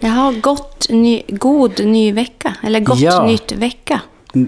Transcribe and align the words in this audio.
Jag 0.00 0.10
har 0.10 0.32
gott 0.32 0.86
ny, 0.88 1.22
god 1.28 1.84
ny 1.86 2.12
vecka. 2.12 2.54
Eller 2.62 2.80
gott 2.80 2.98
Ja. 3.00 3.26
nytt 3.26 3.52
vecka. 3.52 4.00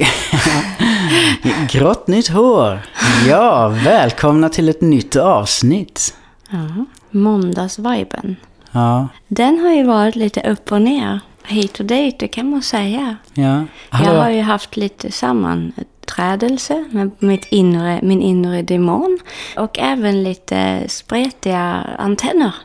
Grått 1.71 2.07
nytt 2.07 2.29
hår. 2.29 2.81
Ja, 3.29 3.69
välkomna 3.69 4.49
till 4.49 4.69
ett 4.69 4.81
nytt 4.81 5.17
avsnitt. 5.17 6.15
Ja. 6.51 6.85
Måndagsviben. 7.11 8.37
Ja, 8.73 9.09
Den 9.29 9.59
har 9.59 9.71
ju 9.73 9.83
varit 9.85 10.17
lite 10.17 10.41
upp 10.51 10.73
och 10.73 10.83
ner. 10.83 11.21
Hit 11.45 11.81
och 11.81 11.87
dit, 11.87 12.19
det 12.19 12.29
kan 12.29 12.51
man 12.51 12.63
säga. 12.63 13.17
ja. 13.35 13.65
Jag 13.91 13.99
har 14.23 14.31
ju 14.31 14.41
haft 14.41 14.77
lite 14.77 15.13
sammanträdelse 15.13 16.85
med 16.91 17.11
mitt 17.19 17.45
inre, 17.51 18.01
min 18.03 18.23
inre 18.23 18.63
demon. 18.63 19.19
Och 19.57 19.79
även 19.79 20.23
lite 20.23 20.85
spretiga 20.89 21.87
antenner. 21.99 22.55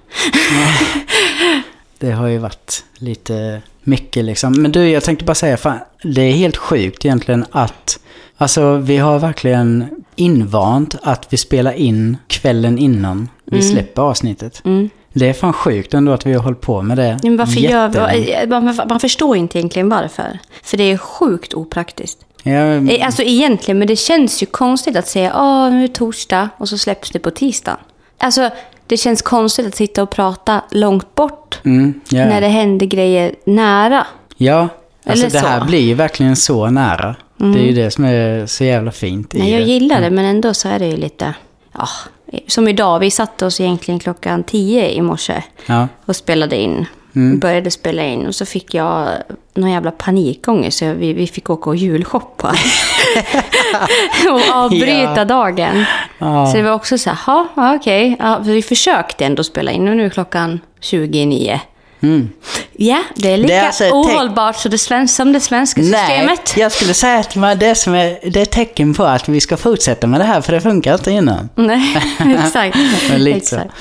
Det 2.05 2.11
har 2.11 2.27
ju 2.27 2.37
varit 2.37 2.83
lite 2.97 3.61
mycket 3.83 4.25
liksom. 4.25 4.61
Men 4.61 4.71
du, 4.71 4.89
jag 4.89 5.03
tänkte 5.03 5.25
bara 5.25 5.35
säga, 5.35 5.57
fan, 5.57 5.79
det 6.03 6.21
är 6.21 6.31
helt 6.31 6.57
sjukt 6.57 7.05
egentligen 7.05 7.45
att... 7.51 7.99
Alltså, 8.37 8.75
vi 8.75 8.97
har 8.97 9.19
verkligen 9.19 9.85
invant 10.15 10.95
att 11.01 11.27
vi 11.29 11.37
spelar 11.37 11.71
in 11.71 12.17
kvällen 12.27 12.77
innan 12.77 13.29
vi 13.45 13.61
släpper 13.61 14.01
avsnittet. 14.01 14.61
Mm. 14.65 14.89
Det 15.13 15.29
är 15.29 15.33
fan 15.33 15.53
sjukt 15.53 15.93
ändå 15.93 16.11
att 16.11 16.25
vi 16.25 16.33
har 16.33 16.43
hållit 16.43 16.61
på 16.61 16.81
med 16.81 16.97
det 16.97 17.19
Men 17.23 17.37
varför 17.37 17.59
gör 17.59 18.47
man, 18.47 18.75
man 18.89 18.99
förstår 18.99 19.37
inte 19.37 19.57
egentligen 19.57 19.89
varför. 19.89 20.39
För 20.63 20.77
det 20.77 20.83
är 20.83 20.97
sjukt 20.97 21.53
opraktiskt. 21.53 22.19
Ja, 22.43 22.51
Eh, 22.51 23.05
Alltså 23.05 23.23
egentligen, 23.23 23.79
men 23.79 23.87
det 23.87 23.95
känns 23.95 24.43
ju 24.43 24.45
konstigt 24.45 24.95
att 24.95 25.07
säga 25.07 25.33
åh 25.35 25.71
nu 25.71 25.83
är 25.83 25.87
torsdag 25.87 26.49
och 26.57 26.69
så 26.69 26.77
släpps 26.77 27.11
det 27.11 27.19
på 27.19 27.31
tisdag. 27.31 27.77
Alltså 28.17 28.49
det 28.87 28.97
känns 28.97 29.21
konstigt 29.21 29.67
att 29.67 29.75
sitta 29.75 30.03
och 30.03 30.09
prata 30.09 30.61
långt 30.71 31.15
bort 31.15 31.59
mm, 31.63 32.01
ja. 32.09 32.25
när 32.25 32.41
det 32.41 32.47
händer 32.47 32.85
grejer 32.85 33.35
nära. 33.43 34.07
Ja, 34.37 34.67
alltså 35.05 35.25
Eller 35.25 35.41
det 35.41 35.47
här 35.47 35.59
så. 35.59 35.65
blir 35.65 35.79
ju 35.79 35.93
verkligen 35.93 36.35
så 36.35 36.69
nära. 36.69 37.15
Det 37.37 37.59
är 37.59 37.65
ju 37.65 37.73
det 37.73 37.91
som 37.91 38.05
är 38.05 38.45
så 38.45 38.63
jävla 38.63 38.91
fint 38.91 39.33
Nej, 39.33 39.51
jag 39.51 39.61
gillar 39.61 40.01
det, 40.01 40.09
men 40.09 40.25
ändå 40.25 40.53
så 40.53 40.67
är 40.67 40.79
det 40.79 40.87
ju 40.87 40.97
lite... 40.97 41.33
Ja, 41.71 41.87
som 42.47 42.67
idag, 42.67 42.99
vi 42.99 43.11
satte 43.11 43.45
oss 43.45 43.61
egentligen 43.61 43.99
klockan 43.99 44.43
tio 44.43 44.89
i 44.89 45.01
morse 45.01 45.43
Ja, 45.65 45.87
och 46.05 46.15
spelade 46.15 46.55
in. 46.55 46.85
Började 47.39 47.71
spela 47.71 48.03
in 48.03 48.27
och 48.27 48.35
så 48.35 48.45
fick 48.45 48.73
jag 48.73 49.09
någon 49.53 49.71
jävla 49.71 49.91
panikångest 49.91 50.77
så 50.77 50.93
vi, 50.93 51.13
vi 51.13 51.27
fick 51.27 51.49
åka 51.49 51.69
och 51.69 51.75
julshoppa. 51.75 52.55
och 54.31 54.55
avbryta 54.55 55.13
Ja. 55.17 55.25
dagen. 55.25 55.85
Ja. 56.19 56.45
Så 56.47 56.57
det 56.57 56.63
var 56.63 56.71
också 56.71 56.97
så 56.97 57.09
här, 57.09 57.17
"Ha, 57.25 57.47
ja 57.55 57.75
okej. 57.75 58.15
Ja, 58.19 58.43
för 58.43 58.51
vi 58.51 58.61
försökte 58.61 59.25
ändå 59.25 59.43
spela 59.43 59.71
in 59.71 59.87
och 59.87 59.97
nu 59.97 60.05
är 60.05 60.09
klockan 60.09 60.59
29. 60.81 61.59
Mm. 62.01 62.29
Ja, 62.73 63.03
det 63.15 63.31
är 63.33 63.37
lika 63.37 63.53
Det 63.53 63.59
är 63.59 63.65
alltså 63.65 63.83
ohållbart 63.83 64.55
så 64.55 64.69
det 64.69 64.77
sven- 64.77 65.07
som 65.07 65.33
det 65.33 65.39
svenska 65.39 65.81
Nej, 65.81 66.05
systemet. 66.07 66.53
jag 66.57 66.71
skulle 66.71 66.93
säga 66.93 67.19
att 67.19 67.59
det, 67.59 67.75
som 67.75 67.95
är, 67.95 68.19
det 68.31 68.39
är 68.39 68.43
ett 68.43 68.51
tecken 68.51 68.93
på 68.93 69.03
att 69.03 69.29
vi 69.29 69.41
ska 69.41 69.57
fortsätta 69.57 70.07
med 70.07 70.19
det 70.19 70.23
här, 70.23 70.41
för 70.41 70.51
det 70.53 70.61
funkar 70.61 70.93
inte 70.93 71.11
innan. 71.11 71.49
Nej, 71.55 71.97
exakt. 72.45 72.77
Exakt. 73.27 73.71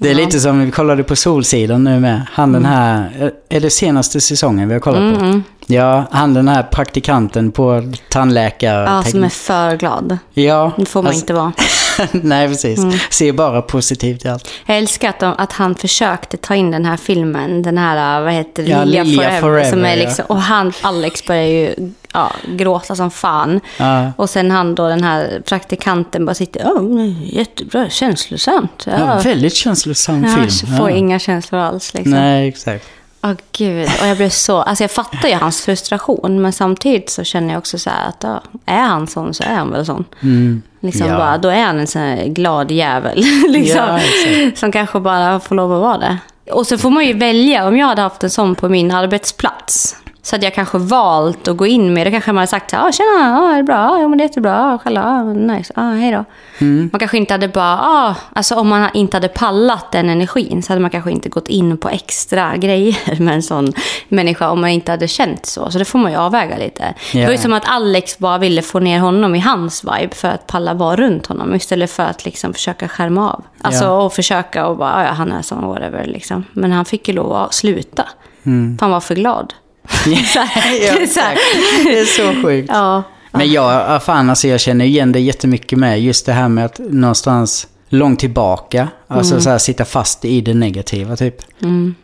Det 0.00 0.08
är 0.08 0.12
Ja. 0.12 0.18
lite 0.24 0.40
som 0.40 0.64
vi 0.64 0.70
kollade 0.70 1.02
på 1.04 1.16
Solsidan 1.16 1.84
nu 1.84 2.00
med. 2.00 2.22
Han 2.32 2.52
den 2.52 2.64
här, 2.64 3.10
är 3.48 3.60
det 3.60 3.70
senaste 3.70 4.20
säsongen 4.20 4.68
vi 4.68 4.74
har 4.74 4.80
kollat 4.80 5.18
på? 5.18 5.40
Ja, 5.66 6.04
han 6.10 6.34
den 6.34 6.48
här 6.48 6.62
praktikanten 6.62 7.52
på 7.52 7.92
tandläkare... 8.10 8.84
Ja, 8.84 9.02
som 9.02 9.24
är 9.24 9.28
för 9.28 9.76
glad. 9.76 10.18
Ja. 10.34 10.72
Det 10.78 10.86
får 10.86 11.02
man 11.02 11.06
alltså- 11.08 11.20
inte 11.22 11.32
vara. 11.34 11.52
Nej, 12.12 12.48
precis. 12.48 12.80
Ser 13.10 13.32
bara 13.32 13.62
positivt 13.62 14.24
i 14.24 14.28
allt. 14.28 14.48
Jag 14.66 14.78
älskar 14.78 15.08
att, 15.08 15.20
de, 15.20 15.34
att 15.38 15.52
han 15.52 15.74
försökte 15.74 16.36
ta 16.36 16.54
in 16.54 16.70
den 16.70 16.84
här 16.84 16.96
filmen, 16.96 17.62
den 17.62 17.78
här, 17.78 18.20
vad 18.20 18.32
heter 18.32 18.62
det, 18.62 18.70
Ja, 18.70 18.84
Lilja 18.84 19.04
Forever. 19.04 19.40
Forever, 19.40 19.70
som 19.70 19.84
är 19.84 19.96
liksom, 19.96 20.24
Och 20.28 20.40
han, 20.42 20.72
Alex 20.82 21.26
börjar 21.26 21.44
ju 21.46 21.74
ja, 22.18 22.32
gråta 22.56 22.96
som 22.96 23.10
fan. 23.10 23.60
Ja. 23.76 24.12
Och 24.16 24.30
sen 24.30 24.50
han 24.50 24.74
då, 24.74 24.88
den 24.88 25.04
här 25.04 25.42
praktikanten, 25.46 26.26
bara 26.26 26.34
sitter, 26.34 26.80
men 26.80 27.22
jättebra, 27.22 27.88
känslosamt. 27.90 28.84
Ja, 28.86 28.92
Ja, 28.98 29.20
väldigt 29.24 29.54
känslosam 29.54 30.24
Ja, 30.24 30.34
film. 30.34 30.48
jag 30.70 30.78
får 30.78 30.90
inga 30.90 31.18
känslor 31.18 31.60
alls 31.60 31.94
liksom. 31.94 32.12
Nej, 32.12 32.48
exakt. 32.48 32.86
Åh 33.22 33.32
gud, 33.52 33.88
och 34.00 34.06
jag 34.06 34.16
blev 34.16 34.28
så... 34.30 34.56
Alltså 34.62 34.84
jag 34.84 34.90
fattar 34.90 35.28
ju 35.28 35.34
hans 35.34 35.62
frustration, 35.62 36.42
men 36.42 36.52
samtidigt 36.52 37.10
så 37.10 37.24
känner 37.24 37.48
jag 37.54 37.58
också 37.58 37.78
så 37.78 37.90
här 37.90 38.08
att 38.08 38.16
ja, 38.22 38.42
är 38.66 38.80
han 38.82 39.06
sån 39.06 39.34
så 39.34 39.42
är 39.42 39.54
han 39.54 39.70
väl 39.72 39.86
sån. 39.86 40.04
Liksom 40.80 41.06
Ja. 41.06 41.16
bara, 41.16 41.38
då 41.38 41.48
är 41.48 41.64
han 41.64 41.78
en 41.78 41.86
sån 41.86 42.02
här 42.02 42.24
glad 42.26 42.70
jävel. 42.70 43.18
liksom, 43.48 43.76
Ja, 43.80 44.50
som 44.56 44.72
kanske 44.72 45.00
bara 45.00 45.40
får 45.40 45.54
lov 45.54 45.72
att 45.72 45.80
vara 45.80 45.98
det. 45.98 46.18
Och 46.52 46.66
så 46.66 46.78
får 46.78 46.90
man 46.90 47.04
ju 47.06 47.12
välja, 47.12 47.68
om 47.68 47.76
jag 47.76 47.86
hade 47.86 48.02
haft 48.02 48.24
en 48.24 48.30
sån 48.30 48.54
på 48.54 48.68
min 48.68 48.90
arbetsplats. 48.90 49.96
Så 50.22 50.36
hade 50.36 50.46
jag 50.46 50.54
kanske 50.54 50.78
valt 50.78 51.48
att 51.48 51.56
gå 51.56 51.66
in 51.66 51.94
med 51.94 52.06
det. 52.06 52.10
kanske 52.10 52.32
man 52.32 52.36
hade 52.40 52.46
sagt 52.46 52.70
så 52.70 52.76
här, 52.76 52.88
ah, 52.88 52.92
tjena, 52.92 53.38
ah, 53.40 53.52
är 53.52 53.56
det 53.56 53.62
bra? 53.62 53.98
Ja, 54.00 54.08
men 54.08 54.18
det 54.18 54.24
är 54.24 54.28
jättebra. 54.28 54.64
Ah, 54.74 54.78
själva, 54.78 55.02
ah, 55.04 55.22
nice. 55.22 55.72
Ah, 55.76 55.90
hej 55.90 56.10
då. 56.12 56.24
Mm. 56.58 56.90
Man 56.92 56.98
kanske 56.98 57.16
inte 57.18 57.34
hade 57.34 57.48
bara, 57.48 57.78
ah, 57.80 58.14
alltså 58.32 58.54
om 58.54 58.68
man 58.68 58.88
inte 58.94 59.16
hade 59.16 59.28
pallat 59.28 59.92
den 59.92 60.10
energin 60.10 60.62
så 60.62 60.72
hade 60.72 60.80
man 60.80 60.90
kanske 60.90 61.10
inte 61.10 61.28
gått 61.28 61.48
in 61.48 61.78
på 61.78 61.88
extra 61.88 62.56
grejer 62.56 63.20
med 63.22 63.34
en 63.34 63.42
sån 63.42 63.72
människa 64.08 64.50
om 64.50 64.60
man 64.60 64.70
inte 64.70 64.90
hade 64.92 65.08
känt 65.08 65.46
så. 65.46 65.70
Så 65.70 65.78
det 65.78 65.84
får 65.84 65.98
man 65.98 66.10
ju 66.12 66.18
avväga 66.18 66.56
lite. 66.58 66.94
Det 67.12 67.24
var 67.24 67.32
ju 67.32 67.38
som 67.38 67.52
att 67.52 67.68
Alex 67.68 68.18
bara 68.18 68.38
ville 68.38 68.62
få 68.62 68.80
ner 68.80 68.98
honom 69.00 69.34
i 69.34 69.38
hans 69.40 69.84
vibe 69.84 70.14
för 70.14 70.28
att 70.28 70.46
palla 70.46 70.74
vara 70.74 70.96
runt 70.96 71.26
honom 71.26 71.54
istället 71.54 71.90
för 71.90 72.02
att 72.02 72.24
liksom 72.24 72.54
försöka 72.54 72.88
skärma 72.88 73.32
av. 73.32 73.44
Alltså 73.62 73.84
Ja. 73.84 73.90
och 74.02 74.12
försöka 74.12 74.66
och 74.66 74.76
bara, 74.76 74.94
"Ah, 74.94 75.04
ja 75.04 75.10
han 75.10 75.32
är 75.32 75.42
sån, 75.42 75.66
whatever 75.66 76.04
liksom. 76.06 76.44
Men 76.52 76.72
han 76.72 76.84
fick 76.84 77.08
ju 77.08 77.14
lov 77.14 77.32
att 77.32 77.54
sluta. 77.54 78.04
Mm. 78.46 78.78
För 78.78 78.86
han 78.86 78.90
var 78.92 79.00
för 79.00 79.14
glad. 79.14 79.54
Så 80.04 80.10
ja, 80.10 80.14
det 80.14 80.14
är 80.20 80.24
så 80.24 80.38
här. 80.40 81.02
exakt. 81.02 81.40
Det 81.84 81.98
är 81.98 82.04
så 82.04 82.42
sjukt. 82.42 82.68
Ja. 82.72 83.02
Men 83.32 83.52
jag, 83.52 83.72
ja, 83.72 84.00
fan 84.00 84.30
alltså 84.30 84.48
jag 84.48 84.60
känner 84.60 84.84
igen 84.84 85.12
det 85.12 85.20
jättemycket 85.20 85.78
med 85.78 86.00
just 86.02 86.26
det 86.26 86.32
här 86.32 86.48
med 86.48 86.64
att 86.64 86.78
någonstans 86.78 87.66
långt 87.90 88.18
tillbaka, 88.20 88.88
alltså 89.06 89.32
Mm. 89.34 89.42
så 89.42 89.50
här 89.50 89.58
sitta 89.58 89.84
fast 89.84 90.24
i 90.24 90.40
det 90.40 90.54
negativa 90.54 91.16
typ. 91.16 91.34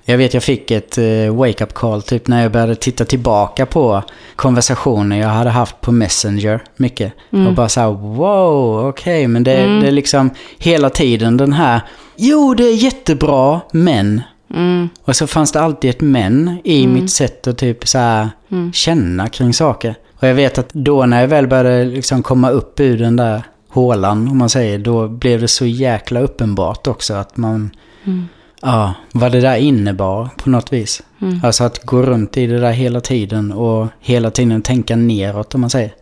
Jag 0.05 0.19
vet 0.19 0.35
jag 0.35 0.43
fick 0.43 0.71
ett 0.71 0.99
eh, 0.99 1.35
wake-up 1.35 1.75
call 1.75 2.03
typ 2.03 2.29
när 2.29 2.43
jag 2.43 2.53
började 2.53 2.75
titta 2.75 3.05
tillbaka 3.05 3.67
på 3.67 4.03
konversationer 4.37 5.21
jag 5.21 5.29
hade 5.29 5.51
haft 5.51 5.81
på 5.81 5.93
Messenger 5.93 6.63
mycket. 6.77 7.13
Mm. 7.33 7.47
Och 7.47 7.53
bara 7.55 7.69
så 7.69 7.81
här, 7.81 7.89
wow, 7.91 8.89
okej, 8.89 9.29
men 9.29 9.45
det, 9.45 9.53
det 9.81 9.87
är 9.89 9.93
liksom 9.93 10.31
hela 10.59 10.91
tiden 10.91 11.37
den 11.37 11.53
här, 11.53 11.81
jo 12.17 12.55
det 12.55 12.65
är 12.65 12.75
jättebra, 12.75 13.61
men. 13.73 14.23
Mm. 14.55 14.89
Och 15.05 15.17
så 15.17 15.27
fanns 15.27 15.53
det 15.53 15.61
alltid 15.61 15.91
ett 15.91 16.01
men 16.01 16.59
i 16.65 16.87
mitt 16.87 17.11
sätt 17.11 17.47
att 17.47 17.59
typ 17.59 17.89
så 17.89 17.99
här 17.99 18.29
Mm. 18.49 18.73
känna 18.73 19.29
kring 19.29 19.55
saker. 19.55 19.95
Och 20.21 20.29
jag 20.29 20.35
vet 20.35 20.59
att 20.59 20.69
då 20.73 21.07
när 21.07 21.21
jag 21.21 21.29
väl 21.29 21.47
började 21.47 21.85
liksom 21.85 22.23
komma 22.23 22.51
upp 22.51 22.81
ur 22.81 22.99
den 22.99 23.17
där 23.17 23.43
hålan, 23.69 24.29
om 24.29 24.39
man 24.39 24.49
säger, 24.49 24.79
då 24.79 25.09
blev 25.09 25.41
det 25.41 25.49
så 25.49 25.67
jäkla 25.67 26.21
uppenbart 26.21 26.87
också 26.87 27.15
att 27.15 27.37
man... 27.37 27.71
Mm. 28.05 28.29
Ja, 28.63 28.95
vad 29.13 29.33
det 29.33 29.41
där 29.41 29.57
innebar 29.57 30.29
på 30.37 30.51
något 30.51 30.73
vis. 30.73 31.03
Alltså 31.43 31.65
att 31.65 31.87
gå 31.87 32.03
runt 32.03 32.37
i 32.37 32.47
det 32.47 32.59
där 32.59 32.73
hela 32.73 33.01
tiden 33.01 33.53
och 33.53 33.87
hela 34.01 34.31
tiden 34.31 34.63
tänka 34.63 34.97
neråt 34.97 35.55
om 35.55 35.61
man 35.61 35.71
säger. 35.71 35.95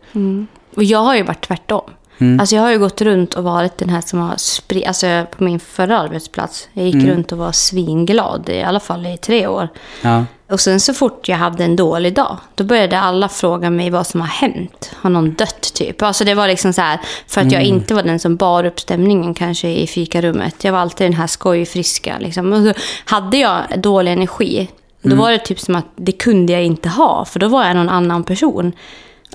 Och 0.75 0.83
jag 0.83 0.99
har 0.99 1.15
ju 1.15 1.23
varit 1.23 1.47
tvärtom. 1.47 1.81
Mm. 2.17 2.39
Alltså 2.39 2.55
jag 2.55 2.63
har 2.63 2.71
ju 2.71 2.79
gått 2.79 3.01
runt 3.01 3.33
och 3.33 3.43
varit 3.43 3.77
den 3.77 3.89
här 3.89 4.01
som 4.01 4.19
har 4.19 4.35
spri- 4.35 4.87
Alltså 4.87 5.25
på 5.37 5.43
min 5.43 5.59
förra 5.59 5.99
arbetsplats. 5.99 6.67
Jag 6.73 6.85
gick 6.85 6.95
Mm. 6.95 7.07
runt 7.09 7.31
och 7.31 7.37
var 7.37 7.51
svinglad, 7.51 8.49
i 8.49 8.61
alla 8.63 8.79
fall 8.79 9.05
i 9.05 9.17
tre 9.17 9.47
år. 9.47 9.67
Ja, 10.01 10.25
Och 10.51 10.59
sen 10.59 10.79
så 10.79 10.93
fort 10.93 11.27
jag 11.29 11.37
hade 11.37 11.63
en 11.63 11.75
dålig 11.75 12.15
dag, 12.15 12.37
då 12.55 12.63
började 12.63 12.99
alla 12.99 13.29
fråga 13.29 13.69
mig 13.69 13.89
vad 13.89 14.07
som 14.07 14.21
har 14.21 14.27
hänt. 14.27 14.91
Har 15.01 15.09
någon 15.09 15.33
dött 15.33 15.73
typ? 15.73 16.01
Alltså 16.01 16.23
det 16.23 16.33
var 16.35 16.47
liksom 16.47 16.73
så 16.73 16.81
här, 16.81 16.99
för 17.27 17.41
att 17.41 17.51
jag 17.51 17.61
Mm. 17.61 17.75
inte 17.75 17.93
var 17.93 18.03
den 18.03 18.19
som 18.19 18.35
bar 18.35 18.63
upp 18.63 18.79
stämningen 18.79 19.33
kanske 19.33 19.69
i 19.69 19.87
fikarummet. 19.87 20.63
Jag 20.63 20.71
var 20.71 20.79
alltid 20.79 21.05
den 21.07 21.13
här 21.13 21.27
skojfriska 21.27 22.17
liksom. 22.19 22.53
Och 22.53 22.63
så 22.63 22.73
hade 23.05 23.37
jag 23.37 23.61
dålig 23.77 24.11
energi, 24.11 24.67
då 25.01 25.07
Mm. 25.09 25.19
var 25.19 25.31
det 25.31 25.37
typ 25.39 25.59
som 25.59 25.75
att 25.75 25.85
det 25.95 26.11
kunde 26.11 26.53
jag 26.53 26.63
inte 26.63 26.89
ha, 26.89 27.25
för 27.25 27.39
då 27.39 27.47
var 27.47 27.65
jag 27.65 27.75
någon 27.75 27.89
annan 27.89 28.23
person. 28.23 28.71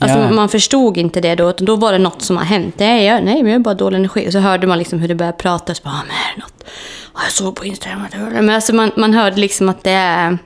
Alltså 0.00 0.19
Ja. 0.19 0.31
man 0.31 0.49
förstod 0.49 0.97
inte 0.97 1.21
det 1.21 1.35
då, 1.35 1.50
utan 1.50 1.65
då 1.65 1.77
var 1.77 1.93
det 1.93 1.99
något 1.99 2.23
som 2.23 2.37
har 2.37 2.45
hänt. 2.45 2.75
Nej, 2.79 3.05
jag, 3.06 3.25
nej 3.25 3.43
men 3.43 3.53
jag 3.53 3.59
har 3.59 3.65
bara 3.65 3.75
dålig 3.75 3.97
energi. 3.99 4.29
Och 4.29 4.33
så 4.33 4.39
hörde 4.39 4.67
man 4.67 4.79
liksom 4.79 4.99
hur 4.99 5.09
det 5.09 5.15
började 5.15 5.39
pratas. 5.39 5.83
Bara, 5.83 5.91
ah, 5.91 6.03
men 6.06 6.11
är 6.17 6.35
det 6.37 6.41
något? 6.41 6.65
Ah, 7.12 7.21
jag 7.25 7.33
såg 7.33 7.56
på 7.56 7.65
Instagram 7.65 8.00
att 8.05 8.12
det 8.12 8.19
var 8.19 8.31
det." 8.31 8.43
Men 8.43 8.55
alltså 8.55 8.75
man, 8.75 8.91
man 8.97 9.15
hörde 9.15 9.37
liksom 9.37 9.69
att 9.69 9.85
det 9.85 9.91
är... 9.91 10.39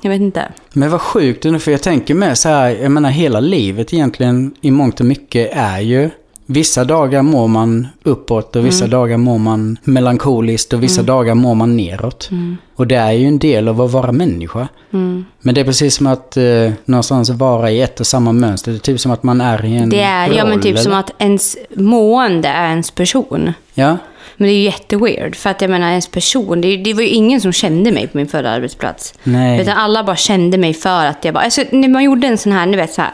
Jag 0.00 0.10
vet 0.10 0.20
inte. 0.20 0.48
Men 0.72 0.90
vad 0.90 1.00
sjukt 1.00 1.42
för 1.62 1.70
jag 1.70 1.82
tänker 1.82 2.14
med 2.14 2.38
så 2.38 2.48
här, 2.48 2.68
jag 2.70 2.90
menar 2.90 3.10
hela 3.10 3.40
livet 3.40 3.92
egentligen 3.94 4.54
i 4.60 4.70
mångt 4.70 5.00
och 5.00 5.06
mycket 5.06 5.50
är 5.52 5.80
ju 5.80 6.10
Vissa 6.52 6.84
dagar 6.84 7.22
mår 7.22 7.48
man 7.48 7.88
uppåt 8.02 8.56
och 8.56 8.66
vissa 8.66 8.86
dagar 8.86 9.16
mår 9.16 9.38
man 9.38 9.76
melankoliskt 9.84 10.72
och 10.72 10.82
vissa 10.82 11.02
dagar 11.02 11.34
mår 11.34 11.54
man 11.54 11.76
neråt. 11.76 12.30
Och 12.76 12.86
det 12.86 12.94
är 12.96 13.12
ju 13.12 13.26
en 13.26 13.38
del 13.38 13.68
av 13.68 13.80
att 13.80 13.90
vara 13.90 14.12
människa. 14.12 14.68
Men 15.40 15.54
det 15.54 15.60
är 15.60 15.64
precis 15.64 15.94
som 15.94 16.06
att 16.06 16.36
eh, 16.36 16.72
någonstans 16.84 17.30
vara 17.30 17.70
i 17.70 17.80
ett 17.80 18.00
och 18.00 18.06
samma 18.06 18.32
mönster. 18.32 18.72
Det 18.72 18.76
är 18.76 18.80
typ 18.80 19.00
som 19.00 19.12
att 19.12 19.22
man 19.22 19.40
är 19.40 19.64
i 19.64 19.76
en 19.76 19.88
Det 19.88 20.00
är 20.00 20.28
ja, 20.28 20.44
men 20.44 20.52
roll, 20.52 20.62
typ 20.62 20.78
som 20.78 20.92
eller? 20.92 21.00
att 21.00 21.10
ens 21.18 21.56
mående 21.76 22.48
är 22.48 22.68
ens 22.68 22.90
person. 22.90 23.52
Ja, 23.74 23.96
Men 24.36 24.46
det 24.46 24.52
är 24.52 24.56
ju 24.56 24.64
jätteweird. 24.64 25.36
För 25.36 25.50
att 25.50 25.60
jag 25.60 25.70
menar, 25.70 25.90
ens 25.90 26.08
person, 26.08 26.60
det, 26.60 26.76
det 26.76 26.94
var 26.94 27.02
ju 27.02 27.08
ingen 27.08 27.40
som 27.40 27.52
kände 27.52 27.92
mig 27.92 28.06
på 28.06 28.16
min 28.16 28.28
förra 28.28 28.50
arbetsplats. 28.50 29.14
Nej. 29.22 29.60
Utan 29.60 29.76
alla 29.76 30.04
bara 30.04 30.16
kände 30.16 30.58
mig 30.58 30.74
för 30.74 31.06
att 31.06 31.24
jag 31.24 31.34
bara... 31.34 31.44
Alltså, 31.44 31.62
när 31.70 31.88
man 31.88 32.04
gjorde 32.04 32.26
en 32.26 32.38
sån 32.38 32.52
här, 32.52 32.66
ni 32.66 32.76
vet 32.76 32.92
så 32.92 33.02
här 33.02 33.12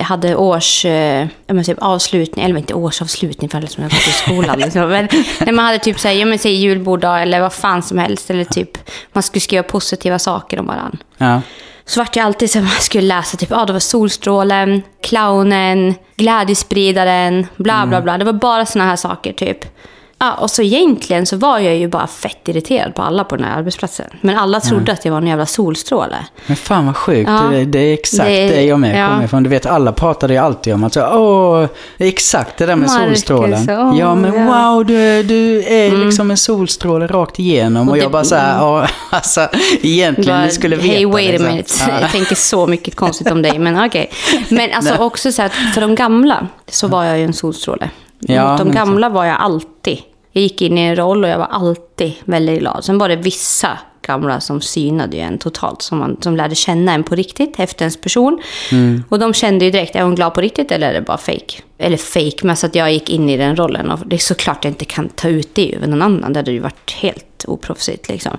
hade 0.00 0.36
års, 0.36 0.84
eh, 0.84 1.28
jag 1.46 1.66
typ 1.66 1.78
avslutning, 1.80 2.44
eller 2.44 2.56
inte 2.56 2.74
årsavslutning 2.74 3.50
för 3.50 3.58
alla 3.58 3.66
som 3.66 3.82
har 3.82 3.90
gått 3.90 4.08
i 4.08 4.12
skolan. 4.12 4.58
Liksom. 4.58 4.88
Men 4.88 5.08
när 5.40 5.52
man 5.52 5.64
hade 5.64 5.78
typ 5.78 6.00
så 6.00 6.08
här, 6.08 6.14
ja, 6.14 6.26
men, 6.26 6.38
säg 6.38 6.52
julbord 6.52 7.04
eller 7.04 7.40
vad 7.40 7.52
fan 7.52 7.82
som 7.82 7.98
helst. 7.98 8.30
Eller 8.30 8.44
typ, 8.44 8.78
man 9.12 9.22
skulle 9.22 9.40
skriva 9.40 9.62
positiva 9.62 10.18
saker 10.18 10.60
om 10.60 10.66
varandra. 10.66 10.98
Ja. 11.18 11.40
Så 11.84 12.00
vart 12.00 12.12
det 12.12 12.20
alltid 12.20 12.50
så 12.50 12.58
att 12.58 12.64
man 12.64 12.72
skulle 12.80 13.06
läsa 13.06 13.36
typ, 13.36 13.50
ja 13.50 13.56
ah, 13.62 13.64
det 13.64 13.72
var 13.72 13.80
solstrålen, 13.80 14.82
clownen, 15.02 15.94
glädjespridaren, 16.16 17.46
bla 17.56 17.86
bla 17.86 18.02
bla. 18.02 18.18
Det 18.18 18.24
var 18.24 18.32
bara 18.32 18.66
såna 18.66 18.84
här 18.84 18.96
saker 18.96 19.32
typ. 19.32 19.64
Ja, 20.18 20.34
och 20.34 20.50
så 20.50 20.62
egentligen 20.62 21.26
så 21.26 21.36
var 21.36 21.58
jag 21.58 21.76
ju 21.76 21.88
bara 21.88 22.06
fett 22.06 22.48
irriterad 22.48 22.94
på 22.94 23.02
alla 23.02 23.24
på 23.24 23.36
den 23.36 23.44
här 23.44 23.58
arbetsplatsen. 23.58 24.06
Men 24.20 24.36
alla 24.38 24.60
trodde 24.60 24.92
att 24.92 25.04
jag 25.04 25.12
var 25.12 25.18
en 25.20 25.26
jävla 25.26 25.46
solstråle. 25.46 26.16
Men 26.46 26.56
fan 26.56 26.86
vad 26.86 26.96
sjukt. 26.96 27.30
Ja. 27.30 27.42
Det, 27.50 27.64
det 27.64 27.78
är 27.78 27.92
exakt 27.94 28.24
Det- 28.28 28.48
det, 28.48 28.62
jag 28.62 28.80
med 28.80 29.00
ja. 29.04 29.08
kommer 29.08 29.24
ifrån. 29.24 29.42
Du 29.42 29.50
vet, 29.50 29.66
alla 29.66 29.92
pratade 29.92 30.32
ju 30.34 30.38
alltid 30.38 30.74
om 30.74 30.84
att 30.84 30.92
så, 30.92 31.00
åh, 31.06 31.66
det 31.98 32.04
är 32.04 32.08
exakt 32.08 32.56
det 32.58 32.66
där 32.66 32.76
med 32.76 32.88
Marcus, 32.88 33.06
solstrålen. 33.08 33.66
åh, 33.70 33.96
ja, 33.98 34.14
men 34.14 34.34
ja. 34.34 34.40
Mm. 34.40 34.46
wow, 34.74 34.84
du, 34.86 35.22
du 35.22 35.62
är 35.64 35.90
liksom 36.04 36.30
en 36.30 36.36
solstråle 36.36 37.06
rakt 37.06 37.38
igenom. 37.38 37.88
Och, 37.88 37.92
Och 37.92 37.98
jag 37.98 38.04
det- 38.06 38.10
bara 38.10 38.24
så 38.24 38.34
här, 38.34 38.58
ja, 38.58 38.86
alltså 39.10 39.48
egentligen, 39.82 40.38
Bara, 40.38 40.46
du 40.46 40.52
skulle 40.52 40.76
veta. 40.76 40.88
Hey, 40.88 41.06
wait 41.06 41.28
a 41.28 41.30
liksom. 41.32 41.46
minute. 41.48 41.72
Ja. 41.88 42.00
Jag 42.00 42.10
tänker 42.10 42.34
så 42.34 42.66
mycket 42.66 42.96
konstigt 42.96 43.30
om 43.30 43.42
dig, 43.42 43.58
men 43.58 43.84
okej. 43.86 44.10
Men 44.48 44.72
alltså 44.72 44.94
också 44.96 45.32
så 45.32 45.42
att 45.42 45.52
för 45.74 45.80
de 45.80 45.94
gamla 45.94 46.46
så 46.68 46.88
var 46.88 47.04
jag 47.04 47.18
ju 47.18 47.24
en 47.24 47.32
solstråle. 47.32 47.90
Ja, 48.18 48.50
Mot 48.50 48.58
de 48.58 48.70
gamla 48.70 49.08
var 49.08 49.24
jag 49.24 49.36
alltid. 49.36 49.98
Jag 50.32 50.42
gick 50.42 50.62
in 50.62 50.78
i 50.78 50.80
en 50.80 50.96
roll 50.96 51.24
och 51.24 51.30
jag 51.30 51.38
var 51.38 51.46
alltid 51.46 52.12
väldigt 52.24 52.58
glad. 52.58 52.84
Sen 52.84 52.98
var 52.98 53.08
det 53.08 53.16
vissa 53.16 53.78
gamla 54.06 54.40
som 54.40 54.60
synade 54.60 55.16
ju 55.16 55.22
en 55.22 55.38
totalt, 55.38 55.82
som, 55.82 55.98
man, 55.98 56.16
som 56.20 56.36
lärde 56.36 56.54
känna 56.54 56.92
en 56.92 57.04
på 57.04 57.14
riktigt 57.14 57.60
efter 57.60 57.82
ens 57.82 58.00
person. 58.00 58.40
Mm. 58.72 59.04
Och 59.08 59.18
de 59.18 59.34
kände 59.34 59.64
ju 59.64 59.70
direkt, 59.70 59.96
är 59.96 60.02
hon 60.02 60.14
glad 60.14 60.34
på 60.34 60.40
riktigt 60.40 60.72
eller 60.72 60.90
är 60.90 60.94
det 60.94 61.00
bara 61.00 61.18
fake? 61.18 61.62
Eller 61.78 61.96
fake, 61.96 62.46
men 62.46 62.56
så 62.56 62.66
att 62.66 62.74
jag 62.74 62.92
gick 62.92 63.10
in 63.10 63.30
i 63.30 63.36
den 63.36 63.56
rollen. 63.56 63.90
Och 63.90 63.98
det 64.06 64.16
är 64.16 64.20
såklart 64.20 64.64
jag 64.64 64.70
inte 64.70 64.84
kan 64.84 65.08
ta 65.08 65.28
ut 65.28 65.54
det 65.54 65.74
över 65.74 65.86
någon 65.86 66.02
annan. 66.02 66.32
Det 66.32 66.38
hade 66.38 66.52
ju 66.52 66.58
varit 66.58 66.90
helt 66.92 67.44
oproffsigt 67.46 68.08
liksom. 68.08 68.38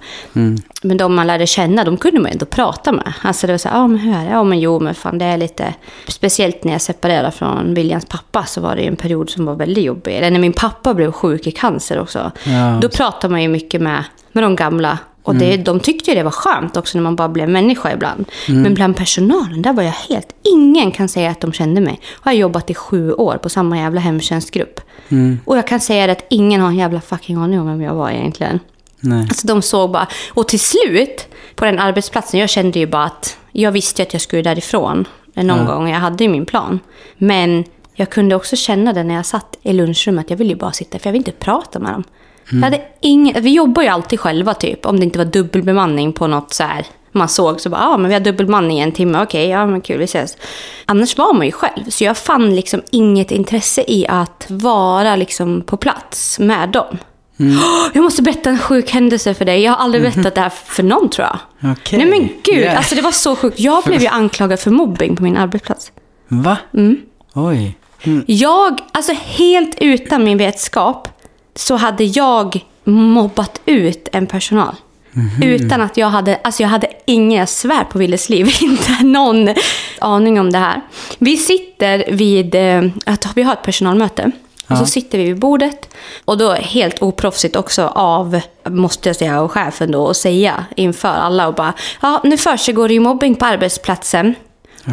Men 0.82 0.98
de 0.98 1.16
man 1.16 1.28
lärde 1.28 1.48
känna, 1.48 1.84
de 1.84 1.98
kunde 1.98 2.20
man 2.20 2.32
ändå 2.32 2.46
prata 2.46 2.92
med. 2.92 3.14
Alltså 3.22 3.48
det 3.48 3.54
var 3.54 3.58
så 3.58 3.70
här, 3.70 3.76
ja 3.76 3.88
men 3.88 4.00
hur 4.00 4.14
är 4.14 4.26
det? 4.26 4.32
Ja 4.32 4.44
men 4.44 4.60
jo 4.60 4.80
men 4.80 4.96
fan 4.96 5.18
det 5.18 5.26
är 5.26 5.38
lite... 5.38 5.74
Speciellt 6.08 6.64
när 6.64 6.72
jag 6.72 6.82
separerade 6.82 7.32
från 7.32 7.74
Williams 7.74 8.06
pappa 8.06 8.46
så 8.46 8.62
var 8.62 8.76
det 8.76 8.82
ju 8.82 8.88
en 8.88 8.96
period 8.96 9.30
som 9.30 9.46
var 9.46 9.56
väldigt 9.56 9.84
jobbig. 9.84 10.16
Eller 10.16 10.32
när 10.32 10.40
min 10.40 10.54
pappa 10.54 10.94
blev 10.94 11.12
sjuk 11.12 11.48
i 11.48 11.52
cancer 11.52 12.00
också. 12.00 12.32
Ja. 12.44 12.80
Då 12.82 12.90
pratade 12.90 13.32
man 13.32 13.42
ju 13.42 13.48
mycket 13.48 13.82
med, 13.82 14.04
med 14.32 14.44
de 14.44 14.56
gamla. 14.56 14.98
Och 15.28 15.36
det, 15.36 15.58
de 15.58 15.80
tyckte 15.80 16.12
ju 16.12 16.16
det 16.16 16.24
var 16.24 16.32
skönt 16.32 16.78
också 16.78 16.98
när 16.98 17.04
man 17.04 17.16
bara 17.16 17.30
blev 17.30 17.50
människa 17.50 17.94
ibland. 17.94 18.26
Men 18.48 18.74
bland 18.74 18.96
personalen, 18.96 19.62
där 19.62 19.74
var 19.74 19.84
jag 19.84 19.92
helt... 19.92 20.36
Ingen 20.44 20.92
kan 20.92 21.08
säga 21.10 21.32
att 21.32 21.42
de 21.42 21.54
kände 21.54 21.82
mig. 21.82 22.00
Och 22.14 22.28
jag 22.28 22.32
har 22.32 22.38
jobbat 22.38 22.70
i 22.70 22.74
sju 22.74 23.14
år 23.14 23.38
på 23.38 23.50
samma 23.50 23.78
jävla 23.78 24.02
hemtjänstgrupp. 24.02 24.80
Och 25.46 25.58
jag 25.58 25.68
kan 25.68 25.80
säga 25.80 26.12
att 26.12 26.26
ingen 26.30 26.62
har 26.62 26.70
en 26.70 26.76
jävla 26.76 27.02
fucking 27.02 27.38
aning 27.38 27.60
om 27.60 27.68
vem 27.68 27.82
jag 27.82 27.94
var 27.94 28.10
egentligen. 28.10 28.60
Nej. 29.00 29.22
Alltså 29.22 29.48
de 29.48 29.62
såg 29.62 29.92
bara... 29.92 30.08
Och 30.34 30.48
till 30.48 30.60
slut, 30.60 31.28
på 31.56 31.66
den 31.66 31.80
arbetsplatsen, 31.80 32.40
jag 32.40 32.50
kände 32.50 32.80
ju 32.80 32.88
bara 32.88 33.04
att... 33.04 33.38
Jag 33.52 33.72
visste 33.72 34.02
ju 34.02 34.06
att 34.06 34.14
jag 34.14 34.22
skulle 34.22 34.42
därifrån 34.42 35.08
någon 35.34 35.66
gång. 35.66 35.90
Jag 35.90 36.00
hade 36.00 36.24
ju 36.24 36.30
min 36.30 36.46
plan. 36.46 36.80
Men 37.18 37.64
jag 37.96 38.10
kunde 38.10 38.36
också 38.36 38.56
känna 38.56 38.94
det 38.94 39.04
när 39.04 39.16
jag 39.16 39.26
satt 39.26 39.58
i 39.62 39.74
lunchrummet. 39.74 40.30
Jag 40.30 40.38
ville 40.38 40.50
ju 40.50 40.60
bara 40.60 40.72
sitta, 40.72 41.00
för 41.00 41.08
jag 41.08 41.12
ville 41.12 41.20
inte 41.20 41.32
prata 41.32 41.80
med 41.80 41.92
dem. 41.92 42.04
Jag 42.52 42.60
hade 42.62 42.82
ingen, 43.02 43.44
vi 43.44 43.54
jobbar 43.54 43.84
ju 43.84 43.90
alltid 43.90 44.20
själva 44.20 44.54
typ, 44.54 44.86
om 44.86 45.00
det 45.00 45.04
inte 45.06 45.18
var 45.18 45.26
dubbelbemanning 45.26 46.14
på 46.14 46.28
något 46.28 46.54
så 46.54 46.64
här. 46.64 46.86
Man 47.12 47.30
såg 47.30 47.62
så 47.62 47.70
bara, 47.70 47.82
ja 47.82 47.88
ah, 47.88 47.98
men 47.98 48.08
vi 48.08 48.14
har 48.14 48.22
dubbelbemanning 48.22 48.78
i 48.80 48.82
en 48.82 48.92
timme, 48.92 49.24
okej, 49.24 49.48
ja 49.50 49.66
men 49.66 49.82
kul, 49.82 49.98
vi 49.98 50.04
ses. 50.04 50.38
Annars 50.86 51.18
var 51.18 51.34
man 51.34 51.46
ju 51.46 51.52
själv, 51.52 51.90
så 51.90 52.04
jag 52.04 52.18
fann 52.18 52.56
liksom 52.56 52.82
inget 52.92 53.32
intresse 53.32 53.84
i 53.88 54.06
att 54.10 54.46
vara 54.50 55.16
liksom 55.16 55.62
på 55.62 55.78
plats 55.78 56.40
med 56.40 56.70
dem. 56.70 56.98
"Åh, 57.40 57.88
Jag 57.94 58.04
måste 58.04 58.22
berätta 58.22 58.50
en 58.50 58.58
sjuk 58.60 58.90
händelse 58.92 59.34
för 59.34 59.46
dig. 59.46 59.62
Jag 59.64 59.72
har 59.72 59.84
aldrig 59.84 60.04
berättat 60.04 60.36
det 60.36 60.42
här 60.42 60.50
för 60.50 60.84
någon 60.84 61.10
tror 61.10 61.28
jag. 61.28 61.72
Okej. 61.72 62.00
Nej 62.00 62.08
men 62.08 62.30
gud, 62.44 62.66
Ja. 62.66 62.72
alltså 62.78 62.96
det 62.96 63.02
var 63.02 63.12
så 63.12 63.36
sjukt. 63.36 63.60
Jag 63.60 63.84
blev 63.84 64.02
ju 64.02 64.08
anklagad 64.08 64.60
för 64.60 64.72
mobbing 64.72 65.16
på 65.16 65.24
min 65.24 65.38
arbetsplats. 65.38 65.92
Va? 66.28 66.58
Mm. 66.74 66.98
Oj. 67.34 67.78
Mm. 68.04 68.24
Jag, 68.28 68.80
alltså 68.92 69.14
helt 69.26 69.76
utan 69.82 70.24
min 70.24 70.38
vetskap, 70.38 71.10
så 71.60 71.76
hade 71.76 72.04
jag 72.04 72.66
mobbat 72.84 73.62
ut 73.66 74.08
en 74.12 74.28
personal. 74.28 74.76
Utan 75.44 75.82
att 75.82 75.98
jag 75.98 76.08
hade, 76.08 76.40
alltså 76.44 76.64
jag 76.64 76.70
hade 76.70 76.88
ingen, 77.06 77.40
jag 77.40 77.50
svär 77.50 77.84
på 77.84 77.98
Willes 77.98 78.30
liv, 78.30 78.50
inte 78.62 79.04
någon 79.04 79.50
aning 80.00 80.40
om 80.40 80.52
det 80.52 80.60
här. 80.60 80.82
Vi 81.18 81.38
sitter 81.38 82.12
vid, 82.12 82.56
eh, 82.56 82.84
att 83.06 83.28
vi 83.36 83.44
har 83.44 83.54
ett 83.54 83.64
personalmöte. 83.64 84.32
Och 84.70 84.78
så 84.78 84.86
sitter 84.86 85.18
vi 85.18 85.24
vid 85.24 85.40
bordet. 85.40 85.90
Och 86.26 86.38
då 86.38 86.54
helt 86.54 87.02
oproffsigt 87.02 87.56
också 87.56 87.88
av, 87.88 88.42
måste 88.70 89.10
jag 89.10 89.16
säga, 89.16 89.42
av 89.42 89.48
chefen 89.48 89.92
då, 89.92 90.04
och 90.04 90.16
säga 90.16 90.66
inför 90.76 91.08
alla 91.08 91.48
och 91.48 91.54
bara, 91.54 91.74
ja 92.02 92.22
nu 92.24 92.38
försiggår 92.38 92.88
det 92.88 92.94
ju 92.94 93.00
mobbing 93.00 93.36
på 93.36 93.46
arbetsplatsen. 93.46 94.36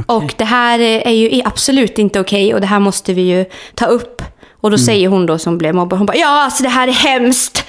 Och 0.06 0.34
det 0.36 0.44
här 0.44 0.78
är 0.80 1.10
ju 1.10 1.42
absolut 1.44 1.98
inte 1.98 2.20
okej 2.20 2.54
och 2.54 2.60
det 2.60 2.66
här 2.66 2.80
måste 2.80 3.14
vi 3.14 3.22
ju 3.22 3.44
ta 3.74 3.86
upp. 3.86 4.22
Och 4.64 4.70
då 4.70 4.78
säger 4.78 5.08
hon 5.08 5.26
då 5.26 5.38
som 5.38 5.58
blev 5.58 5.74
mobbad, 5.74 5.98
hon 5.98 6.06
bara 6.06 6.16
ja 6.16 6.44
alltså 6.44 6.62
det 6.62 6.68
här 6.68 6.88
är 6.88 6.92
hemskt. 6.92 7.64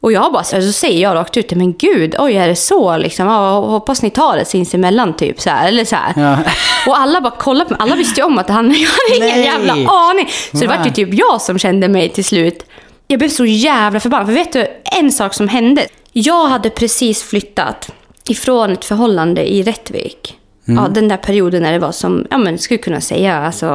Och 0.00 0.12
jag 0.12 0.32
bara, 0.32 0.44
så 0.44 0.72
säger 0.72 1.02
jag 1.02 1.14
rakt 1.14 1.36
ut, 1.36 1.52
men 1.52 1.72
gud, 1.72 2.14
oj 2.18 2.36
är 2.36 2.48
det 2.48 2.56
så 2.56 2.96
liksom? 2.96 3.26
Ja, 3.26 3.60
hoppas 3.60 4.02
ni 4.02 4.10
tar 4.10 4.36
det 4.36 4.44
sinsemellan 4.44 5.16
typ 5.16 5.40
så 5.40 5.50
här, 5.50 5.68
eller 5.68 5.84
så 5.84 5.96
här. 5.96 6.12
Ja. 6.16 6.38
Och 6.86 6.98
alla 6.98 7.20
bara 7.20 7.30
kollade 7.30 7.64
på 7.64 7.70
mig, 7.72 7.78
alla 7.82 7.96
visste 7.96 8.20
ju 8.20 8.26
om 8.26 8.38
att 8.38 8.48
han, 8.48 8.66
jag 8.74 8.88
hade 8.88 9.16
ingen 9.16 9.40
Nej. 9.40 9.44
jävla 9.44 9.72
aning. 9.72 10.28
Så 10.52 10.56
det 10.56 10.66
Va? 10.66 10.76
var 10.76 10.84
ju 10.84 10.90
typ 10.90 11.14
jag 11.14 11.42
som 11.42 11.58
kände 11.58 11.88
mig 11.88 12.08
till 12.08 12.24
slut. 12.24 12.64
Jag 13.06 13.18
blev 13.18 13.28
så 13.28 13.44
jävla 13.44 14.00
förbannad, 14.00 14.26
för 14.26 14.34
vet 14.34 14.52
du, 14.52 14.66
en 14.84 15.12
sak 15.12 15.34
som 15.34 15.48
hände. 15.48 15.86
Jag 16.12 16.46
hade 16.46 16.70
precis 16.70 17.22
flyttat 17.22 17.90
ifrån 18.28 18.72
ett 18.72 18.84
förhållande 18.84 19.52
i 19.52 19.62
Rättvik. 19.62 20.36
Ja, 20.64 20.88
den 20.90 21.08
där 21.08 21.16
perioden 21.16 21.62
när 21.62 21.72
det 21.72 21.78
var 21.78 21.92
som, 21.92 22.26
ja 22.30 22.38
men 22.38 22.58
skulle 22.58 22.78
kunna 22.78 23.00
säga, 23.00 23.38
alltså, 23.38 23.66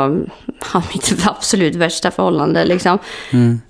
ja, 0.74 0.84
mitt 0.94 1.16
absolut 1.26 1.76
värsta 1.76 2.12
förhållande 2.12 2.66
liksom. 2.66 3.00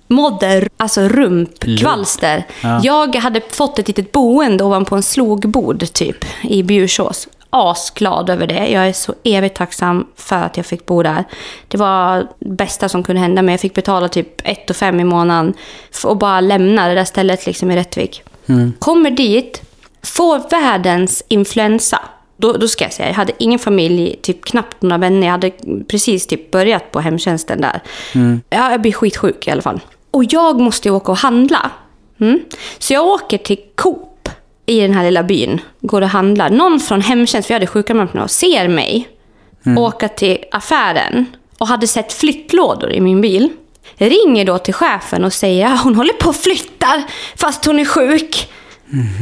Mådde, 0.07 0.67
alltså 0.77 1.01
rumpkvalster. 1.01 2.44
Ja. 2.62 2.81
Jag 2.83 3.15
hade 3.15 3.41
fått 3.51 3.79
ett 3.79 3.88
litet 3.88 4.12
boende 4.12 4.63
ovanpå 4.63 4.95
en 4.95 5.03
slogbod 5.03 5.94
typ 5.94 6.25
i 6.44 6.63
Bjursås. 6.63 7.27
Asglad 7.50 8.29
över 8.29 8.47
det. 8.47 8.67
Jag 8.67 8.88
är 8.88 8.93
så 8.93 9.13
evigt 9.24 9.55
tacksam 9.57 10.07
för 10.15 10.36
att 10.36 10.57
jag 10.57 10.65
fick 10.65 10.86
bo 10.86 11.03
där. 11.03 11.24
Det 11.67 11.77
var 11.77 12.27
det 12.39 12.50
bästa 12.50 12.89
som 12.89 13.03
kunde 13.03 13.22
hända 13.22 13.41
mig. 13.41 13.53
Jag 13.53 13.60
fick 13.60 13.74
betala 13.74 14.07
typ 14.07 14.41
1 14.43 14.77
5 14.77 15.00
i 15.00 15.03
månaden 15.03 15.53
och 16.03 16.17
bara 16.17 16.41
lämna 16.41 16.88
det 16.88 16.95
där 16.95 17.05
stället 17.05 17.45
liksom 17.45 17.72
i 17.72 17.75
Rättvik. 17.75 18.24
Kommer 18.79 19.12
dit, 19.12 19.62
får 20.03 20.50
världens 20.50 21.24
influensa. 21.27 22.00
Då, 22.38 22.54
då 22.54 22.68
ska 22.68 22.84
jag 22.84 22.94
säga, 22.94 23.10
jag 23.10 23.15
hade 23.15 23.34
ingen 23.39 23.60
familj, 23.60 24.15
typ 24.22 24.46
knappt 24.46 24.82
några 24.82 24.98
vänner. 24.98 25.27
Jag 25.27 25.32
hade 25.32 25.51
precis 25.88 26.27
typ 26.27 26.51
börjat 26.51 26.92
på 26.92 27.00
hemtjänsten 27.00 27.62
där. 27.62 27.82
Ja, 28.50 28.72
jag 28.72 28.82
blir 28.82 28.92
skitsjuk 28.92 29.48
i 29.48 29.51
alla 29.51 29.62
fall. 29.62 29.80
Och 30.12 30.24
jag 30.30 30.60
måste 30.60 30.88
ju 30.88 30.96
åka 30.96 31.12
och 31.12 31.18
handla. 31.18 31.72
Mm. 32.20 32.39
Så 32.77 32.94
jag 32.94 33.06
åker 33.06 33.38
till 33.38 33.60
Coop 33.75 34.30
i 34.65 34.80
den 34.80 34.94
här 34.94 35.04
lilla 35.04 35.24
byn. 35.24 35.62
Går 35.82 36.01
och 36.01 36.10
handlar. 36.10 36.50
Någon 36.50 36.80
från 36.80 37.01
hemtjänst, 37.01 37.48
för 37.48 37.54
jag 37.54 37.60
hade 37.60 37.68
sjukanmält 37.68 38.32
ser 38.32 38.68
mig 38.68 39.10
åka 39.77 40.08
till 40.08 40.38
affären 40.51 41.25
och 41.58 41.68
hade 41.68 41.88
sett 41.88 42.13
flyttlådor 42.13 42.92
i 42.92 43.01
min 43.01 43.22
bil. 43.22 43.50
Ringer 43.96 44.46
då 44.46 44.58
till 44.58 44.74
chefen 44.74 45.24
och 45.24 45.34
säger 45.34 45.65
att 45.65 45.84
hon 45.84 45.96
håller 45.96 46.13
på 46.13 46.30
och 46.30 46.36
flyttar 46.36 47.04
fast 47.36 47.65
hon 47.65 47.80
är 47.80 47.86
sjuk. 47.86 48.50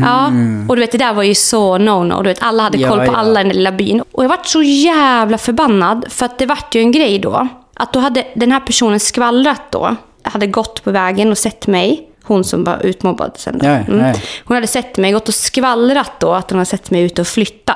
Ja, 0.01 0.31
och 0.69 0.75
du 0.75 0.79
vet 0.79 0.91
det 0.91 0.97
där 0.97 1.13
var 1.13 1.23
ju 1.23 1.35
så 1.35 1.77
no-no. 1.77 2.23
Du 2.23 2.29
vet, 2.29 2.43
alla 2.43 2.63
hade 2.63 2.77
Ja, 2.77 2.89
koll 2.89 2.99
på 2.99 3.05
ja. 3.05 3.15
alla 3.15 3.41
i 3.41 3.43
den 3.43 3.53
lilla 3.53 3.71
byn. 3.71 4.03
Och 4.11 4.23
jag 4.23 4.29
vart 4.29 4.45
så 4.45 4.63
jävla 4.63 5.37
förbannad 5.37 6.05
för 6.09 6.25
att 6.25 6.37
det 6.37 6.45
vart 6.45 6.75
ju 6.75 6.81
en 6.81 6.91
grej 6.91 7.19
då. 7.19 7.47
Att 7.73 7.93
då 7.93 7.99
hade 7.99 8.23
den 8.35 8.51
här 8.51 8.59
personen 8.59 8.99
skvallrat 8.99 9.61
då. 9.71 9.95
Hade 10.23 10.47
gått 10.47 10.83
på 10.83 10.91
vägen 10.91 11.31
och 11.31 11.37
sett 11.37 11.67
mig. 11.67 12.09
Hon 12.23 12.43
som 12.43 12.63
var 12.63 12.85
utmobbad 12.85 13.31
sen 13.35 13.57
då. 13.57 13.65
Ja. 13.65 14.13
Hon 14.45 14.55
hade 14.55 14.67
sett 14.67 14.97
mig, 14.97 15.11
gått 15.11 15.27
och 15.27 15.33
skvallrat 15.33 16.11
då 16.19 16.33
att 16.33 16.49
hon 16.49 16.57
hade 16.59 16.65
sett 16.69 16.91
mig 16.91 17.01
ute 17.03 17.21
och 17.21 17.27
flytta. 17.27 17.75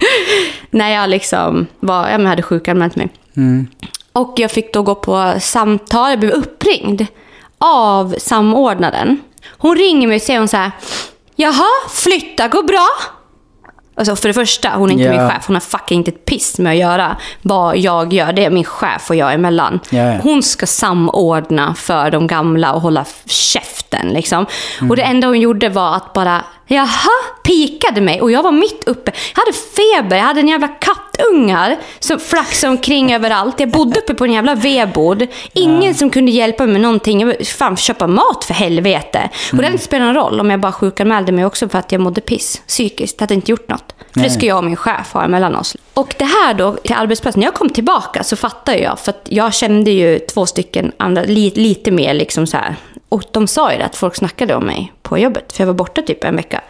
När 0.70 0.90
jag 0.90 1.10
liksom 1.10 1.66
var, 1.80 2.08
ja, 2.08 2.18
men 2.18 2.26
hade 2.26 2.42
sjukanmält 2.42 2.96
mig. 2.96 3.08
Och 4.12 4.34
jag 4.36 4.50
fick 4.50 4.72
då 4.74 4.82
gå 4.82 4.94
på 4.94 5.34
samtal, 5.40 6.10
jag 6.10 6.20
blev 6.20 6.32
uppringd 6.32 7.06
av 7.58 8.14
samordnaren. 8.18 9.20
Hon 9.48 9.76
ringer 9.76 10.08
mig 10.08 10.16
och 10.16 10.22
säger 10.22 10.38
hon 10.38 10.48
så 10.48 10.56
här, 10.56 10.70
Jaha, 11.36 11.88
flytta 11.90 12.48
går 12.48 12.62
bra. 12.62 12.88
Alltså 13.96 14.16
för 14.16 14.28
det 14.28 14.34
första, 14.34 14.68
hon 14.68 14.88
är 14.88 14.92
inte 14.92 15.04
Ja. 15.04 15.10
min 15.10 15.30
chef. 15.30 15.46
Hon 15.46 15.56
har 15.56 15.60
fucking 15.60 15.98
inte 15.98 16.10
ett 16.10 16.24
piss 16.24 16.58
med 16.58 16.70
att 16.72 16.78
göra 16.78 17.16
vad 17.42 17.76
jag 17.76 18.12
gör. 18.12 18.32
Det 18.32 18.44
är 18.44 18.50
min 18.50 18.64
chef 18.64 19.10
och 19.10 19.16
jag 19.16 19.34
emellan. 19.34 19.80
Ja. 19.90 20.16
Hon 20.22 20.42
ska 20.42 20.66
samordna 20.66 21.74
för 21.74 22.10
de 22.10 22.26
gamla 22.26 22.72
och 22.72 22.80
hålla 22.80 23.04
käften. 23.26 24.08
Liksom. 24.08 24.46
Mm. 24.80 24.90
Och 24.90 24.96
det 24.96 25.02
enda 25.02 25.26
hon 25.26 25.40
gjorde 25.40 25.68
var 25.68 25.96
att 25.96 26.12
bara, 26.12 26.44
jaha, 26.66 27.10
pikade 27.42 28.00
mig. 28.00 28.20
Och 28.20 28.30
jag 28.32 28.42
var 28.42 28.52
mitt 28.52 28.84
uppe. 28.86 29.12
Jag 29.34 29.40
hade 29.42 29.52
feber, 29.52 30.16
jag 30.16 30.24
hade 30.24 30.40
en 30.40 30.48
jävla 30.48 30.68
kattungar 30.68 31.76
som 31.98 32.20
flaxade 32.20 32.70
omkring 32.70 33.14
överallt. 33.14 33.60
Jag 33.60 33.70
bodde 33.70 34.00
uppe 34.00 34.14
på 34.14 34.24
en 34.24 34.32
jävla 34.32 34.54
vedbord. 34.54 35.26
Ingen 35.52 35.94
som 35.94 36.10
kunde 36.10 36.30
hjälpa 36.30 36.64
mig 36.64 36.72
med 36.72 36.80
någonting. 36.80 37.20
Jag 37.20 37.26
var, 37.26 37.44
fan, 37.44 37.76
köpa 37.76 38.06
mat 38.06 38.44
för 38.44 38.54
helvete. 38.54 39.28
Och 39.32 39.38
det 39.40 39.52
Mm. 39.52 39.64
hade 39.64 39.72
inte 39.72 39.84
spelat 39.84 40.06
någon 40.06 40.14
roll 40.24 40.40
om 40.40 40.50
jag 40.50 40.60
bara 40.60 40.72
sjukanmälde 40.72 41.32
mig 41.32 41.44
också 41.46 41.68
för 41.68 41.78
att 41.78 41.92
jag 41.92 42.00
mådde 42.00 42.20
piss 42.20 42.62
psykiskt. 42.66 43.18
Det 43.18 43.22
hade 43.22 43.34
inte 43.34 43.50
gjort 43.50 43.68
något. 43.68 43.94
För 44.12 44.20
Nej. 44.20 44.28
det 44.28 44.34
ska 44.34 44.46
jag 44.46 44.58
och 44.58 44.64
min 44.64 44.76
chef 44.76 45.12
ha 45.12 45.24
emellan 45.24 45.56
oss. 45.56 45.76
Och 45.94 46.14
det 46.18 46.24
här 46.24 46.54
då, 46.54 46.72
till 46.72 46.94
arbetsplatsen, 46.96 47.40
när 47.40 47.46
jag 47.46 47.54
kom 47.54 47.70
tillbaka 47.70 48.22
så 48.24 48.36
fattade 48.36 48.78
jag, 48.78 48.98
för 48.98 49.10
att 49.10 49.26
jag 49.28 49.54
kände 49.54 49.90
ju 49.90 50.18
två 50.18 50.46
stycken 50.46 50.92
andra, 50.96 51.22
li, 51.22 51.52
lite 51.54 51.90
mer 51.90 52.14
liksom 52.14 52.46
så 52.46 52.56
här. 52.56 52.76
Och 53.12 53.22
de 53.32 53.46
sa 53.46 53.72
ju 53.72 53.78
det, 53.78 53.84
att 53.84 53.96
folk 53.96 54.16
snackade 54.16 54.54
om 54.54 54.64
mig 54.66 54.92
på 55.02 55.18
jobbet, 55.18 55.52
för 55.52 55.62
jag 55.62 55.66
var 55.66 55.74
borta 55.74 56.02
typ 56.02 56.24
en 56.24 56.36
vecka. 56.36 56.60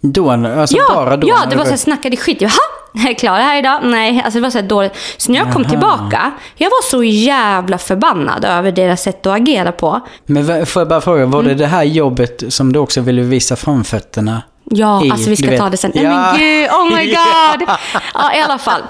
Då, 0.00 0.30
alltså 0.30 0.76
Ja, 0.76 0.84
bara 0.94 1.16
då? 1.16 1.28
ja 1.28 1.36
det 1.50 1.56
var 1.56 1.64
så 1.64 1.70
här, 1.70 1.76
snackade 1.76 2.16
skit. 2.16 2.40
Jaha, 2.40 3.08
är 3.08 3.14
klar 3.14 3.36
här 3.38 3.58
idag? 3.58 3.80
Nej, 3.84 4.22
alltså 4.24 4.38
det 4.38 4.42
var 4.42 4.50
så 4.50 4.58
här 4.58 4.66
dåligt. 4.66 4.92
Så 5.16 5.32
när 5.32 5.38
jag 5.38 5.52
kom 5.52 5.64
tillbaka, 5.64 6.30
jag 6.56 6.70
var 6.70 6.82
så 6.90 7.04
jävla 7.04 7.78
förbannad 7.78 8.44
över 8.44 8.72
deras 8.72 9.02
sätt 9.02 9.26
att 9.26 9.36
agera 9.36 9.72
på. 9.72 10.00
Men 10.26 10.66
får 10.66 10.80
jag 10.80 10.88
bara 10.88 11.00
fråga, 11.00 11.26
var 11.26 11.40
Mm. 11.40 11.48
det 11.56 11.62
det 11.64 11.66
här 11.66 11.84
jobbet 11.84 12.42
som 12.48 12.72
du 12.72 12.78
också 12.78 13.00
ville 13.00 13.22
visa 13.22 13.56
framfötterna? 13.56 14.42
Ja, 14.70 15.04
i, 15.04 15.10
alltså 15.10 15.30
vi 15.30 15.36
ska 15.36 15.58
ta 15.58 15.68
det 15.70 15.76
sen. 15.76 15.92
Nej 15.94 16.04
Ja. 16.04 16.10
men 16.10 16.38
gud, 16.40 16.68
oh 16.70 16.96
my 16.96 17.06
god! 17.12 17.68
Ja, 18.14 18.34
i 18.34 18.40
alla 18.40 18.58
fall. 18.58 18.82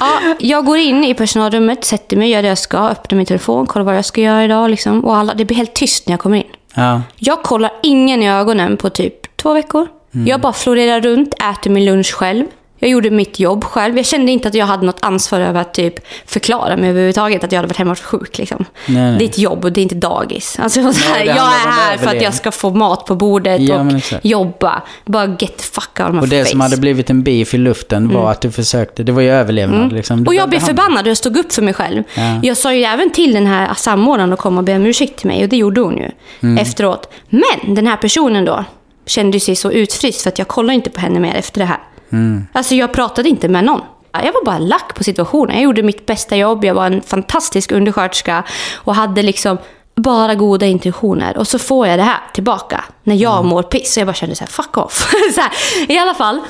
Ja, 0.00 0.34
jag 0.38 0.64
går 0.64 0.78
in 0.78 1.04
i 1.04 1.14
personalrummet, 1.14 1.84
sätter 1.84 2.16
mig, 2.16 2.30
gör 2.30 2.42
det 2.42 2.48
jag 2.48 2.58
ska, 2.58 2.78
öppnar 2.78 3.16
min 3.16 3.26
telefon, 3.26 3.66
kollar 3.66 3.84
vad 3.84 3.96
jag 3.96 4.04
ska 4.04 4.20
göra 4.20 4.44
idag. 4.44 4.70
Liksom. 4.70 5.04
Och 5.04 5.16
alla, 5.16 5.34
det 5.34 5.44
blir 5.44 5.56
helt 5.56 5.74
tyst 5.74 6.06
när 6.06 6.12
jag 6.12 6.20
kommer 6.20 6.36
in. 6.36 6.44
Ja. 6.74 7.02
Jag 7.16 7.42
kollar 7.42 7.72
ingen 7.82 8.22
i 8.22 8.30
ögonen 8.30 8.76
på 8.76 8.90
typ 8.90 9.36
två 9.36 9.54
veckor. 9.54 9.88
Mm. 10.14 10.26
Jag 10.26 10.40
bara 10.40 10.52
florerar 10.52 11.00
runt, 11.00 11.34
äter 11.34 11.70
min 11.70 11.84
lunch 11.84 12.14
själv. 12.14 12.44
Jag 12.80 12.90
gjorde 12.90 13.10
mitt 13.10 13.40
jobb 13.40 13.64
själv. 13.64 13.96
Jag 13.96 14.06
kände 14.06 14.32
inte 14.32 14.48
att 14.48 14.54
jag 14.54 14.66
hade 14.66 14.86
något 14.86 14.98
ansvar 15.00 15.40
över 15.40 15.60
att 15.60 15.74
typ 15.74 15.94
förklara 16.26 16.76
mig 16.76 16.90
överhuvudtaget 16.90 17.44
att 17.44 17.52
jag 17.52 17.58
hade 17.58 17.68
varit 17.68 17.76
hemma 17.76 17.90
och 17.90 17.96
varit 17.98 18.04
sjuk. 18.22 18.38
Liksom. 18.38 18.64
Nej, 18.86 18.96
nej. 19.02 19.18
Det 19.18 19.24
är 19.24 19.28
ett 19.28 19.38
jobb 19.38 19.64
och 19.64 19.72
det 19.72 19.80
är 19.80 19.82
inte 19.82 19.94
dagis. 19.94 20.58
Alltså, 20.58 20.92
så 20.92 21.12
här, 21.12 21.24
jag 21.24 21.36
är 21.36 21.70
här 21.70 21.96
för 21.96 22.06
att 22.06 22.22
jag 22.22 22.34
ska 22.34 22.50
få 22.52 22.70
mat 22.70 23.06
på 23.06 23.14
bordet 23.14 23.60
Ja, 23.60 23.80
och 23.80 23.92
jobba. 24.22 24.82
Bara 25.04 25.26
get 25.26 25.56
the 25.56 25.62
fuck 25.64 26.00
out 26.00 26.08
of 26.08 26.14
my 26.14 26.20
Och 26.20 26.28
det 26.28 26.42
face. 26.42 26.50
som 26.50 26.60
hade 26.60 26.76
blivit 26.76 27.10
en 27.10 27.22
beef 27.22 27.54
i 27.54 27.58
luften 27.58 28.08
var 28.14 28.30
att 28.30 28.40
du 28.40 28.50
försökte, 28.50 29.02
det 29.02 29.12
var 29.12 29.22
ju 29.22 29.30
överlevnad 29.30 29.92
liksom. 29.92 30.14
Mm. 30.14 30.26
Och 30.26 30.34
jag 30.34 30.48
blev 30.48 30.60
förbannad 30.60 31.04
och 31.04 31.10
jag 31.10 31.16
stod 31.16 31.36
upp 31.36 31.52
för 31.52 31.62
mig 31.62 31.74
själv. 31.74 32.02
Ja. 32.14 32.40
Jag 32.42 32.56
sa 32.56 32.74
ju 32.74 32.82
även 32.84 33.10
till 33.10 33.34
den 33.34 33.46
här 33.46 33.74
samordnaren 33.74 34.32
att 34.32 34.38
komma 34.38 34.58
och 34.60 34.64
be 34.64 34.76
om 34.76 34.86
ursäkt 34.86 35.18
till 35.18 35.26
mig 35.26 35.42
och 35.42 35.48
det 35.48 35.56
gjorde 35.56 35.80
hon 35.80 35.96
ju 35.96 36.10
Mm. 36.42 36.58
efteråt. 36.58 37.12
Men 37.28 37.74
den 37.74 37.86
här 37.86 37.96
personen 37.96 38.44
då 38.44 38.64
kände 39.06 39.40
sig 39.40 39.56
så 39.56 39.72
utfryst 39.72 40.22
för 40.22 40.28
att 40.28 40.38
jag 40.38 40.48
kollade 40.48 40.74
inte 40.74 40.90
på 40.90 41.00
henne 41.00 41.20
mer 41.20 41.34
efter 41.34 41.58
det 41.60 41.64
här. 41.66 41.78
Mm. 42.12 42.46
Alltså 42.52 42.74
jag 42.74 42.92
pratade 42.92 43.28
inte 43.28 43.48
med 43.48 43.64
någon. 43.64 43.80
Jag 44.12 44.32
var 44.32 44.44
bara 44.44 44.58
lack 44.58 44.94
på 44.94 45.04
situationen. 45.04 45.54
Jag 45.54 45.62
gjorde 45.64 45.82
mitt 45.82 46.06
bästa 46.06 46.36
jobb, 46.36 46.64
jag 46.64 46.74
var 46.74 46.86
en 46.86 47.02
fantastisk 47.02 47.72
undersköterska 47.72 48.42
och 48.74 48.94
hade 48.94 49.22
liksom 49.22 49.58
bara 49.96 50.34
goda 50.34 50.66
intentioner. 50.66 51.36
Och 51.36 51.48
så 51.48 51.58
får 51.58 51.86
jag 51.86 51.98
det 51.98 52.02
här 52.02 52.18
tillbaka 52.34 52.84
när 53.04 53.14
jag 53.14 53.36
Mm. 53.38 53.46
mår 53.48 53.62
piss. 53.62 53.92
Så 53.94 54.00
jag 54.00 54.06
bara 54.06 54.14
kände 54.14 54.34
så 54.36 54.44
här, 54.44 54.48
fuck 54.50 54.76
off. 54.78 55.12
så 55.34 55.40
här, 55.40 55.50
I 55.88 55.98
alla 55.98 56.14
fall. 56.14 56.40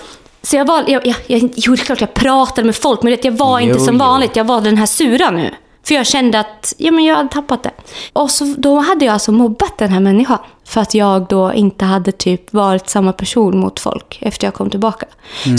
Så 0.43 0.57
jag 0.57 0.65
var, 0.65 0.85
jag, 0.89 1.07
jag, 1.07 1.17
jag, 1.27 1.51
jo, 1.57 1.75
det 1.75 1.83
är 1.83 1.85
klart 1.85 2.01
jag 2.01 2.15
pratade 2.15 2.67
med 2.67 2.77
folk, 2.77 3.03
men 3.03 3.19
jag 3.23 3.33
var 3.33 3.61
Jo, 3.61 3.67
inte 3.69 3.81
som 3.81 3.95
jo. 3.95 3.99
vanligt. 4.01 4.37
Jag 4.37 4.45
var 4.45 4.61
den 4.61 4.77
här 4.77 4.87
sura 4.87 5.31
nu. 5.31 5.55
För 5.83 5.95
jag 5.95 6.07
kände 6.07 6.41
att 6.41 6.75
ja, 6.79 6.91
men 6.91 7.05
jag 7.05 7.17
hade 7.17 7.29
tappat 7.29 7.63
det. 7.63 7.71
Och 8.13 8.31
så, 8.31 8.55
då 8.59 8.79
hade 8.79 9.05
jag 9.05 9.13
alltså 9.13 9.33
mobbat 9.33 9.79
den 9.79 9.91
här 9.91 10.01
människan. 10.01 10.39
För 10.65 10.81
att 10.81 10.95
jag 10.95 11.27
då 11.29 11.53
inte 11.53 11.85
hade 11.85 12.13
typ 12.13 12.53
varit 12.53 12.89
samma 12.89 13.13
person 13.13 13.59
mot 13.59 13.81
folk 13.81 14.19
efter 14.21 14.47
jag 14.47 14.55
kom 14.55 14.71
tillbaka. 14.71 15.07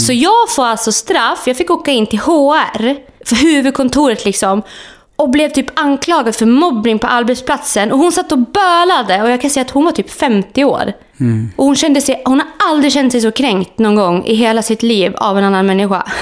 Så 0.00 0.12
jag 0.12 0.50
får 0.56 0.64
alltså 0.64 0.92
straff. 0.92 1.42
Jag 1.46 1.56
fick 1.56 1.70
åka 1.70 1.90
in 1.90 2.06
till 2.06 2.18
HR, 2.18 2.96
för 3.24 3.36
huvudkontoret 3.36 4.24
liksom. 4.24 4.62
Och 5.16 5.30
blev 5.30 5.48
typ 5.48 5.80
anklagad 5.80 6.34
för 6.34 6.46
mobbning 6.46 6.98
på 6.98 7.06
arbetsplatsen. 7.06 7.92
Och 7.92 7.98
hon 7.98 8.12
satt 8.12 8.32
och 8.32 8.38
bölade. 8.38 9.22
Och 9.22 9.30
jag 9.30 9.40
kan 9.40 9.50
säga 9.50 9.64
att 9.64 9.70
hon 9.70 9.84
var 9.84 9.92
typ 9.92 10.10
50 10.10 10.64
år. 10.64 10.92
Och 11.56 11.64
hon, 11.64 11.76
kände 11.76 12.00
sig, 12.00 12.22
hon 12.24 12.40
har 12.40 12.48
aldrig 12.70 12.92
känt 12.92 13.12
sig 13.12 13.20
så 13.20 13.30
kränkt 13.30 13.78
någon 13.78 13.94
gång 13.94 14.24
i 14.24 14.34
hela 14.34 14.62
sitt 14.62 14.82
liv 14.82 15.14
av 15.16 15.38
en 15.38 15.44
annan 15.44 15.66
människa. 15.66 16.02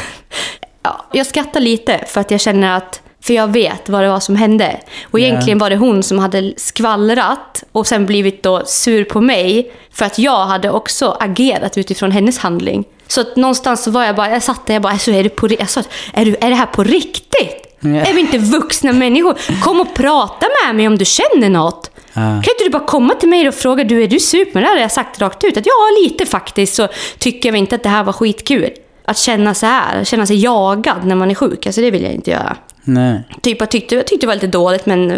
Ja, 0.83 1.05
jag 1.13 1.27
skrattar 1.27 1.61
lite 1.61 2.05
för 2.07 2.21
att 2.21 2.31
jag 2.31 2.41
känner 2.41 2.77
att 2.77 3.03
för 3.23 3.35
jag 3.35 3.53
vet 3.53 3.89
vad 3.89 4.03
det 4.03 4.09
var 4.09 4.21
som 4.21 4.37
hände. 4.37 4.81
Och 5.05 5.21
egentligen 5.21 5.59
var 5.59 5.71
det 5.71 5.77
hon 5.77 6.03
som 6.03 6.19
hade 6.19 6.53
skvallrat 6.57 7.65
och 7.73 7.87
sen 7.87 8.07
blivit 8.07 8.43
då 8.43 8.63
sur 8.67 9.05
på 9.05 9.21
mig. 9.21 9.73
För 9.93 10.05
att 10.05 10.19
jag 10.19 10.47
hade 10.47 10.71
också 10.71 11.17
agerat 11.21 11.79
utifrån 11.79 12.11
hennes 12.11 12.39
handling. 12.39 12.85
Så 13.07 13.21
att 13.21 13.37
någonstans 13.37 13.85
så 13.85 13.91
var 13.91 14.05
jag 14.05 14.17
bara, 14.17 14.31
jag 14.31 14.43
satt 14.43 14.67
där 14.67 14.75
jag 14.75 14.83
bara, 14.83 14.93
alltså, 14.93 15.11
är, 15.11 15.23
det 15.23 15.29
på, 15.29 15.49
jag 15.53 15.71
sa, 15.71 15.83
är, 16.13 16.25
du, 16.25 16.37
är 16.41 16.51
det 16.51 16.57
här 16.57 16.67
på 16.67 16.85
riktigt? 16.85 17.67
Är 17.83 18.15
vi 18.15 18.21
inte 18.21 18.39
vuxna 18.39 18.93
människor? 18.93 19.61
Kom 19.63 19.81
och 19.81 19.95
prata 19.95 20.47
med 20.65 20.75
mig 20.77 20.87
om 20.87 20.99
du 20.99 21.05
känner 21.05 21.49
något. 21.49 21.91
Ja. 22.13 22.21
Kan 22.21 22.37
inte 22.37 22.65
du 22.65 22.71
bara 22.71 22.87
komma 22.87 23.15
till 23.15 23.29
mig 23.29 23.49
och 23.49 23.55
fråga, 23.55 23.85
du 23.85 24.03
är 24.03 24.09
du 24.09 24.21
super? 24.21 24.61
Det 24.61 24.67
hade 24.67 24.81
jag 24.81 24.93
sagt 24.93 25.21
rakt 25.21 25.45
ut. 25.45 25.57
Att 25.57 25.67
ja, 25.67 26.03
lite 26.03 26.27
faktiskt 26.27 26.75
så 26.75 26.89
tycker 27.19 27.49
jag 27.49 27.59
inte 27.59 27.75
att 27.75 27.83
det 27.83 27.89
här 27.89 28.05
var 28.05 28.13
skitkul. 28.13 28.71
Att 29.05 29.19
känna 29.19 29.55
så 29.55 29.67
här, 29.67 30.05
känna 30.05 30.27
sig 30.27 30.37
jagad 30.37 31.05
när 31.05 31.15
man 31.15 31.31
är 31.31 31.35
sjuk, 31.35 31.67
alltså 31.67 31.81
det 31.81 31.91
vill 31.91 32.03
jag 32.03 32.13
inte 32.13 32.31
göra. 32.31 32.57
Nej. 32.85 33.21
Typ 33.43 33.61
jag 33.61 33.71
tyckte, 33.71 33.95
jag 33.95 34.07
tyckte 34.07 34.27
det 34.27 34.29
var 34.29 34.35
lite 34.35 34.47
dåligt 34.47 34.87
men 34.87 35.09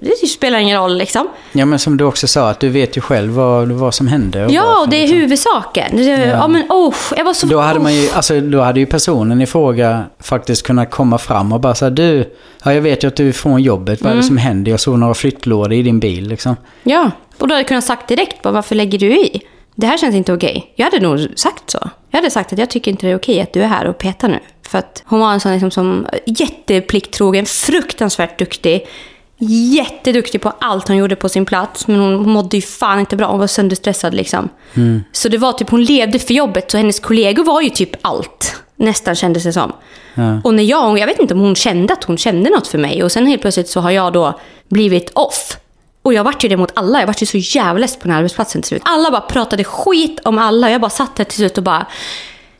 det 0.00 0.26
spelar 0.28 0.58
ingen 0.58 0.80
roll 0.80 0.96
liksom. 0.96 1.28
Ja 1.52 1.66
men 1.66 1.78
som 1.78 1.96
du 1.96 2.04
också 2.04 2.26
sa, 2.28 2.50
att 2.50 2.60
du 2.60 2.68
vet 2.68 2.96
ju 2.96 3.00
själv 3.00 3.32
vad, 3.32 3.68
vad 3.72 3.94
som 3.94 4.06
hände. 4.08 4.44
och 4.46 4.52
Ja, 4.52 4.62
varför, 4.64 4.80
och 4.82 4.88
det 4.88 4.96
är 4.96 5.00
liksom. 5.00 5.18
huvudsaken. 5.18 5.96
Det- 5.96 6.02
Ja, 6.26 6.48
men 6.48 6.62
oh, 6.68 6.94
jag 7.16 7.24
var 7.24 7.34
så... 7.34 7.46
Då 7.46 7.58
hade 7.60 7.80
man 7.80 7.94
ju, 7.94 8.10
alltså 8.10 8.40
då 8.40 8.60
hade 8.60 8.80
ju 8.80 8.86
personen 8.86 9.42
i 9.42 9.46
fråga 9.46 10.04
faktiskt 10.20 10.62
kunnat 10.66 10.90
komma 10.90 11.18
fram 11.18 11.52
och 11.52 11.60
bara 11.60 11.74
säga 11.74 11.90
du, 11.90 12.34
ja 12.64 12.72
jag 12.74 12.80
vet 12.82 13.04
ju 13.04 13.08
att 13.08 13.16
du 13.16 13.28
är 13.28 13.32
från 13.32 13.62
jobbet, 13.62 14.00
vad 14.02 14.06
är 14.10 14.12
Mm. 14.12 14.22
det 14.22 14.26
som 14.26 14.36
händer? 14.36 14.70
Jag 14.70 14.80
såg 14.80 14.98
några 14.98 15.14
flyttlådor 15.14 15.72
i 15.72 15.82
din 15.82 16.00
bil 16.00 16.28
liksom. 16.28 16.56
Ja, 16.82 17.10
och 17.38 17.48
då 17.48 17.54
hade 17.54 17.60
jag 17.60 17.68
kunnat 17.68 17.84
sagt 17.84 18.08
direkt 18.08 18.42
bara, 18.42 18.52
varför 18.52 18.74
lägger 18.74 18.98
du 18.98 19.16
i? 19.18 19.40
Det 19.74 19.86
här 19.86 19.98
känns 19.98 20.14
inte 20.14 20.32
okej. 20.32 20.72
Jag 20.76 20.84
hade 20.84 21.00
nog 21.00 21.28
sagt 21.36 21.70
så. 21.70 21.78
Jag 22.12 22.18
hade 22.18 22.30
sagt 22.30 22.52
att 22.52 22.58
jag 22.58 22.70
tycker 22.70 22.90
inte 22.90 23.06
det 23.06 23.12
är 23.12 23.16
okej 23.16 23.40
att 23.40 23.52
du 23.52 23.62
är 23.62 23.66
här 23.66 23.86
och 23.86 23.98
petar 23.98 24.28
nu. 24.28 24.38
För 24.68 24.78
att 24.78 25.02
hon 25.06 25.20
var 25.20 25.32
en 25.32 25.40
sån 25.40 25.52
liksom 25.52 25.70
som 25.70 26.06
jätteplikttrogen, 26.26 27.46
fruktansvärt 27.46 28.38
duktig. 28.38 28.86
Jätteduktig 29.74 30.40
på 30.40 30.52
allt 30.60 30.88
hon 30.88 30.96
gjorde 30.96 31.16
på 31.16 31.28
sin 31.28 31.44
plats. 31.44 31.88
Men 31.88 32.00
hon 32.00 32.30
mådde 32.30 32.56
ju 32.56 32.62
fan 32.62 33.00
inte 33.00 33.16
bra. 33.16 33.26
Hon 33.26 33.40
var 33.40 33.46
sönderstressad 33.46 34.14
liksom. 34.14 34.48
Så 35.12 35.28
det 35.28 35.38
var 35.38 35.52
typ, 35.52 35.70
hon 35.70 35.84
levde 35.84 36.18
för 36.18 36.34
jobbet. 36.34 36.70
Så 36.70 36.76
hennes 36.76 37.00
kollegor 37.00 37.44
var 37.44 37.60
ju 37.60 37.70
typ 37.70 37.90
allt. 38.02 38.62
Nästan 38.76 39.14
kändes 39.14 39.44
det 39.44 39.52
som. 39.52 39.72
Ja. 40.14 40.40
Och 40.44 40.54
när 40.54 40.62
jag, 40.62 40.98
jag 40.98 41.06
vet 41.06 41.18
inte 41.18 41.34
om 41.34 41.40
hon 41.40 41.54
kände 41.54 41.92
att 41.92 42.04
hon 42.04 42.18
kände 42.18 42.50
något 42.50 42.68
för 42.68 42.78
mig. 42.78 43.02
Och 43.02 43.12
sen 43.12 43.26
helt 43.26 43.42
plötsligt 43.42 43.68
så 43.68 43.80
har 43.80 43.90
jag 43.90 44.12
då 44.12 44.40
blivit 44.68 45.10
off. 45.14 45.58
Och 46.02 46.14
jag 46.14 46.24
vart 46.24 46.44
ju 46.44 46.48
det 46.48 46.56
mot 46.56 46.72
alla. 46.74 47.00
Jag 47.00 47.06
vart 47.06 47.22
ju 47.22 47.26
så 47.26 47.58
jävla 47.58 47.80
less 47.80 47.96
på 47.96 48.02
den 48.02 48.10
här 48.10 48.18
arbetsplatsen 48.18 48.62
till 48.62 48.68
slut. 48.68 48.82
Alla 48.84 49.10
bara 49.10 49.20
pratade 49.20 49.64
skit 49.64 50.20
om 50.24 50.38
alla. 50.38 50.70
Jag 50.70 50.80
bara 50.80 50.90
satt 50.90 51.16
där 51.16 51.24
till 51.24 51.36
slut 51.36 51.58
och 51.58 51.64
bara 51.64 51.86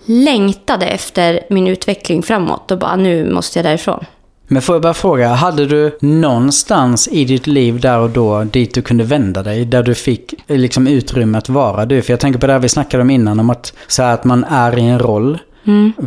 längtade 0.05 0.87
efter 0.87 1.41
min 1.51 1.67
utveckling 1.67 2.23
framåt. 2.23 2.71
Och 2.71 2.79
bara, 2.79 2.97
nu 2.97 3.33
måste 3.33 3.59
jag 3.59 3.67
därifrån. 3.67 4.05
Men 4.49 4.63
får 4.63 4.75
jag 4.75 4.83
bara 4.83 4.95
fråga, 4.95 5.29
hade 5.29 5.67
du 5.67 5.99
någonstans 6.01 7.09
i 7.09 7.25
ditt 7.25 7.47
liv 7.47 7.81
där 7.81 7.99
och 7.99 8.11
då 8.11 8.45
dit 8.45 8.75
du 8.75 8.83
kunde 8.83 9.05
vända 9.05 9.43
dig? 9.43 9.65
Där 9.65 9.83
du 9.83 9.95
fick 9.95 10.35
liksom 10.47 10.87
utrymme 10.87 11.39
att 11.39 11.49
vara 11.49 11.87
du? 11.87 12.03
För 12.03 12.13
jag 12.13 12.21
tänker 12.21 12.41
på 12.41 12.47
det 12.47 12.53
här 12.53 12.61
vi 12.61 12.69
snackade 12.69 13.03
om 13.03 13.11
innan, 13.11 13.41
om 13.41 13.51
att, 13.51 13.73
så 13.87 14.03
här, 14.03 14.15
att 14.15 14.25
man 14.25 14.45
är 14.45 14.79
i 14.79 14.83
en 14.83 14.99
roll. 14.99 15.39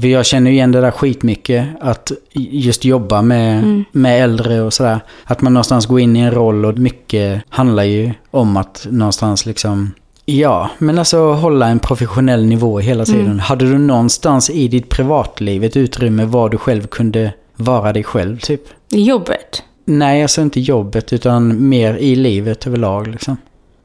För 0.01 0.07
jag 0.07 0.25
känner 0.25 0.51
ju 0.51 0.55
igen 0.57 0.71
det 0.71 0.81
där 0.81 0.91
skitmycket, 0.91 1.67
att 1.81 2.11
just 2.33 2.85
jobba 2.85 3.21
med, 3.21 3.83
med 3.91 4.23
äldre 4.23 4.61
och 4.61 4.73
sådär. 4.73 4.99
Att 5.23 5.41
man 5.41 5.53
någonstans 5.53 5.85
går 5.85 5.99
in 5.99 6.15
i 6.15 6.19
en 6.19 6.31
roll 6.31 6.65
och 6.65 6.77
mycket 6.77 7.43
handlar 7.49 7.83
ju 7.83 8.11
om 8.31 8.57
att 8.57 8.87
någonstans 8.89 9.45
liksom 9.45 9.91
Ja, 10.25 10.69
men 10.77 10.99
alltså 10.99 11.31
hålla 11.31 11.67
en 11.67 11.79
professionell 11.79 12.45
nivå 12.45 12.79
hela 12.79 13.05
tiden. 13.05 13.39
Hade 13.39 13.65
du 13.65 13.77
någonstans 13.77 14.49
i 14.49 14.67
ditt 14.67 14.89
privatliv 14.89 15.63
ett 15.63 15.77
utrymme 15.77 16.25
var 16.25 16.49
du 16.49 16.57
själv 16.57 16.87
kunde 16.87 17.33
vara 17.55 17.93
dig 17.93 18.03
själv 18.03 18.39
typ? 18.39 18.61
I 18.91 19.01
jobbet. 19.01 19.63
Nej, 19.85 20.21
alltså 20.21 20.41
inte 20.41 20.59
jobbet 20.59 21.13
utan 21.13 21.69
mer 21.69 21.93
i 21.93 22.15
livet 22.15 22.67
överlag 22.67 23.07
liksom. 23.07 23.37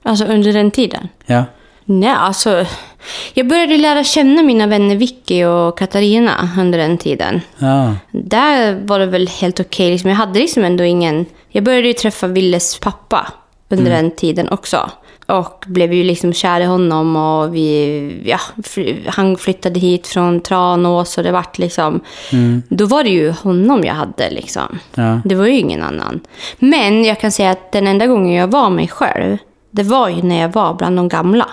Alltså 0.03 0.25
under 0.25 0.53
den 0.53 0.71
tiden. 0.71 1.09
Ja. 1.27 1.45
Nej, 1.91 2.11
alltså. 2.11 2.67
Jag 3.35 3.49
började 3.49 3.77
lära 3.77 4.05
känna 4.05 4.43
mina 4.43 4.67
vänner 4.67 4.97
Vicky 4.97 5.45
och 5.45 5.79
Katarina 5.79 6.51
under 6.59 6.79
den 6.79 6.99
tiden. 6.99 7.41
Ja. 7.59 7.95
Där 8.11 8.81
var 8.85 8.99
det 8.99 9.07
väl 9.07 9.29
helt 9.29 9.61
okej. 9.61 9.91
Liksom, 9.91 10.11
jag 10.11 10.17
hade 10.17 10.39
liksom 10.39 10.65
ändå 10.65 10.85
ingen... 10.85 11.27
Jag 11.49 11.65
började 11.65 11.87
ju 11.87 11.93
träffa 11.93 12.27
Willes 12.27 12.79
pappa 12.79 13.27
under 13.69 13.91
den 13.91 14.11
tiden 14.11 14.49
också. 14.49 14.91
Och 15.27 15.65
blev 15.67 15.93
ju 15.93 16.05
liksom 16.05 16.33
kär 16.33 16.61
i 16.61 16.65
honom 16.65 17.17
och 17.17 17.55
vi, 17.55 18.23
ja, 18.25 18.39
han 19.07 19.37
flyttade 19.37 19.81
hit 19.81 20.07
från 20.07 20.41
Tranås 20.41 21.19
och 21.19 21.25
det 21.25 21.33
vart 21.33 21.59
liksom... 21.59 22.01
Då 22.69 22.87
var 22.87 23.05
det 23.05 23.11
ju 23.11 23.31
honom 23.31 23.85
jag 23.85 23.95
hade 23.95 24.31
liksom. 24.31 24.79
Ja. 24.95 25.21
Det 25.25 25.35
var 25.35 25.47
ju 25.47 25.57
ingen 25.59 25.83
annan. 25.83 26.21
Men 26.59 27.05
jag 27.05 27.21
kan 27.21 27.33
säga 27.33 27.51
att 27.51 27.73
den 27.73 27.87
enda 27.87 28.07
gången 28.07 28.35
jag 28.35 28.49
var 28.49 28.71
mig 28.71 28.89
själv, 28.89 29.39
det 29.71 29.83
var 29.83 30.09
ju 30.09 30.23
när 30.23 30.41
jag 30.41 30.53
var 30.53 30.75
bland 30.75 30.97
de 30.97 31.09
gamla. 31.09 31.47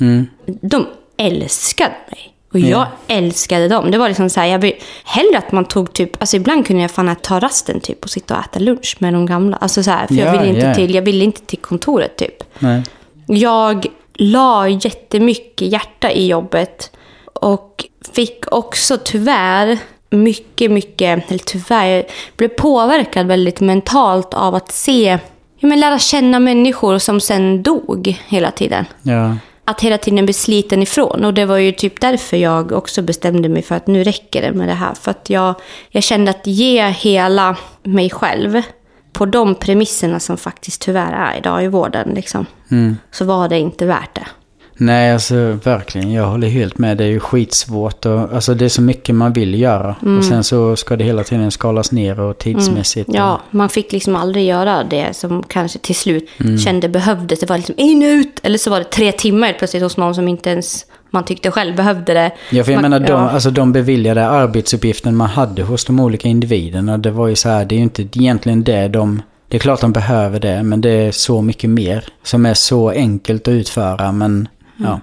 Mm. 0.00 0.26
De 0.46 0.86
älskade 1.16 1.94
mig. 2.10 2.30
Och 2.52 2.60
jag 2.60 2.70
Ja. 2.70 2.86
älskade 3.16 3.68
dem. 3.68 3.90
Det 3.90 3.98
var 3.98 4.08
liksom 4.08 4.30
så 4.30 4.40
här, 4.40 4.46
jag 4.46 4.58
vill, 4.58 4.72
hellre 5.04 5.38
att 5.38 5.52
man 5.52 5.64
tog 5.64 5.92
typ, 5.92 6.20
alltså 6.20 6.36
ibland 6.36 6.66
kunde 6.66 6.82
jag 6.82 6.90
fan 6.90 7.16
ta 7.22 7.40
rasten 7.40 7.80
typ 7.80 8.04
och 8.04 8.10
sitta 8.10 8.34
och 8.38 8.40
äta 8.44 8.58
lunch 8.58 8.96
med 8.98 9.12
de 9.12 9.26
gamla. 9.26 9.56
Alltså 9.56 9.82
så 9.82 9.90
här, 9.90 10.06
för 10.06 10.14
jag 10.14 10.26
Ja, 10.28 10.32
ville 10.40 10.54
inte 10.54 10.66
ja. 10.66 10.74
till, 10.74 10.94
jag 10.94 11.02
ville 11.02 11.24
inte 11.24 11.40
till 11.40 11.58
kontoret 11.58 12.16
typ. 12.16 12.44
Nej. 12.58 12.82
Jag 13.26 13.86
la 14.14 14.68
jättemycket 14.68 15.68
hjärta 15.72 16.10
i 16.10 16.26
jobbet 16.26 16.90
och 17.34 17.84
fick 18.12 18.44
också 18.52 18.98
tyvärr 19.04 19.78
mycket, 20.10 20.70
mycket, 20.70 21.30
eller 21.30 21.38
tyvärr, 21.44 22.04
blev 22.36 22.48
påverkad 22.48 23.26
väldigt 23.26 23.60
mentalt 23.60 24.34
av 24.34 24.54
att 24.54 24.72
se, 24.72 25.18
men 25.60 25.80
lära 25.80 25.98
känna 25.98 26.38
människor 26.38 26.98
som 26.98 27.20
sen 27.20 27.62
dog 27.62 28.16
hela 28.28 28.50
tiden. 28.50 28.84
Ja. 29.02 29.36
Att 29.64 29.80
hela 29.80 29.98
tiden 29.98 30.24
bli 30.24 30.34
sliten 30.34 30.82
ifrån. 30.82 31.24
Och 31.24 31.34
det 31.34 31.44
var 31.44 31.56
ju 31.56 31.72
typ 31.72 32.00
därför 32.00 32.36
jag 32.36 32.72
också 32.72 33.02
bestämde 33.02 33.48
mig 33.48 33.62
för 33.62 33.74
att 33.74 33.86
nu 33.86 34.04
räcker 34.04 34.42
det 34.42 34.52
med 34.52 34.68
det 34.68 34.74
här. 34.74 34.94
För 34.94 35.10
att 35.10 35.30
jag, 35.30 35.54
jag 35.88 36.02
kände 36.02 36.30
att 36.30 36.46
ge 36.46 36.88
hela 36.88 37.56
mig 37.82 38.10
själv 38.10 38.62
på 39.12 39.26
de 39.26 39.54
premisserna 39.54 40.20
som 40.20 40.36
faktiskt 40.36 40.80
tyvärr 40.82 41.12
är 41.12 41.38
idag 41.38 41.64
i 41.64 41.68
vården, 41.68 42.10
liksom, 42.14 42.46
Mm. 42.70 42.96
så 43.10 43.24
var 43.24 43.48
det 43.48 43.58
inte 43.58 43.86
värt 43.86 44.14
det. 44.14 44.26
Nej, 44.76 45.12
alltså 45.12 45.58
verkligen. 45.64 46.12
Jag 46.12 46.26
håller 46.26 46.48
helt 46.48 46.78
med. 46.78 46.96
Det 46.96 47.04
är 47.04 47.08
ju 47.08 47.20
skitsvårt. 47.20 48.06
Och, 48.06 48.20
alltså 48.34 48.54
det 48.54 48.64
är 48.64 48.68
så 48.68 48.82
mycket 48.82 49.14
man 49.14 49.32
vill 49.32 49.60
göra. 49.60 49.96
Och 50.18 50.24
sen 50.24 50.44
så 50.44 50.76
ska 50.76 50.96
det 50.96 51.04
hela 51.04 51.24
tiden 51.24 51.50
skalas 51.50 51.92
ner 51.92 52.20
och 52.20 52.38
tidsmässigt. 52.38 53.08
och- 53.08 53.14
Ja, 53.14 53.40
man 53.50 53.68
fick 53.68 53.92
liksom 53.92 54.16
aldrig 54.16 54.46
göra 54.46 54.84
det 54.84 55.16
som 55.16 55.42
kanske 55.42 55.78
till 55.78 55.94
slut 55.94 56.28
kände 56.64 56.88
behövdes. 56.88 57.40
Det 57.40 57.48
var 57.48 57.56
liksom 57.56 57.74
in 57.78 58.02
och 58.02 58.08
ut. 58.08 58.40
Eller 58.42 58.58
så 58.58 58.70
var 58.70 58.78
det 58.78 58.84
tre 58.84 59.12
timmar 59.12 59.52
plötsligt 59.58 59.82
hos 59.82 59.96
någon 59.96 60.14
som 60.14 60.28
inte 60.28 60.50
ens 60.50 60.86
man 61.10 61.24
tyckte 61.24 61.50
själv 61.50 61.76
behövde 61.76 62.14
det. 62.14 62.30
Ja, 62.50 62.64
för 62.64 62.72
jag 62.72 62.82
man, 62.82 62.90
menar 62.90 63.06
de, 63.06 63.12
ja. 63.12 63.30
alltså, 63.30 63.50
de 63.50 63.72
beviljade 63.72 64.26
arbetsuppgiften 64.26 65.16
man 65.16 65.28
hade 65.28 65.62
hos 65.62 65.84
de 65.84 66.00
olika 66.00 66.28
individerna. 66.28 66.98
Det 66.98 67.10
var 67.10 67.28
ju 67.28 67.36
så 67.36 67.48
här, 67.48 67.64
det 67.64 67.74
är 67.74 67.76
ju 67.76 67.82
inte 67.82 68.02
egentligen 68.02 68.64
det 68.64 68.88
de... 68.88 69.22
Det 69.48 69.56
är 69.56 69.60
klart 69.60 69.80
de 69.80 69.92
behöver 69.92 70.40
det, 70.40 70.62
men 70.62 70.80
det 70.80 70.90
är 70.90 71.12
så 71.12 71.42
mycket 71.42 71.70
mer 71.70 72.04
som 72.22 72.46
är 72.46 72.54
så 72.54 72.90
enkelt 72.90 73.48
att 73.48 73.52
utföra. 73.52 74.12
Men 74.12 74.48
ja, 74.76 75.00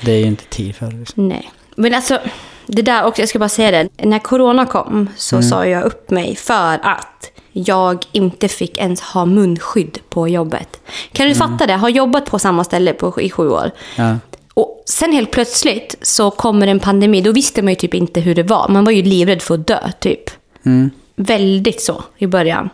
det 0.00 0.12
är 0.12 0.18
ju 0.18 0.26
inte 0.26 0.44
tid 0.44 0.76
för. 0.76 0.90
Liksom. 0.90 1.28
Nej. 1.28 1.50
Men 1.76 1.94
alltså, 1.94 2.18
det 2.66 2.82
där 2.82 3.04
också, 3.04 3.22
jag 3.22 3.28
ska 3.28 3.38
bara 3.38 3.48
säga 3.48 3.70
det. 3.70 4.06
När 4.06 4.18
corona 4.18 4.66
kom 4.66 5.08
så 5.16 5.42
sa 5.42 5.66
jag 5.66 5.84
upp 5.84 6.10
mig 6.10 6.36
för 6.36 6.78
att 6.82 7.30
jag 7.52 8.04
inte 8.12 8.48
fick 8.48 8.78
ens 8.78 9.00
ha 9.00 9.26
munskydd 9.26 9.98
på 10.08 10.28
jobbet. 10.28 10.80
Kan 11.12 11.28
du 11.28 11.34
fatta 11.34 11.66
det? 11.66 11.72
Jag 11.72 11.78
har 11.78 11.88
jobbat 11.88 12.24
på 12.24 12.38
samma 12.38 12.64
ställe 12.64 12.92
på, 12.92 13.20
i 13.20 13.30
sju 13.30 13.48
år. 13.48 13.70
Ja. 13.96 14.18
Och 14.54 14.82
sen 14.86 15.12
helt 15.12 15.30
plötsligt 15.30 15.96
så 16.02 16.30
kommer 16.30 16.66
en 16.66 16.80
pandemi. 16.80 17.20
Då 17.20 17.32
visste 17.32 17.62
man 17.62 17.72
ju 17.72 17.76
typ 17.76 17.94
inte 17.94 18.20
hur 18.20 18.34
det 18.34 18.42
var. 18.42 18.68
Man 18.68 18.84
var 18.84 18.92
ju 18.92 19.02
livrädd 19.02 19.42
för 19.42 19.54
att 19.54 19.66
dö, 19.66 19.90
typ. 20.00 20.30
Mm. 20.66 20.90
Väldigt 21.16 21.80
så 21.82 22.04
i 22.16 22.26
början. 22.26 22.68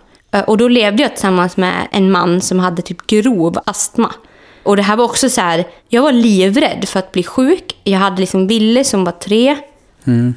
Och 0.46 0.58
då 0.58 0.68
levde 0.68 1.02
jag 1.02 1.12
tillsammans 1.12 1.56
med 1.56 1.88
en 1.92 2.10
man 2.10 2.40
som 2.40 2.58
hade 2.58 2.82
typ 2.82 3.06
grov 3.06 3.58
astma. 3.66 4.14
Och 4.70 4.76
det 4.76 4.82
här 4.82 4.96
var 4.96 5.04
också 5.04 5.30
så 5.30 5.40
här, 5.40 5.64
jag 5.88 6.02
var 6.02 6.12
livrädd 6.12 6.88
för 6.88 6.98
att 6.98 7.12
bli 7.12 7.22
sjuk. 7.22 7.76
Jag 7.84 7.98
hade 7.98 8.20
liksom 8.20 8.46
Ville 8.46 8.84
som 8.84 9.04
var 9.04 9.12
tre. 9.12 9.56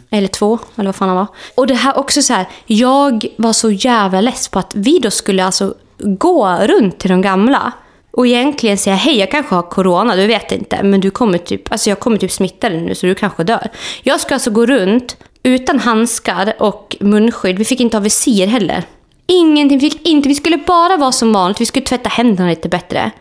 Eller 0.10 0.28
två, 0.28 0.60
eller 0.76 0.86
vad 0.86 0.96
fan 0.96 1.08
han 1.08 1.18
var. 1.18 1.28
Och 1.56 1.68
det 1.68 1.74
här 1.74 1.98
också 1.98 2.22
så 2.22 2.34
här, 2.34 2.48
jag 2.66 3.26
var 3.38 3.54
så 3.54 3.72
jävla 3.72 4.22
less 4.22 4.48
på 4.48 4.60
att 4.60 4.76
vi 4.76 5.00
då 5.00 5.12
skulle 5.12 5.46
alltså 5.46 5.74
gå 5.98 6.58
runt 6.62 7.00
till 7.00 7.10
de 7.10 7.22
gamla 7.22 7.72
och 8.12 8.28
egentligen 8.28 8.78
säga 8.78 8.96
hej, 8.96 9.20
jag 9.20 9.32
kanske 9.32 9.56
har 9.56 9.62
corona, 9.62 10.16
du 10.16 10.28
vet 10.28 10.52
inte, 10.52 10.84
men 10.84 11.00
du 11.00 11.12
kommer 11.12 11.38
typ, 11.38 11.72
alltså 11.72 11.90
jag 11.90 12.00
kommer 12.00 12.18
typ 12.18 12.32
smitta 12.32 12.70
dig 12.70 12.82
nu 12.82 12.96
så 12.96 13.06
du 13.06 13.16
kanske 13.16 13.44
dör. 13.44 13.70
Jag 14.04 14.20
ska 14.20 14.34
alltså 14.34 14.52
gå 14.52 14.66
runt 14.66 15.18
utan 15.44 15.80
handskar 15.80 16.54
och 16.60 16.96
munskydd. 17.00 17.58
Vi 17.58 17.66
fick 17.66 17.80
inte 17.80 17.98
ha 17.98 18.02
visir 18.02 18.48
heller. 18.48 18.84
Ingenting, 19.28 19.80
fick 19.80 20.08
inte. 20.08 20.30
Vi 20.30 20.36
skulle 20.36 20.58
bara 20.58 20.98
vara 20.98 21.12
som 21.12 21.34
vanligt. 21.34 21.62
Vi 21.62 21.66
skulle 21.66 21.86
tvätta 21.86 22.10
händerna 22.10 22.50
lite 22.50 22.70
bättre. 22.70 23.12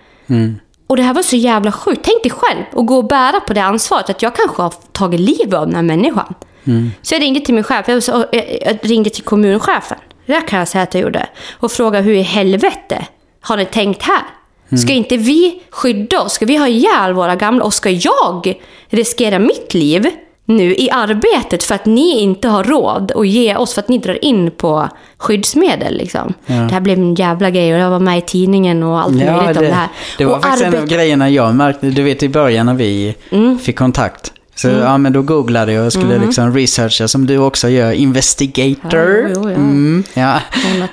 Och 0.93 0.97
det 0.97 1.03
här 1.03 1.15
var 1.15 1.23
så 1.23 1.37
jävla 1.37 1.73
sjukt. 1.73 2.01
Tänk 2.05 2.23
dig 2.23 2.33
själv 2.33 2.63
att 2.73 2.87
gå 2.87 2.97
och 2.97 3.07
bära 3.07 3.41
på 3.41 3.53
det 3.53 3.63
ansvaret 3.63 4.11
att 4.11 4.23
jag 4.23 4.37
kanske 4.37 4.63
har 4.63 4.75
tagit 4.93 5.21
livet 5.21 5.55
av 5.55 5.67
den 5.67 5.75
här 5.75 5.83
människan. 5.83 6.35
Så 7.03 7.15
jag 7.15 7.23
ringde 7.23 7.41
till 7.41 7.55
min 7.55 7.65
chef, 7.65 7.89
jag, 7.89 8.03
så, 8.03 8.25
jag, 8.33 8.59
jag 8.67 8.79
ringde 8.83 9.11
till 9.11 9.23
kommunchefen. 9.23 9.99
Det 10.27 10.41
kan 10.41 10.59
jag 10.59 10.69
säga 10.69 10.83
att 10.83 10.95
jag 10.95 11.03
gjorde. 11.03 11.27
Och 11.61 11.73
frågade 11.73 12.05
hur 12.05 12.15
i 12.15 12.23
helvete 12.23 13.07
har 13.41 13.57
ni 13.57 13.65
tänkt 13.65 14.03
här? 14.03 14.23
Ska 14.77 14.93
inte 14.93 15.17
vi 15.17 15.63
skydda 15.71 16.21
oss? 16.21 16.33
Ska 16.33 16.47
vi 16.47 16.57
ha 16.57 16.69
ihjäl 16.69 17.13
våra 17.13 17.37
gamla? 17.37 17.65
Och 17.65 17.75
ska 17.75 17.91
jag 17.91 18.55
riskera 18.89 19.39
mitt 19.39 19.75
liv 19.75 20.11
nu 20.45 20.75
i 20.75 20.91
arbetet 20.91 21.63
för 21.63 21.75
att 21.75 21.87
ni 21.87 22.21
inte 22.21 22.49
har 22.49 22.65
råd 22.65 23.13
att 23.17 23.27
ge 23.29 23.57
oss, 23.57 23.75
för 23.75 23.81
att 23.81 23.89
ni 23.89 23.99
drar 23.99 24.25
in 24.25 24.51
på 24.51 24.89
skyddsmedel 25.19 25.97
liksom. 25.97 26.35
Det 26.47 26.53
här 26.53 26.81
blev 26.81 26.99
en 26.99 27.15
jävla 27.15 27.51
grej 27.51 27.75
och 27.75 27.81
jag 27.81 27.91
var 27.91 27.99
med 28.01 28.19
i 28.19 28.21
tidningen 28.21 28.83
och 28.83 29.01
allt 29.01 29.21
Ja, 29.21 29.37
möjligt 29.37 29.57
om 29.57 29.63
det, 29.63 29.69
det 29.69 29.75
här. 29.75 29.89
det 30.19 30.25
var 30.25 30.37
och 30.37 30.43
faktiskt 30.43 30.65
en 30.65 30.75
av 30.75 30.81
arbet- 30.81 30.89
grejerna 30.91 31.31
jag 31.31 31.55
märkte. 31.55 31.87
Du 31.91 32.03
vet 32.03 32.23
i 32.23 32.29
början 32.29 32.67
när 32.67 32.75
vi 32.75 33.15
Mm. 33.31 33.59
fick 33.59 33.79
kontakt. 33.79 34.33
Så 34.55 34.69
ja, 34.69 34.99
men 34.99 35.13
då 35.13 35.23
googlade 35.23 35.73
jag 35.73 35.87
och 35.87 35.93
skulle 35.93 36.19
liksom 36.19 36.55
researcha 36.55 37.09
som 37.09 37.27
du 37.27 37.39
också 37.39 37.69
gör. 37.69 37.93
Investigator. 37.93 39.01
Ja, 39.01 39.29
jo, 39.35 39.51
ja. 39.51 39.55
Mm, 39.57 40.05
ja. 40.15 40.41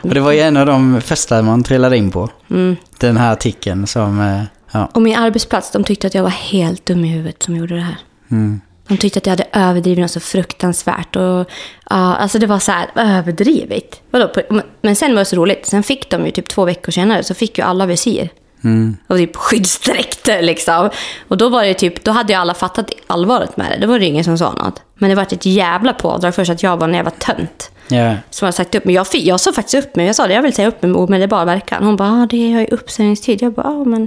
Och 0.02 0.14
det 0.14 0.20
var 0.20 0.32
ju 0.32 0.40
en 0.40 0.58
av 0.58 0.66
de 0.66 1.02
första 1.02 1.42
man 1.42 1.64
trillade 1.64 1.98
in 1.98 2.12
på. 2.12 2.30
Mm. 2.50 2.76
Den 3.00 3.18
här 3.18 3.34
artikeln 3.34 3.88
som, 3.88 4.20
eh, 4.22 4.42
ja. 4.72 4.90
Och 4.94 5.02
min 5.02 5.16
arbetsplats, 5.16 5.72
de 5.72 5.84
tyckte 5.84 6.08
att 6.08 6.14
jag 6.16 6.24
var 6.24 6.30
helt 6.30 6.86
dum 6.86 7.06
i 7.06 7.08
huvudet 7.08 7.44
som 7.44 7.56
gjorde 7.56 7.76
det 7.76 7.82
här. 7.82 7.98
De 8.90 8.98
tyckte 8.98 9.20
att 9.20 9.26
jag 9.26 9.32
hade 9.32 9.48
överdrivit 9.54 10.00
något 10.00 10.12
så 10.12 10.20
fruktansvärt. 10.20 11.16
Och, 11.16 11.50
ja, 11.90 12.16
alltså 12.16 12.40
det 12.40 12.48
var 12.48 12.60
så 12.60 12.72
här 12.72 12.88
överdrivet. 12.96 14.02
Vadå? 14.12 14.32
Men- 14.82 14.96
sen 14.96 15.12
var 15.14 15.20
det 15.20 15.26
så 15.26 15.36
roligt. 15.36 15.66
Sen 15.66 15.84
fick 15.84 16.10
de 16.10 16.26
ju 16.26 16.32
typ 16.32 16.48
två 16.48 16.66
veckor 16.66 16.92
senare 16.92 17.24
så 17.24 17.34
fick 17.34 17.58
ju 17.58 17.64
alla 17.64 17.86
visir. 17.86 18.30
Mm. 18.64 18.98
Och 19.08 19.18
typ 19.18 19.36
skyddsdräkter 19.36 20.42
liksom. 20.42 20.90
Och 21.28 21.38
då 21.38 21.50
var 21.50 21.64
det 21.64 21.74
typ, 21.74 22.04
då 22.04 22.12
hade 22.12 22.34
ju 22.34 22.40
alla 22.40 22.54
fattat 22.54 22.92
allvaret 23.08 23.58
med 23.58 23.72
det. 23.72 23.78
Då 23.78 23.88
var 23.88 24.00
det 24.00 24.06
ingen 24.06 24.24
som 24.24 24.38
sa 24.38 24.52
något. 24.52 24.82
Men 24.96 25.10
det 25.10 25.16
var 25.16 25.24
ett 25.24 25.46
jävla 25.46 25.94
pådrag 25.94 26.36
först 26.36 26.52
att 26.52 26.64
jag 26.64 26.78
var 26.78 26.88
en 26.88 26.94
jävla 26.94 27.12
tönt. 27.12 27.72
Ja. 27.88 28.16
Som 28.30 28.46
hade 28.46 28.56
sagt 28.56 28.76
upp 28.76 28.86
mig. 28.86 28.96
Jag, 28.96 29.08
jag 29.14 29.40
sa 29.40 29.54
faktiskt 29.54 29.86
upp 29.86 29.96
mig. 29.96 30.06
Jag 30.06 30.16
sa 30.16 30.28
det, 30.28 30.34
jag 30.34 30.42
vill 30.42 30.54
säga 30.54 30.68
upp 30.68 30.82
mig 30.82 30.92
med 30.92 31.02
omedelbar 31.02 31.46
verkan. 31.46 31.84
Hon 31.84 31.96
bara, 31.96 32.10
ah, 32.10 32.28
det 32.30 32.52
har 32.52 32.60
ju 32.60 32.68
uppsägningstid. 32.68 33.42
Jag 33.42 33.54
bara, 33.54 33.68
ah, 33.68 33.84
men 33.86 34.06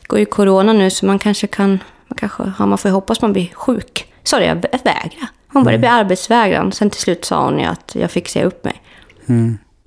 det 0.00 0.06
går 0.06 0.18
ju 0.18 0.26
corona 0.26 0.72
nu 0.72 0.90
så 0.90 1.06
man 1.06 1.18
kanske 1.18 1.46
kan, 1.46 1.70
man 2.08 2.16
kanske, 2.16 2.52
ja, 2.58 2.66
man 2.66 2.78
får 2.78 2.88
ju 2.88 2.92
hoppas 2.92 3.22
man 3.22 3.32
blir 3.32 3.48
sjuk. 3.54 4.07
Så 4.30 4.38
det, 4.38 4.44
jag 4.44 4.56
vä- 4.56 4.84
vägra. 4.84 5.28
Hon 5.52 5.64
bara, 5.64 5.70
det 5.72 5.78
blir 5.78 5.88
arbetsvägran. 5.90 6.72
Sen 6.72 6.90
till 6.90 7.00
slut 7.00 7.24
sa 7.24 7.44
hon 7.44 7.58
ju 7.58 7.64
att 7.64 7.92
jag 7.94 8.10
fick 8.10 8.28
säga 8.28 8.44
upp 8.44 8.64
mig. 8.64 8.82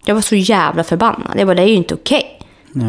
Jag 0.06 0.16
var 0.16 0.22
så 0.22 0.36
jävla 0.36 0.84
förbannad. 0.84 1.32
Jag 1.40 1.48
bara, 1.48 1.56
det 1.56 1.62
är 1.62 1.68
ju 1.68 1.74
inte 1.76 1.94
okej. 1.94 2.41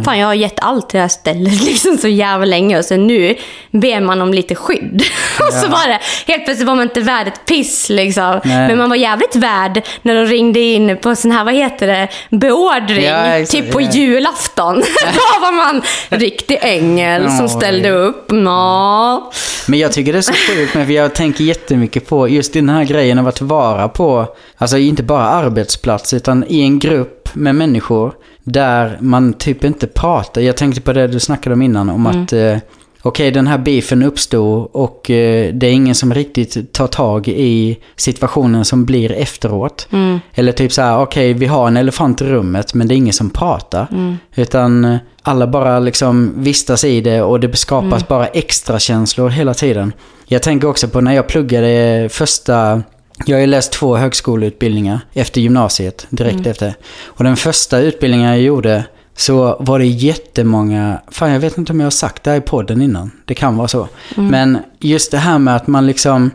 Fan, 0.04 0.18
jag 0.18 0.26
har 0.26 0.34
gett 0.34 0.60
allt 0.60 0.88
till 0.88 0.96
det 0.96 1.00
här 1.00 1.08
stället 1.08 1.62
liksom 1.64 1.98
så 1.98 2.08
jävla 2.08 2.44
länge 2.44 2.78
och 2.78 2.84
sen 2.84 3.06
nu 3.06 3.36
ber 3.70 4.00
man 4.00 4.20
om 4.22 4.34
lite 4.34 4.54
skydd. 4.54 5.02
och 5.40 5.52
så 5.52 5.68
var 5.68 5.88
det, 5.88 5.98
helt 6.26 6.44
plötsligt 6.44 6.68
var 6.68 6.74
man 6.74 6.82
inte 6.82 7.00
värd 7.00 7.28
ett 7.28 7.44
piss 7.44 7.88
liksom. 7.88 8.40
Nej. 8.44 8.68
Men 8.68 8.78
man 8.78 8.88
var 8.88 8.96
jävligt 8.96 9.36
värd 9.36 9.82
när 10.02 10.14
de 10.14 10.26
ringde 10.26 10.60
in 10.60 10.96
på 10.96 11.14
sån 11.14 11.30
här, 11.30 11.44
vad 11.44 11.54
heter 11.54 11.86
det, 11.86 12.08
beordring. 12.30 13.04
Ja, 13.04 13.24
exakt, 13.24 13.64
typ 13.64 13.72
på 13.72 13.80
ja. 13.80 13.90
julafton. 13.90 14.74
Då 15.14 15.40
var 15.40 15.52
man 15.52 15.82
riktig 16.08 16.58
ängel 16.62 17.30
som 17.30 17.48
ställde 17.48 17.90
upp. 17.90 18.30
Nå. 18.30 19.32
Men 19.66 19.78
jag 19.78 19.92
tycker 19.92 20.12
det 20.12 20.18
är 20.18 20.22
så 20.22 20.32
sjukt 20.32 20.72
för 20.72 20.90
jag 20.90 21.14
tänker 21.14 21.44
jättemycket 21.44 22.08
på 22.08 22.28
just 22.28 22.52
den 22.52 22.68
här 22.68 22.84
grejen 22.84 23.18
av 23.18 23.28
att 23.28 23.40
vara 23.40 23.88
på, 23.88 24.26
alltså 24.56 24.78
inte 24.78 25.02
bara 25.02 25.24
arbetsplats, 25.24 26.14
utan 26.14 26.44
i 26.48 26.62
en 26.62 26.78
grupp 26.78 27.28
med 27.34 27.54
människor 27.54 28.12
där 28.44 28.98
man 29.00 29.32
typ 29.32 29.64
inte 29.64 29.86
pratar. 29.86 30.40
Jag 30.40 30.56
tänkte 30.56 30.80
på 30.80 30.92
det 30.92 31.06
du 31.06 31.20
snackade 31.20 31.54
om 31.54 31.62
innan, 31.62 31.90
om 31.90 32.06
att 32.06 32.32
eh, 32.32 32.56
okej 33.02 33.30
den 33.30 33.46
här 33.46 33.58
beefen 33.58 34.02
uppstod 34.02 34.68
och 34.72 35.10
eh, 35.10 35.54
det 35.54 35.66
är 35.66 35.72
ingen 35.72 35.94
som 35.94 36.14
riktigt 36.14 36.72
tar 36.72 36.86
tag 36.86 37.28
i 37.28 37.78
situationen 37.96 38.64
som 38.64 38.84
blir 38.84 39.12
efteråt. 39.12 39.88
Eller 40.34 40.52
typ 40.52 40.72
så 40.72 40.82
här, 40.82 40.98
okej 40.98 41.32
vi 41.32 41.46
har 41.46 41.66
en 41.66 41.76
elefant 41.76 42.22
i 42.22 42.24
rummet 42.24 42.74
men 42.74 42.88
det 42.88 42.94
är 42.94 42.96
ingen 42.96 43.12
som 43.12 43.30
pratar. 43.30 43.86
Utan 44.34 44.84
eh, 44.84 44.96
alla 45.22 45.46
bara 45.46 45.78
liksom 45.78 46.32
vistas 46.36 46.84
i 46.84 47.00
det 47.00 47.22
och 47.22 47.40
det 47.40 47.56
skapas 47.56 48.08
bara 48.08 48.26
extra 48.26 48.78
känslor 48.78 49.28
hela 49.28 49.54
tiden. 49.54 49.92
Jag 50.26 50.42
tänker 50.42 50.68
också 50.68 50.88
på 50.88 51.00
när 51.00 51.12
jag 51.12 51.26
pluggade 51.28 52.08
första... 52.12 52.82
Jag 53.26 53.36
har 53.36 53.40
ju 53.40 53.46
läst 53.46 53.72
två 53.72 53.96
högskoleutbildningar 53.96 55.00
efter 55.12 55.40
gymnasiet, 55.40 56.06
direkt 56.10 56.46
efter. 56.46 56.74
Och 57.04 57.24
den 57.24 57.36
första 57.36 57.78
utbildningen 57.78 58.28
jag 58.28 58.40
gjorde 58.40 58.84
så 59.16 59.56
var 59.60 59.78
det 59.78 59.86
jättemånga, 59.86 61.00
fan 61.10 61.30
jag 61.30 61.40
vet 61.40 61.58
inte 61.58 61.72
om 61.72 61.80
jag 61.80 61.86
har 61.86 61.90
sagt 61.90 62.22
det 62.22 62.30
här 62.30 62.38
i 62.38 62.40
podden 62.40 62.82
innan, 62.82 63.10
det 63.24 63.34
kan 63.34 63.56
vara 63.56 63.68
så. 63.68 63.88
Men 64.16 64.58
just 64.78 65.10
det 65.10 65.18
här 65.18 65.38
med 65.38 65.56
att 65.56 65.66
man 65.66 65.86
liksom, 65.86 66.30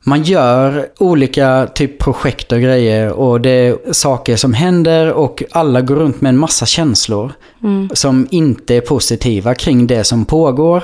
man 0.00 0.22
gör 0.22 0.88
olika 0.98 1.68
typ 1.74 1.98
projekt 1.98 2.52
och 2.52 2.60
grejer 2.60 3.12
och 3.12 3.40
det 3.40 3.50
är 3.50 3.92
saker 3.92 4.36
som 4.36 4.52
händer 4.52 5.12
och 5.12 5.42
alla 5.50 5.80
går 5.80 5.96
runt 5.96 6.20
med 6.20 6.28
en 6.30 6.38
massa 6.38 6.66
känslor 6.66 7.32
som 7.92 8.28
inte 8.30 8.74
är 8.74 8.80
positiva 8.80 9.54
kring 9.54 9.86
det 9.86 10.04
som 10.04 10.24
pågår. 10.24 10.82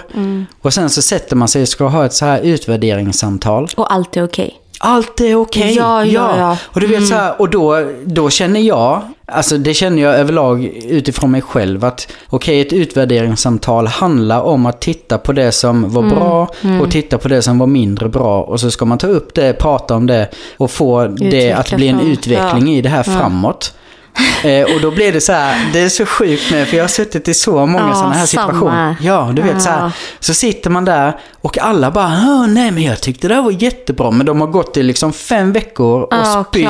Och 0.60 0.74
sen 0.74 0.90
så 0.90 1.02
sätter 1.02 1.36
man 1.36 1.48
sig 1.48 1.62
och 1.62 1.68
ska 1.68 1.86
ha 1.86 2.06
ett 2.06 2.12
så 2.12 2.24
här 2.24 2.40
utvärderingssamtal. 2.40 3.68
Och 3.76 3.92
allt 3.92 4.16
är 4.16 4.24
okej. 4.24 4.60
Allt 4.86 5.20
är 5.20 5.34
okej. 5.34 5.74
Ja, 5.76 6.04
ja, 6.04 6.38
ja. 6.38 6.58
Och 6.64 6.80
du 6.80 6.86
vet 6.86 7.06
så 7.06 7.14
här, 7.14 7.40
och 7.40 7.50
då, 7.50 7.90
då 8.04 8.30
känner 8.30 8.60
jag, 8.60 9.02
alltså 9.26 9.58
det 9.58 9.74
känner 9.74 10.02
jag 10.02 10.14
överlag 10.14 10.64
utifrån 10.88 11.30
mig 11.30 11.42
själv 11.42 11.84
att 11.84 12.08
okej, 12.28 12.60
ett 12.60 12.72
utvärderingssamtal 12.72 13.86
handlar 13.86 14.40
om 14.40 14.66
att 14.66 14.80
titta 14.80 15.18
på 15.18 15.32
det 15.32 15.52
som 15.52 15.90
var 15.92 16.02
Mm, 16.02 16.16
bra 16.16 16.48
och 16.80 16.90
titta 16.90 17.18
på 17.18 17.28
det 17.28 17.42
som 17.42 17.58
var 17.58 17.66
mindre 17.66 18.08
bra 18.08 18.42
och 18.42 18.60
så 18.60 18.70
ska 18.70 18.84
man 18.84 18.98
ta 18.98 19.06
upp 19.06 19.34
det, 19.34 19.52
prata 19.52 19.94
om 19.94 20.06
det 20.06 20.28
och 20.56 20.70
få 20.70 21.06
det 21.06 21.26
Utveckla 21.26 21.56
att 21.56 21.72
bli 21.72 21.88
en 21.88 22.00
utveckling 22.00 22.72
ja. 22.72 22.78
i 22.78 22.80
det 22.82 22.88
här 22.88 23.02
framåt. 23.02 23.74
Eh, 24.44 24.74
och 24.74 24.80
då 24.80 24.90
blir 24.90 25.12
det 25.12 25.20
så 25.20 25.32
här, 25.32 25.70
det 25.72 25.80
är 25.80 25.88
så 25.88 26.06
sjukt 26.06 26.50
med, 26.50 26.68
för 26.68 26.76
jag 26.76 26.84
har 26.84 26.88
suttit 26.88 27.28
i 27.28 27.34
så 27.34 27.66
många 27.66 27.86
Ja, 27.88 27.94
sådana 27.94 28.14
här 28.14 28.26
samma. 28.26 28.46
situationer. 28.46 28.96
Ja, 29.00 29.30
du 29.34 29.42
vet 29.42 29.62
så 29.62 29.70
här. 29.70 29.80
Ja. 29.80 29.90
Så 30.20 30.34
sitter 30.34 30.70
man 30.70 30.84
där 30.84 31.16
och 31.40 31.58
alla 31.58 31.90
bara, 31.90 32.06
"Åh, 32.06 32.46
nej 32.48 32.70
men 32.70 32.82
jag 32.82 33.00
tyckte 33.00 33.28
det 33.28 33.34
här 33.34 33.42
var 33.42 33.50
jättebra. 33.62 34.10
Men 34.10 34.26
de 34.26 34.40
har 34.40 34.48
gått 34.48 34.76
i 34.76 34.82
liksom 34.82 35.12
fem 35.12 35.52
veckor 35.52 36.02
och 36.02 36.08
Ja, 36.14 36.44
spytt 36.50 36.64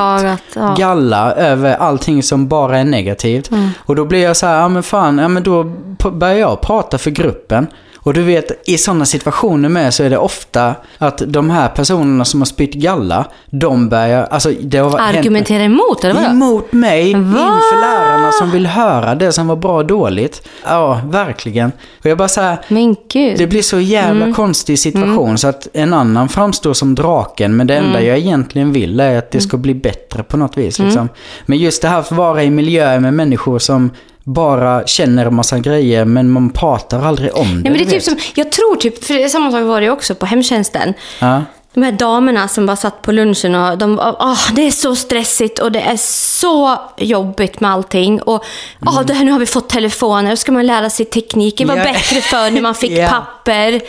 ja. 0.55 0.75
galla 0.79 1.33
över 1.33 1.77
allting 1.77 2.23
som 2.23 2.49
bara 2.49 2.79
är 2.79 2.85
negativt. 2.85 3.51
Mm. 3.51 3.71
Och 3.79 3.97
då 3.97 4.05
blir 4.05 4.23
jag 4.23 4.37
så 4.37 4.47
här, 4.47 4.61
ja 4.61 4.69
men 4.69 4.83
fan, 4.83 5.19
ja 5.19 5.29
men 5.29 5.43
då 5.43 5.65
börjar 6.13 6.35
jag 6.37 6.61
prata 6.61 6.99
för 6.99 7.11
gruppen. 7.11 7.67
Och 8.07 8.15
du 8.15 8.23
vet, 8.23 8.69
i 8.69 8.79
sådana 8.79 9.05
situationer 9.05 9.69
med 9.69 9.95
så 9.95 10.03
är 10.03 10.11
det 10.11 10.19
ofta 10.19 10.75
att 10.99 11.23
de 11.27 11.51
här 11.51 11.69
personerna 11.69 12.25
som 12.25 12.41
har 12.41 12.47
spytt 12.47 12.75
galla, 12.75 13.25
de 13.51 13.89
börjar, 13.89 14.25
alltså 14.31 14.53
det 14.61 14.79
har 14.79 14.99
hänt- 14.99 15.17
Argumentera 15.19 15.63
emot, 15.63 16.05
eller 16.05 16.15
vadå? 16.15 16.27
Emot 16.31 16.73
mig, 16.73 17.13
Va? 17.13 17.19
inför 17.19 17.81
lärarna 17.81 18.33
som 18.33 18.51
vill 18.51 18.67
höra 18.67 19.15
det 19.15 19.33
som 19.33 19.47
var 19.47 19.57
bra 19.57 19.77
och 19.77 19.87
dåligt. 19.87 20.49
Ja, 20.67 21.01
verkligen. 21.11 21.73
Och 22.01 22.07
jag 22.07 22.19
bara 22.19 22.29
så 22.29 22.41
här, 22.41 22.59
Men 22.69 22.97
gud. 23.13 23.39
det 23.39 23.47
blir 23.47 23.63
så 23.63 23.81
jävla 23.81 24.23
Mm. 24.25 24.35
konstig 24.35 24.79
situation 24.79 25.39
så 25.39 25.49
att 25.49 25.69
en 25.73 25.93
annan 25.93 26.29
framstår 26.29 26.73
som 26.75 26.95
draken 26.95 27.57
men 27.57 27.67
det 27.67 27.77
enda 27.77 27.99
Mm. 27.99 28.09
jag 28.09 28.19
egentligen 28.19 28.73
vill 28.73 29.01
är 29.01 29.19
att 29.19 29.31
det 29.31 29.41
ska 29.41 29.57
bli 29.57 29.75
bättre 29.75 30.23
på 30.23 30.37
något 30.37 30.57
vis. 30.59 30.79
Liksom. 30.79 31.09
Men 31.47 31.59
just 31.59 31.83
det 31.83 31.89
här 31.89 31.99
att 32.01 32.13
vara 32.13 32.43
i 32.43 32.51
miljöer 32.51 33.01
med 33.01 33.15
människor 33.15 33.59
som 33.59 33.91
bara 34.25 34.87
känner 34.87 35.27
en 35.27 35.35
massa 35.35 35.59
grejer 35.59 36.05
men 36.05 36.31
man 36.31 36.51
pratar 36.51 37.03
aldrig 37.03 37.35
om 37.37 37.47
det. 37.47 37.55
Nej, 37.55 37.63
men 37.63 37.73
det 37.73 37.85
är 37.85 37.91
typ 37.91 38.03
som, 38.03 38.17
jag 38.35 38.53
tror 38.53 38.77
typ, 38.77 39.05
för 39.05 39.29
samma 39.29 39.53
sak 39.53 39.63
var 39.63 39.81
det 39.81 39.91
också 39.91 40.15
på 40.15 40.27
hemtjänsten. 40.27 40.95
Ja. 41.21 41.43
De 41.75 41.83
här 41.83 41.93
damerna 41.93 42.49
som 42.49 42.67
bara 42.67 42.77
satt 42.77 43.03
på 43.03 43.13
lunchen 43.13 43.55
och 43.55 43.79
de 43.79 43.97
var, 43.97 44.17
åh, 44.21 44.39
det 44.53 44.67
är 44.67 44.71
så 44.71 44.97
stressigt 44.97 45.59
och 45.59 45.73
det 45.73 45.81
är 45.81 45.97
så 45.97 46.79
jobbigt 46.97 47.61
med 47.61 47.71
allting. 47.71 48.23
Och 48.23 48.45
åh, 48.87 49.03
det 49.03 49.15
här, 49.15 49.25
nu 49.25 49.33
har 49.33 49.39
vi 49.39 49.47
fått 49.47 49.69
telefoner, 49.69 50.31
då 50.31 50.37
ska 50.37 50.53
man 50.53 50.67
lära 50.67 50.91
sig 50.91 51.07
teknik. 51.07 51.59
Det 51.59 51.65
var 51.65 51.77
Ja. 51.77 51.85
bättre 51.85 52.21
förr 52.21 52.51
när 52.51 52.61
man 52.61 52.75
fick 52.75 52.91
Ja. 52.99 53.09
papper. 53.09 53.81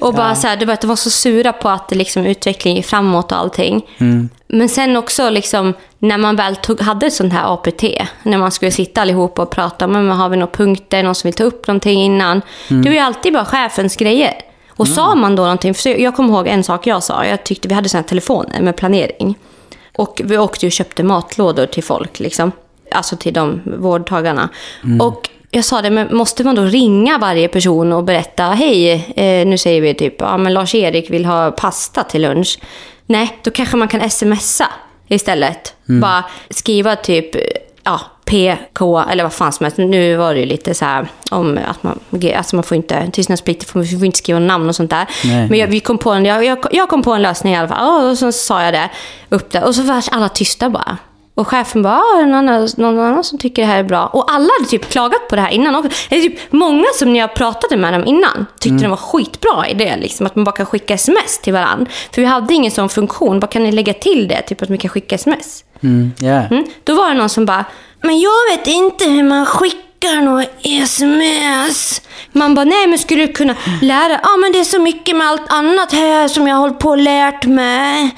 Och 0.00 0.14
bara 0.14 0.34
så 0.34 0.46
här, 0.48 0.56
du 0.56 0.66
vet, 0.66 0.80
de 0.80 0.86
var 0.86 0.96
så 0.96 1.10
sura 1.10 1.52
på 1.52 1.68
att 1.68 1.88
det 1.88 1.94
liksom, 1.96 2.26
utvecklingen 2.26 2.76
gick 2.76 2.86
framåt 2.86 3.32
och 3.32 3.38
allting. 3.38 3.82
Men 4.48 4.68
sen 4.68 4.96
också 4.96 5.30
liksom, 5.30 5.74
när 5.98 6.18
man 6.18 6.36
väl 6.36 6.56
tog, 6.56 6.80
hade 6.80 7.06
ett 7.06 7.12
sånt 7.14 7.32
här 7.32 7.54
APT, 7.54 7.82
när 8.22 8.38
man 8.38 8.50
skulle 8.50 8.70
sitta 8.70 9.00
allihopa 9.02 9.42
och 9.42 9.50
prata, 9.50 9.86
men 9.86 10.08
har 10.10 10.28
vi 10.28 10.36
några 10.36 10.52
punkter, 10.52 11.02
någon 11.02 11.14
som 11.14 11.28
vill 11.28 11.34
ta 11.34 11.44
upp 11.44 11.66
någonting 11.66 12.02
innan. 12.02 12.42
Det 12.68 12.88
var 12.88 12.94
ju 12.94 12.98
alltid 12.98 13.32
bara 13.32 13.44
chefens 13.44 13.96
grejer. 13.96 14.32
Och 14.76 14.88
sa 14.88 15.14
man 15.14 15.36
då 15.36 15.42
någonting, 15.42 15.74
för 15.74 16.00
jag 16.00 16.16
kommer 16.16 16.34
ihåg 16.34 16.46
en 16.48 16.64
sak 16.64 16.86
jag 16.86 17.02
sa, 17.02 17.26
jag 17.26 17.44
tyckte 17.44 17.68
vi 17.68 17.74
hade 17.74 17.88
såna 17.88 18.02
telefoner 18.02 18.60
med 18.60 18.76
planering. 18.76 19.38
Och 19.96 20.20
vi 20.24 20.38
åkte 20.38 20.66
och 20.66 20.72
köpte 20.72 21.02
matlådor 21.02 21.66
till 21.66 21.84
folk, 21.84 22.20
liksom. 22.20 22.52
Alltså 22.90 23.16
till 23.16 23.34
de 23.34 23.60
vårdtagarna. 23.64 24.48
Och 25.00 25.30
jag 25.50 25.64
sa 25.64 25.82
det, 25.82 25.90
men 25.90 26.16
måste 26.16 26.44
man 26.44 26.54
då 26.54 26.62
ringa 26.62 27.18
varje 27.18 27.48
person 27.48 27.92
och 27.92 28.04
berätta, 28.04 28.44
hej, 28.44 28.92
eh, 29.16 29.46
nu 29.46 29.58
säger 29.58 29.80
vi 29.80 29.94
typ, 29.94 30.14
ja 30.18 30.36
men 30.36 30.54
Lars-Erik 30.54 31.10
vill 31.10 31.24
ha 31.24 31.50
pasta 31.50 32.02
till 32.02 32.22
lunch. 32.22 32.58
Nej, 33.06 33.38
då 33.42 33.50
kanske 33.50 33.76
man 33.76 33.88
kan 33.88 34.10
smsa 34.10 34.66
istället. 35.08 35.74
Bara 36.00 36.24
skriva 36.50 36.96
typ, 36.96 37.36
ja, 37.82 38.00
PK 38.24 39.04
eller 39.10 39.22
vad 39.22 39.32
fan 39.32 39.52
som 39.52 39.64
helst. 39.64 39.78
Nu 39.78 40.16
var 40.16 40.34
det 40.34 40.40
ju 40.40 40.46
lite 40.46 40.74
så 40.74 40.84
här 40.84 41.08
om 41.30 41.58
att 41.68 41.82
man, 41.82 41.98
alltså 42.36 42.56
man 42.56 42.62
får 42.62 42.76
inte, 42.76 43.10
tystnadsplikt, 43.12 43.76
vi 43.76 43.86
får 43.98 44.04
inte 44.04 44.18
skriva 44.18 44.38
namn 44.38 44.68
och 44.68 44.76
sånt 44.76 44.90
där. 44.90 45.06
Nej. 45.24 45.48
Men 45.50 45.58
jag, 45.58 45.66
vi 45.66 45.80
kom 45.80 45.98
på 45.98 46.10
en, 46.10 46.24
jag, 46.24 46.44
jag, 46.44 46.58
jag 46.72 46.88
kom 46.88 47.02
på 47.02 47.12
en 47.12 47.22
lösning 47.22 47.52
i 47.52 47.56
alla 47.56 47.68
fall. 47.68 48.10
Och 48.10 48.18
så 48.18 48.32
sa 48.32 48.62
jag 48.62 48.74
det 48.74 48.88
upp 49.28 49.52
det. 49.52 49.62
Och 49.62 49.74
så 49.74 49.82
var 49.82 50.04
alla 50.10 50.28
tysta 50.28 50.70
bara. 50.70 50.96
Och 51.36 51.48
chefen 51.48 51.82
bara, 51.82 51.94
ah, 51.98 52.18
är 52.18 52.20
det 52.20 52.26
någon, 52.26 52.48
annan- 52.48 52.68
någon 52.76 52.98
annan 52.98 53.24
som 53.24 53.38
tycker 53.38 53.62
det 53.62 53.68
här 53.68 53.78
är 53.78 53.82
bra? 53.82 54.06
Och 54.06 54.30
alla 54.32 54.48
hade 54.58 54.70
typ 54.70 54.88
klagat 54.90 55.28
på 55.28 55.36
det 55.36 55.42
här 55.42 55.50
innan 55.50 55.76
också. 55.76 55.90
Det 56.10 56.16
är 56.16 56.20
typ 56.20 56.38
många 56.52 56.84
som 56.98 57.12
när 57.12 57.20
jag 57.20 57.34
pratade 57.34 57.76
med 57.76 57.92
dem 57.92 58.04
innan 58.06 58.46
tyckte 58.60 58.84
det 58.84 58.88
var 58.88 58.96
skitbra 58.96 59.68
idé. 59.68 59.96
Liksom, 60.00 60.26
att 60.26 60.36
man 60.36 60.44
bara 60.44 60.52
kan 60.56 60.66
skicka 60.66 60.94
sms 60.94 61.38
till 61.38 61.52
varandra. 61.52 61.86
För 62.12 62.22
vi 62.22 62.26
hade 62.28 62.54
ingen 62.54 62.70
sån 62.70 62.88
funktion. 62.88 63.40
Bara 63.40 63.46
kan 63.46 63.62
ni 63.62 63.72
lägga 63.72 63.94
till 63.94 64.28
det? 64.28 64.42
Typ 64.42 64.62
att 64.62 64.70
vi 64.70 64.78
kan 64.78 64.88
skicka 64.90 65.14
sms. 65.14 65.64
Mm, 65.82 66.12
ja. 66.18 66.26
Mm. 66.50 66.64
Då 66.84 66.94
var 66.94 67.08
det 67.08 67.14
någon 67.14 67.28
som 67.28 67.46
bara, 67.46 67.64
men 68.04 68.20
jag 68.20 68.50
vet 68.50 68.66
inte 68.66 69.04
hur 69.04 69.22
man 69.22 69.46
skickar 69.46 70.20
några 70.22 70.44
sms. 70.62 72.02
Man 72.32 72.54
bara, 72.54 72.64
nej 72.64 72.86
men 72.86 72.98
skulle 72.98 73.26
du 73.26 73.32
kunna 73.32 73.54
lära? 73.82 74.20
Ja 74.22 74.36
men 74.36 74.52
det 74.52 74.58
är 74.60 74.64
så 74.64 74.78
mycket 74.80 75.16
med 75.16 75.26
allt 75.26 75.52
annat 75.52 75.92
här 75.92 76.28
som 76.28 76.48
jag 76.48 76.54
har 76.54 76.60
hållit 76.60 76.78
på 76.78 76.88
och 76.88 76.98
lärt 76.98 77.44
mig. 77.44 78.10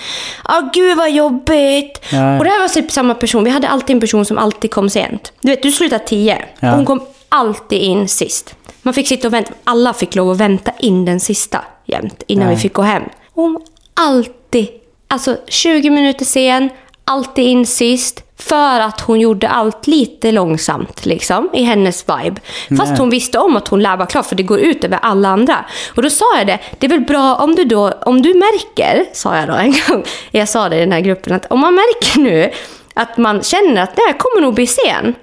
Ja 0.44 0.70
gud 0.74 0.96
vad 0.96 1.10
jobbigt. 1.10 2.04
Ja. 2.12 2.38
Och 2.38 2.44
det 2.44 2.50
här 2.50 2.60
var 2.60 2.68
typ 2.68 2.90
samma 2.92 3.14
person. 3.14 3.44
Vi 3.44 3.50
hade 3.50 3.68
alltid 3.68 3.94
en 3.96 4.00
person 4.00 4.24
som 4.24 4.38
alltid 4.38 4.70
kom 4.70 4.90
sent. 4.90 5.32
Du 5.40 5.50
vet, 5.50 5.62
du 5.62 5.72
slutade 5.72 6.04
tio. 6.04 6.44
Ja. 6.60 6.70
Hon 6.70 6.84
kom 6.84 7.00
alltid 7.28 7.82
in 7.82 8.08
sist. 8.08 8.54
Man 8.82 8.94
fick 8.94 9.08
sitta 9.08 9.28
och 9.28 9.34
vänta. 9.34 9.52
Alla 9.64 9.92
fick 9.94 10.14
lov 10.14 10.30
att 10.30 10.38
vänta 10.38 10.72
in 10.78 11.04
den 11.04 11.20
sista 11.20 11.64
jämt 11.84 12.22
innan 12.26 12.48
Ja. 12.48 12.54
vi 12.54 12.60
fick 12.60 12.72
gå 12.72 12.82
hem. 12.82 13.02
Hon 13.34 13.52
var 13.52 13.62
alltid, 13.94 14.66
alltså 15.08 15.36
20 15.48 15.90
minuter 15.90 16.24
sen, 16.24 16.70
alltid 17.06 17.44
in 17.44 17.66
sist. 17.66 18.22
För 18.38 18.80
att 18.80 19.00
hon 19.00 19.20
gjorde 19.20 19.48
allt 19.48 19.86
lite 19.86 20.32
långsamt 20.32 21.06
liksom, 21.06 21.50
i 21.52 21.62
hennes 21.62 22.04
vibe. 22.08 22.40
Fast 22.76 22.90
Nej. 22.90 22.98
hon 22.98 23.10
visste 23.10 23.38
om 23.38 23.56
att 23.56 23.68
hon 23.68 23.82
lär 23.82 23.96
vara 23.96 24.06
klar 24.06 24.22
för 24.22 24.36
det 24.36 24.42
går 24.42 24.58
ut 24.60 24.84
över 24.84 24.98
alla 25.02 25.28
andra. 25.28 25.64
Och 25.94 26.02
då 26.02 26.10
sa 26.10 26.24
jag 26.38 26.46
det, 26.46 26.58
det 26.78 26.86
är 26.86 26.90
väl 26.90 27.00
bra 27.00 27.34
om 27.34 27.54
du 27.54 27.64
då, 27.64 27.90
om 27.90 28.22
du 28.22 28.34
märker, 28.34 29.04
sa 29.12 29.36
jag 29.36 29.48
då 29.48 29.54
en 29.54 29.74
gång, 29.88 30.04
jag 30.30 30.48
sa 30.48 30.68
det 30.68 30.76
i 30.76 30.80
den 30.80 30.92
här 30.92 31.00
gruppen, 31.00 31.32
att 31.32 31.46
om 31.50 31.60
man 31.60 31.74
märker 31.74 32.20
nu 32.20 32.50
att 32.94 33.16
man 33.16 33.42
känner 33.42 33.82
att 33.82 33.96
det 33.96 34.02
här 34.06 34.18
kommer 34.18 34.40
nog 34.46 34.54
bli 34.54 34.66
sen. 34.66 35.14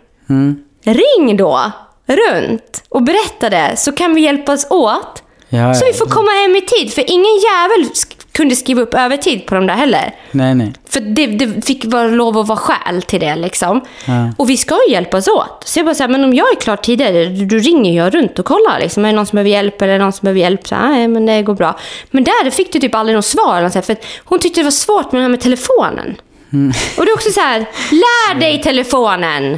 Ring 0.84 1.38
då 1.38 1.72
runt 2.06 2.84
och 2.90 3.04
berätta 3.04 3.50
det 3.50 3.74
så 3.78 3.92
kan 3.92 4.14
vi 4.16 4.22
hjälpas 4.22 4.68
åt. 4.72 5.24
Ja, 5.50 5.74
Så 5.74 5.86
ja. 5.86 5.92
vi 5.92 5.98
får 5.98 6.06
komma 6.06 6.32
hem 6.32 6.56
i 6.56 6.62
tid. 6.62 6.94
För 6.94 7.12
ingen 7.12 7.36
jävel 7.38 7.90
kunde 8.34 8.56
skriva 8.56 8.82
upp 8.82 8.94
övertid 8.94 9.46
på 9.46 9.56
dem 9.56 9.68
där 9.68 9.74
heller. 9.74 10.16
Nej, 10.32 10.56
nej. 10.56 10.74
För 10.90 11.00
det, 11.00 11.28
det 11.28 11.66
fick 11.66 11.86
vara 11.86 12.08
lov 12.08 12.38
att 12.38 12.48
vara 12.48 12.58
skäl 12.58 13.02
till 13.02 13.20
det 13.20 13.36
liksom. 13.36 13.82
Ja. 14.06 14.32
Och 14.38 14.50
vi 14.50 14.58
ska 14.58 14.78
ju 14.88 14.94
hjälpas 14.94 15.28
åt. 15.28 15.64
Så 15.66 15.80
jag 15.80 15.86
bara 15.86 15.96
säger, 15.96 16.10
men 16.10 16.24
om 16.24 16.34
jag 16.34 16.48
är 16.52 16.56
klar 16.56 16.76
tidigare, 16.76 17.26
då 17.26 17.56
ringer 17.56 17.98
jag 18.04 18.16
runt 18.16 18.40
och 18.40 18.46
kollar. 18.46 18.80
Liksom. 18.80 19.06
Är 19.06 19.10
det 19.10 19.16
någon 19.16 19.26
som 19.26 19.36
behöver 19.36 19.50
hjälp 19.50 19.82
eller 19.82 20.00
någon 20.00 20.14
som 20.14 20.26
behöver 20.26 20.40
hjälp? 20.40 20.68
Så, 20.68 20.76
nej, 20.76 21.08
men 21.08 21.26
det 21.26 21.42
går 21.42 21.54
bra. 21.54 21.80
Men 22.12 22.24
där 22.24 22.50
fick 22.50 22.74
du 22.74 22.80
typ 22.80 22.96
aldrig 22.96 23.16
något 23.16 23.26
svar. 23.26 23.70
så 23.70 23.74
här, 23.76 23.82
För 23.82 23.96
hon 24.24 24.40
tyckte 24.40 24.60
det 24.60 24.64
var 24.64 24.72
svårt 24.72 25.12
med 25.12 25.20
det 25.20 25.24
här 25.24 25.30
med 25.30 25.42
telefonen. 25.42 26.16
Och 26.98 27.06
det 27.06 27.12
är 27.12 27.14
också 27.14 27.32
så 27.32 27.42
här, 27.42 27.60
lär 27.92 28.40
dig 28.40 28.62
telefonen! 28.62 29.58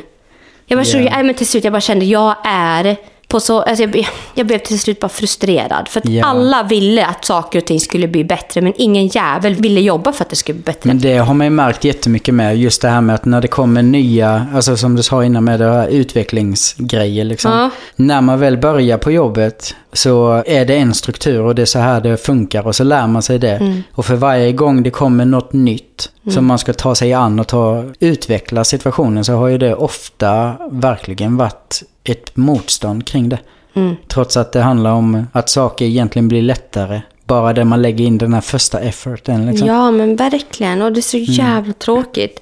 Jag, 0.68 0.78
bara, 0.78 0.86
så, 0.86 0.98
Ja. 0.98 1.10
nej, 1.12 1.24
men 1.24 1.36
till 1.36 1.48
slut 1.48 1.64
jag 1.64 1.74
bara 1.74 1.82
kände, 1.82 2.06
jag 2.06 2.36
är 2.46 2.96
på 3.36 3.40
så, 3.40 3.62
alltså 3.62 3.84
jag, 3.84 4.08
jag 4.34 4.48
blev 4.48 4.58
till 4.60 4.80
slut 4.80 5.00
bara 5.00 5.10
frustrerad. 5.10 5.88
För 5.88 6.00
att 6.00 6.10
Ja. 6.10 6.26
alla 6.26 6.64
ville 6.64 7.06
att 7.06 7.26
saker 7.26 7.60
och 7.60 7.66
ting 7.66 7.80
skulle 7.80 8.08
bli 8.08 8.24
bättre, 8.24 8.62
men 8.62 8.74
ingen 8.78 9.08
jävel 9.08 9.56
ville 9.56 9.82
jobba 9.82 10.12
för 10.14 10.24
att 10.24 10.30
det 10.30 10.36
skulle 10.36 10.56
bli 10.56 10.64
bättre. 10.64 10.88
Men 10.88 11.00
det 11.00 11.18
har 11.18 11.34
man 11.34 11.46
ju 11.48 11.52
märkt 11.52 11.84
jättemycket 11.84 12.34
med. 12.34 12.58
Just 12.58 12.82
det 12.82 12.90
här 12.90 13.02
med 13.02 13.16
att 13.16 13.26
när 13.26 13.42
det 13.42 13.48
kommer 13.48 13.84
nya, 13.84 14.48
alltså 14.54 14.78
som 14.78 14.96
du 14.96 15.04
sa 15.04 15.24
innan 15.26 15.44
med 15.44 15.60
det 15.60 15.66
här 15.66 15.88
utvecklingsgrejer 15.88 17.24
liksom. 17.26 17.52
Ja. 17.52 17.70
När 17.96 18.22
man 18.22 18.40
väl 18.40 18.58
börjar 18.58 18.98
på 18.98 19.12
jobbet 19.12 19.76
så 19.94 20.44
är 20.46 20.66
det 20.66 20.76
en 20.76 20.94
struktur 20.94 21.42
och 21.42 21.56
det 21.56 21.62
är 21.62 21.66
så 21.66 21.80
här 21.80 22.02
det 22.02 22.18
funkar 22.18 22.68
och 22.68 22.76
så 22.76 22.84
lär 22.84 23.08
man 23.08 23.22
sig 23.22 23.40
det. 23.40 23.56
Mm. 23.56 23.84
Och 23.94 24.06
för 24.06 24.16
varje 24.16 24.52
gång 24.52 24.84
det 24.84 24.90
kommer 24.92 25.26
något 25.26 25.54
nytt 25.54 26.10
som 26.30 26.46
man 26.46 26.58
ska 26.60 26.74
ta 26.74 26.96
sig 26.96 27.14
an 27.14 27.40
och 27.40 27.48
ta, 27.48 27.84
utveckla 28.00 28.64
situationen 28.64 29.26
så 29.26 29.34
har 29.34 29.48
ju 29.48 29.58
det 29.58 29.76
ofta 29.76 30.54
verkligen 30.72 31.38
varit 31.38 31.84
ett 32.10 32.38
motstånd 32.38 33.08
kring 33.08 33.30
det. 33.30 33.40
Mm. 33.74 33.96
Trots 34.08 34.38
att 34.38 34.52
det 34.52 34.62
handlar 34.62 34.92
om 34.92 35.28
att 35.32 35.50
saker 35.50 35.86
egentligen 35.86 36.28
blir 36.28 36.42
lättare. 36.42 37.02
Bara 37.26 37.54
det 37.54 37.66
man 37.66 37.82
lägger 37.82 38.06
in 38.06 38.18
den 38.18 38.34
här 38.34 38.42
första 38.42 38.80
efforten 38.80 39.46
liksom. 39.46 39.68
Ja, 39.68 39.92
men 39.92 40.16
verkligen. 40.16 40.82
Och 40.82 40.92
det 40.94 41.00
är 41.00 41.02
så 41.02 41.18
Mm. 41.18 41.30
jävla 41.32 41.74
tråkigt. 41.74 42.40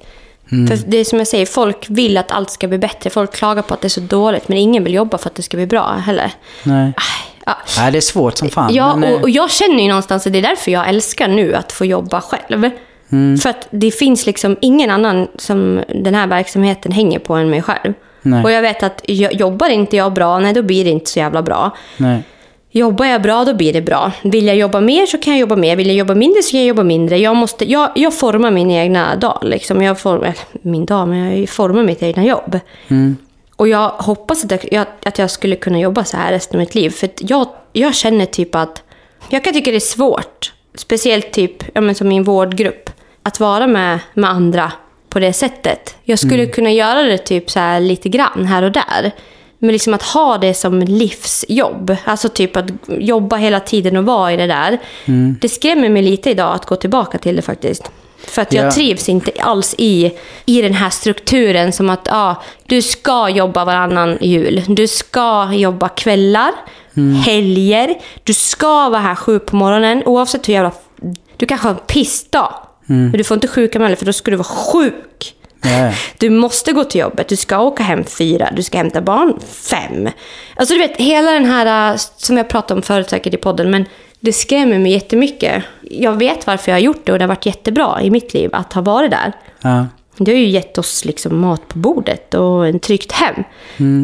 För 0.49 0.89
det 0.89 0.97
är 0.97 1.04
som 1.04 1.17
jag 1.19 1.28
säger, 1.28 1.45
folk 1.45 1.86
vill 1.89 2.17
att 2.17 2.32
allt 2.32 2.49
ska 2.49 2.67
bli 2.67 2.78
bättre. 2.78 3.10
Folk 3.10 3.34
klagar 3.36 3.62
på 3.62 3.73
att 3.73 3.82
det 3.82 3.88
är 3.88 3.89
så 3.89 3.99
dåligt, 4.02 4.47
men 4.47 4.58
ingen 4.58 4.84
vill 4.84 4.93
jobba 4.93 5.17
för 5.17 5.30
att 5.30 5.36
det 5.36 5.41
ska 5.41 5.58
bli 5.58 5.65
bra 5.67 5.91
heller. 5.91 6.32
Nej. 6.63 6.93
Ja, 7.45 7.58
Nej, 7.78 7.91
det 7.91 7.97
är 7.97 8.02
svårt 8.02 8.38
som 8.38 8.49
fan. 8.49 8.73
Ja, 8.73 8.95
men, 8.95 9.10
eh, 9.10 9.15
och, 9.15 9.21
och 9.21 9.30
jag 9.30 9.52
känner 9.52 9.82
ju 9.84 9.88
någonstans 9.88 10.28
att 10.28 10.34
det 10.34 10.39
är 10.39 10.43
därför 10.43 10.71
jag 10.71 10.89
älskar 10.89 11.28
nu 11.28 11.54
att 11.56 11.71
få 11.71 11.86
jobba 11.86 12.21
själv. 12.21 12.69
Mm. 13.12 13.38
För 13.38 13.49
att 13.49 13.67
det 13.71 13.91
finns 13.91 14.26
liksom 14.26 14.58
ingen 14.62 14.89
annan 14.89 15.28
som 15.38 15.82
den 16.04 16.15
här 16.15 16.28
verksamheten 16.28 16.91
hänger 16.91 17.19
på 17.19 17.34
än 17.34 17.49
mig 17.49 17.62
själv. 17.62 17.93
Nej. 18.23 18.43
Och 18.43 18.51
jag 18.51 18.62
vet 18.62 18.83
att 18.83 19.01
jobbar 19.07 19.69
inte 19.69 19.95
jag 19.95 20.13
bra, 20.13 20.39
nej 20.39 20.53
då 20.53 20.62
blir 20.62 20.83
det 20.83 20.89
inte 20.89 21.09
så 21.09 21.19
jävla 21.19 21.41
bra. 21.41 21.77
nej. 21.97 22.23
Jobbar 22.75 23.05
jag 23.05 23.21
bra, 23.21 23.45
då 23.45 23.53
blir 23.53 23.73
det 23.73 23.81
bra. 23.81 24.12
Vill 24.21 24.47
jag 24.47 24.55
jobba 24.55 24.81
mer 24.81 25.05
så 25.05 25.17
kan 25.17 25.33
jag 25.33 25.39
jobba 25.39 25.55
mer. 25.55 25.75
Vill 25.75 25.88
jag 25.88 25.95
jobba 25.95 26.15
mindre 26.15 26.43
så 26.43 26.51
kan 26.51 26.59
jag 26.59 26.67
jobba 26.67 26.83
mindre. 26.83 27.17
Jag, 27.17 27.36
måste, 27.36 27.71
jag, 27.71 27.91
jag 27.95 28.13
formar 28.13 28.51
min 28.51 28.71
egna 28.71 29.15
dag. 29.15 29.39
Liksom. 29.41 29.81
Jag 29.81 29.99
formar, 29.99 30.36
min 30.62 30.86
dag, 30.86 31.07
men 31.07 31.39
jag 31.39 31.49
formar 31.49 31.83
mitt 31.83 32.03
egna 32.03 32.25
jobb. 32.25 32.59
Och 33.55 33.67
jag 33.67 33.89
hoppas 33.89 34.45
att 34.45 34.65
jag, 34.71 34.86
att 35.03 35.19
jag 35.19 35.31
skulle 35.31 35.55
kunna 35.55 35.79
jobba 35.79 36.03
så 36.03 36.17
här 36.17 36.31
resten 36.31 36.55
av 36.55 36.59
mitt 36.59 36.75
liv. 36.75 36.89
För 36.89 37.09
jag, 37.17 37.47
jag 37.73 37.95
känner 37.95 38.25
typ 38.25 38.55
att... 38.55 38.83
Jag 39.29 39.43
kan 39.43 39.53
tycka 39.53 39.71
det 39.71 39.77
är 39.77 39.79
svårt, 39.79 40.53
speciellt 40.75 41.31
typ 41.31 41.63
ja, 41.73 41.81
men 41.81 41.95
som 41.95 42.12
i 42.12 42.17
en 42.17 42.23
vårdgrupp, 42.23 42.89
att 43.23 43.39
vara 43.39 43.67
med, 43.67 43.99
med 44.13 44.29
andra 44.29 44.71
på 45.13 45.19
det 45.19 45.34
sättet. 45.34 45.95
Jag 46.04 46.19
skulle 46.19 46.45
kunna 46.45 46.71
göra 46.71 47.02
det 47.04 47.17
typ 47.17 47.52
så 47.52 47.60
här 47.60 47.80
lite 47.80 48.10
grann 48.10 48.45
här 48.45 48.63
och 48.63 48.71
där. 48.71 49.12
Men 49.60 49.71
liksom 49.71 49.93
att 49.93 50.04
ha 50.04 50.38
det 50.38 50.54
som 50.54 50.80
livsjobb, 50.82 51.95
alltså 52.04 52.30
typ 52.30 52.58
att 52.58 52.65
jobba 52.88 53.36
hela 53.36 53.60
tiden 53.60 53.97
och 53.97 54.04
vara 54.06 54.34
i 54.34 54.38
det 54.38 54.47
där. 54.47 54.78
Det 55.41 55.49
skrämmer 55.49 55.89
mig 55.89 56.02
lite 56.02 56.30
idag 56.30 56.56
att 56.56 56.65
gå 56.65 56.76
tillbaka 56.76 57.17
till 57.17 57.36
det 57.36 57.41
faktiskt. 57.41 57.91
För 58.17 58.41
att 58.41 58.54
jag 58.54 58.65
Ja. 58.65 58.71
trivs 58.71 59.10
inte 59.10 59.32
alls 59.39 59.76
i, 59.78 60.12
i 60.45 60.62
den 60.62 60.73
här 60.73 60.89
strukturen 60.89 61.71
som 61.71 61.89
att 61.89 62.08
ja, 62.12 62.43
du 62.65 62.82
ska 62.82 63.30
jobba 63.30 63.65
varannan 63.65 64.17
jul. 64.21 64.63
Du 64.67 64.88
ska 64.88 65.49
jobba 65.54 65.89
kvällar, 65.89 66.52
helger. 67.26 67.95
Du 68.23 68.34
ska 68.34 68.89
vara 68.89 69.02
här 69.02 69.15
sju 69.15 69.39
på 69.39 69.56
morgonen 69.56 70.04
oavsett 70.06 70.49
hur 70.49 70.54
jävla... 70.54 70.71
Du 71.38 71.45
kanske 71.45 71.67
har 71.67 71.73
en 71.73 71.80
pissdag. 71.88 72.54
Men 72.86 73.12
du 73.12 73.24
får 73.24 73.36
inte 73.36 73.48
sjukanmäla 73.48 73.96
för 73.96 74.06
då 74.06 74.13
skulle 74.13 74.34
du 74.34 74.38
vara 74.38 74.48
sjuk. 74.48 75.36
Ja. 75.62 75.93
Du 76.17 76.30
måste 76.30 76.72
gå 76.72 76.84
till 76.84 77.02
jobbet, 77.02 77.28
du 77.28 77.36
ska 77.36 77.60
åka 77.60 77.84
hem 77.84 78.04
fyra, 78.04 78.50
du 78.56 78.63
ska 78.63 78.78
hämta 78.78 79.02
barn 79.02 79.39
fem. 79.52 80.10
Alltså 80.56 80.74
du 80.74 80.80
vet, 80.80 80.98
hela 80.98 81.32
den 81.32 81.46
här, 81.46 81.91
äh, 81.91 81.98
som 82.17 82.38
jag 82.38 82.50
pratade 82.50 82.78
om 82.78 82.82
förut 82.82 83.10
säkert 83.10 83.34
i 83.34 83.38
podden, 83.38 83.72
men 83.72 83.86
det 84.19 84.34
skrämmer 84.34 84.80
mig 84.80 84.91
jättemycket. 84.91 85.63
Jag 85.82 86.13
vet 86.13 86.48
varför 86.48 86.72
jag 86.72 86.76
har 86.76 86.82
gjort 86.82 87.06
det 87.06 87.12
och 87.12 87.19
det 87.19 87.24
har 87.24 87.30
varit 87.30 87.46
jättebra 87.46 88.02
i 88.02 88.10
mitt 88.10 88.34
liv 88.34 88.50
att 88.54 88.74
ha 88.74 88.82
varit 88.82 89.12
där. 89.12 89.34
Ja. 89.62 89.88
Det 90.17 90.32
har 90.32 90.38
ju 90.38 90.47
gett 90.47 90.78
oss 90.78 91.06
liksom 91.06 91.39
mat 91.39 91.67
på 91.67 91.78
bordet 91.78 92.34
och 92.34 92.67
en 92.67 92.80
tryggt 92.80 93.12
hem. 93.12 93.36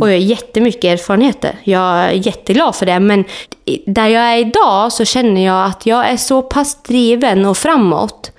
Och 0.02 0.08
jag 0.10 0.14
har 0.14 0.20
jättemycket 0.20 0.84
erfarenheter. 0.84 1.56
Jag 1.64 1.84
är 1.84 2.12
jätteglad 2.12 2.76
för 2.76 2.86
det. 2.86 3.00
Men 3.00 3.24
där 3.86 4.08
jag 4.08 4.24
är 4.24 4.38
idag 4.38 4.94
så 4.94 5.06
känner 5.06 5.46
jag 5.46 5.66
att 5.66 5.86
jag 5.86 6.10
är 6.10 6.18
så 6.18 6.42
pass 6.42 6.84
driven 6.84 7.46
och 7.46 7.58
framåt. 7.58 8.32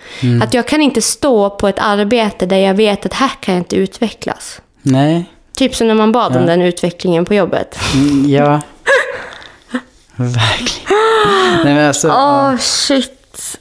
Att 0.42 0.54
jag 0.54 0.68
kan 0.68 0.80
inte 0.80 1.02
stå 1.02 1.50
på 1.50 1.68
ett 1.68 1.78
arbete 1.78 2.46
där 2.46 2.56
jag 2.59 2.74
vet 2.74 3.06
att 3.06 3.14
här 3.14 3.30
kan 3.40 3.54
jag 3.54 3.61
inte 3.61 3.76
utvecklas. 3.76 4.61
Nej. 4.83 5.24
Typ 5.56 5.74
som 5.76 5.88
när 5.88 5.94
man 5.94 6.12
bad 6.12 6.37
om 6.37 6.46
den 6.46 6.62
utvecklingen 6.62 7.24
på 7.24 7.35
jobbet. 7.35 7.78
Mm, 7.94 8.30
Ja. 8.30 8.61
Verkligen. 10.16 10.98
Nej, 11.64 11.74
men 11.74 11.87
alltså, 11.88 12.09
Åh, 12.09 12.56
shit. 12.56 13.19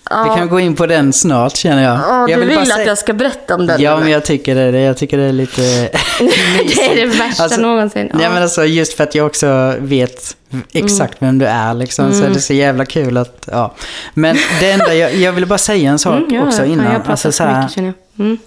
Vi 0.10 0.36
kan 0.40 0.50
gå 0.50 0.60
in 0.60 0.76
på 0.76 0.86
den 0.86 1.14
snart 1.14 1.56
känner 1.56 1.84
jag. 1.84 1.94
Ja, 2.00 2.30
jag 2.30 2.40
du 2.40 2.46
vill 2.46 2.56
bara 2.56 2.62
att 2.62 2.68
säga- 2.68 2.88
jag 2.88 2.98
ska 2.98 3.14
berätta 3.14 3.56
om 3.56 3.68
den? 3.68 3.82
Ja, 3.82 4.00
men 4.00 4.10
jag 4.12 4.26
tycker 4.26 4.56
det. 4.56 4.80
Jag 4.82 4.98
tycker 4.98 5.18
det 5.18 5.24
är 5.24 5.32
lite... 5.34 5.62
det 6.76 6.92
är 6.92 6.96
det 6.96 7.06
värsta 7.06 7.44
Alltså, 7.44 7.62
någonsin. 7.62 8.10
Nej 8.14 8.24
Ja. 8.24 8.30
men 8.30 8.44
alltså 8.44 8.66
just 8.66 8.94
för 8.94 9.04
att 9.04 9.16
jag 9.16 9.26
också 9.26 9.76
vet 9.80 10.36
exakt 10.72 11.16
vem 11.20 11.40
du 11.40 11.46
är 11.46 11.74
liksom. 11.74 12.14
Så 12.14 12.24
är 12.24 12.30
det 12.30 12.42
så 12.42 12.54
jävla 12.54 12.86
kul 12.86 13.18
att, 13.18 13.50
ja. 13.52 13.76
Men 14.14 14.38
det 14.60 14.72
enda, 14.72 14.94
jag, 14.96 15.16
jag 15.16 15.32
ville 15.32 15.46
bara 15.46 15.58
säga 15.58 15.90
en 15.92 16.00
sak 16.00 16.20
Mm, 16.20 16.36
ja, 16.36 16.44
också 16.48 16.66
innan. 16.66 16.94
Jag 16.94 17.02
alltså, 17.08 17.32
så 17.32 17.44
här, 17.44 17.62
mycket 17.62 17.76
känner 17.76 17.94
jag. 18.16 18.26
Mm. 18.26 18.38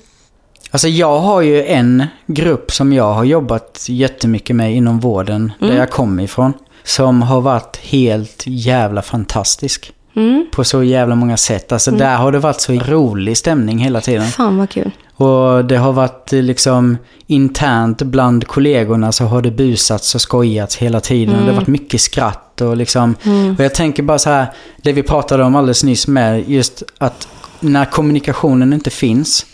alltså 0.71 0.88
jag 0.88 1.18
har 1.18 1.40
ju 1.42 1.64
en 1.66 2.07
grupp 2.27 2.73
som 2.73 2.92
jag 2.92 3.12
har 3.12 3.25
jobbat 3.25 3.85
jättemycket 3.88 4.57
med 4.57 4.75
inom 4.75 5.01
vården, 5.01 5.53
Mm. 5.61 5.73
där 5.75 5.81
jag 5.81 5.90
kommer 5.90 6.23
ifrån. 6.23 6.53
Som 6.85 7.23
har 7.23 7.40
varit 7.40 7.77
helt 7.77 8.42
jävla 8.47 9.03
fantastisk. 9.03 9.92
Mm. 10.16 10.46
På 10.53 10.64
så 10.64 10.83
jävla 10.83 11.14
många 11.14 11.37
sätt. 11.37 11.72
Alltså 11.72 11.90
där 11.90 12.16
har 12.16 12.33
det 12.33 12.38
varit 12.38 12.61
så 12.61 12.72
rolig 12.72 13.37
stämning 13.37 13.79
hela 13.79 14.01
tiden. 14.01 14.29
Fan 14.29 14.59
vad 14.59 14.70
kul. 14.70 14.90
Och 15.14 15.64
det 15.64 15.77
har 15.77 15.92
varit 15.92 16.33
eh, 16.33 16.42
liksom 16.42 16.96
internt 17.27 18.03
bland 18.03 18.46
kollegorna 18.46 19.12
så 19.12 19.25
har 19.25 19.42
det 19.42 19.51
busats 19.51 20.14
och 20.14 20.20
skojats 20.20 20.77
hela 20.77 21.01
tiden. 21.01 21.35
Och 21.35 21.40
det 21.40 21.48
har 21.48 21.57
varit 21.57 21.68
mycket 21.68 22.01
skratt 22.01 22.61
och 22.61 22.77
liksom. 22.77 23.14
Och 23.59 23.64
jag 23.64 23.75
tänker 23.75 24.03
bara 24.03 24.18
så 24.18 24.31
här, 24.31 24.46
det 24.83 24.92
vi 24.92 25.03
pratade 25.03 25.44
om 25.44 25.57
alldeles 25.57 25.85
nyss 25.85 26.07
med, 26.07 26.48
just 26.48 26.83
att 26.98 27.29
när 27.61 27.85
kommunikationen 27.85 28.72
inte 28.72 28.90
finns. 28.90 29.46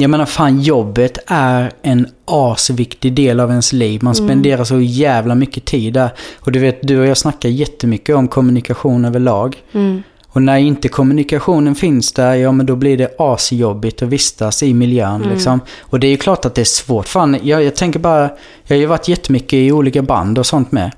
Jag 0.00 0.10
menar 0.10 0.26
fan, 0.26 0.60
jobbet 0.60 1.18
är 1.26 1.72
en 1.82 2.08
asviktig 2.24 3.12
del 3.12 3.40
av 3.40 3.50
ens 3.50 3.72
liv. 3.72 4.02
Man 4.02 4.14
spenderar 4.14 4.64
så 4.64 4.80
jävla 4.80 5.34
mycket 5.34 5.64
tid 5.64 5.92
där. 5.94 6.10
Och 6.40 6.52
du 6.52 6.58
vet, 6.58 6.78
du 6.82 7.00
och 7.00 7.06
jag 7.06 7.16
snackar 7.16 7.48
jättemycket 7.48 8.16
om 8.16 8.28
kommunikation 8.28 9.04
överlag. 9.04 9.56
Mm. 9.72 10.02
Och 10.28 10.42
när 10.42 10.58
inte 10.58 10.88
kommunikationen 10.88 11.74
finns 11.74 12.12
där, 12.12 12.34
ja 12.34 12.52
men 12.52 12.66
då 12.66 12.76
blir 12.76 12.96
det 12.96 13.14
asjobbigt 13.18 14.02
att 14.02 14.08
vistas 14.08 14.62
i 14.62 14.74
miljön 14.74 15.22
liksom. 15.32 15.60
Och 15.80 16.00
det 16.00 16.06
är 16.06 16.10
ju 16.10 16.16
klart 16.16 16.44
att 16.44 16.54
det 16.54 16.60
är 16.60 16.64
svårt. 16.64 17.08
Fan, 17.08 17.36
jag, 17.42 17.62
jag 17.62 17.76
tänker 17.76 17.98
bara, 17.98 18.22
jag 18.66 18.76
har 18.76 18.80
ju 18.80 18.86
varit 18.86 19.08
jättemycket 19.08 19.52
i 19.52 19.72
olika 19.72 20.02
band 20.02 20.38
och 20.38 20.46
sånt 20.46 20.72
med. 20.72 20.92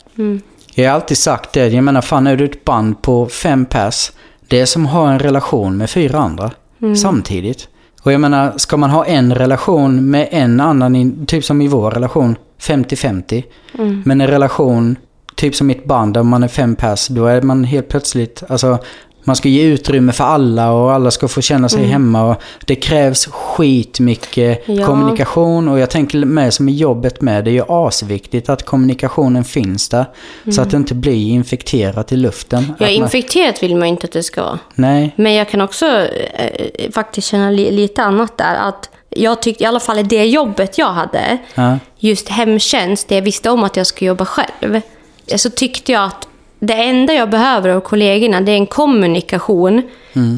Jag 0.74 0.90
har 0.90 0.94
alltid 0.94 1.18
sagt 1.18 1.52
det, 1.52 1.68
jag 1.68 1.84
menar 1.84 2.00
fan 2.00 2.26
är 2.26 2.36
du 2.36 2.44
ett 2.44 2.64
band 2.64 3.02
på 3.02 3.26
fem 3.26 3.66
pers, 3.66 4.12
det 4.48 4.60
är 4.60 4.66
som 4.66 4.86
att 4.86 4.92
ha 4.92 5.12
en 5.12 5.18
relation 5.18 5.76
med 5.76 5.90
fyra 5.90 6.18
andra 6.18 6.50
samtidigt. 6.96 7.68
Och 8.02 8.12
jag 8.12 8.20
menar, 8.20 8.52
ska 8.56 8.76
man 8.76 8.90
ha 8.90 9.06
en 9.06 9.34
relation 9.34 10.10
med 10.10 10.28
en 10.30 10.60
annan, 10.60 11.26
typ 11.26 11.44
som 11.44 11.60
i 11.60 11.68
vår 11.68 11.90
relation, 11.90 12.36
50-50. 12.60 13.42
Men 14.04 14.20
en 14.20 14.26
relation, 14.26 14.96
typ 15.34 15.54
som 15.54 15.66
mitt 15.66 15.84
band, 15.84 16.14
där 16.14 16.22
man 16.22 16.42
är 16.42 16.48
fem 16.48 16.76
pers, 16.76 17.08
då 17.08 17.26
är 17.26 17.42
man 17.42 17.64
helt 17.64 17.88
plötsligt, 17.88 18.42
alltså 18.48 18.78
man 19.24 19.36
ska 19.36 19.48
ge 19.48 19.62
utrymme 19.62 20.12
för 20.12 20.24
alla 20.24 20.72
och 20.72 20.92
alla 20.92 21.10
ska 21.10 21.28
få 21.28 21.40
känna 21.40 21.68
sig 21.68 21.84
hemma. 21.84 22.24
Och 22.30 22.36
det 22.64 22.74
krävs 22.74 23.26
skitmycket 23.26 24.62
Ja. 24.66 24.86
kommunikation 24.86 25.68
och 25.68 25.78
jag 25.78 25.90
tänker 25.90 26.18
med 26.24 26.54
som 26.54 26.68
i 26.68 26.72
jobbet 26.76 27.20
med, 27.20 27.44
det 27.44 27.50
är 27.50 27.52
ju 27.52 27.64
asviktigt 27.68 28.48
att 28.48 28.62
kommunikationen 28.66 29.44
finns 29.44 29.88
där. 29.88 30.04
Så 30.52 30.62
att 30.62 30.70
det 30.70 30.76
inte 30.76 30.94
blir 30.94 31.28
infekterat 31.30 32.12
i 32.12 32.16
luften. 32.16 32.62
Ja, 32.78 32.86
man- 32.86 32.88
infekterat 32.90 33.62
vill 33.62 33.76
man 33.76 33.88
ju 33.88 33.92
inte 33.92 34.04
att 34.06 34.12
det 34.12 34.22
ska 34.22 34.42
vara. 34.42 34.58
Nej. 34.74 35.14
Men 35.16 35.34
jag 35.34 35.48
kan 35.50 35.60
också 35.60 35.86
eh, 35.86 36.90
faktiskt 36.92 37.28
känna 37.28 37.50
li- 37.50 37.70
lite 37.70 38.02
annat 38.02 38.38
där. 38.38 38.54
Att 38.54 38.90
jag 39.10 39.42
tyckte, 39.42 39.64
i 39.64 39.66
alla 39.66 39.80
fall 39.80 39.98
i 39.98 40.02
det 40.02 40.24
jobbet 40.24 40.78
jag 40.78 40.92
hade, 40.92 41.38
Ja. 41.54 41.78
just 41.98 42.28
hemtjänst, 42.28 43.08
det 43.08 43.14
jag 43.14 43.22
visste 43.22 43.50
om 43.50 43.64
att 43.64 43.76
jag 43.76 43.86
skulle 43.86 44.08
jobba 44.08 44.24
själv, 44.24 44.80
så 45.36 45.50
tyckte 45.50 45.92
jag 45.92 46.04
att 46.04 46.26
det 46.60 46.74
enda 46.74 47.12
jag 47.12 47.30
behöver 47.30 47.68
av 47.68 47.80
kollegorna, 47.80 48.40
det 48.40 48.52
är 48.52 48.56
en 48.56 48.66
kommunikation 48.66 49.82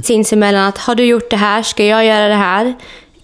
sinsemellan. 0.04 0.64
Att 0.64 0.78
har 0.78 0.94
du 0.94 1.04
gjort 1.04 1.30
det 1.30 1.36
här, 1.36 1.62
ska 1.62 1.84
jag 1.84 2.04
göra 2.04 2.28
det 2.28 2.34
här? 2.34 2.74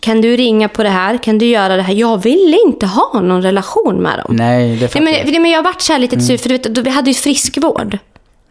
Kan 0.00 0.20
du 0.20 0.36
ringa 0.36 0.68
på 0.68 0.82
det 0.82 0.88
här? 0.88 1.18
Kan 1.18 1.38
du 1.38 1.46
göra 1.46 1.76
det 1.76 1.82
här? 1.82 1.94
Jag 1.94 2.22
ville 2.22 2.56
inte 2.66 2.86
ha 2.86 3.20
någon 3.20 3.42
relation 3.42 3.96
med 3.96 4.18
dem. 4.18 4.36
Nej, 4.36 4.76
det 4.76 4.88
fattar 4.88 5.06
jag. 5.06 5.32
men, 5.32 5.42
men 5.42 5.50
jag 5.50 5.62
varit 5.62 5.80
så 5.80 5.92
här 5.92 6.00
lite 6.00 6.20
sur, 6.20 6.36
för 6.36 6.48
du 6.48 6.56
vet, 6.56 6.78
vi 6.78 6.90
hade 6.90 7.10
ju 7.10 7.14
friskvård. 7.14 7.98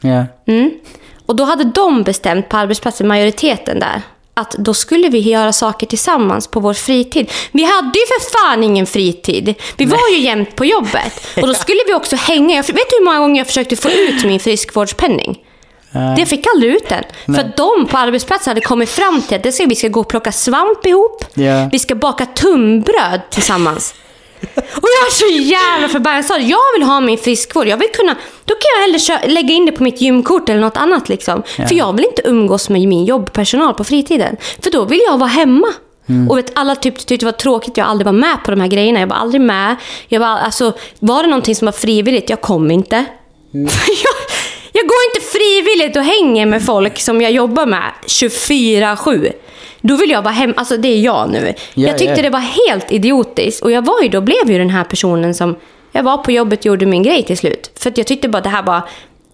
Ja. 0.02 0.26
Mm. 0.46 0.72
Och 1.26 1.36
då 1.36 1.44
hade 1.44 1.64
de 1.64 2.04
bestämt 2.04 2.50
på 2.50 2.58
arbetsplatsen, 2.58 3.08
majoriteten 3.08 3.80
där, 3.80 4.02
att 4.38 4.52
då 4.52 4.73
skulle 4.73 5.10
vi 5.10 5.19
göra 5.19 5.54
saker 5.54 5.88
tillsammans 5.88 6.47
på 6.47 6.60
vår 6.60 6.73
fritid. 6.73 7.32
Vi 7.52 7.63
hade 7.63 8.00
ju 8.00 8.06
för 8.06 8.32
fan 8.32 8.63
ingen 8.63 8.86
fritid. 8.86 9.56
Vi 9.78 9.86
var 9.86 10.10
ju 10.12 10.19
jämt 10.19 10.56
på 10.56 10.65
jobbet. 10.65 11.28
Och 11.41 11.47
då 11.47 11.54
skulle 11.54 11.80
vi 11.88 11.93
också 11.93 12.15
hänga. 12.15 12.56
Jag, 12.56 12.63
vet 12.63 12.89
du 12.89 12.95
hur 12.97 13.06
många 13.06 13.19
gånger 13.19 13.38
jag 13.38 13.47
försökte 13.47 13.76
få 13.76 13.89
ut 13.89 14.23
min 14.23 14.39
friskvårdspenning? 14.39 15.39
Jag 16.17 16.28
fick 16.28 16.47
aldrig 16.54 16.73
ut 16.73 16.89
den. 16.89 17.04
För 17.36 17.41
att 17.41 17.58
de 17.58 17.88
på 17.89 17.97
arbetsplatsen 17.97 18.52
hade 18.52 18.62
kommit 18.62 18.89
fram 18.89 19.21
till 19.21 19.38
att 19.38 19.43
det 19.43 19.52
ska, 19.52 19.65
vi 19.65 19.76
ska 19.76 19.88
gå 19.88 20.00
och 20.00 20.08
plocka 20.08 20.32
svamp 20.32 20.86
ihop. 20.86 21.26
Ja. 21.34 21.69
Vi 21.71 21.80
ska 21.80 21.95
baka 21.95 22.26
tunnbröd 22.26 23.21
tillsammans. 23.30 23.95
Och 24.56 24.89
jag 25.00 25.08
är 25.08 25.12
så 25.12 25.28
jävla 25.28 25.88
förbannad. 25.88 26.17
Jag 26.17 26.26
sa 26.26 26.38
jag 26.38 26.73
vill 26.76 26.84
ha 26.84 27.00
min 27.00 27.17
friskvård. 27.17 27.67
Jag 27.67 27.78
vill 27.78 27.89
kunna, 27.93 28.15
då 28.45 28.54
kan 28.54 28.69
jag 28.76 28.82
hellre 28.82 29.34
lägga 29.34 29.54
in 29.54 29.65
det 29.65 29.71
på 29.71 29.84
mitt 29.84 30.02
gymkort 30.02 30.50
eller 30.50 30.62
något 30.62 30.78
annat. 30.78 31.10
Liksom. 31.10 31.43
För 31.67 31.76
jag 31.76 31.95
vill 31.95 32.06
inte 32.06 32.21
umgås 32.26 32.69
med 32.69 32.88
min 32.88 33.06
jobbpersonal 33.06 33.73
på 33.73 33.84
fritiden. 33.84 34.38
För 34.63 34.71
då 34.71 34.86
vill 34.86 35.02
jag 35.06 35.17
vara 35.17 35.30
hemma. 35.30 35.67
Och 36.30 36.38
vet, 36.38 36.52
alla 36.56 36.76
typ, 36.76 36.97
tyckte 36.97 37.26
det 37.26 37.26
var 37.26 37.32
tråkigt. 37.32 37.78
Jag 37.78 37.88
aldrig 37.88 38.06
var 38.06 38.13
med 38.13 38.38
på 38.45 38.52
de 38.52 38.62
här 38.62 38.67
grejerna. 38.67 39.00
Jag 39.00 39.08
var 39.08 39.15
aldrig 39.15 39.41
med. 39.41 39.76
Jag 40.08 40.19
var, 40.19 40.28
alltså, 40.28 40.73
var 41.00 41.23
det 41.23 41.30
någonting 41.30 41.56
som 41.56 41.65
var 41.65 41.71
frivilligt, 41.71 42.30
jag 42.30 42.41
kom 42.41 42.71
inte. 42.71 42.95
jag, 43.52 44.15
jag 44.71 44.88
går 44.88 44.97
inte 45.10 45.28
frivilligt 45.32 45.95
och 45.97 46.04
hänger 46.04 46.45
med 46.45 46.65
folk 46.65 47.00
som 47.00 47.21
jag 47.21 47.32
jobbar 47.32 47.65
med 47.65 47.91
24-7. 48.06 49.32
Då 49.82 49.96
vill 49.96 50.10
jag 50.10 50.22
vara 50.22 50.34
hem. 50.34 50.54
Alltså 50.58 50.78
det 50.78 50.88
är 50.88 51.00
jag 51.00 51.30
nu. 51.30 51.54
Ja, 51.74 51.88
jag 51.88 51.98
tyckte 51.98 52.16
ja. 52.16 52.22
det 52.22 52.30
var 52.30 52.70
helt 52.70 52.92
idiotiskt. 52.92 53.63
Och 53.63 53.72
jag 53.72 53.86
var 53.86 54.02
ju 54.02 54.10
då, 54.10 54.22
blev 54.22 54.52
ju 54.52 54.58
den 54.58 54.70
här 54.70 54.84
personen 54.84 55.34
som... 55.34 55.56
Jag 55.92 56.04
var 56.04 56.18
på 56.18 56.32
jobbet 56.32 56.60
och 56.60 56.66
gjorde 56.66 56.86
min 56.86 57.04
grej 57.04 57.24
till 57.24 57.38
slut. 57.38 57.72
För 57.76 57.90
att 57.90 57.98
jag 57.98 58.08
tyckte 58.08 58.30
bara 58.30 58.42
det 58.42 58.50
här 58.50 58.63
var... 58.63 58.82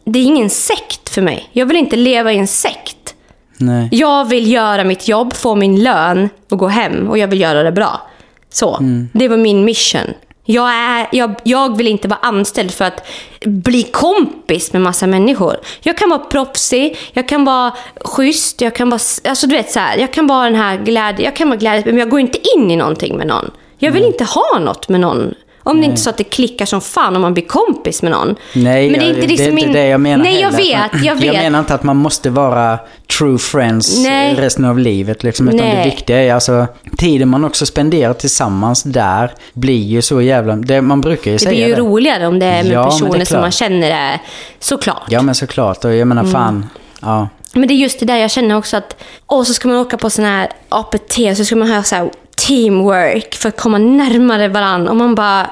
Det 0.06 0.20
är 0.20 0.24
ingen 0.24 0.50
sekt 0.50 1.10
för 1.10 1.22
mig. 1.22 1.50
Jag 1.52 1.66
vill 1.66 1.78
inte 1.78 1.96
leva 1.96 2.34
i 2.34 2.38
en 2.38 2.48
sekt. 2.48 3.16
Nej. 3.58 3.90
Jag 3.92 4.26
vill 4.26 4.52
göra 4.52 4.84
mitt 4.84 5.08
jobb, 5.08 5.34
få 5.34 5.56
min 5.56 5.84
lön 5.84 6.30
och 6.50 6.58
gå 6.58 6.68
hem. 6.68 7.10
Och 7.10 7.18
jag 7.18 7.28
vill 7.28 7.42
göra 7.42 7.64
det 7.64 7.72
bra. 7.72 8.02
Så. 8.50 8.78
Det 9.14 9.28
var 9.28 9.38
min 9.38 9.66
mission. 9.66 10.14
Jag, 10.46 10.74
är, 10.74 11.08
jag, 11.12 11.36
jag 11.44 11.78
vill 11.78 11.88
inte 11.88 12.08
vara 12.08 12.20
anställd 12.20 12.72
för 12.72 12.86
att 12.86 13.08
bli 13.46 13.84
kompis 13.84 14.74
med 14.74 14.82
massa 14.82 15.08
människor. 15.08 15.56
Jag 15.82 15.98
kan 15.98 16.10
vara 16.10 16.20
proffsig, 16.20 16.98
jag 17.14 17.28
kan 17.28 17.46
vara 17.46 17.74
schysst, 18.02 18.62
jag 18.62 18.76
kan 18.76 18.90
vara... 18.90 19.02
Alltså 19.24 19.48
du 19.48 19.56
vet 19.56 19.72
så 19.72 19.80
här, 19.80 19.98
jag 19.98 20.14
kan 20.14 20.28
vara 20.28 20.46
den 20.46 20.56
här 20.56 20.78
glädje, 20.78 21.26
jag 21.26 21.36
kan 21.36 21.50
vara 21.50 21.58
glädje, 21.58 21.86
men 21.86 21.98
jag 21.98 22.10
går 22.10 22.20
inte 22.20 22.40
in 22.56 22.72
i 22.72 22.76
någonting 22.76 23.18
med 23.18 23.28
någon. 23.28 23.52
Jag 23.78 23.92
vill 23.92 24.04
inte 24.04 24.24
ha 24.24 24.60
något 24.60 24.90
med 24.90 25.00
någon. 25.00 25.34
Om 25.64 25.78
det 25.80 25.86
inte 25.86 25.96
är 25.96 25.98
så 26.04 26.10
att 26.10 26.18
det 26.18 26.24
klickar 26.24 26.66
som 26.66 26.82
fan 26.82 27.16
om 27.16 27.22
man 27.22 27.34
blir 27.34 27.46
kompis 27.46 28.02
med 28.02 28.12
någon. 28.12 28.36
Nej, 28.54 28.90
men 28.90 29.00
det 29.00 29.06
är 29.06 29.10
inte 29.10 29.28
liksom 29.28 29.46
det 29.46 29.52
är 29.52 29.52
inte 29.52 29.66
min... 29.66 29.74
det 29.74 29.88
jag 29.88 30.02
menar 30.02 30.24
Nej, 30.24 30.42
jag 30.42 30.52
heller. 30.52 30.90
vet, 30.94 31.06
jag 31.06 31.16
vet. 31.16 31.24
Jag 31.24 31.36
menar 31.36 31.60
inte 31.60 31.74
att 31.74 31.84
man 31.84 31.98
måste 31.98 32.30
vara 32.30 32.80
true 33.18 33.38
friends 33.38 34.04
Nej. 34.04 34.36
resten 34.36 34.66
av 34.66 34.80
livet. 34.80 35.24
Liksom, 35.24 35.48
utan 35.48 35.60
Nej. 35.60 35.76
det 35.76 35.90
viktiga 35.90 36.18
är 36.24 36.34
alltså 36.34 36.68
tiden 36.98 37.30
man 37.30 37.44
också 37.46 37.66
spenderar 37.66 38.14
tillsammans 38.14 38.84
där 38.84 39.32
blir 39.54 39.84
ju 39.84 40.02
så 40.02 40.22
jävla... 40.22 40.56
Det, 40.56 40.82
man 40.82 41.02
brukar 41.02 41.32
ju 41.32 41.38
Det 41.38 41.44
säga 41.44 41.52
blir 41.52 41.68
ju 41.68 41.74
det. 41.76 41.82
roligare 41.82 42.28
om 42.28 42.40
det 42.40 42.46
är 42.46 42.64
med 42.64 42.72
Ja, 42.74 42.80
det 42.82 42.86
är 42.86 42.90
personer 42.90 43.26
som 43.26 43.42
man 43.42 43.52
känner 43.52 43.92
är 43.92 44.20
såklart. 44.60 45.04
Ja 45.10 45.22
men 45.22 45.36
såklart. 45.36 45.86
Och 45.86 45.94
jag 45.94 46.08
menar 46.08 46.22
Mm. 46.22 46.34
fan. 46.34 46.66
Ja. 47.02 47.28
Men 47.54 47.68
det 47.68 47.74
är 47.74 47.76
just 47.76 48.00
det 48.00 48.06
där 48.06 48.18
jag 48.18 48.32
känner 48.32 48.58
också 48.58 48.78
att, 48.78 49.04
och 49.26 49.48
så 49.48 49.54
ska 49.54 49.68
man 49.68 49.78
åka 49.78 49.98
på 49.98 50.10
sån 50.10 50.26
här 50.26 50.50
APT, 50.70 51.14
så 51.38 51.46
ska 51.46 51.56
man 51.56 51.72
ha 51.72 51.84
så 51.84 51.96
här 51.96 52.10
teamwork 52.48 53.36
för 53.36 53.50
att 53.50 53.58
komma 53.58 53.78
närmare 53.78 54.48
varandra. 54.48 54.92
Och 54.92 54.98
man 54.98 55.16
bara, 55.16 55.50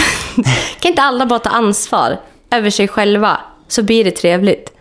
kan 0.80 0.90
inte 0.90 1.02
alla 1.02 1.26
bara 1.26 1.38
ta 1.38 1.50
ansvar 1.50 2.20
över 2.50 2.70
sig 2.70 2.88
själva? 2.88 3.40
Så 3.68 3.82
blir 3.82 4.04
det 4.04 4.10
trevligt. 4.10 4.72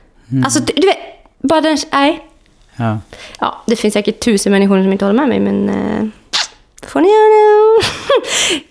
Alltså, 0.45 0.59
du, 0.59 0.73
du 0.75 0.87
vet, 0.87 0.97
bara 1.37 1.61
den, 1.61 1.77
nej. 1.91 2.27
ja. 2.75 2.99
Ja, 3.39 3.63
det 3.65 3.75
finns 3.75 3.93
säkert 3.93 4.19
tusen 4.19 4.51
människor 4.51 4.83
som 4.83 4.91
inte 4.91 5.05
håller 5.05 5.19
med 5.19 5.29
mig, 5.29 5.39
men 5.39 5.69
eh, 5.69 6.07
får 6.87 7.01
ni 7.01 7.07
göra 7.07 7.79
det. 7.79 7.85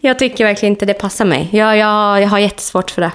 jag 0.08 0.18
tycker 0.18 0.44
verkligen 0.44 0.72
inte 0.72 0.86
det 0.86 0.94
passar 0.94 1.24
mig. 1.24 1.48
Jag, 1.52 1.76
jag, 1.76 2.22
jag 2.22 2.28
har 2.28 2.38
jättesvårt 2.38 2.90
för 2.90 3.02
det. 3.02 3.12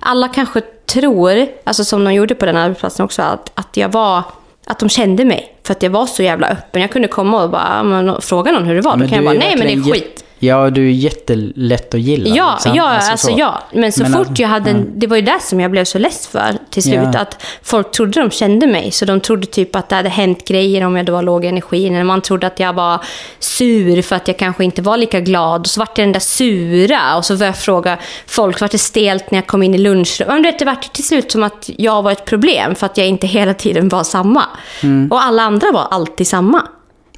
Alla 0.00 0.28
kanske 0.28 0.60
tror, 0.86 1.48
alltså 1.64 1.84
som 1.84 2.04
de 2.04 2.14
gjorde 2.14 2.34
på 2.34 2.46
den 2.46 2.56
arbetsplatsen 2.56 3.04
också, 3.04 3.22
att, 3.22 3.50
att 3.54 3.76
jag 3.76 3.88
var 3.88 4.22
att 4.66 4.78
de 4.78 4.88
kände 4.88 5.24
mig. 5.24 5.54
För 5.62 5.72
att 5.72 5.82
jag 5.82 5.90
var 5.90 6.06
så 6.06 6.22
jävla 6.22 6.48
öppen. 6.48 6.82
Jag 6.82 6.90
kunde 6.90 7.08
komma 7.08 7.42
och 7.42 7.50
bara 7.50 8.02
ja, 8.06 8.20
fråga 8.20 8.52
någon 8.52 8.64
hur 8.64 8.74
det 8.74 8.80
var. 8.80 8.96
Då 8.96 9.08
kan 9.08 9.16
jag 9.16 9.24
bara, 9.24 9.38
nej 9.38 9.54
men 9.58 9.66
det 9.66 9.72
är 9.72 9.92
skit. 9.92 10.24
Ja, 10.44 10.70
du 10.70 10.86
är 10.86 10.92
jättelätt 10.92 11.94
att 11.94 12.00
gilla. 12.00 12.36
Ja, 12.36 12.52
liksom. 12.52 12.74
ja 12.74 12.84
alltså, 12.84 13.26
så. 13.26 13.34
ja. 13.38 13.62
Men 13.72 13.92
så 13.92 14.02
Men 14.02 14.12
fort 14.12 14.26
att- 14.30 14.38
jag 14.38 14.48
hade... 14.48 14.70
En, 14.70 14.98
det 14.98 15.06
var 15.06 15.16
ju 15.16 15.22
det 15.22 15.38
som 15.40 15.60
jag 15.60 15.70
blev 15.70 15.84
så 15.84 15.98
less 15.98 16.26
för 16.26 16.58
till 16.70 16.82
slut. 16.82 17.08
Ja. 17.12 17.18
Att 17.18 17.42
folk 17.62 17.90
trodde 17.92 18.20
de 18.20 18.30
kände 18.30 18.66
mig. 18.66 18.90
Så 18.90 19.04
de 19.04 19.20
trodde 19.20 19.46
typ 19.46 19.76
att 19.76 19.88
det 19.88 19.96
hade 19.96 20.08
hänt 20.08 20.48
grejer 20.48 20.84
om 20.84 20.96
jag 20.96 21.06
då 21.06 21.12
var 21.12 21.22
låg 21.22 21.44
i 21.44 21.48
energin. 21.48 21.94
Eller 21.94 22.04
man 22.04 22.20
trodde 22.20 22.46
att 22.46 22.60
jag 22.60 22.72
var 22.72 23.04
sur 23.38 24.02
för 24.02 24.16
att 24.16 24.28
jag 24.28 24.38
kanske 24.38 24.64
inte 24.64 24.82
var 24.82 24.96
lika 24.96 25.20
glad. 25.20 25.60
Och 25.60 25.66
så 25.66 25.80
vart 25.80 25.98
jag 25.98 26.06
den 26.06 26.12
där 26.12 26.20
sura. 26.20 27.16
Och 27.16 27.24
så 27.24 27.32
började 27.32 27.46
jag 27.46 27.56
fråga 27.56 27.98
folk, 28.26 28.60
vart 28.60 28.70
det 28.70 28.78
stelt 28.78 29.30
när 29.30 29.38
jag 29.38 29.46
kom 29.46 29.62
in 29.62 29.74
i 29.74 29.78
lunchrummet? 29.78 30.46
Vet, 30.46 30.58
det 30.58 30.64
vart 30.64 30.92
till 30.92 31.04
slut 31.04 31.32
som 31.32 31.42
att 31.42 31.70
jag 31.76 32.02
var 32.02 32.12
ett 32.12 32.24
problem. 32.24 32.74
För 32.74 32.86
att 32.86 32.98
jag 32.98 33.06
inte 33.06 33.26
hela 33.26 33.54
tiden 33.54 33.88
var 33.88 34.04
samma. 34.04 34.44
Mm. 34.82 35.12
Och 35.12 35.22
alla 35.22 35.42
andra 35.42 35.72
var 35.72 35.86
alltid 35.90 36.26
samma. 36.26 36.62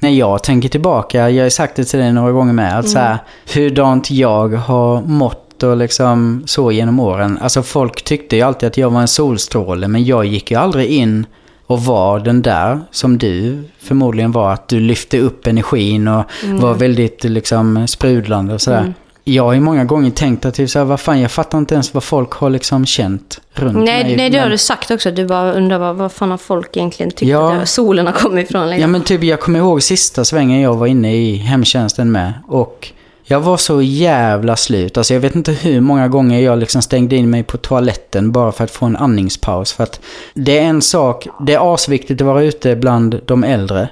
När 0.05 0.11
jag 0.11 0.43
tänker 0.43 0.69
tillbaka, 0.69 1.29
jag 1.29 1.45
har 1.45 1.49
sagt 1.49 1.75
det 1.75 1.83
till 1.83 1.99
dig 1.99 2.13
några 2.13 2.31
gånger 2.31 2.53
med, 2.53 2.79
att 2.79 2.89
så 2.89 2.97
Mm. 2.97 3.07
här, 3.11 3.17
hurdant 3.53 4.11
jag 4.11 4.49
har 4.49 5.01
mått 5.01 5.63
och 5.63 5.77
liksom 5.77 6.43
så 6.45 6.71
genom 6.71 6.99
åren. 6.99 7.37
Alltså 7.41 7.63
folk 7.63 8.03
tyckte 8.03 8.35
ju 8.35 8.41
alltid 8.41 8.67
att 8.67 8.77
jag 8.77 8.89
var 8.89 9.01
en 9.01 9.07
solstråle, 9.07 9.87
men 9.87 10.05
jag 10.05 10.25
gick 10.25 10.51
ju 10.51 10.57
aldrig 10.57 10.89
in 10.89 11.25
och 11.67 11.81
var 11.85 12.19
den 12.19 12.41
där 12.41 12.79
som 12.91 13.17
du 13.17 13.63
förmodligen 13.81 14.31
var. 14.31 14.53
Att 14.53 14.67
du 14.67 14.79
lyfte 14.79 15.19
upp 15.19 15.47
energin 15.47 16.07
och 16.07 16.23
Mm. 16.43 16.59
var 16.59 16.73
väldigt 16.73 17.23
liksom 17.23 17.87
sprudlande 17.87 18.53
och 18.53 18.61
sådär. 18.61 18.93
Jag 19.27 19.43
har 19.43 19.53
ju 19.53 19.59
många 19.59 19.85
gånger 19.85 20.09
tänkt 20.11 20.45
att 20.45 20.53
typ 20.55 20.69
så 20.69 20.79
här, 20.79 20.85
vad 20.85 20.99
fan, 20.99 21.19
jag 21.21 21.31
fattar 21.31 21.57
inte 21.57 21.73
ens 21.73 21.93
vad 21.93 22.03
folk 22.03 22.31
har 22.33 22.49
liksom 22.49 22.85
känt 22.85 23.41
runt 23.53 23.77
Nej, 23.85 24.03
mig. 24.03 24.17
nej 24.17 24.29
det 24.29 24.37
har 24.39 24.49
du 24.49 24.57
sagt 24.57 24.91
också. 24.91 25.11
Du 25.11 25.25
bara 25.25 25.53
undrar 25.53 25.77
vad, 25.79 25.95
vad 25.95 26.11
fan 26.11 26.31
har 26.31 26.37
folk 26.37 26.77
egentligen 26.77 27.11
tyckt 27.11 27.29
Ja. 27.31 27.53
att 27.55 27.69
solen 27.69 28.05
har 28.05 28.13
kommit 28.13 28.49
ifrån. 28.49 28.69
Liksom. 28.69 28.81
Ja 28.81 28.87
men 28.87 29.01
typ 29.01 29.23
jag 29.23 29.39
kommer 29.39 29.59
ihåg 29.59 29.83
sista 29.83 30.25
svängen 30.25 30.61
jag 30.61 30.75
var 30.75 30.87
inne 30.87 31.15
i 31.15 31.35
hemtjänsten 31.35 32.11
med. 32.11 32.33
Och 32.47 32.91
jag 33.27 33.41
var 33.41 33.57
så 33.57 33.81
jävla 33.81 34.55
slut. 34.55 34.97
Alltså 34.97 35.13
jag 35.13 35.21
vet 35.21 35.35
inte 35.35 35.51
hur 35.51 35.81
många 35.81 36.07
gånger 36.07 36.39
jag 36.39 36.59
liksom 36.59 36.81
stängde 36.81 37.15
in 37.15 37.29
mig 37.29 37.43
på 37.43 37.57
toaletten 37.57 38.31
bara 38.31 38.51
för 38.51 38.63
att 38.63 38.71
få 38.71 38.85
en 38.85 38.95
andningspaus. 38.95 39.73
För 39.73 39.83
att 39.83 39.99
det 40.33 40.57
är 40.59 40.63
en 40.63 40.81
sak, 40.81 41.27
det 41.45 41.53
är 41.53 41.73
asviktigt 41.73 42.21
att 42.21 42.27
vara 42.27 42.43
ute 42.43 42.75
bland 42.75 43.21
de 43.25 43.43
äldre. 43.43 43.89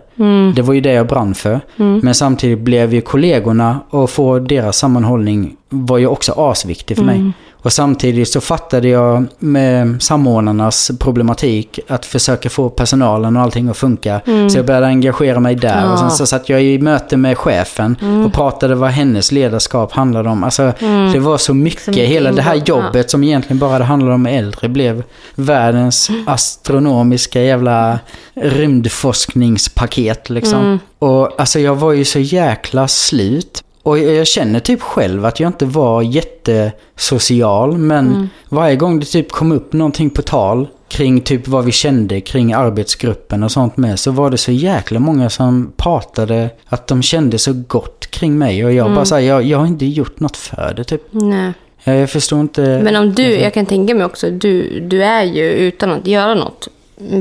Det 0.55 0.61
var 0.61 0.73
ju 0.73 0.81
det 0.81 0.93
jag 0.93 1.07
brann 1.07 1.35
för. 1.35 1.59
Men 1.75 2.15
samtidigt 2.15 2.59
blev 2.59 2.93
ju 2.93 3.01
kollegorna 3.01 3.79
och 3.89 4.09
få 4.09 4.39
deras 4.39 4.77
sammanhållning 4.77 5.55
var 5.69 5.97
ju 5.97 6.07
också 6.07 6.33
asviktig 6.37 6.97
för 6.97 7.03
mig. 7.03 7.31
Och 7.63 7.73
samtidigt 7.73 8.29
så 8.29 8.41
fattade 8.41 8.87
jag 8.87 9.25
med 9.39 10.03
samordnarnas 10.03 10.91
problematik 10.99 11.79
att 11.87 12.05
försöka 12.05 12.49
få 12.49 12.69
personalen 12.69 13.37
och 13.37 13.43
allting 13.43 13.69
att 13.69 13.77
funka. 13.77 14.21
Så 14.51 14.57
jag 14.57 14.65
började 14.65 14.87
engagera 14.87 15.39
mig 15.39 15.55
där. 15.55 15.91
Och 15.91 15.99
sen 15.99 16.11
så 16.11 16.25
satt 16.25 16.49
jag 16.49 16.63
i 16.63 16.79
möte 16.79 17.17
med 17.17 17.37
chefen 17.37 17.95
och 18.25 18.33
pratade 18.33 18.75
vad 18.75 18.89
hennes 18.89 19.31
ledarskap 19.31 19.91
handlade 19.91 20.29
om. 20.29 20.43
Alltså 20.43 20.73
det 21.13 21.19
var 21.19 21.37
så 21.37 21.53
mycket. 21.53 21.87
mycket 21.87 22.09
Hela 22.09 22.31
det 22.31 22.41
här 22.41 22.55
ja. 22.55 22.61
jobbet 22.65 23.09
som 23.09 23.23
egentligen 23.23 23.59
bara 23.59 23.83
handlat 23.83 24.15
om 24.15 24.25
äldre 24.25 24.69
blev 24.69 25.03
världens 25.35 26.09
astronomiska 26.25 27.41
jävla 27.41 27.99
rymdforskningspaket 28.33 30.29
liksom. 30.29 30.79
Och 30.99 31.39
alltså 31.39 31.59
jag 31.59 31.75
var 31.75 31.91
ju 31.91 32.05
så 32.05 32.19
jäkla 32.19 32.87
slut. 32.87 33.63
Och 33.83 33.99
jag 33.99 34.27
känner 34.27 34.59
typ 34.59 34.81
själv 34.81 35.25
att 35.25 35.39
jag 35.39 35.49
inte 35.49 35.65
var 35.65 36.01
jättesocial. 36.01 37.77
Men 37.77 38.29
varje 38.49 38.75
gång 38.75 38.99
det 38.99 39.05
typ 39.05 39.31
kom 39.31 39.51
upp 39.51 39.73
någonting 39.73 40.09
på 40.09 40.21
tal 40.21 40.67
kring 40.87 41.21
typ 41.21 41.47
vad 41.47 41.65
vi 41.65 41.71
kände 41.71 42.21
kring 42.21 42.53
arbetsgruppen 42.53 43.43
och 43.43 43.51
sånt 43.51 43.77
med. 43.77 43.99
Så 43.99 44.11
var 44.11 44.29
det 44.29 44.37
så 44.37 44.51
jäkla 44.51 44.99
många 44.99 45.29
som 45.29 45.73
pratade 45.77 46.49
att 46.65 46.87
de 46.87 47.01
kände 47.01 47.37
så 47.37 47.53
gott 47.67 48.07
kring 48.07 48.37
mig. 48.37 48.65
Och 48.65 48.73
jag 48.73 48.93
bara 48.93 49.05
såhär, 49.05 49.21
jag, 49.21 49.43
jag 49.43 49.57
har 49.57 49.67
inte 49.67 49.85
gjort 49.85 50.19
något 50.19 50.37
för 50.37 50.73
det 50.77 50.83
typ. 50.83 51.01
Nej. 51.11 51.53
Jag, 51.83 51.95
jag 51.95 52.09
förstår 52.09 52.39
inte. 52.39 52.81
Men 52.83 52.95
om 52.95 53.13
du, 53.13 53.23
jag 53.23 53.53
kan 53.53 53.65
tänka 53.65 53.95
mig 53.95 54.05
också, 54.05 54.29
du, 54.29 54.79
du 54.79 55.03
är 55.03 55.23
ju 55.23 55.43
utan 55.43 55.91
att 55.91 56.07
göra 56.07 56.35
något 56.35 56.67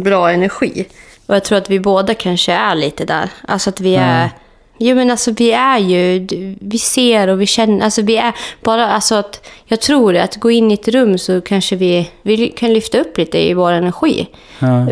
bra 0.02 0.30
energi. 0.30 0.86
Och 1.26 1.34
jag 1.34 1.44
tror 1.44 1.58
att 1.58 1.70
vi 1.70 1.80
båda 1.80 2.14
kanske 2.14 2.52
är 2.52 2.74
lite 2.74 3.04
där. 3.04 3.30
Alltså 3.48 3.70
att 3.70 3.80
vi 3.80 3.94
är... 3.96 4.30
Jo 4.78 4.96
men 4.96 5.10
alltså 5.10 5.30
vi 5.30 5.52
är 5.52 5.78
ju, 5.78 6.26
vi 6.60 6.78
ser 6.78 7.28
och 7.28 7.40
vi 7.40 7.46
känner, 7.46 7.84
alltså 7.84 8.02
vi 8.02 8.16
är 8.16 8.32
bara, 8.62 8.86
alltså 8.86 9.14
att 9.14 9.48
jag 9.64 9.80
tror 9.80 10.16
att 10.16 10.36
gå 10.36 10.50
in 10.50 10.70
i 10.70 10.74
ett 10.74 10.88
rum 10.88 11.18
så 11.18 11.40
kanske 11.40 11.76
vi, 11.76 12.10
vi 12.22 12.48
kan 12.48 12.72
lyfta 12.72 12.98
upp 12.98 13.18
lite 13.18 13.38
i 13.38 13.54
vår 13.54 13.72
energi. 13.72 14.28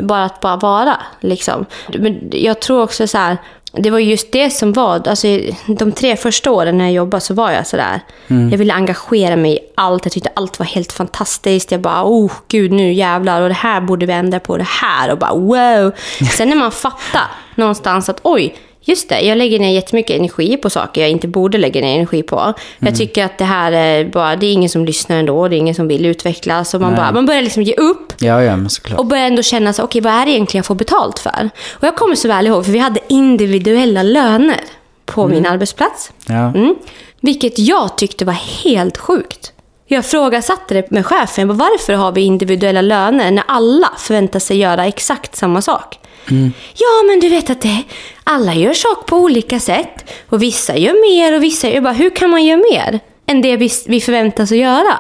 Bara 0.03 0.25
att 0.25 0.41
bara 0.41 0.57
vara 0.57 0.97
liksom. 1.21 1.67
Men 1.99 2.31
jag 2.33 2.61
tror 2.61 2.83
också 2.83 3.07
så 3.07 3.19
här, 3.19 3.37
det 3.73 3.91
var 3.91 3.99
just 3.99 4.33
det 4.33 4.51
som 4.51 4.73
var, 4.73 5.09
alltså 5.09 5.41
de 5.67 5.93
tre 5.93 6.17
första 6.17 6.51
åren 6.51 6.79
när 6.79 6.85
jag 6.85 6.93
jobbade 6.93 7.21
så 7.21 7.35
var 7.35 7.51
jag 7.51 7.67
sådär. 7.67 8.01
Jag 8.27 8.59
ville 8.59 8.75
engagera 8.75 9.37
mig 9.37 9.55
i 9.55 9.59
allt, 9.75 10.05
jag 10.05 10.13
tyckte 10.13 10.31
allt 10.35 10.59
var 10.59 10.67
helt 10.67 10.93
fantastiskt. 10.93 11.73
Jag 11.73 11.81
bara, 11.81 12.05
oh 12.05 12.33
gud 12.49 12.73
nu 12.73 12.93
jävlar 12.93 13.43
och 13.43 13.49
det 13.49 13.55
här 13.55 13.81
borde 13.81 14.07
vi 14.07 14.13
ändra 14.13 14.41
på, 14.41 14.57
det 14.57 14.67
här 14.69 15.11
och 15.13 15.19
bara 15.19 15.35
wow. 15.35 15.93
Sen 16.31 16.49
när 16.49 16.57
man 16.57 16.73
fattar 16.73 17.31
någonstans 17.55 18.09
att 18.09 18.21
oj, 18.23 18.55
Just 18.83 19.09
det, 19.09 19.21
jag 19.21 19.39
lägger 19.39 19.59
ner 19.59 19.71
jättemycket 19.71 20.17
energi 20.17 20.57
på 20.57 20.71
saker 20.71 21.01
jag 21.01 21.11
inte 21.11 21.29
borde 21.29 21.59
lägga 21.59 21.81
ner 21.81 21.95
energi 21.95 22.23
på. 22.23 22.55
Jag 22.79 22.97
tycker 22.97 23.25
att 23.25 23.39
det 23.39 23.45
här 23.45 23.73
är 23.73 24.05
bara, 24.05 24.37
det 24.37 24.47
är 24.47 24.53
ingen 24.53 24.69
som 24.69 24.85
lyssnar 24.85 25.17
ändå, 25.17 25.49
det 25.49 25.57
är 25.57 25.59
ingen 25.59 25.75
som 25.75 25.89
vill 25.89 26.07
utvecklas. 26.07 26.75
Och 26.75 26.81
man, 26.81 26.95
bara, 26.95 27.13
man 27.13 27.27
börjar 27.27 27.43
liksom 27.43 27.63
ge 27.63 27.75
upp. 27.75 28.13
Ja, 28.19 28.43
ja. 28.43 28.59
Och 28.97 29.07
börjar 29.07 29.27
ändå 29.27 29.43
känna 29.43 29.73
så, 29.73 29.83
okej 29.83 30.01
vad 30.01 30.13
är 30.13 30.27
det 30.27 30.31
egentligen 30.33 30.59
jag 30.59 30.67
får 30.67 30.75
betalt 30.75 31.19
för? 31.19 31.51
Och 31.73 31.85
jag 31.87 31.97
kommer 31.97 32.15
så 32.15 32.29
väl 32.29 32.47
ihåg, 32.47 32.65
för 32.65 32.73
vi 32.73 32.79
hade 32.79 33.01
individuella 33.09 34.03
löner 34.03 34.61
på 35.07 35.29
min 35.29 35.47
arbetsplats. 35.47 36.13
Ja. 36.27 36.35
Mm. 36.35 36.75
Vilket 37.21 37.59
jag 37.59 37.97
tyckte 37.97 38.25
var 38.25 38.33
helt 38.65 38.99
sjukt. 38.99 39.53
Jag 39.93 40.07
frågasatte 40.07 40.75
det 40.75 40.91
med 40.91 41.07
chefen, 41.07 41.49
bara, 41.49 41.55
varför 41.55 41.93
har 41.93 42.13
vi 42.13 42.21
individuella 42.21 42.83
löner 42.83 43.31
när 43.31 43.45
alla 43.49 43.93
förväntar 43.99 44.39
sig 44.39 44.57
göra 44.57 44.87
exakt 44.87 45.37
samma 45.37 45.63
sak? 45.63 45.99
Ja, 46.75 47.03
men 47.07 47.21
du 47.21 47.29
vet 47.29 47.51
att 47.51 47.61
det, 47.61 47.83
alla 48.25 48.55
gör 48.55 48.73
saker 48.73 49.03
på 49.03 49.17
olika 49.17 49.61
sätt. 49.61 50.11
Och 50.29 50.43
vissa 50.43 50.77
gör 50.77 50.93
mer 50.93 51.37
och 51.37 51.43
vissa 51.43 51.69
gör 51.69 51.81
bara, 51.81 51.93
hur 51.93 52.11
kan 52.11 52.31
man 52.31 52.45
göra 52.45 52.63
mer 52.73 53.01
än 53.27 53.43
det 53.43 53.57
vi, 53.57 53.71
vi 53.87 54.01
förväntas 54.01 54.53
att 54.53 54.59
göra? 54.59 54.99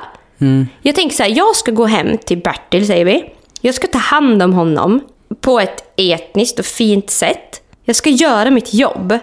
Jag 0.82 0.94
tänker 0.94 1.16
så 1.16 1.22
här, 1.22 1.30
jag 1.36 1.56
ska 1.56 1.70
gå 1.70 1.86
hem 1.86 2.18
till 2.18 2.38
Bertil, 2.38 2.86
säger 2.86 3.04
vi. 3.04 3.24
Jag 3.60 3.74
ska 3.74 3.86
ta 3.86 3.98
hand 3.98 4.42
om 4.42 4.52
honom 4.52 5.00
på 5.40 5.60
ett 5.60 5.84
etniskt 5.96 6.58
och 6.58 6.66
fint 6.66 7.10
sätt. 7.10 7.62
Jag 7.84 7.96
ska 7.96 8.10
göra 8.10 8.50
mitt 8.50 8.74
jobb 8.74 9.18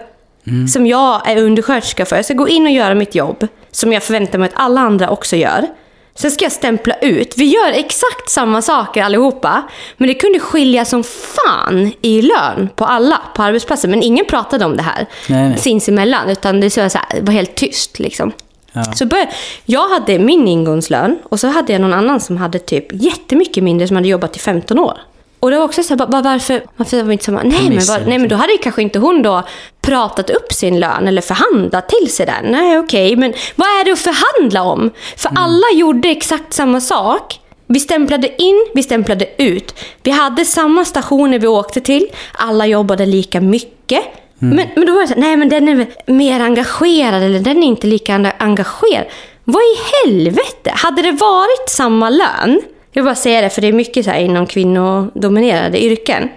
som 0.72 0.86
jag 0.86 1.28
är 1.28 1.36
undersköterska 1.36 2.04
för. 2.04 2.16
Jag 2.16 2.24
ska 2.24 2.34
gå 2.34 2.48
in 2.48 2.66
och 2.66 2.72
göra 2.72 2.94
mitt 2.94 3.14
jobb 3.14 3.46
som 3.78 3.92
jag 3.92 4.02
förväntar 4.02 4.38
mig 4.38 4.48
att 4.48 4.60
alla 4.60 4.80
andra 4.80 5.10
också 5.10 5.36
gör. 5.36 5.66
Sen 6.14 6.30
ska 6.30 6.44
jag 6.44 6.52
stämpla 6.52 6.94
ut. 6.94 7.34
Vi 7.36 7.44
gör 7.44 7.72
exakt 7.72 8.30
samma 8.30 8.62
saker 8.62 9.02
allihopa. 9.02 9.62
Men 9.96 10.08
det 10.08 10.14
kunde 10.14 10.40
skilja 10.40 10.84
som 10.84 11.04
fan 11.04 11.92
i 12.02 12.22
lön 12.22 12.68
på 12.76 12.84
alla 12.84 13.20
på 13.34 13.42
arbetsplatsen. 13.42 13.90
Men 13.90 14.02
ingen 14.02 14.24
pratade 14.24 14.64
om 14.64 14.76
det 14.76 14.82
här 14.82 15.06
Nej, 15.28 15.48
nej. 15.48 15.58
sinsemellan. 15.58 16.30
Utan 16.30 16.60
det, 16.60 16.70
så 16.70 16.80
här, 16.80 17.20
var 17.20 17.32
helt 17.32 17.54
tyst 17.54 17.98
liksom. 17.98 18.32
Ja. 18.72 18.82
Så 18.82 19.06
började, 19.06 19.30
jag 19.64 19.88
hade 19.88 20.18
min 20.18 20.48
ingångslön 20.48 21.18
och 21.22 21.40
så 21.40 21.46
hade 21.46 21.72
jag 21.72 21.80
någon 21.80 21.94
annan 21.94 22.20
som 22.20 22.36
hade 22.36 22.58
typ 22.58 22.86
jättemycket 22.90 23.64
mindre 23.64 23.88
som 23.88 23.96
hade 23.96 24.08
jobbat 24.08 24.36
i 24.36 24.38
15 24.38 24.78
år. 24.78 24.98
Och 25.40 25.50
det 25.50 25.58
var 25.58 25.64
också 25.64 25.82
så 25.82 25.88
här, 25.88 25.96
bara, 25.96 26.08
bara, 26.08 26.22
varför, 26.22 26.62
varför 26.76 27.02
var 27.02 27.12
inte 27.12 27.24
samma? 27.24 27.42
Nej 27.42 27.68
men, 27.68 27.86
var, 27.86 28.06
nej 28.06 28.18
men 28.18 28.28
då 28.28 28.36
hade 28.36 28.58
kanske 28.62 28.82
inte 28.82 28.98
hon 28.98 29.22
då 29.22 29.42
pratat 29.80 30.30
upp 30.30 30.52
sin 30.52 30.80
lön 30.80 31.08
eller 31.08 31.22
förhandlat 31.22 31.88
till 31.88 32.12
sig 32.12 32.26
den. 32.26 32.44
Nej 32.52 32.78
okej, 32.78 33.16
men 33.16 33.32
vad 33.56 33.68
är 33.68 33.84
det 33.84 33.92
att 33.92 33.98
förhandla 33.98 34.62
om? 34.62 34.90
För 35.16 35.30
alla 35.34 35.66
gjorde 35.72 36.08
exakt 36.08 36.52
samma 36.52 36.80
sak. 36.80 37.40
Vi 37.66 37.80
stämplade 37.80 38.42
in, 38.42 38.66
vi 38.74 38.82
stämplade 38.82 39.26
ut. 39.38 39.74
Vi 40.02 40.10
hade 40.10 40.44
samma 40.44 40.84
stationer 40.84 41.38
vi 41.38 41.46
åkte 41.46 41.80
till. 41.80 42.06
Alla 42.32 42.66
jobbade 42.66 43.06
lika 43.06 43.40
mycket. 43.40 44.04
Men, 44.38 44.68
men 44.76 44.86
då 44.86 44.92
var 44.92 45.00
det 45.00 45.08
så 45.08 45.14
här, 45.14 45.20
nej 45.20 45.36
men 45.36 45.48
den 45.48 45.68
är 45.68 45.86
mer 46.06 46.40
engagerad 46.40 47.22
eller 47.22 47.40
den 47.40 47.62
är 47.62 47.66
inte 47.66 47.86
lika 47.86 48.32
engagerad. 48.38 49.06
Vad 49.44 49.62
i 49.62 49.76
helvete? 50.04 50.72
Hade 50.74 51.02
det 51.02 51.12
varit 51.12 51.68
samma 51.68 52.10
lön, 52.10 52.60
jag 52.92 53.02
vill 53.02 53.04
bara 53.08 53.14
säga 53.14 53.40
det 53.40 53.50
för 53.50 53.60
det 53.60 53.68
är 53.68 53.72
mycket 53.72 54.04
så 54.04 54.10
här 54.10 54.20
inom 54.20 54.46
kvinnodominerade 54.46 55.84
yrken. 55.84 56.28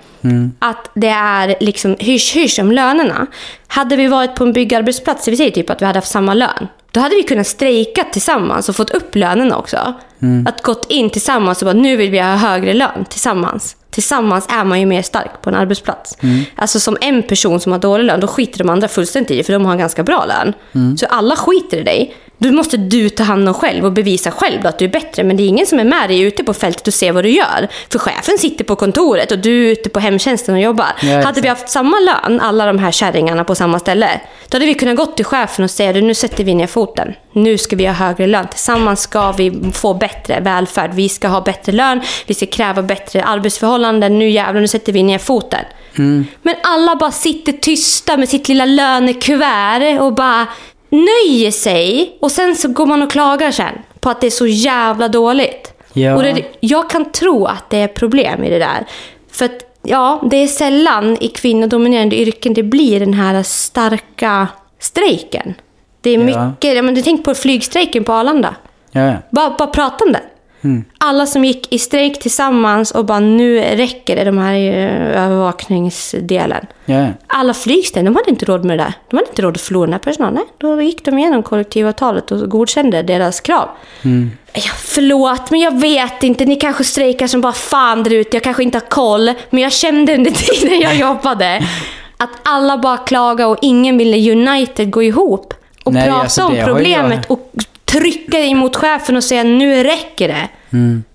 Att 0.59 0.89
det 0.93 1.07
är 1.07 1.55
liksom 1.59 1.95
hysch-hysch 1.99 2.59
om 2.59 2.71
lönerna. 2.71 3.27
Hade 3.67 3.95
vi 3.95 4.07
varit 4.07 4.35
på 4.35 4.43
en 4.43 4.53
byggarbetsplats, 4.53 5.27
vill 5.27 5.37
säga 5.37 5.51
typ 5.51 5.69
att 5.69 5.81
vi 5.81 5.85
hade 5.85 5.97
haft 5.97 6.11
samma 6.11 6.33
lön. 6.33 6.67
Då 6.91 6.99
hade 6.99 7.15
vi 7.15 7.23
kunnat 7.23 7.47
strejka 7.47 8.03
tillsammans 8.03 8.69
och 8.69 8.75
fått 8.75 8.89
upp 8.89 9.15
lönerna 9.15 9.57
också. 9.57 9.93
Att 10.47 10.61
gått 10.61 10.85
in 10.91 11.09
tillsammans 11.09 11.61
och 11.61 11.65
bara 11.65 11.73
nu 11.73 11.95
vill 11.95 12.11
vi 12.11 12.19
ha 12.19 12.35
högre 12.35 12.73
lön 12.73 13.05
tillsammans. 13.09 13.75
Tillsammans 13.89 14.47
är 14.49 14.63
man 14.63 14.79
ju 14.79 14.85
mer 14.85 15.01
stark 15.01 15.41
på 15.41 15.49
en 15.49 15.55
arbetsplats. 15.55 16.17
Alltså 16.55 16.79
som 16.79 16.97
en 17.01 17.23
person 17.23 17.59
som 17.59 17.71
har 17.71 17.79
dålig 17.79 18.03
lön, 18.05 18.19
då 18.19 18.27
skiter 18.27 18.57
de 18.59 18.69
andra 18.69 18.87
fullständigt 18.87 19.31
i 19.31 19.37
det 19.37 19.43
för 19.43 19.53
de 19.53 19.65
har 19.65 19.71
en 19.71 19.79
ganska 19.79 20.03
bra 20.03 20.25
lön. 20.25 20.53
Så 20.97 21.05
alla 21.05 21.35
skiter 21.35 21.77
i 21.77 21.83
dig. 21.83 22.15
Då 22.43 22.51
måste 22.51 22.77
du 22.77 23.09
ta 23.09 23.23
hand 23.23 23.47
om 23.47 23.53
själv 23.53 23.85
och 23.85 23.91
bevisa 23.91 24.31
själv 24.31 24.67
att 24.67 24.79
du 24.79 24.85
är 24.85 24.89
bättre. 24.89 25.23
Men 25.23 25.37
det 25.37 25.43
är 25.43 25.47
ingen 25.47 25.65
som 25.65 25.79
är 25.79 25.83
med 25.83 26.09
dig 26.09 26.21
ute 26.21 26.43
på 26.43 26.53
fältet 26.53 26.87
och 26.87 26.93
ser 26.93 27.11
vad 27.11 27.23
du 27.23 27.29
gör. 27.29 27.67
För 27.89 27.99
chefen 27.99 28.37
sitter 28.37 28.63
på 28.63 28.75
kontoret 28.75 29.31
och 29.31 29.39
du 29.39 29.67
är 29.67 29.71
ute 29.71 29.89
på 29.89 29.99
hemtjänsten 29.99 30.55
och 30.55 30.61
jobbar. 30.61 30.87
Ja, 31.01 31.21
hade 31.21 31.41
vi 31.41 31.47
haft 31.47 31.69
samma 31.69 31.97
lön, 31.99 32.39
alla 32.41 32.65
de 32.65 32.79
här 32.79 32.91
kärringarna 32.91 33.43
på 33.43 33.55
samma 33.55 33.79
ställe, 33.79 34.21
då 34.49 34.55
hade 34.55 34.65
vi 34.65 34.73
kunnat 34.73 34.95
gå 34.97 35.05
till 35.05 35.25
chefen 35.25 35.65
och 35.65 35.71
säga 35.71 35.93
"Du, 35.93 36.01
nu 36.01 36.13
sätter 36.13 36.43
vi 36.43 36.53
ner 36.53 36.67
foten. 36.67 37.13
Nu 37.33 37.57
ska 37.57 37.75
vi 37.75 37.85
ha 37.85 37.93
högre 37.93 38.27
lön. 38.27 38.47
Tillsammans 38.47 39.01
ska 39.01 39.31
vi 39.31 39.71
få 39.73 39.93
bättre 39.93 40.39
välfärd. 40.39 40.91
Vi 40.93 41.09
ska 41.09 41.27
ha 41.27 41.41
bättre 41.41 41.71
lön. 41.71 42.01
Vi 42.25 42.33
ska 42.33 42.45
kräva 42.45 42.81
bättre 42.81 43.23
arbetsförhållanden. 43.23 44.19
Nu 44.19 44.29
jävlar, 44.29 44.61
nu 44.61 44.67
sätter 44.67 44.93
vi 44.93 45.03
ner 45.03 45.17
foten. 45.17 45.65
Men 46.41 46.55
alla 46.63 46.95
bara 46.95 47.11
sitter 47.11 47.51
tysta 47.51 48.17
med 48.17 48.29
sitt 48.29 48.47
lilla 48.47 48.65
lönekuvert 48.65 49.99
och 50.01 50.13
bara 50.13 50.47
nöjer 50.91 51.51
sig. 51.51 52.17
Och 52.19 52.31
sen 52.31 52.55
så 52.55 52.67
går 52.67 52.85
man 52.85 53.01
och 53.01 53.11
klagar 53.11 53.51
sen 53.51 53.73
på 53.99 54.09
att 54.09 54.21
det 54.21 54.27
är 54.27 54.31
så 54.31 54.47
jävla 54.47 55.07
dåligt. 55.07 55.73
Ja. 55.93 56.15
Och 56.15 56.23
det, 56.23 56.43
jag 56.59 56.89
kan 56.89 57.11
tro 57.11 57.45
att 57.45 57.69
det 57.69 57.77
är 57.77 57.87
problem 57.87 58.43
i 58.43 58.49
det 58.49 58.59
där. 58.59 58.85
För 59.31 59.45
att, 59.45 59.77
ja, 59.83 60.21
det 60.31 60.37
är 60.37 60.47
sällan 60.47 61.17
i 61.21 61.27
kvinnodominerande 61.27 62.15
yrken 62.15 62.53
det 62.53 62.63
blir 62.63 62.99
den 62.99 63.13
här 63.13 63.43
starka 63.43 64.47
strejken. 64.79 65.53
Det 66.01 66.09
är 66.09 66.17
mycket, 66.17 66.75
ja. 66.75 66.81
men 66.81 66.95
du 66.95 67.01
tänk 67.01 67.25
på 67.25 67.35
flygstrejken 67.35 68.03
på 68.03 68.13
Arlanda. 68.13 68.55
Ja. 68.91 69.13
Bara, 69.29 69.55
bara 69.57 69.67
prata 69.67 70.05
om 70.05 70.15
det. 70.61 70.83
Alla 70.97 71.25
som 71.25 71.45
gick 71.45 71.73
i 71.73 71.79
strejk 71.79 72.19
tillsammans 72.19 72.91
och 72.91 73.05
bara 73.05 73.19
nu 73.19 73.59
räcker 73.61 74.15
det, 74.15 74.23
de 74.23 74.37
här 74.37 74.55
övervakningsdelen. 75.55 76.65
ja. 76.85 77.07
Alla 77.27 77.53
flygställen, 77.53 78.05
de 78.13 78.15
hade 78.15 78.29
inte 78.29 78.45
råd 78.45 78.65
med 78.65 78.77
det 78.79 78.83
där. 78.83 78.93
De 79.09 79.17
hade 79.17 79.29
inte 79.29 79.41
råd 79.41 79.55
att 79.55 79.61
förlora 79.61 79.85
den 79.85 79.93
här 79.93 79.99
personalen. 79.99 80.43
Då 80.57 80.81
gick 80.81 81.05
de 81.05 81.17
igenom 81.19 81.43
kollektivavtalet 81.43 82.31
och 82.31 82.49
godkände 82.49 83.01
deras 83.03 83.39
krav. 83.41 83.69
Ja, 84.53 84.71
förlåt, 84.77 85.51
men 85.51 85.59
jag 85.59 85.81
vet 85.81 86.23
inte. 86.23 86.45
Ni 86.45 86.55
kanske 86.55 86.83
strejkar 86.83 87.27
som 87.27 87.41
bara 87.41 87.53
fan 87.53 88.03
där 88.03 88.11
ute. 88.13 88.35
Jag 88.37 88.43
kanske 88.43 88.63
inte 88.63 88.77
har 88.77 88.89
koll. 88.89 89.31
Men 89.49 89.63
jag 89.63 89.71
kände 89.71 90.15
under 90.15 90.31
tiden 90.59 90.79
jag 90.79 90.95
jobbade 90.95 91.63
att 92.17 92.29
alla 92.43 92.77
bara 92.77 92.97
klagade 92.97 93.49
och 93.49 93.57
ingen 93.61 93.97
ville 93.97 94.31
United 94.31 94.91
gå 94.91 95.03
ihop. 95.03 95.53
Och 95.83 95.93
Nej, 95.93 96.07
prata 96.07 96.21
alltså, 96.21 96.43
om 96.45 96.55
problemet 96.65 97.25
jag- 97.29 97.31
och 97.31 97.51
trycka 97.91 98.39
emot 98.39 98.75
chefen 98.75 99.15
och 99.17 99.23
säga 99.23 99.43
nu 99.43 99.83
räcker 99.83 100.27
det. 100.27 100.47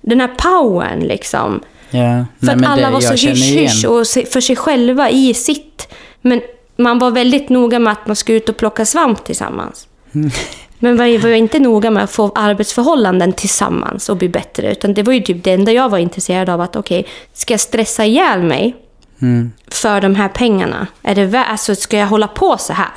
Den 0.01 0.21
här 0.21 0.29
powern 0.37 1.01
liksom. 1.01 1.61
ja. 1.91 2.25
För 2.41 2.47
Nej, 2.47 2.55
att 2.55 2.67
alla 2.73 2.87
det- 2.87 2.93
var 2.93 3.01
så 3.01 3.13
hysch-hysch 3.29 3.85
och 3.85 4.07
för 4.33 4.41
sig 4.41 4.57
själva 4.57 5.11
i 5.11 5.35
sitt. 5.35 5.89
Men 6.23 6.41
man 6.77 6.99
var 6.99 7.11
väldigt 7.11 7.49
noga 7.49 7.79
med 7.79 7.93
att 7.93 8.07
man 8.07 8.17
skulle 8.17 8.39
ut 8.39 8.49
och 8.49 8.57
plocka 8.57 8.85
svamp 8.85 9.25
tillsammans. 9.25 9.89
Men 10.79 10.97
man 10.97 11.21
var 11.21 11.29
inte 11.29 11.59
noga 11.59 11.91
med 11.91 12.05
att 12.05 12.11
få 12.11 12.33
arbetsförhållanden 12.35 13.33
tillsammans 13.33 14.09
och 14.09 14.17
bli 14.17 14.29
bättre. 14.29 14.73
Utan 14.73 14.95
det 14.95 15.03
var 15.03 15.13
ju 15.13 15.21
typ 15.21 15.45
det 15.45 15.53
enda 15.53 15.73
jag 15.73 15.89
var 15.89 15.99
intresserad 15.99 16.49
av. 16.49 16.61
att 16.61 16.77
Okej, 16.77 17.07
ska 17.33 17.53
jag 17.55 17.61
stressa 17.61 18.05
ihjäl 18.05 18.43
mig 18.43 18.77
Mm. 19.23 19.53
för 19.69 20.01
de 20.01 20.15
här 20.15 20.29
pengarna? 20.29 20.87
Är 21.03 21.15
det 21.15 21.39
alltså, 21.45 21.75
ska 21.75 21.97
jag 21.99 22.07
hålla 22.07 22.29
på 22.29 22.57
så 22.59 22.73
här? 22.73 22.89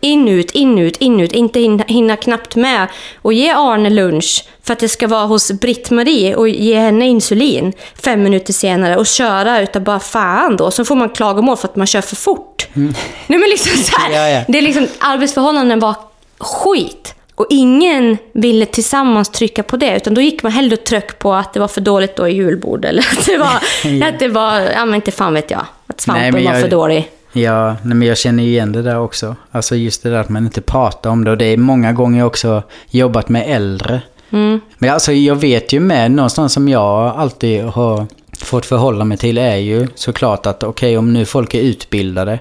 In, 0.00 0.28
ut, 0.28 0.50
in, 0.50 0.78
ut, 0.78 0.96
in, 0.96 1.20
ut. 1.20 1.32
Inte 1.32 1.60
hinna, 1.60 1.84
hinna 1.86 2.16
knappt 2.16 2.56
med 2.56 2.86
och 3.22 3.32
ge 3.32 3.50
Arne 3.50 3.90
lunch 3.90 4.44
för 4.62 4.72
att 4.72 4.78
det 4.78 4.88
ska 4.88 5.06
vara 5.08 5.26
hos 5.26 5.52
Britt-Marie 5.52 6.34
och 6.34 6.48
ge 6.48 6.78
henne 6.78 7.06
insulin 7.06 7.72
fem 8.02 8.22
minuter 8.22 8.52
senare 8.52 8.96
och 8.96 9.06
köra 9.06 9.60
utav 9.60 9.82
bara 9.82 10.00
fan 10.00 10.56
då. 10.56 10.70
Så 10.70 10.84
får 10.84 10.96
man 10.96 11.08
klagomål 11.08 11.56
för 11.56 11.68
att 11.68 11.76
man 11.76 11.86
kör 11.86 12.00
för 12.00 12.16
fort. 12.16 12.68
Nej 12.72 12.94
men 13.26 13.40
liksom 13.50 13.76
så 13.82 13.96
här, 13.98 14.10
Ja, 14.12 14.28
ja. 14.38 14.44
Det 14.48 14.58
är 14.58 14.62
liksom, 14.62 14.86
arbetsförhållanden 14.98 15.80
var 15.80 15.94
skit. 16.38 17.14
Och 17.34 17.46
ingen 17.50 18.18
ville 18.32 18.66
tillsammans 18.66 19.28
trycka 19.28 19.62
på 19.62 19.76
det, 19.76 19.96
utan 19.96 20.14
då 20.14 20.20
gick 20.20 20.42
man 20.42 20.52
hellre 20.52 20.76
och 20.76 20.84
tryck 20.84 21.18
på 21.18 21.34
att 21.34 21.52
det 21.54 21.60
var 21.60 21.68
för 21.68 21.80
dåligt 21.80 22.16
då 22.16 22.28
i 22.28 22.32
julbord. 22.32 22.84
Eller 22.84 23.02
att 23.18 23.26
det 23.26 23.38
var, 23.38 23.54
att 24.08 24.18
det 24.18 24.28
var 24.28 24.60
ja 24.60 24.84
men 24.84 24.94
inte 24.94 25.10
fan 25.10 25.34
vet 25.34 25.50
jag, 25.50 25.66
att 25.86 26.00
svampen 26.00 26.22
Nej, 26.22 26.32
men 26.32 26.44
var 26.44 26.52
jag- 26.52 26.60
för 26.62 26.68
dålig. 26.70 27.08
Ja, 27.40 27.76
nej, 27.82 27.94
men 27.96 28.08
jag 28.08 28.18
känner 28.18 28.42
igen 28.42 28.72
det 28.72 28.82
där 28.82 28.98
också. 28.98 29.36
Alltså 29.50 29.76
just 29.76 30.02
det 30.02 30.10
där 30.10 30.18
att 30.18 30.28
man 30.28 30.44
inte 30.44 30.60
pratar 30.60 31.10
om 31.10 31.24
det. 31.24 31.30
Och 31.30 31.38
det 31.38 31.44
är 31.44 31.56
många 31.56 31.92
gånger 31.92 32.18
jag 32.18 32.26
också 32.26 32.62
jobbat 32.90 33.28
med 33.28 33.44
äldre. 33.48 34.00
Mm. 34.30 34.60
Men 34.78 34.90
alltså 34.90 35.12
jag 35.12 35.34
vet 35.36 35.72
ju 35.72 35.80
med 35.80 36.10
någonstans 36.10 36.52
som 36.52 36.68
jag 36.68 37.16
alltid 37.16 37.64
har 37.64 38.06
fått 38.38 38.66
förhålla 38.66 39.04
mig 39.04 39.18
till 39.18 39.38
är 39.38 39.56
ju 39.56 39.86
såklart 39.94 40.46
att 40.46 40.62
okej 40.62 40.98
om 40.98 41.12
nu 41.12 41.24
folk 41.24 41.54
är 41.54 41.60
utbildade 41.60 42.38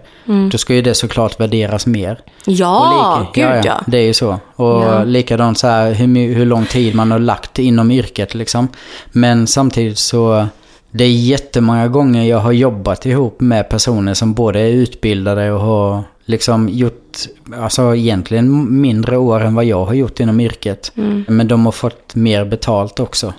då 0.51 0.57
ska 0.57 0.73
ju 0.75 0.81
det 0.81 0.93
såklart 0.93 1.39
värderas 1.39 1.85
mer. 1.87 2.07
Mm. 2.09 2.19
Ja, 2.59 3.27
lika- 3.35 3.53
gud 3.55 3.65
ja. 3.65 3.81
Det 3.87 3.97
är 3.97 4.03
ju 4.05 4.13
så. 4.13 4.39
Och 4.55 4.83
Ja. 4.83 5.03
likadant 5.03 5.57
så 5.59 5.67
här 5.67 5.93
hur, 5.93 6.33
hur 6.33 6.45
lång 6.45 6.65
tid 6.65 6.95
man 6.95 7.11
har 7.11 7.19
lagt 7.19 7.59
inom 7.59 7.91
yrket 7.91 8.35
liksom. 8.35 8.67
Men 9.11 9.47
samtidigt 9.47 9.97
så 9.97 10.47
det 10.91 11.03
är 11.03 11.11
jättemånga 11.11 11.87
gånger 11.87 12.23
jag 12.23 12.37
har 12.37 12.51
jobbat 12.51 13.05
ihop 13.05 13.41
med 13.41 13.69
personer 13.69 14.13
som 14.13 14.33
både 14.33 14.59
är 14.59 14.69
utbildade 14.69 15.51
och 15.51 15.59
har 15.59 16.03
liksom 16.25 16.69
gjort, 16.69 17.17
alltså 17.57 17.95
egentligen 17.95 18.81
mindre 18.81 19.17
år 19.17 19.39
än 19.43 19.55
vad 19.55 19.65
jag 19.65 19.85
har 19.85 19.93
gjort 19.93 20.19
inom 20.19 20.39
yrket. 20.39 20.91
Mm. 20.95 21.25
Men 21.27 21.47
de 21.47 21.65
har 21.65 21.71
fått 21.71 22.15
mer 22.15 22.45
betalt 22.45 22.99
också. 22.99 23.33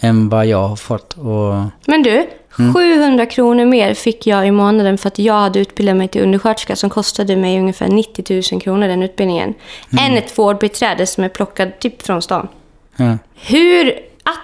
Än 0.00 0.28
vad 0.28 0.46
jag 0.46 0.68
har 0.68 0.76
fått. 0.76 1.12
Och, 1.12 1.54
Men 1.86 2.02
du, 2.02 2.26
Mm. 2.58 2.74
700 2.74 3.26
kronor 3.26 3.64
mer 3.64 3.94
fick 3.94 4.26
jag 4.26 4.46
i 4.46 4.50
månaden 4.50 4.98
för 4.98 5.08
att 5.08 5.18
jag 5.18 5.34
hade 5.34 5.58
utbildat 5.58 5.96
mig 5.96 6.08
till 6.08 6.22
undersköterska 6.22 6.76
som 6.76 6.90
kostade 6.90 7.36
mig 7.36 7.58
ungefär 7.58 7.88
90 7.88 8.52
000 8.52 8.60
kronor 8.60 8.88
den 8.88 9.02
utbildningen. 9.02 9.54
Mm. 9.92 10.04
Än 10.04 10.18
ett 10.18 10.38
vårdbiträde 10.38 11.06
som 11.06 11.24
är 11.24 11.28
plockad 11.28 11.78
typ 11.78 12.02
från 12.02 12.22
stan. 12.22 12.48
Hur 13.34 13.92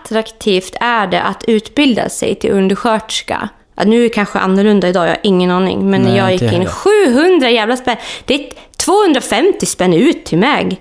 attraktivt 0.05 0.77
är 0.81 1.07
det 1.07 1.23
att 1.23 1.45
utbilda 1.47 2.09
sig 2.09 2.35
till 2.35 2.51
undersköterska? 2.51 3.49
Nu 3.85 3.99
är 3.99 4.03
det 4.03 4.09
kanske 4.09 4.39
annorlunda 4.39 4.89
idag, 4.89 5.05
jag 5.05 5.11
har 5.11 5.21
ingen 5.23 5.51
aning. 5.51 5.91
Men 5.91 6.03
när 6.03 6.17
jag 6.17 6.33
gick 6.33 6.43
in, 6.43 6.49
heller. 6.49 6.67
700 6.67 7.51
jävla 7.51 7.77
spänn. 7.77 7.97
Det 8.25 8.35
är 8.35 8.49
250 8.77 9.67
spänn 9.67 9.95
ut 9.95 10.25
till 10.25 10.39
mig. 10.39 10.81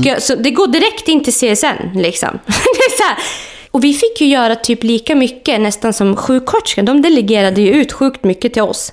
Ska 0.00 0.08
jag, 0.08 0.22
så 0.22 0.34
det 0.34 0.50
går 0.50 0.66
direkt 0.66 1.08
in 1.08 1.24
till 1.24 1.32
CSN 1.32 1.98
liksom. 1.98 2.38
Och 3.70 3.84
vi 3.84 3.94
fick 3.94 4.20
ju 4.20 4.26
göra 4.26 4.54
typ 4.54 4.82
lika 4.82 5.14
mycket 5.14 5.60
nästan 5.60 5.92
som 5.92 6.16
sjuksköterskan. 6.16 6.84
De 6.84 7.02
delegerade 7.02 7.60
ju 7.60 7.72
ut 7.72 7.92
sjukt 7.92 8.24
mycket 8.24 8.52
till 8.52 8.62
oss. 8.62 8.92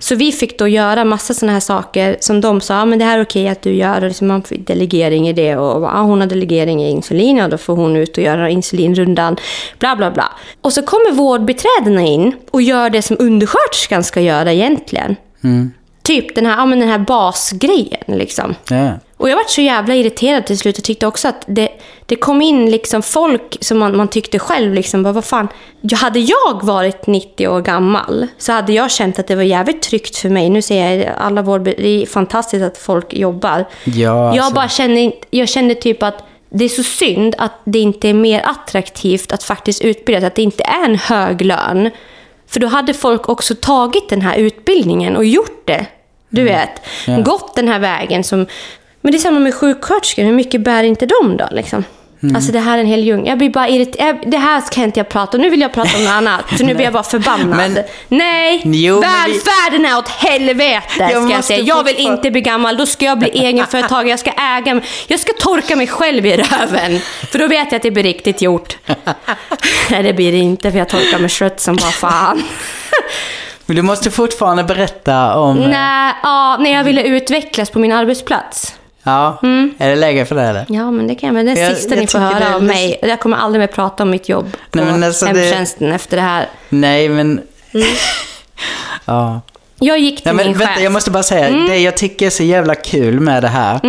Så 0.00 0.14
vi 0.14 0.32
fick 0.32 0.58
då 0.58 0.68
göra 0.68 1.04
massa 1.04 1.34
sådana 1.34 1.52
här 1.52 1.60
saker 1.60 2.16
som 2.20 2.40
de 2.40 2.60
sa, 2.60 2.74
"Ja, 2.74 2.84
men 2.84 2.98
det 2.98 3.04
här 3.04 3.18
är 3.18 3.24
okej 3.24 3.48
att 3.48 3.62
du 3.62 3.74
gör. 3.74 3.96
Och 3.96 4.08
liksom 4.08 4.28
man 4.28 4.42
fick 4.42 4.66
delegering 4.66 5.28
i 5.28 5.32
det. 5.32 5.56
Och 5.56 5.82
ja, 5.82 6.00
hon 6.02 6.20
har 6.20 6.26
delegering 6.26 6.82
i 6.82 6.90
insulin 6.90 7.40
och 7.40 7.50
då 7.50 7.58
får 7.58 7.76
hon 7.76 7.96
ut 7.96 8.18
och 8.18 8.24
göra 8.24 8.50
insulinrundan. 8.50 9.36
Bla, 9.78 9.96
bla, 9.96 10.10
bla. 10.10 10.28
Och 10.60 10.72
så 10.72 10.82
kommer 10.82 11.12
vårdbiträdena 11.12 12.02
in 12.02 12.32
och 12.50 12.62
gör 12.62 12.90
det 12.90 13.02
som 13.02 13.16
undersköterskan 13.20 14.04
ska 14.04 14.20
göra 14.20 14.52
egentligen. 14.52 15.16
Typ 16.08 16.34
den 16.34 16.46
här, 16.46 16.56
ja, 16.56 16.66
men 16.66 16.80
den 16.80 16.88
här 16.88 16.98
basgrejen. 16.98 18.04
Liksom. 18.06 18.54
Ja. 18.70 18.90
Och 19.16 19.30
jag 19.30 19.36
var 19.36 19.44
så 19.48 19.60
jävla 19.60 19.94
irriterad 19.94 20.46
till 20.46 20.58
slut 20.58 20.78
och 20.78 20.84
tyckte 20.84 21.06
också 21.06 21.28
att 21.28 21.44
det, 21.46 21.68
det 22.06 22.16
kom 22.16 22.42
in 22.42 22.70
liksom 22.70 23.02
folk 23.02 23.56
som 23.60 23.78
man, 23.78 23.96
man 23.96 24.08
tyckte 24.08 24.38
själv, 24.38 24.74
liksom, 24.74 25.02
bara, 25.02 25.12
vad 25.12 25.24
fan. 25.24 25.48
Jag, 25.80 25.98
hade 25.98 26.18
jag 26.18 26.62
varit 26.62 27.06
90 27.06 27.48
år 27.48 27.60
gammal 27.60 28.26
så 28.38 28.52
hade 28.52 28.72
jag 28.72 28.90
känt 28.90 29.18
att 29.18 29.26
det 29.26 29.36
var 29.36 29.42
jävligt 29.42 29.82
tryggt 29.82 30.16
för 30.16 30.28
mig. 30.28 30.50
Nu 30.50 30.62
ser 30.62 30.92
jag 30.94 31.14
alla 31.18 31.42
vår, 31.42 31.58
det 31.58 32.02
är 32.02 32.06
fantastiskt 32.06 32.64
att 32.64 32.78
folk 32.78 33.14
jobbar. 33.14 33.64
Ja, 33.84 33.92
Jag 33.94 34.38
alltså. 34.38 34.54
bara 34.54 34.68
kände, 34.68 35.12
jag 35.30 35.48
kände 35.48 35.74
typ 35.74 36.02
att 36.02 36.24
det 36.50 36.64
är 36.64 36.68
så 36.68 36.82
synd 36.82 37.34
att 37.38 37.52
det 37.64 37.78
inte 37.78 38.08
är 38.08 38.14
mer 38.14 38.42
attraktivt 38.44 39.32
att 39.32 39.42
faktiskt 39.42 39.82
utbilda 39.82 40.20
sig, 40.20 40.26
att 40.26 40.34
det 40.34 40.42
inte 40.42 40.64
är 40.64 40.84
en 40.84 40.98
hög 40.98 41.40
lön. 41.40 41.90
För 42.46 42.60
då 42.60 42.66
hade 42.66 42.94
folk 42.94 43.28
också 43.28 43.54
tagit 43.54 44.08
den 44.08 44.20
här 44.20 44.36
utbildningen 44.36 45.16
och 45.16 45.24
gjort 45.24 45.62
det. 45.66 45.86
Du 46.28 46.42
vet, 46.44 46.70
Ja. 47.06 47.16
gått 47.20 47.54
den 47.56 47.68
här 47.68 47.78
vägen 47.78 48.24
som... 48.24 48.46
Men 49.00 49.12
det 49.12 49.18
är 49.18 49.20
samma 49.20 49.38
med 49.40 49.54
sjuksköterskor, 49.54 50.22
hur 50.22 50.32
mycket 50.32 50.60
bär 50.60 50.82
inte 50.84 51.06
de 51.06 51.36
då? 51.36 51.48
Liksom? 51.52 51.84
Mm. 52.22 52.36
Alltså 52.36 52.52
det 52.52 52.60
här 52.60 52.76
är 52.76 52.80
en 52.80 52.86
hel 52.86 53.04
djungel. 53.04 53.26
Jag 53.28 53.38
blir 53.38 53.50
bara 53.50 53.68
irriterad. 53.68 54.16
Det 54.26 54.38
här 54.38 54.62
kan 54.72 54.84
inte 54.84 55.00
jag 55.00 55.08
prata 55.08 55.36
om. 55.36 55.42
Nu 55.42 55.50
vill 55.50 55.60
jag 55.60 55.72
prata 55.72 55.96
om 55.96 56.04
något 56.04 56.12
annat. 56.12 56.44
För 56.56 56.64
nu 56.64 56.74
blir 56.74 56.84
jag 56.84 56.92
bara 56.92 57.02
förbannad. 57.02 57.56
Men- 57.56 57.78
Nej, 58.08 58.60
Jo, 58.64 59.00
men 59.00 59.10
vi- 59.26 59.32
välfärden 59.32 59.86
är 59.86 59.98
åt 59.98 60.08
helvete 60.08 60.90
ska 61.08 61.30
jag 61.30 61.44
säga. 61.44 61.60
Jag 61.62 61.84
vill 61.84 61.96
inte 61.96 62.30
bli 62.30 62.40
gammal. 62.40 62.76
Då 62.76 62.86
ska 62.86 63.04
jag 63.04 63.18
bli 63.18 63.28
egenföretagare. 63.34 64.08
Jag 64.10 64.18
ska 64.18 64.30
äga. 64.30 64.80
Jag 65.06 65.20
ska 65.20 65.32
torka 65.32 65.76
mig 65.76 65.86
själv 65.86 66.26
i 66.26 66.36
röven. 66.36 67.00
För 67.30 67.38
då 67.38 67.46
vet 67.46 67.66
jag 67.72 67.76
att 67.76 67.82
det 67.82 67.90
blir 67.90 68.02
riktigt 68.02 68.42
gjort. 68.42 68.76
Nej, 69.90 70.02
det 70.02 70.12
blir 70.12 70.32
det 70.32 70.38
inte. 70.38 70.70
För 70.70 70.78
jag 70.78 70.88
torkar 70.88 71.18
mig 71.18 71.30
trött 71.30 71.60
som 71.60 71.76
bara 71.76 71.90
fan. 71.90 72.42
Men 73.68 73.76
du 73.76 73.82
måste 73.82 74.10
fortfarande 74.10 74.64
berätta 74.64 75.36
om... 75.38 75.56
Nej, 75.58 76.14
ja, 76.22 76.56
när 76.60 76.70
jag 76.72 76.84
ville 76.84 77.02
utvecklas 77.02 77.70
på 77.70 77.78
min 77.78 77.92
arbetsplats. 77.92 78.74
Ja, 79.02 79.38
är 79.78 79.88
det 79.88 79.96
läge 79.96 80.24
för 80.24 80.34
det 80.34 80.42
eller? 80.42 80.66
Ja, 80.68 80.90
men 80.90 81.06
det 81.06 81.14
kan 81.14 81.26
jag. 81.26 81.34
Men 81.34 81.46
det 81.46 81.52
är 81.52 81.62
Jag- 81.62 81.70
det 81.72 81.76
sista 81.76 81.94
jag 81.94 82.00
ni 82.00 82.06
får 82.06 82.18
det 82.18 82.24
höra 82.24 82.54
av 82.54 82.62
mig. 82.62 82.98
Jag 83.02 83.20
kommer 83.20 83.36
aldrig 83.36 83.60
mer 83.60 83.66
prata 83.66 84.02
om 84.02 84.10
mitt 84.10 84.28
jobb 84.28 84.52
på 84.70 84.78
Nej, 84.78 84.84
men 84.84 85.02
alltså 85.04 85.26
det- 85.26 85.40
hemtjänsten 85.40 85.92
efter 85.92 86.16
det 86.16 86.22
här. 86.22 86.48
Nej, 86.68 87.08
men... 87.08 87.40
ja. 89.04 89.40
Jag 89.80 89.98
gick 89.98 90.22
till 90.22 90.32
Nej, 90.34 90.46
min 90.46 90.58
vänta, 90.58 90.74
chef. 90.74 90.82
jag 90.82 90.92
måste 90.92 91.10
bara 91.10 91.22
säga, 91.22 91.48
Mm. 91.48 91.66
det 91.66 91.78
jag 91.78 91.96
tycker 91.96 92.26
är 92.26 92.30
så 92.30 92.42
jävla 92.42 92.74
kul 92.74 93.20
med 93.20 93.42
det 93.42 93.48
här 93.48 93.80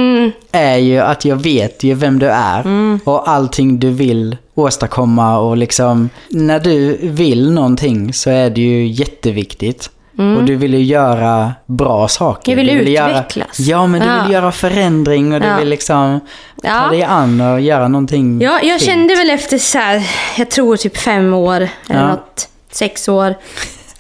är 0.52 0.78
ju 0.78 1.00
att 1.00 1.26
jag 1.26 1.36
vet 1.36 1.84
ju 1.84 1.94
vem 1.94 2.20
du 2.20 2.28
är 2.30 2.62
Mm. 2.62 3.00
och 3.04 3.30
allting 3.30 3.80
du 3.80 3.90
vill 3.92 4.38
åstadkomma 4.56 5.38
och 5.40 5.58
liksom 5.58 6.10
när 6.30 6.60
du 6.60 6.98
vill 7.02 7.52
någonting 7.52 8.14
så 8.14 8.30
är 8.30 8.50
det 8.50 8.62
ju 8.62 8.88
jätteviktigt. 8.88 9.90
Och 10.38 10.44
du 10.44 10.56
vill 10.56 10.74
ju 10.74 10.84
göra 10.84 11.54
bra 11.66 12.08
saker. 12.08 12.54
Mm. 12.54 12.68
Jag 12.68 12.76
vill 12.76 12.86
du 12.86 12.92
utvecklas. 12.92 13.60
Göra, 13.60 13.80
ja, 13.82 13.88
men 13.88 14.02
du 14.02 14.08
Ja. 14.08 14.24
vill 14.24 14.34
göra 14.34 14.52
förändring 14.52 15.34
och 15.34 15.42
du 15.42 15.48
Ja. 15.48 15.58
vill 15.58 15.70
liksom 15.70 16.20
ta 16.62 16.68
Ja. 16.68 16.88
dig 16.92 17.04
an 17.04 17.42
och 17.42 17.62
göra 17.62 17.88
någonting 17.88 18.42
Ja, 18.42 18.60
jag 18.64 18.80
fint. 18.80 18.82
kände 18.92 19.16
väl 19.16 19.30
efter 19.30 19.58
så 19.58 19.78
här, 19.78 20.04
jag 20.38 20.50
tror 20.52 20.76
typ 20.78 20.98
fem 20.98 21.34
år, 21.34 21.56
eller 21.56 21.70
Ja. 22.02 22.08
något, 22.08 22.48
sex 22.72 23.08
år, 23.10 23.36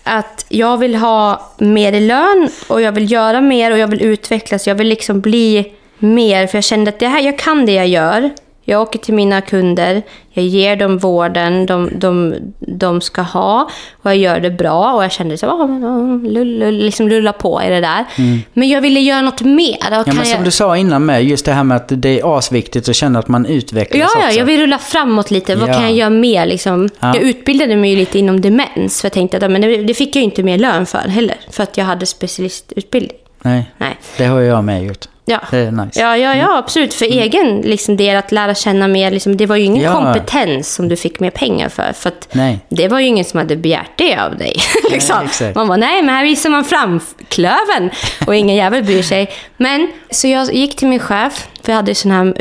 att 0.03 0.45
jag 0.49 0.77
vill 0.77 0.95
ha 0.95 1.51
mer 1.57 1.93
i 1.93 1.99
lön 1.99 2.49
och 2.67 2.81
jag 2.81 2.91
vill 2.91 3.11
göra 3.11 3.41
mer 3.41 3.71
och 3.71 3.77
jag 3.77 3.87
vill 3.87 4.01
utvecklas. 4.01 4.67
Jag 4.67 4.75
vill 4.75 4.87
liksom 4.87 5.21
bli 5.21 5.73
mer, 5.99 6.47
för 6.47 6.57
jag 6.57 6.63
kände 6.63 6.89
att 6.89 6.99
det 6.99 7.07
här, 7.07 7.21
jag 7.21 7.39
kan 7.39 7.65
det 7.65 7.73
jag 7.73 7.87
gör. 7.87 8.29
Jag 8.69 8.81
åker 8.81 8.99
till 8.99 9.13
mina 9.13 9.41
kunder, 9.41 10.01
jag 10.31 10.45
ger 10.45 10.75
dem 10.75 10.97
vården 10.97 11.65
de, 11.65 11.89
de, 11.95 12.35
de 12.59 13.01
ska 13.01 13.21
ha 13.21 13.69
och 14.01 14.09
jag 14.09 14.17
gör 14.17 14.39
det 14.39 14.49
bra. 14.51 14.93
Och 14.93 15.03
jag 15.03 15.11
kände 15.11 15.37
så 15.37 15.47
ah, 15.47 15.67
men, 15.67 15.83
ah, 15.83 16.27
lull, 16.29 16.59
lull, 16.59 16.75
liksom 16.77 17.07
lulla 17.07 17.33
på 17.33 17.61
i 17.63 17.69
det 17.69 17.81
där. 17.81 18.05
Men 18.53 18.69
jag 18.69 18.81
ville 18.81 18.99
göra 18.99 19.21
något 19.21 19.41
mer. 19.41 19.77
Ja, 19.91 20.03
men 20.05 20.15
som 20.15 20.25
jag... 20.25 20.43
du 20.43 20.51
sa 20.51 20.77
innan 20.77 21.05
med, 21.05 21.23
just 21.23 21.45
det 21.45 21.51
här 21.53 21.63
med 21.63 21.77
att 21.77 21.87
det 22.01 22.19
är 22.19 22.37
asviktigt 22.37 22.89
att 22.89 22.95
känna 22.95 23.19
att 23.19 23.27
man 23.27 23.45
utvecklas 23.45 24.11
Ja, 24.15 24.21
ja, 24.21 24.27
också. 24.27 24.39
jag 24.39 24.45
vill 24.45 24.59
rulla 24.61 24.77
framåt 24.77 25.31
lite. 25.31 25.55
Vad 25.55 25.69
Ja. 25.69 25.73
kan 25.73 25.83
jag 25.83 25.93
göra 25.93 26.09
mer? 26.09 26.45
Liksom? 26.45 26.89
Ja. 26.99 27.15
Jag 27.15 27.23
utbildade 27.23 27.75
mig 27.75 27.95
lite 27.95 28.19
inom 28.19 28.41
demens. 28.41 29.01
För 29.01 29.05
jag 29.05 29.13
tänkte 29.13 29.37
att 29.37 29.43
ja, 29.43 29.49
men 29.49 29.61
det, 29.61 29.77
det 29.83 29.93
fick 29.93 30.15
jag 30.15 30.23
inte 30.23 30.43
mer 30.43 30.57
lön 30.57 30.85
för 30.85 30.99
heller. 30.99 31.35
För 31.51 31.63
att 31.63 31.77
jag 31.77 31.85
hade 31.85 32.05
specialistutbildning. 32.05 33.17
Nej, 33.41 33.71
Nej. 33.77 33.97
det 34.17 34.25
har 34.25 34.39
jag 34.39 34.63
med 34.63 34.83
gjort. 34.83 35.08
Ja. 35.29 35.39
Det 35.51 35.57
är 35.57 35.71
nice. 35.71 35.99
Ja, 35.99 36.17
ja, 36.17 36.35
ja, 36.35 36.57
absolut. 36.57 36.93
För 36.93 37.05
egen 37.05 37.61
liksom, 37.61 37.97
del 37.97 38.17
att 38.17 38.31
lära 38.31 38.55
känna 38.55 38.87
mer. 38.87 39.11
Liksom, 39.11 39.37
det 39.37 39.45
var 39.45 39.55
ju 39.55 39.63
ingen 39.63 39.83
Ja. 39.83 39.93
kompetens 39.93 40.73
som 40.73 40.89
du 40.89 40.95
fick 40.95 41.19
mer 41.19 41.29
pengar 41.29 41.69
för. 41.69 41.93
För 41.93 42.11
Nej. 42.31 42.59
det 42.69 42.87
var 42.87 42.99
ju 42.99 43.05
ingen 43.05 43.25
som 43.25 43.37
hade 43.37 43.55
begärt 43.55 43.91
det 43.95 44.17
av 44.17 44.37
dig. 44.37 44.55
liksom. 44.91 45.25
exakt. 45.25 45.55
Man 45.55 45.67
var 45.67 45.77
nej, 45.77 46.01
men 46.01 46.15
här 46.15 46.23
visar 46.23 46.49
man 46.49 46.65
fram 46.65 46.99
klöven 47.27 47.89
och 48.27 48.35
ingen 48.35 48.55
jävel 48.55 48.83
bryr 48.83 49.01
sig. 49.01 49.29
Men, 49.57 49.91
så 50.11 50.27
jag 50.27 50.53
gick 50.53 50.75
till 50.75 50.87
min 50.87 50.99
chef, 50.99 51.47
för 51.63 51.71
jag 51.71 51.75
hade 51.77 51.95
sån 51.95 52.11
här 52.11 52.33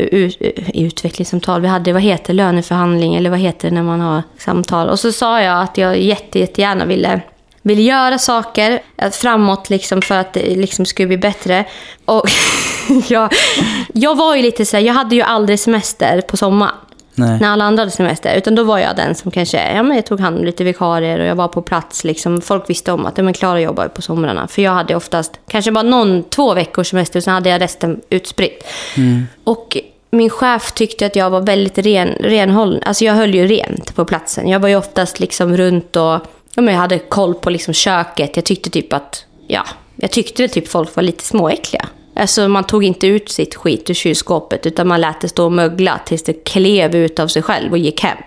utvecklingssamtal. 0.75 1.61
Vi 1.61 1.69
hade, 1.69 1.93
vad 1.93 2.03
heter 2.03 2.35
löneförhandling, 2.35 3.15
eller 3.15 3.31
vad 3.31 3.39
heter 3.39 3.69
det 3.69 3.75
när 3.75 3.83
man 3.83 4.01
har 4.01 4.23
samtal? 4.39 4.89
Och 4.89 4.99
så 4.99 5.13
sa 5.13 5.43
jag 5.43 5.63
att 5.63 5.79
jag 5.79 5.99
jätte, 6.01 6.39
jättegärna 6.39 6.85
ville 6.85 7.21
ville 7.63 7.83
göra 7.83 8.19
saker 8.19 8.81
eh, 8.97 9.11
framåt 9.11 9.71
liksom 9.71 10.03
för 10.03 10.15
att 10.15 10.33
det 10.33 10.57
liksom 10.57 10.87
skulle 10.87 11.09
bli 11.09 11.19
bättre. 11.19 11.65
Och 12.05 12.25
jag, 13.09 13.33
jag 13.95 14.17
var 14.17 14.37
ju 14.37 14.43
lite 14.43 14.65
så 14.65 14.77
här, 14.77 14.85
jag 14.85 14.95
hade 14.95 15.15
ju 15.15 15.23
aldrig 15.23 15.61
semester 15.61 16.21
på 16.21 16.37
sommaren. 16.37 16.75
Nej. 17.19 17.39
När 17.41 17.49
alla 17.49 17.65
andra 17.65 17.81
hade 17.81 17.91
semester. 17.91 18.35
Utan 18.37 18.55
då 18.55 18.65
var 18.65 18.79
jag 18.79 18.97
den 18.97 19.15
som 19.15 19.31
kanske, 19.31 19.75
ja 19.75 19.83
men 19.83 19.97
jag 19.97 20.07
tog 20.07 20.21
hand 20.21 20.39
om 20.39 20.45
lite 20.45 20.65
vikarier 20.65 21.21
och 21.21 21.27
jag 21.27 21.35
var 21.35 21.49
på 21.49 21.63
plats 21.63 22.05
liksom. 22.05 22.41
Folk 22.41 22.71
visste 22.71 22.93
om 22.93 23.07
att, 23.07 23.19
ja 23.19 23.25
men 23.25 23.35
Klara 23.35 23.61
jobbar 23.61 23.89
på 23.89 24.03
somrarna. 24.03 24.49
För 24.49 24.63
jag 24.63 24.73
hade 24.73 24.95
oftast 24.95 25.41
kanske 25.49 25.73
bara 25.73 25.83
någon, 25.83 26.23
två 26.23 26.55
veckors 26.55 26.91
semester 26.91 27.19
och 27.19 27.25
sen 27.25 27.35
hade 27.35 27.51
jag 27.51 27.61
resten 27.61 28.01
utspritt. 28.11 28.65
Och 29.45 29.77
min 30.11 30.31
chef 30.31 30.73
tyckte 30.73 31.07
att 31.07 31.17
jag 31.17 31.31
var 31.31 31.41
väldigt 31.41 31.79
ren, 31.79 32.09
renhållen. 32.09 32.83
Alltså 32.85 33.05
jag 33.05 33.15
höll 33.15 33.35
ju 33.35 33.47
rent 33.47 33.95
på 33.95 34.05
platsen. 34.05 34.49
Jag 34.49 34.61
var 34.61 34.69
ju 34.69 34.77
oftast 34.77 35.21
liksom 35.21 35.57
runt 35.57 35.97
och, 35.97 36.21
ja 36.55 36.63
men 36.63 36.75
jag 36.75 36.81
hade 36.81 36.99
koll 36.99 37.35
på 37.35 37.51
liksom 37.51 37.75
köket. 37.75 38.37
Jag 38.37 38.45
tyckte 38.45 38.71
typ 38.71 38.93
att, 38.93 39.25
ja, 39.47 39.67
jag 39.97 40.11
tyckte 40.11 40.43
väl 40.43 40.51
typ 40.51 40.69
folk 40.69 40.97
var 40.97 41.03
lite 41.03 41.25
småäckliga. 41.25 41.89
Alltså 42.19 42.49
man 42.49 42.65
tog 42.65 42.85
inte 42.85 43.07
ut 43.07 43.29
sitt 43.31 43.55
skit 43.55 43.91
ur 43.91 43.95
kylskåpet 43.95 44.67
utan 44.67 44.89
man 44.89 45.01
lät 45.01 45.21
det 45.21 45.29
stå 45.29 45.45
och 45.45 45.53
mögla 45.53 46.01
tills 46.07 46.23
det 46.23 46.33
klev 46.45 46.95
ut 46.97 47.19
av 47.19 47.29
sig 47.29 47.43
själv 47.43 47.73
och 47.73 47.79
gick 47.79 48.03
hem. 48.03 48.19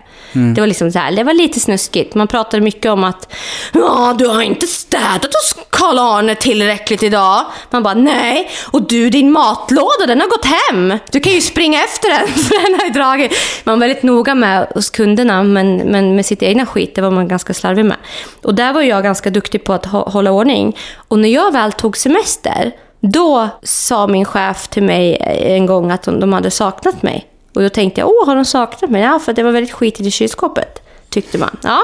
Det 0.54 0.60
var 0.60 0.66
liksom 0.66 0.92
så 0.92 0.98
här, 0.98 1.12
det 1.12 1.24
var 1.24 1.34
lite 1.34 1.60
snuskigt. 1.60 2.14
Man 2.14 2.28
pratade 2.28 2.60
mycket 2.62 2.90
om 2.92 3.04
att 3.04 3.32
ja, 3.72 4.14
du 4.18 4.26
har 4.26 4.42
inte 4.42 4.66
städat 4.66 5.24
hos 5.34 5.54
Karl-Arne 5.70 6.34
tillräckligt 6.34 7.02
idag. 7.02 7.44
Man 7.70 7.82
bara 7.82 7.94
nej. 7.94 8.50
Och 8.70 8.82
du, 8.88 9.10
din 9.10 9.32
matlåda, 9.32 10.06
den 10.06 10.20
har 10.20 10.28
gått 10.28 10.44
hem. 10.44 10.98
Du 11.10 11.20
kan 11.20 11.32
ju 11.32 11.40
springa 11.40 11.84
efter 11.84 12.08
den 12.08 12.28
för 12.44 12.62
den 12.66 12.80
har 12.80 12.86
ju 12.86 12.92
dragit. 12.92 13.32
Man 13.64 13.80
var 13.80 13.86
väldigt 13.86 14.02
noga 14.02 14.34
med 14.34 14.66
hos 14.74 14.90
kunderna 14.90 15.42
men, 15.42 15.76
men 15.76 16.16
med 16.16 16.26
sitt 16.26 16.42
egna 16.42 16.66
skit, 16.66 16.94
det 16.94 17.00
var 17.02 17.10
man 17.10 17.28
ganska 17.28 17.54
slarvig 17.54 17.84
med. 17.84 17.96
Och 18.42 18.54
där 18.54 18.72
var 18.72 18.82
jag 18.82 19.02
ganska 19.02 19.30
duktig 19.30 19.64
på 19.64 19.72
att 19.72 19.86
hå- 19.86 20.10
hålla 20.10 20.30
ordning. 20.30 20.76
Och 21.08 21.18
när 21.18 21.28
jag 21.28 21.52
väl 21.52 21.72
tog 21.72 21.96
semester 21.96 22.72
då 23.02 23.48
sa 23.62 24.06
min 24.06 24.24
chef 24.24 24.68
till 24.68 24.82
mig 24.82 25.16
en 25.40 25.66
gång 25.66 25.90
att 25.90 26.02
de, 26.02 26.20
de 26.20 26.32
hade 26.32 26.50
saknat 26.50 27.02
mig. 27.02 27.26
Och 27.54 27.62
då 27.62 27.68
tänkte 27.68 28.00
jag, 28.00 28.10
åh, 28.10 28.26
har 28.26 28.36
de 28.36 28.44
saknat 28.44 28.90
mig? 28.90 29.02
Ja, 29.02 29.18
för 29.18 29.32
det 29.32 29.42
var 29.42 29.52
väldigt 29.52 29.72
skitigt 29.72 30.06
i 30.06 30.10
kylskåpet, 30.10 30.82
tyckte 31.08 31.38
man. 31.38 31.56
Ja. 31.62 31.82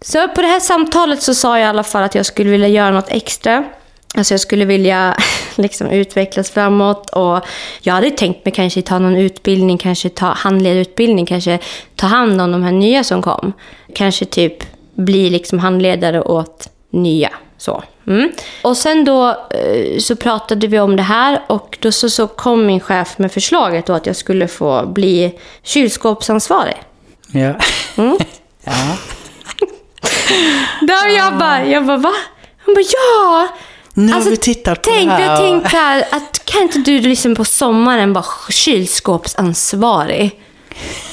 Så 0.00 0.28
på 0.28 0.42
det 0.42 0.48
här 0.48 0.60
samtalet 0.60 1.22
så 1.22 1.34
sa 1.34 1.58
jag 1.58 1.66
i 1.66 1.68
alla 1.68 1.82
fall 1.82 2.02
att 2.02 2.14
jag 2.14 2.26
skulle 2.26 2.50
vilja 2.50 2.68
göra 2.68 2.90
något 2.90 3.08
extra. 3.08 3.64
Alltså 4.14 4.34
jag 4.34 4.40
skulle 4.40 4.64
vilja 4.64 5.16
liksom 5.56 5.86
utvecklas 5.86 6.50
framåt 6.50 7.10
och 7.10 7.40
jag 7.80 7.94
hade 7.94 8.10
tänkt 8.10 8.44
mig 8.44 8.54
kanske 8.54 8.82
ta 8.82 8.98
någon 8.98 9.16
utbildning, 9.16 9.78
kanske 9.78 10.08
ta 10.08 10.26
handledarutbildning, 10.26 11.26
kanske 11.26 11.58
ta 11.96 12.06
hand 12.06 12.40
om 12.40 12.52
de 12.52 12.62
här 12.62 12.72
nya 12.72 13.04
som 13.04 13.22
kom. 13.22 13.52
Kanske 13.94 14.24
typ 14.24 14.54
bli 14.94 15.30
liksom 15.30 15.58
handledare 15.58 16.22
åt 16.22 16.68
nya. 16.90 17.30
Så. 17.62 17.82
Mm. 18.06 18.32
Och 18.62 18.76
sen 18.76 19.04
då 19.04 19.28
eh, 19.28 19.98
så 19.98 20.16
pratade 20.16 20.66
vi 20.66 20.80
om 20.80 20.96
det 20.96 21.02
här 21.02 21.42
och 21.46 21.78
då 21.80 21.92
så, 21.92 22.10
så 22.10 22.26
kom 22.26 22.66
min 22.66 22.80
chef 22.80 23.18
med 23.18 23.32
förslaget 23.32 23.86
då 23.86 23.92
att 23.92 24.06
jag 24.06 24.16
skulle 24.16 24.48
få 24.48 24.86
bli 24.86 25.38
kylskåpsansvarig. 25.62 26.82
Ja. 27.26 27.54
Mm. 27.96 28.18
ja. 28.64 28.72
Då 30.80 30.94
jag 31.16 31.38
bara, 31.38 31.66
jag 31.66 31.86
bara 31.86 31.96
va? 31.96 32.12
Hon 32.64 32.74
bara 32.74 32.84
ja! 32.92 33.48
Nu 33.94 34.12
Alltså, 34.12 34.26
har 34.26 34.30
vi 34.30 34.36
tittat 34.36 34.82
på 34.82 34.90
Tänk, 34.90 35.10
det 35.10 35.14
här. 35.14 35.30
jag 35.30 35.38
tänkte 35.38 35.76
här, 35.76 36.04
att 36.10 36.44
kan 36.44 36.62
inte 36.62 36.78
du 36.78 36.98
liksom 37.00 37.34
på 37.34 37.44
sommaren 37.44 38.12
vara 38.12 38.24
kylskåpsansvarig? 38.50 40.40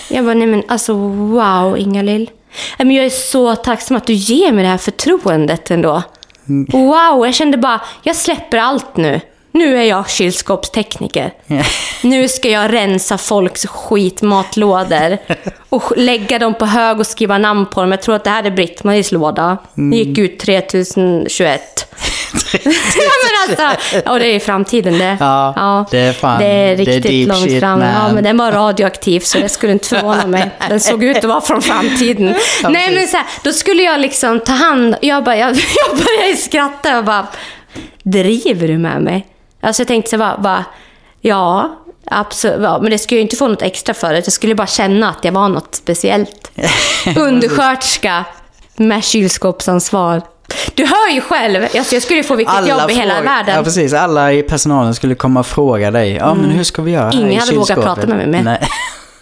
Jag 0.08 0.26
bara, 0.26 0.34
nej 0.34 0.48
men 0.48 0.64
alltså 0.68 0.94
wow 0.94 1.78
Inga-Lill. 1.78 2.30
Jag 2.78 2.92
är 2.92 3.10
så 3.10 3.56
tacksam 3.56 3.98
att 3.98 4.08
du 4.08 4.14
ger 4.14 4.52
mig 4.52 4.64
det 4.64 4.70
här 4.70 4.78
förtroendet 4.78 5.72
ändå. 5.72 6.04
Mm. 6.50 6.68
Wow, 6.72 7.26
jag 7.26 7.36
kände 7.36 7.58
bara, 7.58 7.82
jag 8.04 8.16
släpper 8.16 8.58
allt 8.58 8.98
nu. 8.98 9.22
Nu 9.52 9.78
är 9.78 9.84
jag 9.84 10.10
kylskåpstekniker. 10.10 11.34
Nu 12.04 12.28
ska 12.28 12.50
jag 12.50 12.74
rensa 12.74 13.18
folks 13.18 13.66
skitmatlådor 13.66 15.18
och 15.70 15.94
lägga 15.98 16.40
dem 16.40 16.54
på 16.54 16.66
hög 16.66 17.00
och 17.00 17.08
skriva 17.08 17.38
namn 17.38 17.66
på 17.66 17.82
dem. 17.82 17.92
Jag 17.92 18.02
tror 18.02 18.16
att 18.16 18.24
det 18.24 18.30
här 18.30 18.44
är 18.44 18.52
Britt-Maries 18.52 19.14
låda. 19.14 19.58
Den 19.74 19.94
gick 19.94 20.18
ut 20.18 20.40
3021. 20.40 21.96
Ja, 22.64 23.12
men 23.24 23.58
alltså, 23.58 24.10
och 24.12 24.20
det 24.20 24.26
är 24.28 24.36
i 24.36 24.40
framtiden 24.40 24.98
det. 24.98 25.18
Ja, 25.20 25.86
det 25.92 26.00
är 26.00 26.14
fan- 26.14 26.40
Det 26.40 26.46
är 26.46 26.76
det 26.76 26.82
är 26.84 26.86
riktigt 26.86 27.28
långt 27.28 27.60
fram. 27.60 27.82
Ja, 27.82 27.92
man. 28.02 28.16
men 28.16 28.24
den 28.24 28.38
var 28.38 28.52
radioaktiv 28.52 29.20
så 29.20 29.38
det 29.38 29.50
skulle 29.50 29.72
inte 29.74 29.88
förvåna 29.88 30.28
mig. 30.28 30.52
Den 30.70 30.80
såg 30.80 31.04
ut 31.04 31.18
att 31.18 31.24
vara 31.24 31.42
från 31.42 31.62
framtiden. 31.62 32.36
Ja, 32.64 32.70
Nej, 32.70 32.96
men 32.96 33.08
så 33.08 33.18
här, 33.18 33.26
då 33.44 33.52
skulle 33.54 33.84
jag 33.84 34.00
liksom 34.00 34.40
ta 34.40 34.52
hand... 34.54 34.96
Jag, 35.02 35.24
bara, 35.24 35.38
jag, 35.38 35.50
jag 35.90 35.98
började 35.98 36.38
skratta 36.38 36.98
och 36.98 37.04
bara... 37.06 37.28
Driver 38.04 38.68
du 38.68 38.78
med 38.78 39.02
mig? 39.02 39.28
Alltså 39.62 39.82
jag 39.82 39.88
tänkte 39.88 40.10
så 40.12 40.18
bara, 40.18 40.38
bara 40.38 40.66
ja, 41.22 41.78
absolut. 42.06 42.60
Ja, 42.64 42.80
men 42.82 42.92
det 42.92 42.98
skulle 42.98 43.18
ju 43.18 43.22
inte 43.22 43.36
få 43.36 43.48
något 43.48 43.62
extra 43.62 43.94
för 43.94 44.10
det. 44.14 44.16
Jag 44.26 44.34
skulle 44.34 44.56
bara 44.56 44.68
känna 44.68 45.10
att 45.10 45.26
jag 45.26 45.32
var 45.32 45.50
något 45.50 45.76
speciellt. 45.76 46.52
Undersköterska 47.18 48.26
med 48.76 49.04
kylskåpsansvar. 49.04 50.22
Du 50.76 50.86
hör 50.86 51.14
ju 51.14 51.22
själv. 51.22 51.64
Alltså, 51.64 51.96
jag 51.96 52.04
skulle 52.04 52.24
få 52.24 52.36
vilket 52.36 52.68
jobb 52.68 52.92
i 52.92 52.94
hela 52.94 53.22
världen. 53.22 53.56
Ja, 53.56 53.64
precis. 53.64 53.94
Alla 53.94 54.34
i 54.34 54.44
personalen 54.44 54.96
skulle 54.96 55.16
komma 55.16 55.40
och 55.40 55.48
fråga 55.48 55.92
dig. 55.92 56.14
Ja, 56.14 56.34
men 56.34 56.50
hur 56.50 56.64
ska 56.64 56.82
vi 56.82 56.92
göra 56.92 57.06
här 57.06 57.14
Ingen 57.14 57.32
i 57.32 57.36
hade 57.36 57.56
vågat 57.56 57.82
prata 57.82 58.08
med 58.08 58.18
mig 58.18 58.28
mer. 58.28 58.44
Nej. 58.44 58.68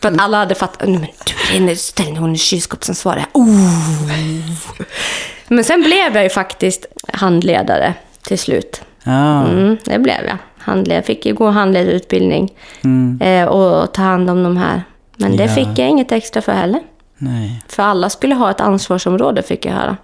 För 0.02 0.12
att 0.12 0.22
alla 0.22 0.38
hade 0.38 0.56
fattat, 0.56 0.88
"Nej, 0.88 0.98
men 1.00 1.08
du 1.26 1.60
Lene, 1.60 1.76
ställ 1.76 2.06
dig 2.06 2.16
hon 2.16 2.32
är 2.32 2.36
kylskåpsansvarig. 2.36 3.26
Oh. 3.34 3.46
Men 5.48 5.64
sen 5.64 5.82
blev 5.82 6.14
jag 6.16 6.24
ju 6.24 6.30
faktiskt 6.30 6.86
handledare 7.14 7.94
till 8.22 8.40
slut. 8.40 8.82
Ja, 9.04 9.42
Mm, 9.44 9.78
det 9.86 10.00
blev 10.00 10.26
jag. 10.26 10.38
Handled, 10.58 11.06
fick 11.06 11.26
ju 11.26 11.34
gå 11.34 11.50
handledarutbildning 11.50 12.54
eh, 13.22 13.46
och 13.46 13.94
ta 13.94 14.02
hand 14.02 14.30
om 14.30 14.44
de 14.44 14.58
här. 14.58 14.84
Men 15.16 15.38
det 15.38 15.44
Ja. 15.44 15.50
fick 15.56 15.68
jag 15.80 15.90
inget 15.90 16.12
extra 16.12 16.42
för 16.42 16.52
heller. 16.52 16.82
nej. 17.18 17.64
För 17.70 17.84
alla 17.84 18.10
skulle 18.10 18.36
ha 18.36 18.52
ett 18.52 18.62
ansvarsområde 18.62 19.44
fick 19.44 19.66
jag 19.66 19.74
höra. 19.74 19.98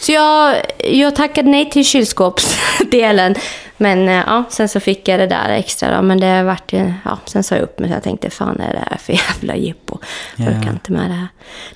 Så 0.00 0.12
jag, 0.12 0.56
jag 0.84 1.16
tackade 1.16 1.50
nej 1.50 1.70
till 1.70 1.84
kylskåpsdelen. 1.84 3.34
Men 3.76 4.08
eh, 4.08 4.14
ja, 4.26 4.44
sen 4.50 4.68
så 4.68 4.80
fick 4.80 5.08
jag 5.08 5.20
det 5.20 5.26
där 5.26 5.48
extra 5.48 5.96
då. 5.96 6.02
Men 6.02 6.20
det 6.20 6.42
vart 6.42 6.72
ju, 6.72 6.92
ja, 7.04 7.18
sen 7.26 7.42
sa 7.42 7.54
jag 7.54 7.62
upp 7.62 7.78
mig 7.78 7.88
så 7.88 7.94
jag 7.96 8.02
tänkte 8.02 8.30
fan 8.30 8.60
är 8.60 8.72
det 8.72 8.82
här 8.90 8.98
för 8.98 9.12
jävla 9.12 9.56
jippo? 9.56 9.98
Jag 10.36 10.52
Ja. 10.52 10.58
orkar 10.58 10.70
inte 10.70 10.92
med 10.92 11.10
det 11.10 11.14
här. 11.14 11.28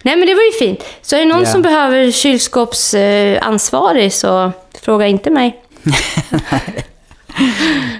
Nej 0.02 0.16
men 0.16 0.26
det 0.28 0.34
var 0.34 0.42
ju 0.42 0.52
fint. 0.66 0.84
Så 1.02 1.16
är 1.16 1.20
det 1.20 1.26
någon 1.26 1.42
Ja. 1.42 1.46
som 1.52 1.62
behöver 1.62 2.10
kylskåpsansvarig 2.10 4.12
så 4.12 4.52
fråga 4.82 5.06
inte 5.06 5.30
mig. 5.30 5.60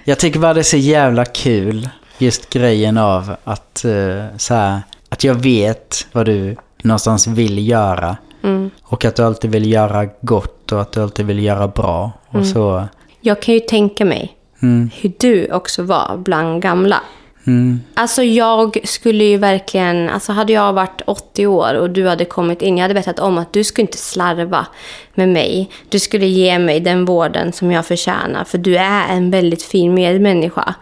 Jag 0.05 0.19
tycker 0.19 0.39
bara 0.39 0.55
det 0.55 0.61
är 0.61 0.63
så 0.63 0.77
jävla 0.77 1.25
kul. 1.25 1.89
Just 2.19 2.51
grejen 2.51 2.99
av 2.99 3.37
att, 3.45 3.85
eh, 3.85 4.25
så 4.39 4.55
här, 4.55 4.81
att 5.09 5.25
jag 5.25 5.35
vet 5.35 6.07
vad 6.13 6.27
du 6.27 6.57
någonstans 6.83 7.27
vill 7.27 7.69
göra. 7.69 8.17
Mm. 8.45 8.71
Och 8.83 9.05
att 9.05 9.17
du 9.17 9.23
alltid 9.23 9.51
vill 9.51 9.73
göra 9.73 10.07
gott 10.21 10.73
och 10.73 10.81
att 10.81 10.93
du 10.93 11.03
alltid 11.03 11.27
vill 11.27 11.43
göra 11.45 11.69
bra. 11.69 12.13
Och 12.29 12.47
så. 12.47 12.85
Jag 13.21 13.43
kan 13.43 13.55
ju 13.55 13.61
tänka 13.61 14.05
mig 14.05 14.37
Mm, 14.63 14.91
hur 15.01 15.13
du 15.19 15.53
också 15.53 15.83
var 15.83 16.17
bland 16.17 16.63
gamla. 16.63 17.01
mm, 17.47 17.81
Alltså 17.95 18.23
jag 18.23 18.81
skulle 18.85 19.25
ju 19.25 19.37
verkligen, 19.37 20.09
alltså 20.09 20.33
hade 20.33 20.53
jag 20.53 20.73
varit 20.73 21.03
80 21.07 21.47
år 21.47 21.75
och 21.75 21.91
du 21.91 22.09
hade 22.09 22.25
kommit 22.25 22.63
in, 22.63 22.77
jag 22.79 22.83
hade 22.83 22.95
vetat 22.95 23.19
om 23.19 23.39
att 23.39 23.53
du 23.53 23.65
skulle 23.65 23.83
inte 23.83 23.99
slarva 23.99 24.67
med 25.15 25.29
mig. 25.29 25.71
Du 25.89 25.99
skulle 25.99 26.27
ge 26.27 26.59
mig 26.59 26.81
den 26.81 27.05
vården 27.05 27.53
som 27.53 27.73
jag 27.73 27.87
förtjänar, 27.87 28.45
för 28.45 28.59
du 28.59 28.77
är 28.77 29.09
en 29.09 29.31
väldigt 29.31 29.63
fin 29.63 29.95
medmänniska. 29.95 30.75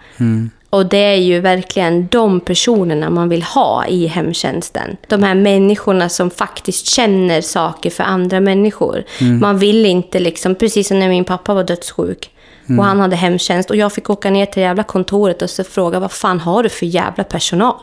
Och 0.72 0.86
det 0.86 1.04
är 1.04 1.16
ju 1.16 1.40
verkligen 1.40 2.06
de 2.06 2.40
personerna 2.40 3.10
man 3.10 3.28
vill 3.28 3.42
ha 3.42 3.86
i 3.86 4.06
hemtjänsten. 4.06 4.96
De 5.08 5.22
här 5.22 5.34
människorna 5.34 6.08
som 6.08 6.30
faktiskt 6.30 6.86
känner 6.86 7.40
saker 7.40 7.90
för 7.90 8.04
andra 8.04 8.40
människor. 8.40 9.04
Man 9.40 9.58
vill 9.58 9.86
inte 9.86 10.18
liksom, 10.18 10.54
precis 10.54 10.88
som 10.88 10.98
när 10.98 11.08
min 11.08 11.24
pappa 11.24 11.54
var 11.54 11.64
dödssjuk. 11.64 12.30
Och 12.78 12.84
han 12.84 13.00
hade 13.00 13.16
hemtjänst 13.16 13.70
och 13.70 13.76
jag 13.76 13.92
fick 13.92 14.10
åka 14.10 14.30
ner 14.30 14.46
till 14.46 14.60
det 14.60 14.66
jävla 14.66 14.82
kontoret 14.82 15.42
och 15.42 15.50
så 15.50 15.64
fråga 15.64 16.00
vad 16.00 16.12
fan 16.12 16.40
har 16.40 16.62
du 16.62 16.68
för 16.68 16.86
jävla 16.86 17.24
personal? 17.24 17.74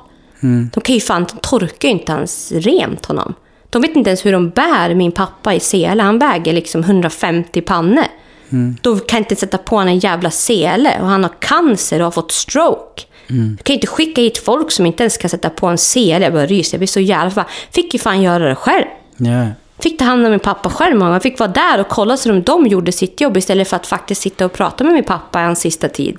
De 0.73 0.81
kan 0.81 0.95
ju 0.95 1.01
fan, 1.01 1.25
de 1.29 1.37
torkar 1.41 1.87
ju 1.87 1.93
inte 1.93 2.11
ens 2.11 2.51
rent 2.51 3.05
honom. 3.05 3.33
De 3.69 3.81
vet 3.81 3.95
inte 3.95 4.09
ens 4.09 4.25
hur 4.25 4.31
de 4.31 4.49
bär 4.49 4.95
min 4.95 5.11
pappa 5.11 5.53
i 5.53 5.59
sele. 5.59 6.03
Han 6.03 6.19
väger 6.19 6.53
liksom 6.53 6.81
150 6.81 7.61
pannor. 7.61 8.05
De 8.81 8.99
kan 8.99 9.19
inte 9.19 9.35
sätta 9.35 9.57
på 9.57 9.75
honom 9.75 9.87
en 9.87 9.99
jävla 9.99 10.31
sele 10.31 10.97
och 11.01 11.07
han 11.07 11.23
har 11.23 11.33
cancer 11.39 11.99
och 11.99 12.05
har 12.05 12.11
fått 12.11 12.31
stroke. 12.31 13.03
Du 13.27 13.63
kan 13.63 13.73
inte 13.73 13.87
skicka 13.87 14.21
hit 14.21 14.37
folk 14.37 14.71
som 14.71 14.85
inte 14.85 15.03
ens 15.03 15.17
kan 15.17 15.29
sätta 15.29 15.49
på 15.49 15.67
en 15.67 15.77
sele. 15.77 16.25
Jag 16.25 16.33
bara 16.33 16.45
ryser, 16.45 16.75
jag 16.75 16.79
blir 16.79 16.87
så 16.87 16.99
jävla 16.99 17.29
förbannad. 17.29 17.51
Fick 17.71 17.93
ju 17.93 17.99
fan 17.99 18.21
göra 18.21 18.49
det 18.49 18.55
själv. 18.55 18.85
ja. 19.17 19.45
Fick 19.79 19.99
ta 19.99 20.05
hand 20.05 20.25
om 20.25 20.31
min 20.31 20.39
pappa 20.39 20.69
själv 20.69 20.95
många 20.95 21.09
gånger. 21.09 21.19
Fick 21.19 21.39
vara 21.39 21.49
där 21.49 21.79
och 21.79 21.87
kolla 21.87 22.17
så 22.17 22.29
de, 22.29 22.41
de 22.41 22.67
gjorde 22.67 22.91
sitt 22.91 23.21
jobb 23.21 23.37
istället 23.37 23.69
för 23.69 23.75
att 23.75 23.87
faktiskt 23.87 24.21
sitta 24.21 24.45
och 24.45 24.53
prata 24.53 24.83
med 24.83 24.93
min 24.93 25.03
pappa 25.03 25.39
hans 25.39 25.59
sista 25.59 25.89
tid. 25.89 26.17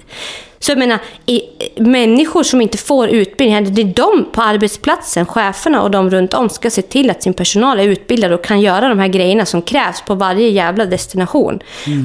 Så 0.62 0.70
jag 0.70 0.78
menar, 0.78 0.98
i, 1.26 1.40
människor 1.76 2.42
som 2.42 2.60
inte 2.60 2.78
får 2.78 3.08
utbildning, 3.08 3.74
det 3.74 3.82
är 3.82 3.94
de 3.94 4.26
på 4.32 4.42
arbetsplatsen, 4.42 5.26
cheferna 5.26 5.82
och 5.82 5.90
de 5.90 6.10
runt 6.10 6.34
om 6.34 6.48
ska 6.48 6.70
se 6.70 6.82
till 6.82 7.10
att 7.10 7.22
sin 7.22 7.34
personal 7.34 7.80
är 7.80 7.84
utbildad 7.84 8.32
och 8.32 8.44
kan 8.44 8.60
göra 8.60 8.88
de 8.88 8.98
här 8.98 9.08
grejerna 9.08 9.46
som 9.46 9.62
krävs 9.62 10.00
på 10.00 10.14
varje 10.14 10.48
jävla 10.48 10.86
destination. 10.86 11.60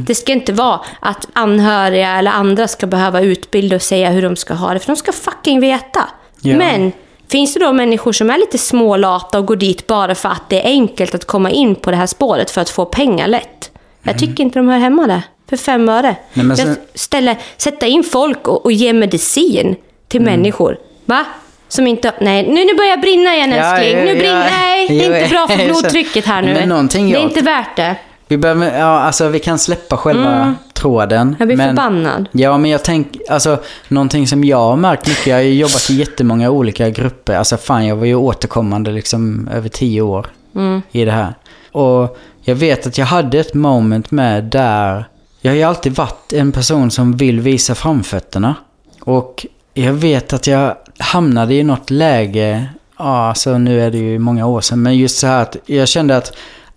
Det 0.07 0.15
ska 0.15 0.31
inte 0.31 0.53
vara 0.53 0.81
att 0.99 1.27
anhöriga 1.33 2.09
eller 2.09 2.31
andra 2.31 2.67
ska 2.67 2.87
behöva 2.87 3.21
utbilda 3.21 3.75
och 3.75 3.81
säga 3.81 4.09
hur 4.09 4.21
de 4.21 4.35
ska 4.35 4.53
ha 4.53 4.73
det, 4.73 4.79
för 4.79 4.87
de 4.87 4.95
ska 4.95 5.11
fucking 5.11 5.59
veta. 5.59 6.09
Ja. 6.41 6.57
Men 6.57 6.91
Finns 7.29 7.53
det 7.53 7.59
då 7.59 7.73
människor 7.73 8.11
som 8.11 8.29
är 8.29 8.37
lite 8.37 8.57
smålata 8.57 9.39
och 9.39 9.45
går 9.45 9.55
dit 9.55 9.87
bara 9.87 10.15
för 10.15 10.29
att 10.29 10.49
det 10.49 10.61
är 10.65 10.69
enkelt 10.69 11.15
att 11.15 11.25
komma 11.25 11.49
in 11.51 11.75
på 11.75 11.91
det 11.91 11.97
här 11.97 12.05
spåret 12.07 12.51
för 12.51 12.61
att 12.61 12.69
få 12.69 12.85
pengar 12.85 13.27
lätt? 13.27 13.71
Jag 14.03 14.19
tycker 14.19 14.43
inte 14.43 14.59
de 14.59 14.67
hör 14.69 14.77
hemma 14.79 15.07
där. 15.07 15.21
För 15.49 15.57
fem 15.57 15.89
öre. 15.89 16.15
Mm. 16.33 16.47
Nej, 16.47 16.57
sen- 16.57 16.67
Jag 16.67 16.77
ställer, 16.99 17.35
sätta 17.57 17.87
in 17.87 18.03
folk 18.03 18.47
och, 18.47 18.65
och 18.65 18.71
ge 18.71 18.93
medicin 18.93 19.75
till 20.07 20.21
Mm. 20.21 20.33
människor. 20.33 20.77
Va? 21.05 21.25
Som 21.67 21.87
inte... 21.87 22.11
Nej, 22.21 22.43
nu, 22.47 22.65
nu 22.65 22.73
börjar 22.73 22.89
jag 22.89 23.01
brinna 23.01 23.35
igen 23.35 23.51
Ja, 23.51 23.55
älskling. 23.77 23.97
ja, 23.99 24.05
nu 24.05 24.15
brinner... 24.19 24.39
ja. 24.39 24.49
Nej, 24.59 24.87
det 24.87 25.05
är 25.05 25.17
inte 25.17 25.29
bra 25.29 25.47
för 25.47 25.65
blodtrycket 25.65 26.25
här 26.25 26.41
nu. 26.41 26.53
Det 26.53 26.97
är 26.99 27.11
jag- 27.11 27.21
inte 27.21 27.41
värt 27.41 27.75
det. 27.75 27.95
Vi 28.27 28.37
behöver, 28.37 28.79
ja 28.79 28.99
alltså 28.99 29.27
vi 29.27 29.39
kan 29.39 29.59
släppa 29.59 29.97
själva 29.97 30.55
tråden. 30.73 31.21
Mm. 31.21 31.35
Jag 31.39 31.47
blir 31.47 31.57
men, 31.57 31.69
förbannad. 31.69 32.29
Ja, 32.31 32.57
men 32.57 32.71
jag 32.71 32.83
tänker, 32.83 33.21
alltså 33.31 33.59
någonting 33.87 34.27
som 34.27 34.43
jag 34.43 34.57
har 34.57 34.75
märkt 34.75 35.07
mycket, 35.07 35.27
jag 35.27 35.35
har 35.35 35.41
ju 35.41 35.53
jobbat 35.53 35.89
i 35.89 35.93
jättemånga 35.93 36.49
olika 36.49 36.89
grupper. 36.89 37.35
Alltså 37.35 37.57
fan, 37.57 37.85
jag 37.85 37.95
var 37.95 38.05
ju 38.05 38.15
återkommande 38.15 38.91
liksom 38.91 39.49
över 39.53 39.69
tio 39.69 40.01
år 40.01 40.27
Mm. 40.55 40.81
i 40.91 41.05
det 41.05 41.11
här. 41.11 41.33
Och 41.71 42.17
jag 42.41 42.55
vet 42.55 42.87
att 42.87 42.97
jag 42.97 43.05
hade 43.05 43.39
ett 43.39 43.53
moment 43.53 44.11
med 44.11 44.43
där, 44.43 45.05
jag 45.41 45.51
har 45.51 45.55
ju 45.55 45.63
alltid 45.63 45.95
varit 45.95 46.33
en 46.33 46.51
person 46.51 46.91
som 46.91 47.17
vill 47.17 47.39
visa 47.39 47.75
framfötterna. 47.75 48.55
Och 49.01 49.45
jag 49.73 49.93
vet 49.93 50.33
att 50.33 50.47
jag 50.47 50.75
hamnade 50.99 51.53
i 51.53 51.63
något 51.63 51.89
läge, 51.89 52.67
ja 52.97 53.27
alltså 53.27 53.57
nu 53.57 53.81
är 53.81 53.91
det 53.91 53.97
ju 53.97 54.19
många 54.19 54.45
år 54.45 54.61
sedan, 54.61 54.81
men 54.81 54.97
just 54.97 55.17
så 55.17 55.27
här 55.27 55.41
att 55.41 55.57
jag 55.65 55.87
kände 55.87 56.17
att 56.17 56.33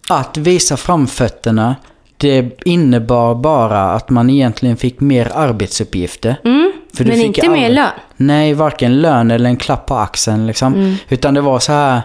att 0.08 0.36
visa 0.36 0.76
framfötterna, 0.76 1.76
det 2.16 2.60
innebar 2.64 3.34
bara 3.34 3.82
att 3.82 4.10
man 4.10 4.30
egentligen 4.30 4.76
fick 4.76 5.00
mer 5.00 5.30
arbetsuppgifter. 5.34 6.36
Mm. 6.44 6.72
Men 6.98 7.20
inte 7.20 7.48
mer 7.48 7.70
lön. 7.70 7.90
Nej, 8.16 8.54
varken 8.54 9.00
lön 9.00 9.30
eller 9.30 9.50
en 9.50 9.56
klapp 9.56 9.86
på 9.86 9.94
axeln 9.96 10.46
liksom. 10.46 10.74
Mm. 10.74 10.94
Utan 11.08 11.34
det 11.34 11.40
var 11.40 11.58
så 11.58 11.72
här, 11.72 12.00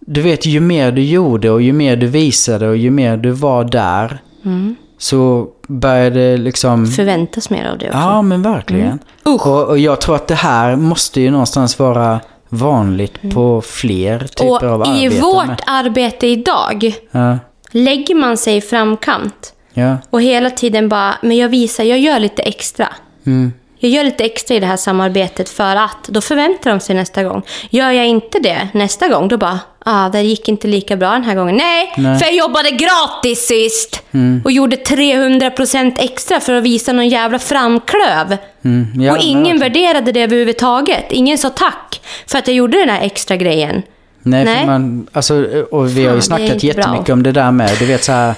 du 0.00 0.22
vet 0.22 0.46
ju 0.46 0.60
mer 0.60 0.92
du 0.92 1.02
gjorde 1.02 1.50
och 1.50 1.62
ju 1.62 1.72
mer 1.72 1.96
du 1.96 2.06
visade 2.06 2.68
och 2.68 2.76
ju 2.76 2.90
mer 2.90 3.16
du 3.16 3.30
var 3.30 3.64
där. 3.64 4.18
Mm. 4.44 4.76
Så 4.98 5.48
började 5.68 6.36
liksom... 6.36 6.86
Förväntas 6.86 7.50
mer 7.50 7.68
av 7.70 7.78
det 7.78 7.86
också. 7.86 7.98
Ja, 7.98 8.22
men 8.22 8.42
verkligen. 8.42 8.86
Mm. 8.86 8.98
Och, 9.22 9.68
och 9.68 9.78
jag 9.78 10.00
tror 10.00 10.16
att 10.16 10.28
det 10.28 10.34
här 10.34 10.76
måste 10.76 11.20
ju 11.20 11.30
någonstans 11.30 11.78
vara 11.78 12.20
vanligt 12.48 13.34
på 13.34 13.62
fler 13.62 14.18
typer 14.18 14.66
av 14.66 14.80
Mm. 14.80 14.80
och 14.80 14.86
i 14.98 15.06
arbeten. 15.06 15.20
vårt 15.22 15.60
arbete 15.66 16.26
idag 16.26 16.94
Ja, 17.10 17.38
lägger 17.70 18.14
man 18.14 18.36
sig 18.36 18.56
i 18.56 18.60
framkant 18.60 19.54
ja. 19.74 19.96
och 20.10 20.22
hela 20.22 20.50
tiden 20.50 20.88
bara, 20.88 21.14
men 21.22 21.36
jag 21.36 21.48
visar, 21.48 21.84
jag 21.84 21.98
gör 21.98 22.18
lite 22.18 22.42
extra. 22.42 22.88
Mm. 23.26 23.52
Jag 23.78 23.90
gör 23.90 24.04
lite 24.04 24.24
extra 24.24 24.56
i 24.56 24.60
det 24.60 24.66
här 24.66 24.76
samarbetet 24.76 25.48
för 25.48 25.76
att, 25.76 26.08
då 26.08 26.20
förväntar 26.20 26.70
de 26.70 26.80
sig 26.80 26.96
nästa 26.96 27.24
gång. 27.24 27.42
Gör 27.70 27.90
jag 27.90 28.06
inte 28.06 28.38
det 28.38 28.68
nästa 28.74 29.08
gång, 29.08 29.28
då 29.28 29.36
bara, 29.36 29.60
ah, 29.84 30.08
det 30.08 30.22
gick 30.22 30.48
inte 30.48 30.68
lika 30.68 30.96
bra 30.96 31.10
den 31.10 31.24
här 31.24 31.34
gången. 31.34 31.56
Nej, 31.56 31.92
Nej. 31.96 32.18
för 32.18 32.26
jag 32.26 32.34
jobbade 32.34 32.70
gratis 32.70 33.46
sist! 33.46 34.02
Och 34.44 34.52
gjorde 34.52 34.76
300% 34.76 35.94
extra 35.98 36.40
för 36.40 36.52
att 36.52 36.62
visa 36.62 36.92
någon 36.92 37.08
jävla 37.08 37.38
framklöv. 37.38 38.36
Mm. 38.64 39.02
Ja, 39.02 39.12
och 39.12 39.18
ingen 39.18 39.42
verkligen. 39.42 39.58
värderade 39.58 40.12
det 40.12 40.22
överhuvudtaget. 40.22 41.04
Ingen 41.10 41.38
sa 41.38 41.50
tack 41.50 42.00
för 42.26 42.38
att 42.38 42.48
jag 42.48 42.56
gjorde 42.56 42.78
den 42.78 42.88
här 42.88 43.00
extra 43.02 43.36
grejen. 43.36 43.82
Nej, 44.22 44.44
Nej. 44.44 44.66
man, 44.66 45.06
alltså, 45.12 45.46
och 45.70 45.96
vi 45.96 46.06
har 46.06 46.14
ju 46.14 46.20
snackat 46.20 46.50
inte 46.50 46.66
bra. 46.66 46.66
jättemycket 46.66 47.08
om 47.12 47.22
det 47.22 47.32
där 47.32 47.50
med, 47.50 47.70
du 47.78 47.86
vet 47.86 48.04
så 48.04 48.12
här... 48.12 48.34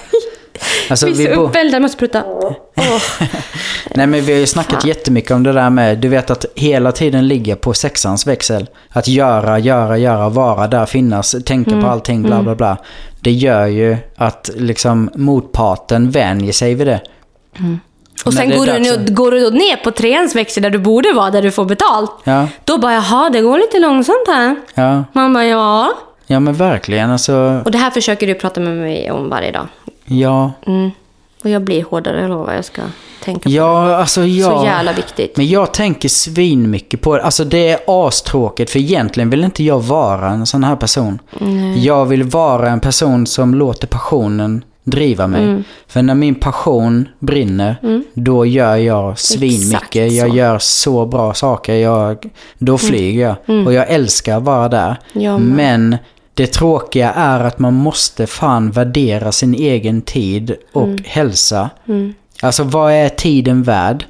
Alltså, 0.89 1.05
Vi 1.05 1.25
är 1.27 1.35
så 1.35 1.41
uppeldade, 1.41 1.75
jag 1.75 1.81
måste 1.81 1.97
pruta. 1.97 2.23
Åh. 2.77 3.01
Nej 3.95 4.07
men 4.07 4.21
vi 4.21 4.31
har 4.33 4.39
ju 4.39 4.45
snackat 4.47 4.81
Fan. 4.81 4.87
jättemycket 4.89 5.31
om 5.31 5.43
det 5.43 5.53
där 5.53 5.69
med, 5.69 5.97
du 5.97 6.07
vet 6.07 6.29
att 6.29 6.45
hela 6.55 6.91
tiden 6.91 7.27
ligga 7.27 7.55
på 7.55 7.73
sexans 7.73 8.27
växel. 8.27 8.67
Att 8.89 9.07
göra, 9.07 9.59
göra, 9.59 9.97
göra, 9.97 10.29
vara 10.29 10.67
där, 10.67 10.85
finnas, 10.85 11.35
tänka 11.45 11.71
Mm. 11.71 11.83
på 11.83 11.89
allting, 11.89 12.21
bla 12.23 12.41
bla 12.43 12.55
bla. 12.55 12.77
Det 13.21 13.31
gör 13.31 13.65
ju 13.65 13.97
att 14.15 14.49
liksom 14.55 15.09
motparten 15.15 16.11
vänjer 16.11 16.53
sig 16.53 16.73
vid 16.75 16.87
det. 16.87 17.01
Mm. 17.59 17.79
Och 18.25 18.33
sen 18.33 18.49
går 18.49 18.65
du, 18.65 18.79
ner, 18.79 19.07
går 19.13 19.31
du 19.31 19.51
ner 19.51 19.75
på 19.83 19.91
treans 19.91 20.35
växel 20.35 20.63
där 20.63 20.69
du 20.69 20.77
borde 20.79 21.13
vara, 21.13 21.29
där 21.31 21.41
du 21.41 21.51
får 21.51 21.65
betalt. 21.65 22.11
Ja, 22.23 22.47
Då 22.65 22.77
bara, 22.77 22.93
jaha, 22.93 23.29
det 23.29 23.41
går 23.41 23.57
lite 23.57 23.79
långsamt 23.79 24.27
här. 24.27 24.55
ja, 24.73 25.03
Man 25.13 25.33
bara, 25.33 25.45
ja. 25.45 25.93
Ja 26.29 26.39
men 26.39 26.53
verkligen 26.53 27.11
alltså. 27.11 27.61
Och 27.65 27.71
det 27.71 27.77
här 27.77 27.91
försöker 27.91 28.27
du 28.27 28.33
prata 28.33 28.59
med 28.59 28.77
mig 28.77 29.11
om 29.11 29.29
varje 29.29 29.51
dag. 29.51 29.67
Ja, 30.05 30.51
Mm. 30.65 30.91
Och 31.43 31.49
jag 31.49 31.61
blir 31.61 31.83
hårdare, 31.83 32.21
jag 32.21 32.29
lovar. 32.29 32.53
Jag 32.53 32.65
ska 32.65 32.81
tänka 33.23 33.39
på 33.43 33.49
ja 33.49 33.95
alltså 33.95 34.21
det. 34.21 34.27
ja. 34.27 34.59
Så 34.59 34.65
jävla 34.65 34.93
viktigt. 34.93 35.37
Men 35.37 35.47
jag 35.47 35.73
tänker 35.73 36.09
svin 36.09 36.69
mycket 36.69 37.01
på 37.01 37.17
det. 37.17 37.23
Alltså 37.23 37.43
det 37.43 37.69
är 37.69 37.79
astråkigt 37.87 38.71
för 38.71 38.79
egentligen 38.79 39.29
vill 39.29 39.43
inte 39.43 39.63
jag 39.63 39.79
vara 39.79 40.29
en 40.29 40.45
sån 40.45 40.63
här 40.63 40.75
person. 40.75 41.19
Jag 41.75 42.05
vill 42.05 42.23
vara 42.23 42.69
en 42.69 42.79
person 42.79 43.27
som 43.27 43.55
låter 43.55 43.87
passionen 43.87 44.63
driva 44.83 45.27
mig. 45.27 45.43
Mm. 45.43 45.63
För 45.87 46.01
när 46.01 46.15
min 46.15 46.35
passion 46.35 47.07
brinner, 47.19 47.75
då 48.13 48.45
gör 48.45 48.75
jag 48.75 49.19
svin 49.19 49.61
Exakt 49.61 49.95
mycket. 49.95 50.13
Jag 50.13 50.29
gör 50.35 50.59
så 50.59 51.05
bra 51.05 51.33
saker. 51.33 51.75
Jag, 51.75 52.29
då 52.57 52.77
flyger 52.77 53.35
jag. 53.45 53.65
Och 53.67 53.73
jag 53.73 53.89
älskar 53.89 54.37
att 54.37 54.43
vara 54.43 54.69
där. 54.69 54.95
Mm. 55.15 55.43
Med. 55.43 55.55
Men 55.55 55.97
det 56.39 56.47
tråkiga 56.47 57.11
är 57.11 57.39
att 57.39 57.59
man 57.59 57.73
måste 57.73 58.27
fan 58.27 58.71
värdera 58.71 59.31
sin 59.31 59.53
egen 59.53 60.01
tid 60.01 60.55
och 60.73 60.83
Mm. 60.87 61.03
hälsa. 61.05 61.69
Alltså 62.41 62.63
vad 62.63 62.91
är 62.93 63.09
tiden 63.09 63.63
värd? 63.63 64.05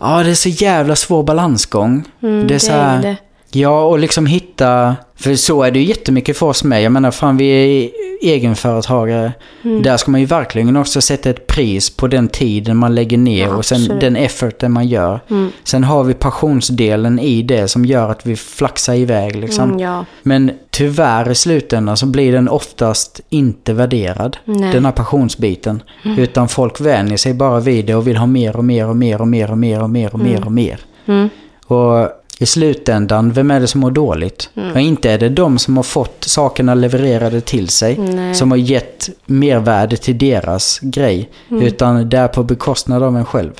Ja, 0.00 0.22
det 0.22 0.30
är 0.30 0.34
så 0.34 0.48
jävla 0.48 0.96
svår 0.96 1.22
balansgång. 1.22 2.04
Mm, 2.22 2.46
det 2.46 2.54
är 2.54 2.58
så 2.58 2.72
det 2.72 2.78
är 2.78 2.82
här, 2.84 3.02
det. 3.02 3.16
Ja, 3.54 3.84
och 3.84 3.98
liksom 3.98 4.26
hitta... 4.26 4.96
För 5.16 5.34
så 5.34 5.62
är 5.62 5.70
det 5.70 5.78
ju 5.78 5.84
jättemycket 5.84 6.36
för 6.36 6.46
oss 6.46 6.64
med. 6.64 6.82
Jag 6.82 6.92
menar, 6.92 7.10
fan 7.10 7.36
vi 7.36 7.46
är 7.46 7.90
egenföretagare. 8.22 9.32
Mm. 9.64 9.82
Där 9.82 9.96
ska 9.96 10.10
man 10.10 10.20
ju 10.20 10.26
verkligen 10.26 10.76
också 10.76 11.00
sätta 11.00 11.30
ett 11.30 11.46
pris 11.46 11.90
på 11.90 12.06
den 12.06 12.28
tiden 12.28 12.76
man 12.76 12.94
lägger 12.94 13.18
ner 13.18 13.54
och 13.54 13.64
sen 13.64 13.80
Absolut. 13.80 14.00
den 14.00 14.16
efforten 14.16 14.72
man 14.72 14.88
gör. 14.88 15.20
Mm. 15.30 15.50
Sen 15.64 15.84
har 15.84 16.04
vi 16.04 16.14
passionsdelen 16.14 17.18
i 17.18 17.42
det 17.42 17.68
som 17.68 17.84
gör 17.84 18.10
att 18.10 18.26
vi 18.26 18.36
flaxar 18.36 18.94
iväg 18.94 19.36
liksom. 19.36 19.64
Mm, 19.64 19.78
ja. 19.78 20.04
Men 20.22 20.50
tyvärr 20.70 21.30
i 21.30 21.34
slutändan 21.34 21.96
så 21.96 22.06
blir 22.06 22.32
den 22.32 22.48
oftast 22.48 23.20
inte 23.28 23.72
värderad. 23.72 24.36
Nej. 24.44 24.72
Den 24.72 24.84
här 24.84 24.92
passionsbiten. 24.92 25.82
Utan 26.18 26.48
folk 26.48 26.80
vänjer 26.80 27.16
sig 27.16 27.34
bara 27.34 27.60
vid 27.60 27.86
det 27.86 27.94
och 27.94 28.06
vill 28.06 28.16
ha 28.16 28.26
mer 28.26 28.56
och 28.56 28.64
mer 28.64 28.88
och 28.88 28.96
mer 28.96 29.20
och 29.20 29.28
mer 29.28 29.50
och 29.50 29.58
mer 29.58 29.82
och 29.82 29.90
mer 29.90 30.14
och 30.14 30.20
mer 30.20 30.44
och 30.44 30.52
mer. 30.52 30.80
Mm. 31.06 31.28
Och 31.66 32.23
i 32.38 32.46
slutändan, 32.46 33.32
vem 33.32 33.50
är 33.50 33.60
det 33.60 33.66
som 33.66 33.80
mår 33.80 33.90
dåligt? 33.90 34.50
Och 34.74 34.80
inte 34.80 35.10
är 35.10 35.18
det 35.18 35.28
de 35.28 35.58
som 35.58 35.76
har 35.76 35.84
fått 35.84 36.24
sakerna 36.24 36.74
levererade 36.74 37.40
till 37.40 37.68
sig. 37.68 37.98
Nej. 37.98 38.34
Som 38.34 38.50
har 38.50 38.58
gett 38.58 39.08
mervärde 39.26 39.96
till 39.96 40.18
deras 40.18 40.78
grej. 40.82 41.30
Utan 41.50 42.08
det 42.08 42.18
är 42.18 42.28
på 42.28 42.42
bekostnad 42.42 43.02
av 43.02 43.16
en 43.16 43.24
själv. 43.24 43.52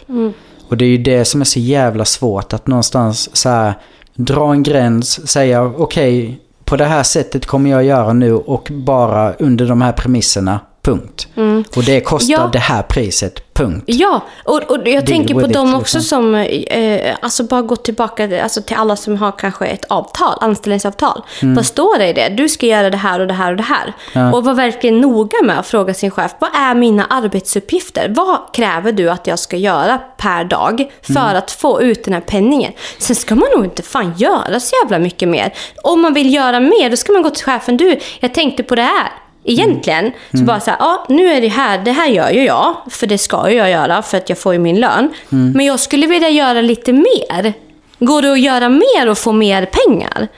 Och 0.68 0.76
det 0.76 0.84
är 0.84 0.88
ju 0.88 0.98
det 0.98 1.24
som 1.24 1.40
är 1.40 1.44
så 1.44 1.60
jävla 1.60 2.04
svårt 2.04 2.52
att 2.52 2.66
någonstans 2.66 3.36
så 3.36 3.48
här, 3.48 3.74
dra 4.14 4.52
en 4.52 4.62
gräns, 4.62 5.28
säga 5.28 5.62
okej, 5.64 6.40
på 6.64 6.76
det 6.76 6.84
här 6.84 7.02
sättet 7.02 7.46
kommer 7.46 7.70
jag 7.70 7.84
göra 7.84 8.12
nu 8.12 8.32
och 8.32 8.68
bara 8.70 9.32
under 9.32 9.66
de 9.66 9.82
här 9.82 9.92
premisserna, 9.92 10.60
punkt. 10.84 11.28
Och 11.76 11.84
det 11.84 12.00
kostar 12.00 12.32
Ja. 12.32 12.50
det 12.52 12.58
här 12.58 12.82
priset, 12.82 13.54
punkt. 13.54 13.84
Ja, 13.86 14.20
och, 14.44 14.62
och 14.62 14.76
jag 14.76 14.84
Deal 14.84 15.06
tänker 15.06 15.34
på 15.34 15.40
dem 15.40 15.46
liksom. 15.48 15.74
också 15.74 16.00
som, 16.00 16.34
eh, 16.34 17.16
alltså 17.20 17.44
bara 17.44 17.62
gå 17.62 17.76
tillbaka 17.76 18.42
alltså 18.42 18.62
till 18.62 18.76
alla 18.76 18.96
som 18.96 19.16
har 19.16 19.32
kanske 19.32 19.66
ett 19.66 19.84
avtal, 19.84 20.38
anställningsavtal. 20.40 21.22
Vad 21.42 21.66
står 21.66 21.98
det 21.98 22.08
i 22.08 22.12
det? 22.12 22.28
Du 22.28 22.48
ska 22.48 22.66
göra 22.66 22.90
det 22.90 22.96
här 22.96 23.20
och 23.20 23.26
det 23.26 23.34
här 23.34 23.50
och 23.50 23.56
det 23.56 23.62
här. 23.62 23.92
Ja. 24.12 24.32
Och 24.32 24.44
vara 24.44 24.54
verkligen 24.54 25.00
noga 25.00 25.42
med 25.42 25.58
att 25.58 25.66
fråga 25.66 25.94
sin 25.94 26.10
chef, 26.10 26.34
vad 26.38 26.50
är 26.54 26.74
mina 26.74 27.04
arbetsuppgifter? 27.04 28.12
Vad 28.16 28.38
kräver 28.52 28.92
du 28.92 29.10
att 29.10 29.26
jag 29.26 29.38
ska 29.38 29.56
göra 29.56 29.98
per 30.16 30.44
dag 30.44 30.92
för 31.02 31.34
att 31.34 31.50
få 31.50 31.82
ut 31.82 32.04
den 32.04 32.14
här 32.14 32.20
penningen? 32.20 32.72
Sen 32.98 33.16
ska 33.16 33.34
man 33.34 33.48
nog 33.56 33.64
inte 33.64 33.82
fan 33.82 34.14
göra 34.16 34.60
så 34.60 34.76
jävla 34.82 34.98
mycket 34.98 35.28
mer. 35.28 35.54
Om 35.82 36.00
man 36.02 36.14
vill 36.14 36.34
göra 36.34 36.60
mer, 36.60 36.90
då 36.90 36.96
ska 36.96 37.12
man 37.12 37.22
gå 37.22 37.30
till 37.30 37.44
chefen. 37.44 37.76
Du, 37.76 37.98
jag 38.20 38.34
tänkte 38.34 38.62
på 38.62 38.74
det 38.74 38.82
här. 38.82 39.12
Egentligen, 39.44 40.12
så 40.30 40.38
bara 40.44 40.60
så 40.60 40.70
här, 40.70 40.78
ja 40.80 41.06
nu 41.08 41.26
är 41.32 41.40
det 41.40 41.48
här, 41.48 41.78
det 41.78 41.92
här 41.92 42.08
gör 42.08 42.30
ju 42.30 42.44
jag, 42.44 42.74
för 42.90 43.06
det 43.06 43.18
ska 43.18 43.50
jag 43.50 43.70
göra 43.70 44.02
för 44.02 44.16
att 44.16 44.28
jag 44.28 44.38
får 44.38 44.52
ju 44.52 44.58
min 44.58 44.80
lön. 44.80 45.08
Men 45.28 45.66
jag 45.66 45.80
skulle 45.80 46.06
vilja 46.06 46.28
göra 46.28 46.60
lite 46.60 46.92
mer. 46.92 47.52
Går 47.98 48.22
det 48.22 48.32
att 48.32 48.40
göra 48.40 48.68
mer 48.68 49.08
och 49.08 49.18
få 49.18 49.32
mer 49.32 49.66
pengar? 49.66 50.28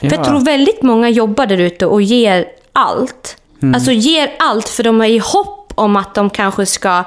För 0.00 0.06
jag 0.06 0.18
Ja. 0.20 0.24
tror 0.24 0.40
väldigt 0.40 0.82
många 0.82 1.08
jobbar 1.08 1.46
där 1.46 1.60
ute 1.60 1.86
och 1.86 2.02
ger 2.02 2.46
allt. 2.72 3.36
Alltså 3.74 3.92
ger 3.92 4.32
allt 4.38 4.68
för 4.68 4.82
de 4.82 5.00
är 5.00 5.06
i 5.08 5.18
hopp 5.18 5.55
om 5.76 5.96
att 5.96 6.14
de 6.14 6.30
kanske 6.30 6.66
ska 6.66 7.04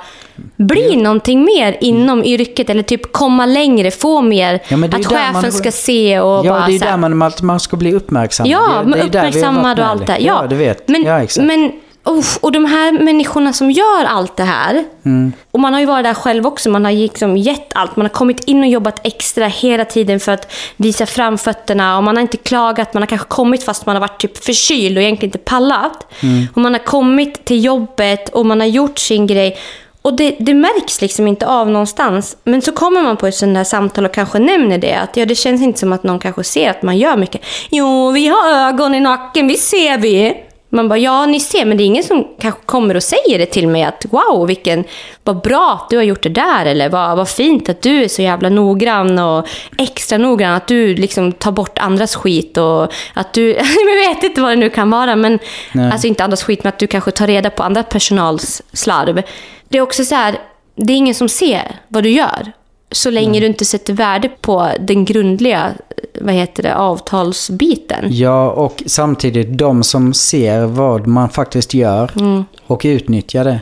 bli 0.55 0.95
någonting 0.95 1.43
mer 1.45 1.77
inom 1.81 2.23
yrket 2.23 2.69
eller 2.69 2.83
typ 2.83 3.11
komma 3.13 3.45
längre, 3.45 3.91
få 3.91 4.21
mer. 4.21 4.59
Ja, 4.67 4.77
att 4.85 4.99
ju 4.99 5.03
chefen 5.03 5.33
man- 5.41 5.51
ska 5.51 5.71
se 5.71 6.19
och 6.19 6.45
Ja, 6.45 6.51
bara 6.53 6.65
det 6.67 6.75
är 6.75 6.79
här- 6.79 6.91
där 6.91 6.97
man, 6.97 7.31
man, 7.41 7.59
ska 7.59 7.77
bli 7.77 7.93
uppmärksammad. 7.93 8.51
Ja, 8.51 8.83
det, 8.85 8.91
det 8.97 9.03
uppmärksammad 9.03 9.79
och 9.79 9.85
allt 9.85 10.07
det. 10.07 10.17
Ja, 10.19 10.45
du 10.49 10.55
vet. 10.55 10.87
Men, 10.87 11.03
ja, 11.03 11.21
exakt. 11.23 11.47
men 11.47 11.71
uff, 12.09 12.37
och 12.41 12.51
de 12.51 12.65
här 12.65 12.91
människorna 12.91 13.53
som 13.53 13.71
gör 13.71 14.05
allt 14.05 14.37
det 14.37 14.43
här. 14.43 14.85
Mm. 15.05 15.33
Och 15.51 15.59
man 15.59 15.73
har 15.73 15.79
ju 15.79 15.85
varit 15.85 16.05
där 16.05 16.13
själv 16.13 16.47
också. 16.47 16.69
Man 16.69 16.85
har 16.85 16.91
liksom 16.91 17.37
gett 17.37 17.75
allt. 17.75 17.95
Man 17.95 18.05
har 18.05 18.09
kommit 18.09 18.43
in 18.43 18.59
och 18.59 18.69
jobbat 18.69 18.99
extra 19.03 19.47
hela 19.47 19.85
tiden 19.85 20.19
för 20.19 20.31
att 20.31 20.53
visa 20.77 21.05
fram 21.05 21.37
fötterna. 21.37 21.97
Och 21.97 22.03
man 22.03 22.15
har 22.15 22.21
inte 22.21 22.37
klagat. 22.37 22.93
Man 22.93 23.03
har 23.03 23.07
kanske 23.07 23.27
kommit 23.27 23.63
fast 23.63 23.85
man 23.85 23.95
har 23.95 24.01
varit 24.01 24.21
typ 24.21 24.43
förkyld 24.43 24.97
och 24.97 25.03
egentligen 25.03 25.27
inte 25.27 25.37
pallat. 25.37 26.13
Mm. 26.23 26.47
Och 26.55 26.61
man 26.61 26.73
har 26.73 26.79
kommit 26.79 27.45
till 27.45 27.63
jobbet 27.63 28.29
och 28.29 28.45
man 28.45 28.59
har 28.59 28.67
gjort 28.67 28.99
sin 28.99 29.27
grej. 29.27 29.57
Och 30.01 30.13
det, 30.13 30.35
det 30.39 30.53
märks 30.53 31.01
liksom 31.01 31.27
inte 31.27 31.47
av 31.47 31.69
någonstans. 31.69 32.37
Men 32.43 32.61
så 32.61 32.71
kommer 32.71 33.01
man 33.01 33.17
på 33.17 33.27
ett 33.27 33.35
sånt 33.35 33.57
här 33.57 33.63
samtal 33.63 34.05
och 34.05 34.13
kanske 34.13 34.39
nämner 34.39 34.77
det. 34.77 34.93
Att 34.93 35.17
ja, 35.17 35.25
det 35.25 35.35
känns 35.35 35.61
inte 35.61 35.79
som 35.79 35.93
att 35.93 36.03
någon 36.03 36.19
kanske 36.19 36.43
ser 36.43 36.69
att 36.69 36.81
man 36.81 36.97
gör 36.97 37.17
mycket. 37.17 37.41
Jo, 37.69 38.11
vi 38.11 38.27
har 38.27 38.67
ögon 38.67 38.95
i 38.95 38.99
nacken, 38.99 39.47
vi 39.47 39.57
ser 39.57 39.97
vi. 39.97 40.43
Man 40.71 40.89
bara, 40.89 40.99
ja 40.99 41.25
ni 41.25 41.39
ser, 41.39 41.65
men 41.65 41.77
det 41.77 41.83
är 41.83 41.85
ingen 41.85 42.03
som 42.03 42.27
kanske 42.39 42.61
kommer 42.65 42.95
och 42.95 43.03
säger 43.03 43.39
det 43.39 43.45
till 43.45 43.67
mig 43.67 43.83
att 43.83 44.05
wow, 44.09 44.47
vilken, 44.47 44.83
vad 45.23 45.41
bra 45.41 45.79
att 45.81 45.89
du 45.89 45.97
har 45.97 46.03
gjort 46.03 46.23
det 46.23 46.29
där. 46.29 46.65
Eller 46.65 46.89
vad, 46.89 47.17
vad 47.17 47.29
fint 47.29 47.69
att 47.69 47.81
du 47.81 48.03
är 48.03 48.07
så 48.07 48.21
jävla 48.21 48.49
noggrann 48.49 49.19
och 49.19 49.47
extra 49.77 50.17
noggrann. 50.17 50.53
Att 50.53 50.67
du 50.67 50.95
liksom 50.95 51.31
tar 51.31 51.51
bort 51.51 51.79
andras 51.79 52.15
skit 52.15 52.57
och 52.57 52.93
att 53.13 53.33
du, 53.33 53.51
jag 53.53 54.09
vet 54.09 54.23
inte 54.23 54.41
vad 54.41 54.51
det 54.51 54.55
nu 54.55 54.69
kan 54.69 54.89
vara. 54.89 55.15
Men, 55.15 55.39
Nej. 55.71 55.91
alltså 55.91 56.07
inte 56.07 56.23
andras 56.23 56.43
skit, 56.43 56.63
men 56.63 56.69
att 56.69 56.79
du 56.79 56.87
kanske 56.87 57.11
tar 57.11 57.27
reda 57.27 57.49
på 57.49 57.63
andra 57.63 57.83
personals 57.83 58.61
slarv. 58.73 59.21
Det 59.69 59.77
är 59.77 59.81
också 59.81 60.05
så 60.05 60.15
här, 60.15 60.39
det 60.75 60.93
är 60.93 60.97
ingen 60.97 61.15
som 61.15 61.29
ser 61.29 61.75
vad 61.87 62.03
du 62.03 62.09
gör. 62.09 62.51
Så 62.91 63.09
länge 63.09 63.39
du 63.39 63.45
inte 63.45 63.65
sätter 63.65 63.93
värde 63.93 64.29
på 64.41 64.69
den 64.79 65.05
grundliga 65.05 65.73
vad 66.21 66.33
heter 66.33 66.63
det, 66.63 66.75
avtalsbiten. 66.75 68.05
Ja, 68.09 68.51
och 68.51 68.83
samtidigt 68.85 69.57
de 69.57 69.83
som 69.83 70.13
ser 70.13 70.65
vad 70.65 71.07
man 71.07 71.29
faktiskt 71.29 71.73
gör 71.73 72.11
Mm. 72.19 72.45
och 72.67 72.81
utnyttjar 72.83 73.43
det. 73.43 73.59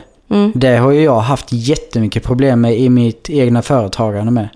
Det 0.54 0.76
har 0.76 0.90
ju 0.90 1.02
jag 1.02 1.20
haft 1.20 1.46
jättemycket 1.50 2.22
problem 2.22 2.60
med 2.60 2.78
i 2.78 2.88
mitt 2.88 3.30
egna 3.30 3.62
företagande 3.62 4.32
med. 4.32 4.48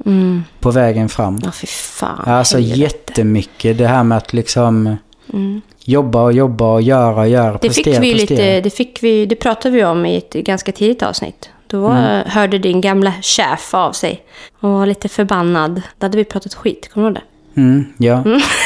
På 0.61 0.71
vägen 0.71 1.09
fram. 1.09 1.41
Ja, 1.45 1.51
fy 1.53 1.67
fan. 1.67 2.25
Alltså 2.27 2.57
helvete. 2.57 2.81
jättemycket 2.81 3.79
det 3.79 3.87
här 3.87 4.05
med 4.05 4.19
att 4.19 4.33
liksom 4.33 4.97
jobba 5.85 6.23
och 6.23 6.33
jobba 6.33 6.73
och 6.73 6.83
göra 6.83 7.21
och 7.21 7.29
göra. 7.29 7.49
Mm. 7.49 7.59
Det 7.63 7.71
fick, 7.71 7.85
prestera, 7.85 8.01
vi 8.01 8.13
prestera. 8.13 8.39
lite, 8.39 8.61
det 8.61 8.71
fick 8.71 9.03
vi, 9.03 9.27
det 9.27 9.37
pratade 9.37 9.77
vi 9.77 9.85
om 9.85 10.07
i 10.07 10.17
ett 10.17 10.33
ganska 10.33 10.73
tidigt 10.73 11.03
avsnitt. 11.03 11.51
Då 11.73 11.87
Mm. 11.87 12.23
hörde 12.27 12.59
din 12.59 12.81
gamla 12.81 13.13
chef 13.23 13.75
av 13.75 13.93
sig 13.93 14.23
och 14.61 14.71
var 14.71 14.87
lite 14.87 15.09
förbannad. 15.09 15.83
Då 15.99 16.05
hade 16.05 16.17
vi 16.17 16.25
pratat 16.25 16.55
skit, 16.55 16.91
kommer 16.95 17.07
du 17.11 17.15
ihåg 17.15 17.15
det? 17.55 17.61
Mm, 17.61 17.85
ja, 17.99 18.19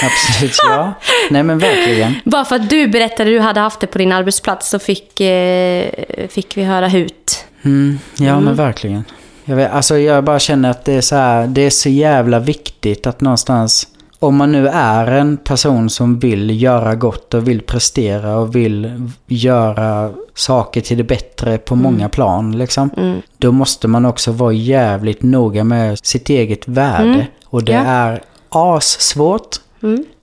absolut. 0.05 0.57
Ja. 0.69 0.93
Nej 1.31 1.43
men 1.43 1.59
verkligen. 1.59 2.15
Bara 2.25 2.45
för 2.45 2.57
att 2.57 2.71
du 2.71 2.89
berättade 2.89 3.23
att 3.31 3.35
du 3.35 3.41
hade 3.41 3.61
haft 3.61 3.81
det 3.81 3.87
på 3.87 3.99
din 3.99 4.13
arbetsplats 4.13 4.69
så 4.71 4.79
fick, 4.79 5.21
eh, 5.21 5.91
fick 6.29 6.57
vi 6.57 6.65
höra 6.65 6.89
hut. 6.89 7.45
Mm, 7.63 7.99
ja 8.19 8.41
men 8.41 8.55
verkligen. 8.55 9.05
Jag, 9.45 9.57
vet, 9.57 9.73
alltså, 9.73 9.99
jag 9.99 10.25
bara 10.25 10.39
känner 10.39 10.71
att 10.71 10.85
det 10.85 10.93
är, 10.93 11.01
så 11.01 11.17
här, 11.17 11.47
det 11.47 11.61
är 11.61 11.71
så 11.71 11.89
jävla 11.89 12.39
viktigt 12.39 13.07
att 13.07 13.21
någonstans, 13.21 13.89
om 14.19 14.37
man 14.37 14.53
nu 14.53 14.69
är 14.69 15.07
en 15.07 15.37
person 15.37 15.91
som 15.91 16.19
vill 16.19 16.63
göra 16.63 16.95
gott 16.95 17.35
och 17.35 17.49
vill 17.49 17.63
prestera 17.63 18.37
och 18.37 18.57
vill 18.57 19.11
göra 19.27 20.11
saker 20.35 20.81
till 20.81 20.97
det 20.97 21.05
bättre 21.05 21.59
på 21.59 21.77
många 21.77 22.09
plan, 22.09 22.59
liksom, 22.59 22.91
då 23.39 23.53
måste 23.53 23.89
man 23.89 24.05
också 24.07 24.33
vara 24.33 24.53
jävligt 24.53 25.23
noga 25.23 25.65
med 25.65 25.99
sitt 25.99 26.29
eget 26.31 26.69
värde. 26.69 27.27
Och 27.45 27.65
det 27.65 27.73
Ja. 27.73 27.79
är 27.81 28.23
assvårt. 28.49 29.57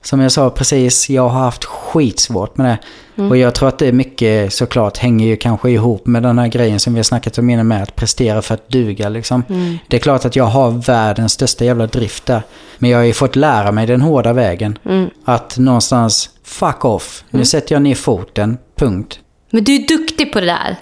Som 0.04 0.20
jag 0.20 0.32
sa 0.32 0.50
precis, 0.50 1.10
jag 1.10 1.28
har 1.28 1.40
haft 1.40 1.64
skitsvårt 1.64 2.56
med 2.56 2.66
det. 2.66 3.22
Och 3.22 3.36
jag 3.36 3.54
tror 3.54 3.68
att 3.68 3.78
det 3.78 3.86
är 3.88 3.92
mycket 3.92 4.52
såklart 4.52 4.98
hänger 4.98 5.26
ju 5.26 5.36
kanske 5.36 5.70
ihop 5.70 6.06
med 6.06 6.22
den 6.22 6.38
här 6.38 6.48
grejen 6.48 6.80
som 6.80 6.94
vi 6.94 6.98
har 6.98 7.04
snackat 7.04 7.38
om 7.38 7.50
innan 7.50 7.68
med 7.68 7.82
att 7.82 7.96
prestera 7.96 8.42
för 8.42 8.54
att 8.54 8.68
duga 8.68 9.08
liksom. 9.08 9.42
Det 9.88 9.96
är 9.96 10.00
klart 10.00 10.24
att 10.24 10.36
jag 10.36 10.44
har 10.44 10.70
världens 10.70 11.32
största 11.32 11.64
jävla 11.64 11.86
drift 11.86 12.26
där. 12.26 12.42
Men 12.78 12.90
jag 12.90 12.98
har 12.98 13.04
ju 13.04 13.12
fått 13.12 13.36
lära 13.36 13.72
mig 13.72 13.86
den 13.86 14.00
hårda 14.00 14.32
vägen. 14.32 14.78
Att 15.24 15.58
någonstans, 15.58 16.30
fuck 16.44 16.84
off, 16.84 17.24
nu 17.30 17.44
sätter 17.44 17.74
jag 17.74 17.82
ner 17.82 17.94
foten, 17.94 18.58
punkt. 18.76 19.18
Men 19.50 19.64
du 19.64 19.74
är 19.74 19.88
duktig 19.88 20.32
på 20.32 20.40
det 20.40 20.46
där. 20.46 20.76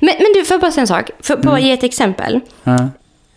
Men, 0.00 0.14
men 0.18 0.26
du, 0.34 0.44
får 0.44 0.54
jag 0.54 0.60
bara 0.60 0.70
säga 0.72 0.80
en 0.80 0.86
sak? 0.86 1.10
Får 1.22 1.36
jag 1.36 1.44
bara 1.44 1.56
Mm. 1.56 1.66
ge 1.66 1.72
ett 1.72 1.84
exempel? 1.84 2.40
Ja. 2.64 2.88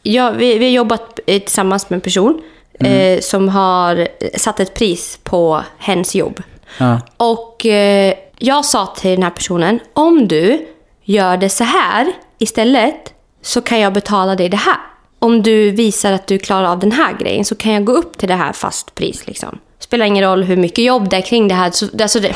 Ja, 0.03 0.31
vi, 0.31 0.57
vi 0.57 0.65
har 0.65 0.71
jobbat 0.71 1.19
eh, 1.27 1.39
tillsammans 1.41 1.89
med 1.89 1.97
en 1.97 2.01
person 2.01 2.41
eh, 2.79 3.19
som 3.19 3.49
har 3.49 4.07
satt 4.37 4.59
ett 4.59 4.73
pris 4.73 5.19
på 5.23 5.63
hens 5.77 6.15
jobb. 6.15 6.43
Ja. 6.77 7.01
Och 7.17 7.65
eh, 7.65 8.13
jag 8.37 8.65
sa 8.65 8.85
till 8.85 9.11
den 9.11 9.23
här 9.23 9.29
personen, 9.29 9.79
om 9.93 10.27
du 10.27 10.67
gör 11.03 11.37
det 11.37 11.49
så 11.49 11.63
här 11.63 12.11
istället 12.37 13.13
så 13.41 13.61
kan 13.61 13.79
jag 13.79 13.93
betala 13.93 14.35
dig 14.35 14.49
det 14.49 14.57
här. 14.57 14.77
Om 15.19 15.43
du 15.43 15.71
visar 15.71 16.11
att 16.11 16.27
du 16.27 16.37
klarar 16.37 16.67
av 16.67 16.79
den 16.79 16.91
här 16.91 17.17
grejen 17.19 17.45
så 17.45 17.55
kan 17.55 17.71
jag 17.73 17.85
gå 17.85 17.91
upp 17.91 18.17
till 18.17 18.27
det 18.27 18.35
här 18.35 18.53
fast 18.53 18.95
pris. 18.95 19.27
Liksom. 19.27 19.59
Spelar 19.79 20.05
ingen 20.05 20.23
roll 20.23 20.43
hur 20.43 20.57
mycket 20.57 20.85
jobb 20.85 21.09
det 21.09 21.17
är 21.17 21.21
kring 21.21 21.47
det 21.47 21.55
här. 21.55 21.71
Så, 21.71 21.85
alltså 22.01 22.19
det, 22.19 22.35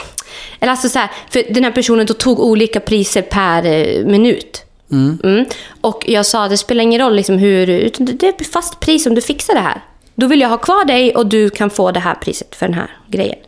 eller 0.60 0.72
alltså 0.72 0.90
så 0.90 1.00
här, 1.00 1.12
för 1.30 1.54
den 1.54 1.64
här 1.64 1.72
personen 1.72 2.08
tog 2.08 2.40
olika 2.40 2.80
priser 2.80 3.22
per 3.22 3.66
eh, 3.66 4.06
minut. 4.06 4.64
Mm. 4.92 5.46
Och 5.82 6.04
jag 6.08 6.26
sa, 6.26 6.48
det 6.48 6.58
spelar 6.58 6.84
ingen 6.84 7.02
roll 7.02 7.16
liksom 7.16 7.38
hur, 7.38 7.68
det 8.00 8.28
är 8.28 8.44
fast 8.44 8.80
pris 8.80 9.06
om 9.06 9.16
du 9.16 9.22
fixar 9.22 9.54
det 9.54 9.60
här. 9.60 9.82
Då 10.20 10.28
vill 10.28 10.42
jag 10.42 10.50
ha 10.50 10.58
kvar 10.58 10.86
dig 10.86 11.16
och 11.16 11.26
du 11.26 11.50
kan 11.50 11.70
få 11.70 11.92
det 11.92 12.00
här 12.00 12.16
priset 12.16 12.56
för 12.56 12.66
den 12.66 12.76
här 12.76 12.90
grejen. 13.08 13.40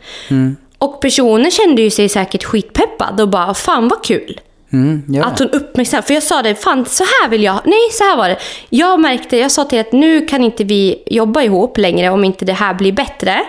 Och 0.77 1.01
personen 1.01 1.51
kände 1.51 1.81
ju 1.81 1.89
sig 1.89 2.09
säkert 2.09 2.43
skitpeppad 2.43 3.21
och 3.21 3.29
bara, 3.29 3.53
fan 3.53 3.87
vad 3.87 4.03
kul. 4.03 4.39
Mm, 4.73 5.03
ja. 5.07 5.23
Att 5.25 5.39
hon 5.39 5.49
uppmärksammade, 5.49 6.07
för 6.07 6.13
jag 6.13 6.23
sa 6.23 6.41
det, 6.41 6.55
fan 6.55 6.85
så 6.85 7.03
här 7.03 7.29
vill 7.29 7.43
jag, 7.43 7.59
nej 7.65 7.89
så 7.91 8.03
här 8.03 8.17
var 8.17 8.29
det. 8.29 8.37
Jag 8.69 8.99
märkte, 8.99 9.37
jag 9.37 9.51
sa 9.51 9.63
till 9.63 9.79
att 9.79 9.91
nu 9.91 10.25
kan 10.25 10.43
inte 10.43 10.63
vi 10.63 11.03
jobba 11.05 11.41
ihop 11.41 11.77
längre 11.77 12.09
om 12.09 12.23
inte 12.23 12.45
det 12.45 12.53
här 12.53 12.73
blir 12.73 12.91
bättre. 12.91 13.41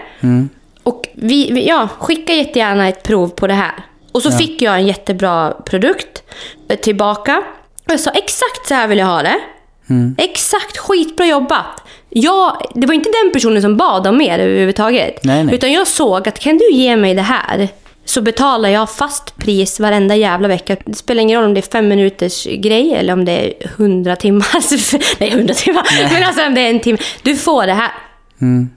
Och 0.82 1.08
vi, 1.14 1.66
ja, 1.68 1.88
skicka 1.98 2.32
jättegärna 2.32 2.88
ett 2.88 3.02
prov 3.02 3.28
på 3.28 3.46
det 3.46 3.54
här. 3.54 3.84
Och 4.12 4.22
så 4.22 4.30
fick 4.30 4.62
jag 4.62 4.74
en 4.74 4.86
jättebra 4.86 5.50
produkt 5.66 6.22
tillbaka. 6.82 7.42
Och 7.84 7.92
jag 7.92 8.00
sa 8.00 8.10
exakt 8.10 8.66
så 8.68 8.74
här 8.74 8.88
vill 8.88 8.98
jag 8.98 9.06
ha 9.06 9.22
det. 9.22 9.40
Exakt, 10.18 10.78
skitbra 10.78 11.26
jobbat. 11.26 11.82
Jag, 12.14 12.56
det 12.74 12.86
var 12.86 12.94
inte 12.94 13.10
den 13.22 13.32
personen 13.32 13.62
som 13.62 13.76
bad 13.76 14.06
om 14.06 14.18
mer 14.18 14.38
överhuvudtaget. 14.38 15.24
Nej, 15.24 15.44
nej. 15.44 15.54
Utan 15.54 15.72
jag 15.72 15.86
såg 15.86 16.28
att 16.28 16.38
kan 16.38 16.58
du 16.58 16.72
ge 16.72 16.96
mig 16.96 17.14
det 17.14 17.22
här 17.22 17.68
så 18.04 18.20
betalar 18.20 18.68
jag 18.68 18.90
fast 18.90 19.36
pris 19.36 19.80
varenda 19.80 20.16
jävla 20.16 20.48
vecka. 20.48 20.76
Det 20.84 20.94
spelar 20.94 21.22
ingen 21.22 21.40
roll 21.40 21.48
om 21.48 21.54
det 21.54 21.60
är 21.60 21.70
fem 21.72 21.88
minuters 21.88 22.44
grej 22.44 22.94
eller 22.94 23.12
om 23.12 23.24
det 23.24 23.32
är 23.32 23.68
hundra 23.76 24.16
timmar. 24.16 24.46
Nej, 25.20 25.30
hundra 25.30 25.54
timmar. 25.54 26.12
Men 26.12 26.24
alltså 26.24 26.46
om 26.46 26.54
det 26.54 26.60
är 26.60 26.70
en 26.70 26.80
timme. 26.80 26.98
Du 27.22 27.36
får 27.36 27.66
det 27.66 27.72
här. 27.72 27.92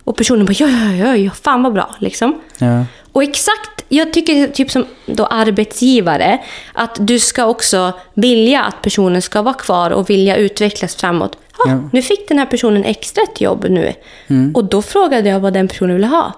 Och 0.03 0.17
personen 0.17 0.45
bara, 0.45 0.53
ja, 0.53 0.67
ja, 0.67 1.05
ja, 1.05 1.15
ja, 1.15 1.31
fan 1.31 1.63
vad 1.63 1.73
bra. 1.73 1.95
Liksom. 1.99 2.41
Ja. 2.57 2.85
Och 3.11 3.23
exakt, 3.23 3.85
jag 3.89 4.13
tycker 4.13 4.47
typ 4.47 4.71
som 4.71 4.85
då 5.05 5.25
arbetsgivare, 5.25 6.39
att 6.73 6.97
du 6.99 7.19
ska 7.19 7.45
också 7.45 7.93
vilja 8.13 8.63
att 8.63 8.81
personen 8.81 9.21
ska 9.21 9.41
vara 9.41 9.53
kvar 9.53 9.91
och 9.91 10.09
vilja 10.09 10.35
utvecklas 10.35 10.95
framåt. 10.95 11.37
Ja, 11.57 11.63
Ja. 11.71 11.89
Nu 11.93 12.01
fick 12.01 12.27
den 12.27 12.39
här 12.39 12.45
personen 12.45 12.83
extra 12.83 13.23
ett 13.23 13.41
jobb 13.41 13.65
nu. 13.69 13.93
Och 14.53 14.65
då 14.65 14.81
frågade 14.81 15.29
jag 15.29 15.39
vad 15.39 15.53
den 15.53 15.67
personen 15.67 15.95
ville 15.95 16.07
ha. 16.07 16.33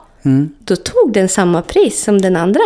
Då 0.60 0.76
tog 0.76 1.14
den 1.14 1.30
samma 1.30 1.62
pris 1.62 2.04
som 2.04 2.22
den 2.22 2.36
andra. 2.36 2.62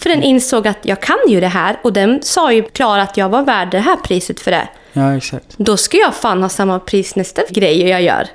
För 0.00 0.08
den 0.08 0.22
insåg 0.22 0.68
att 0.68 0.78
jag 0.82 1.00
kan 1.02 1.16
ju 1.28 1.40
det 1.40 1.48
här 1.48 1.78
och 1.82 1.92
den 1.92 2.22
sa 2.22 2.52
ju 2.52 2.62
klart 2.62 3.08
att 3.08 3.16
jag 3.16 3.28
var 3.28 3.42
värd 3.42 3.70
det 3.70 3.78
här 3.78 3.96
priset 3.96 4.40
för 4.40 4.50
det. 4.50 4.68
ja, 4.92 5.16
exakt. 5.16 5.54
Då 5.56 5.76
ska 5.76 5.96
jag 5.96 6.14
fan 6.14 6.42
ha 6.42 6.48
samma 6.48 6.78
pris 6.80 7.16
nästa 7.16 7.42
grej 7.50 7.88
jag 7.88 8.02
gör. 8.02 8.26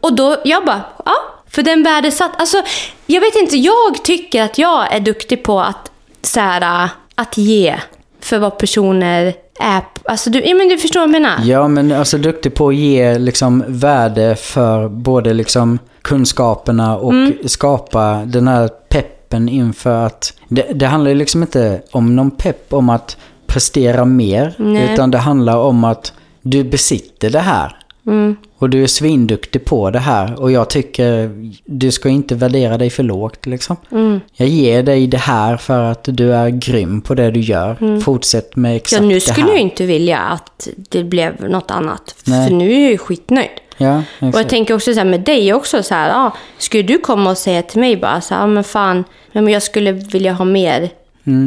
Och 0.00 0.16
då, 0.16 0.36
jag 0.44 0.64
bara, 0.64 0.80
ja. 1.04 1.14
För 1.50 1.62
den 1.62 1.82
värdesatt, 1.82 2.40
alltså 2.40 2.62
jag 3.06 3.20
vet 3.20 3.36
inte, 3.36 3.56
jag 3.56 4.04
tycker 4.04 4.42
att 4.42 4.58
jag 4.58 4.92
är 4.94 5.00
duktig 5.00 5.42
på 5.42 5.60
att, 5.60 5.90
så 6.22 6.40
här, 6.40 6.88
att 7.14 7.36
ge 7.38 7.76
för 8.20 8.38
vad 8.38 8.58
personer 8.58 9.34
är. 9.60 9.82
Alltså 10.04 10.30
du, 10.30 10.44
ja, 10.44 10.54
men 10.54 10.68
du 10.68 10.78
förstår 10.78 11.00
vad 11.00 11.08
jag 11.08 11.12
menar? 11.22 11.34
Ja, 11.44 11.68
men 11.68 11.92
alltså 11.92 12.18
duktig 12.18 12.54
på 12.54 12.68
att 12.68 12.74
ge 12.74 13.18
liksom 13.18 13.64
värde 13.68 14.36
för 14.36 14.88
både 14.88 15.34
liksom 15.34 15.78
kunskaperna 16.02 16.96
och 16.96 17.12
Mm. 17.12 17.32
skapa 17.44 18.22
den 18.26 18.48
här 18.48 18.68
peppen 18.88 19.48
inför 19.48 20.06
att... 20.06 20.32
Det, 20.48 20.62
det 20.74 20.86
handlar 20.86 21.08
ju 21.10 21.16
liksom 21.16 21.42
inte 21.42 21.82
om 21.92 22.16
någon 22.16 22.30
pepp 22.30 22.72
om 22.72 22.88
att 22.90 23.16
prestera 23.46 24.04
mer, 24.04 24.54
Nej. 24.58 24.92
utan 24.92 25.10
det 25.10 25.18
handlar 25.18 25.56
om 25.56 25.84
att 25.84 26.12
du 26.42 26.64
besitter 26.64 27.30
det 27.30 27.38
här. 27.40 27.76
Mm. 28.06 28.36
Och 28.58 28.70
du 28.70 28.82
är 28.82 28.86
svinduktig 28.86 29.64
på 29.64 29.90
det 29.90 29.98
här 29.98 30.40
och 30.40 30.52
jag 30.52 30.70
tycker 30.70 31.30
du 31.64 31.90
ska 31.92 32.08
inte 32.08 32.34
värdera 32.34 32.78
dig 32.78 32.90
för 32.90 33.02
lågt 33.02 33.46
liksom. 33.46 33.76
Mm. 33.92 34.20
Jag 34.32 34.48
ger 34.48 34.82
dig 34.82 35.06
det 35.06 35.18
här 35.18 35.56
för 35.56 35.82
att 35.82 36.04
du 36.04 36.34
är 36.34 36.48
grym 36.48 37.00
på 37.00 37.14
det 37.14 37.30
du 37.30 37.40
gör. 37.40 38.00
Fortsätt 38.00 38.56
med 38.56 38.76
exakt 38.76 38.98
Mm. 39.00 39.10
Ja, 39.10 39.14
nu 39.14 39.14
det 39.14 39.20
skulle 39.20 39.46
här. 39.46 39.52
jag 39.52 39.60
inte 39.60 39.86
vilja 39.86 40.18
att 40.18 40.68
det 40.88 41.04
blev 41.04 41.50
något 41.50 41.70
annat. 41.70 42.14
Nej. 42.24 42.48
För 42.48 42.54
nu 42.54 42.72
är 42.72 42.80
jag 42.82 42.90
ju 42.90 42.98
skitnöjd. 42.98 43.48
Ja, 43.78 43.96
Och 43.98 44.02
jag 44.18 44.28
exakt. 44.28 44.50
tänker 44.50 44.74
också 44.74 44.92
så 44.92 44.98
här 45.00 45.04
med 45.06 45.20
dig 45.20 45.54
också 45.54 45.82
så 45.82 45.94
här, 45.94 46.08
ja, 46.08 46.36
skulle 46.58 46.82
du 46.82 46.98
komma 46.98 47.30
och 47.30 47.38
säga 47.38 47.62
till 47.62 47.80
mig 47.80 47.96
bara 47.96 48.20
så 48.20 48.34
här, 48.34 48.40
ja 48.40 48.46
men 48.46 48.64
fan, 48.64 49.04
men 49.32 49.48
jag 49.48 49.62
skulle 49.62 49.92
vilja 49.92 50.32
ha 50.32 50.44
mer, 50.44 50.90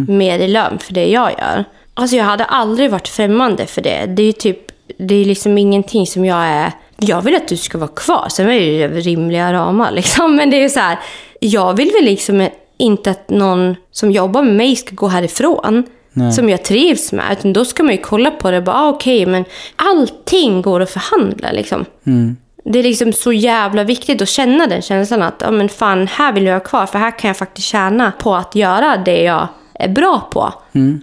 mer 0.07 0.39
i 0.39 0.47
lön 0.47 0.79
för 0.79 0.93
det 0.93 1.05
jag 1.07 1.31
gör. 1.31 1.65
Alltså 1.93 2.15
jag 2.15 2.23
hade 2.23 2.45
aldrig 2.45 2.91
varit 2.91 3.07
främmande 3.07 3.65
för 3.65 3.81
det. 3.81 4.05
Det 4.05 4.21
är 4.21 4.25
ju 4.25 4.31
typ, 4.31 4.68
det 4.99 5.15
är 5.15 5.25
liksom 5.25 5.57
ingenting 5.57 6.07
som 6.07 6.25
jag 6.25 6.45
är, 6.45 6.71
jag 6.97 7.21
vill 7.21 7.35
att 7.35 7.47
du 7.47 7.57
ska 7.57 7.77
vara 7.77 7.89
kvar. 7.89 8.27
Sen 8.29 8.49
är 8.49 8.59
det 8.59 8.65
ju 8.65 8.87
rimliga 8.87 9.53
ramar 9.53 9.91
liksom, 9.95 10.35
men 10.35 10.49
det 10.49 10.57
är 10.57 10.61
ju 10.61 10.69
så 10.69 10.79
här, 10.79 10.99
jag 11.39 11.77
vill 11.77 11.91
väl 11.91 12.05
liksom 12.05 12.47
inte 12.77 13.11
att 13.11 13.29
någon 13.29 13.75
som 13.91 14.11
jobbar 14.11 14.43
med 14.43 14.55
mig 14.55 14.75
ska 14.75 14.95
gå 14.95 15.07
härifrån. 15.07 15.83
Nej. 16.13 16.31
Som 16.31 16.49
jag 16.49 16.63
trivs 16.63 17.11
med. 17.11 17.25
Utan 17.31 17.53
då 17.53 17.65
ska 17.65 17.83
man 17.83 17.91
ju 17.91 18.01
kolla 18.01 18.31
på 18.31 18.51
det 18.51 18.57
och 18.57 18.63
bara, 18.63 18.75
ah, 18.75 18.89
okej, 18.89 19.25
men 19.25 19.45
allting 19.75 20.61
går 20.61 20.79
att 20.79 20.89
förhandla 20.89 21.51
liksom. 21.51 21.85
Det 22.63 22.79
är 22.79 22.83
liksom 22.83 23.13
så 23.13 23.33
jävla 23.33 23.83
viktigt 23.83 24.21
att 24.21 24.29
känna 24.29 24.67
den 24.67 24.81
känslan 24.81 25.21
att, 25.21 25.41
ja 25.41 25.51
men 25.51 25.69
fan, 25.69 26.07
här 26.07 26.33
vill 26.33 26.45
jag 26.45 26.53
vara 26.53 26.63
kvar. 26.63 26.85
För 26.85 26.99
här 26.99 27.19
kan 27.19 27.27
jag 27.27 27.37
faktiskt 27.37 27.67
tjäna 27.67 28.11
på 28.19 28.35
att 28.35 28.55
göra 28.55 28.97
det 28.97 29.23
jag 29.23 29.47
är 29.79 29.89
bra 29.89 30.27
på. 30.31 30.53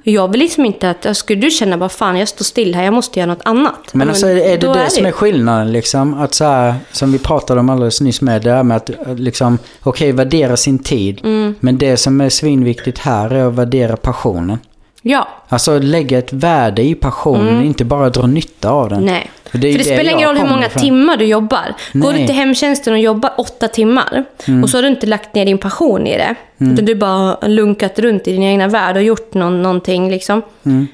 Jag 0.02 0.28
vill 0.28 0.40
liksom 0.40 0.64
inte 0.64 0.90
att, 0.90 1.16
skulle 1.16 1.40
du 1.40 1.50
känna 1.50 1.78
bara 1.78 1.88
fan, 1.88 2.16
jag 2.18 2.28
står 2.28 2.44
still 2.44 2.74
här, 2.74 2.84
jag 2.84 2.94
måste 2.94 3.18
göra 3.20 3.30
något 3.32 3.42
annat. 3.44 3.78
Men 3.92 4.08
alltså 4.08 4.26
är 4.26 4.34
det 4.58 4.74
det 4.74 4.90
som 4.90 5.02
ju- 5.02 5.08
är 5.08 5.12
skillnaden 5.12 5.72
liksom? 5.72 6.14
Att 6.14 6.34
så 6.34 6.44
här, 6.44 6.74
som 6.92 7.12
vi 7.12 7.18
pratade 7.18 7.60
om 7.60 7.70
alldeles 7.70 8.00
nyss 8.00 8.20
med, 8.20 8.42
det 8.42 8.50
här 8.52 8.62
med 8.62 8.76
att 8.76 8.90
eh, 8.90 9.14
liksom, 9.16 9.58
okej, 9.82 10.12
värdera 10.12 10.56
sin 10.56 10.78
tid. 10.78 11.20
Mm. 11.24 11.54
Men 11.60 11.78
det 11.78 11.96
som 11.96 12.20
är 12.20 12.28
svinviktigt 12.28 12.98
här 12.98 13.30
är 13.30 13.48
att 13.48 13.54
värdera 13.54 13.96
passionen. 13.96 14.58
Ja, 15.02 15.28
Alltså 15.48 15.78
lägga 15.78 16.18
ett 16.18 16.32
värde 16.32 16.82
i 16.82 16.94
passionen, 16.94 17.62
inte 17.64 17.84
bara 17.84 18.10
dra 18.10 18.26
nytta 18.26 18.70
av 18.70 18.88
den. 18.88 18.98
Mm. 18.98 19.12
nej. 19.14 19.30
För 19.56 19.62
För 19.62 19.68
det 19.68 19.72
det, 19.72 19.78
det 19.78 19.84
spelar 19.84 20.12
ingen 20.12 20.28
roll 20.28 20.38
hur 20.38 20.48
många 20.48 20.66
ifrån. 20.66 20.82
timmar 20.82 21.16
du 21.16 21.24
jobbar. 21.24 21.74
Går 21.92 22.12
Nej. 22.12 22.20
du 22.20 22.26
till 22.26 22.36
hemtjänsten 22.36 22.92
och 22.92 22.98
jobbar 22.98 23.32
åtta 23.38 23.68
timmar 23.68 24.24
och 24.62 24.70
så 24.70 24.76
har 24.76 24.82
du 24.82 24.88
inte 24.88 25.06
lagt 25.06 25.34
ner 25.34 25.44
din 25.44 25.58
passion 25.58 26.06
i 26.06 26.16
det. 26.16 26.34
Utan 26.58 26.84
du 26.84 26.94
bara 26.94 27.36
har 27.40 27.48
lunkat 27.48 27.98
runt 27.98 28.28
i 28.28 28.32
din 28.32 28.42
egna 28.42 28.68
värld 28.68 28.96
och 28.96 29.02
gjort 29.02 29.34
någon, 29.34 29.62
någonting 29.62 30.10
liksom. 30.10 30.42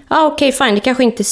Ja, 0.08 0.26
okej, 0.26 0.52
fine. 0.52 0.74
Det 0.74 0.80
kanske 0.80 1.04
inte 1.04 1.22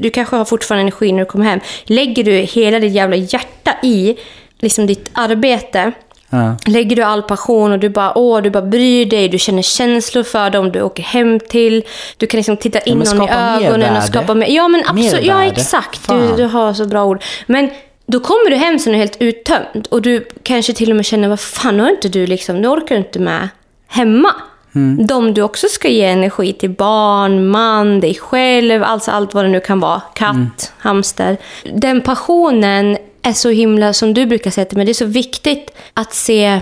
du 0.00 0.10
kanske 0.10 0.36
har 0.36 0.44
fortfarande 0.44 0.80
energi 0.80 1.12
när 1.12 1.18
du 1.18 1.24
kommer 1.24 1.44
hem. 1.44 1.60
Lägger 1.84 2.24
du 2.24 2.32
hela 2.32 2.78
ditt 2.80 2.92
jävla 2.92 3.16
hjärta 3.16 3.74
i 3.82 4.16
liksom 4.58 4.86
ditt 4.86 5.10
arbete 5.12 5.92
Ja. 6.30 6.56
Lägger 6.66 6.96
du 6.96 7.02
all 7.02 7.22
passion 7.22 7.72
och 7.72 7.78
du 7.78 7.88
bara, 7.88 8.18
åh, 8.18 8.42
du 8.42 8.50
bara 8.50 8.62
bryr 8.62 9.06
dig, 9.06 9.28
du 9.28 9.38
känner 9.38 9.62
känslor 9.62 10.22
för 10.22 10.50
dem, 10.50 10.72
du 10.72 10.82
åker 10.82 11.02
hem 11.02 11.40
till, 11.40 11.82
du 12.16 12.26
kan 12.26 12.38
liksom 12.38 12.56
titta 12.56 12.80
in 12.80 12.98
men 12.98 13.16
någon 13.16 13.28
i 13.28 13.30
ögonen 13.30 13.80
mervärde. 13.80 13.98
och 13.98 14.04
skapa 14.04 14.34
mer. 14.34 14.46
Ja, 14.46 14.68
men 14.68 14.82
absolut. 14.86 15.24
Ja, 15.24 15.44
exakt. 15.44 16.00
Du, 16.00 16.06
Fan. 16.28 16.36
du 16.36 16.44
har 16.44 16.72
så 16.74 16.84
bra 16.84 17.04
ord. 17.04 17.22
Men 17.46 17.70
då 18.06 18.20
kommer 18.20 18.50
du 18.50 18.56
hem 18.56 18.78
sen 18.78 18.92
och 18.92 18.94
är 18.94 18.98
helt 18.98 19.16
uttömd 19.20 19.86
och 19.90 20.02
du 20.02 20.28
kanske 20.42 20.72
till 20.72 20.90
och 20.90 20.96
med 20.96 21.04
känner, 21.06 21.28
vad 21.28 21.40
fan, 21.40 21.76
nu 21.76 21.82
har 21.82 21.90
inte 21.90 22.08
du 22.08 22.26
liksom, 22.26 22.60
nu 22.60 22.68
orkar 22.68 22.94
du 22.94 22.96
inte 22.96 23.18
med 23.18 23.48
hemma. 23.88 24.34
Mm. 24.74 25.06
De 25.06 25.34
du 25.34 25.42
också 25.42 25.66
ska 25.68 25.88
ge 25.88 26.04
energi 26.04 26.52
till, 26.52 26.70
barn, 26.70 27.48
man, 27.48 28.00
dig 28.00 28.14
själv, 28.14 28.82
alltså 28.82 29.10
allt 29.10 29.34
vad 29.34 29.44
det 29.44 29.48
nu 29.48 29.60
kan 29.60 29.80
vara. 29.80 30.00
Katt, 30.14 30.30
Mm. 30.34 30.50
hamster. 30.78 31.36
Den 31.74 32.00
passionen 32.00 32.98
är 33.28 33.32
så 33.32 33.50
himla, 33.50 33.92
som 33.92 34.14
du 34.14 34.26
brukar 34.26 34.50
säga 34.50 34.64
till 34.64 34.76
mig, 34.76 34.86
det 34.86 34.92
är 34.92 34.94
så 34.94 35.04
viktigt 35.04 35.70
att 35.94 36.14
se, 36.14 36.60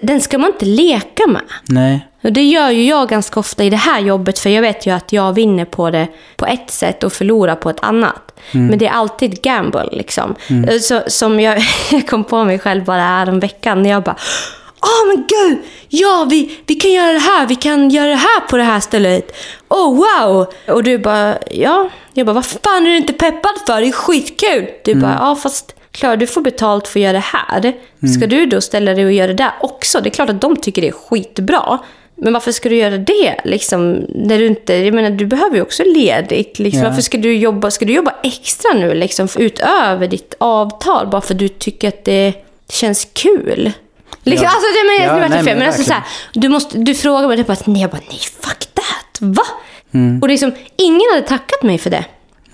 den 0.00 0.20
ska 0.20 0.38
man 0.38 0.50
inte 0.50 0.64
leka 0.64 1.26
med. 1.26 1.42
Nej. 1.68 2.08
Och 2.22 2.32
det 2.32 2.42
gör 2.42 2.70
ju 2.70 2.84
jag 2.84 3.08
ganska 3.08 3.40
ofta 3.40 3.64
i 3.64 3.70
det 3.70 3.76
här 3.76 4.00
jobbet, 4.00 4.38
för 4.38 4.50
jag 4.50 4.62
vet 4.62 4.86
ju 4.86 4.90
att 4.90 5.12
jag 5.12 5.32
vinner 5.32 5.64
på 5.64 5.90
det 5.90 6.08
på 6.36 6.46
ett 6.46 6.70
sätt 6.70 7.04
och 7.04 7.12
förlorar 7.12 7.54
på 7.54 7.70
ett 7.70 7.80
annat. 7.80 8.40
Men 8.52 8.78
det 8.78 8.86
är 8.86 8.90
alltid 8.90 9.42
gamble 9.42 9.88
liksom. 9.92 10.34
Så, 10.80 11.02
som 11.06 11.40
jag, 11.40 11.62
jag 11.90 12.08
kom 12.08 12.24
på 12.24 12.44
mig 12.44 12.58
själv 12.58 12.84
bara 12.84 13.00
här 13.00 13.28
om 13.28 13.40
veckan 13.40 13.82
när 13.82 13.90
jag 13.90 14.02
bara 14.02 14.16
Åh 14.84 15.08
men 15.08 15.26
gud! 15.28 15.58
Ja, 15.88 16.26
vi, 16.30 16.58
vi 16.66 16.74
kan 16.74 16.92
göra 16.92 17.12
det 17.12 17.18
här, 17.18 17.46
vi 17.46 17.56
kan 17.56 17.90
göra 17.90 18.06
det 18.06 18.14
här 18.14 18.40
på 18.40 18.56
det 18.56 18.62
här 18.62 18.80
stället. 18.80 19.36
Oh 19.68 19.96
wow! 19.96 20.46
Och 20.68 20.82
du 20.82 20.98
bara, 20.98 21.38
ja. 21.50 21.90
Jag 22.12 22.26
bara, 22.26 22.32
vad 22.32 22.46
fan 22.46 22.86
är 22.86 22.90
du 22.90 22.96
inte 22.96 23.12
peppad 23.12 23.52
för? 23.66 23.80
Det 23.80 23.88
är 23.88 23.92
skitkul! 23.92 24.66
Du 24.84 24.94
bara, 24.94 25.16
ja 25.20 25.36
fast 25.36 25.74
Klara, 25.94 26.16
du 26.16 26.26
får 26.26 26.40
betalt 26.40 26.88
för 26.88 27.00
att 27.00 27.04
göra 27.04 27.12
det 27.12 27.18
här. 27.18 27.72
Ska 28.14 28.26
du 28.26 28.46
då 28.46 28.60
ställa 28.60 28.94
dig 28.94 29.04
och 29.04 29.12
göra 29.12 29.26
det 29.26 29.34
där 29.34 29.52
också? 29.60 30.00
Det 30.00 30.08
är 30.08 30.10
klart 30.10 30.30
att 30.30 30.40
de 30.40 30.56
tycker 30.56 30.82
det 30.82 30.88
är 30.88 30.92
skitbra. 30.92 31.78
Men 32.16 32.32
varför 32.32 32.52
ska 32.52 32.68
du 32.68 32.76
göra 32.76 32.98
det? 32.98 33.36
Liksom, 33.44 33.92
när 34.14 34.38
du, 34.38 34.46
inte, 34.46 34.74
jag 34.74 34.94
menar, 34.94 35.10
du 35.10 35.26
behöver 35.26 35.56
ju 35.56 35.62
också 35.62 35.82
ledigt. 35.84 36.58
Liksom. 36.58 36.82
Ja. 36.82 36.88
Varför 36.88 37.02
ska 37.02 37.18
du, 37.18 37.36
jobba, 37.36 37.70
ska 37.70 37.84
du 37.84 37.92
jobba 37.92 38.14
extra 38.24 38.72
nu 38.72 38.94
liksom, 38.94 39.28
utöver 39.38 40.08
ditt 40.08 40.34
avtal 40.38 41.06
bara 41.06 41.20
för 41.20 41.34
att 41.34 41.38
du 41.38 41.48
tycker 41.48 41.88
att 41.88 42.04
det 42.04 42.32
känns 42.68 43.08
kul? 43.12 43.72
Liksom, 44.24 44.44
Ja. 44.44 44.50
alltså, 44.50 44.68
det, 44.74 45.06
men, 45.06 45.08
Ja, 45.08 45.14
det 45.22 45.28
nej, 45.28 45.38
fel, 45.38 45.44
men 45.44 45.58
men 45.58 45.66
alltså, 45.66 45.82
så 45.82 45.92
här, 45.92 46.02
du, 46.32 46.48
måste, 46.48 46.78
du 46.78 46.94
frågar 46.94 47.28
mig 47.28 47.36
typ 47.36 47.50
att 47.50 47.66
nej, 47.66 47.82
jag 47.82 47.90
bara, 47.90 48.00
nej, 48.10 48.18
fuck 48.40 48.58
that. 48.74 49.18
Va? 49.20 49.42
Mm. 49.94 50.22
Och 50.22 50.28
liksom, 50.28 50.52
ingen 50.76 51.02
hade 51.14 51.26
tackat 51.26 51.62
mig 51.62 51.78
för 51.78 51.90
det. 51.90 52.04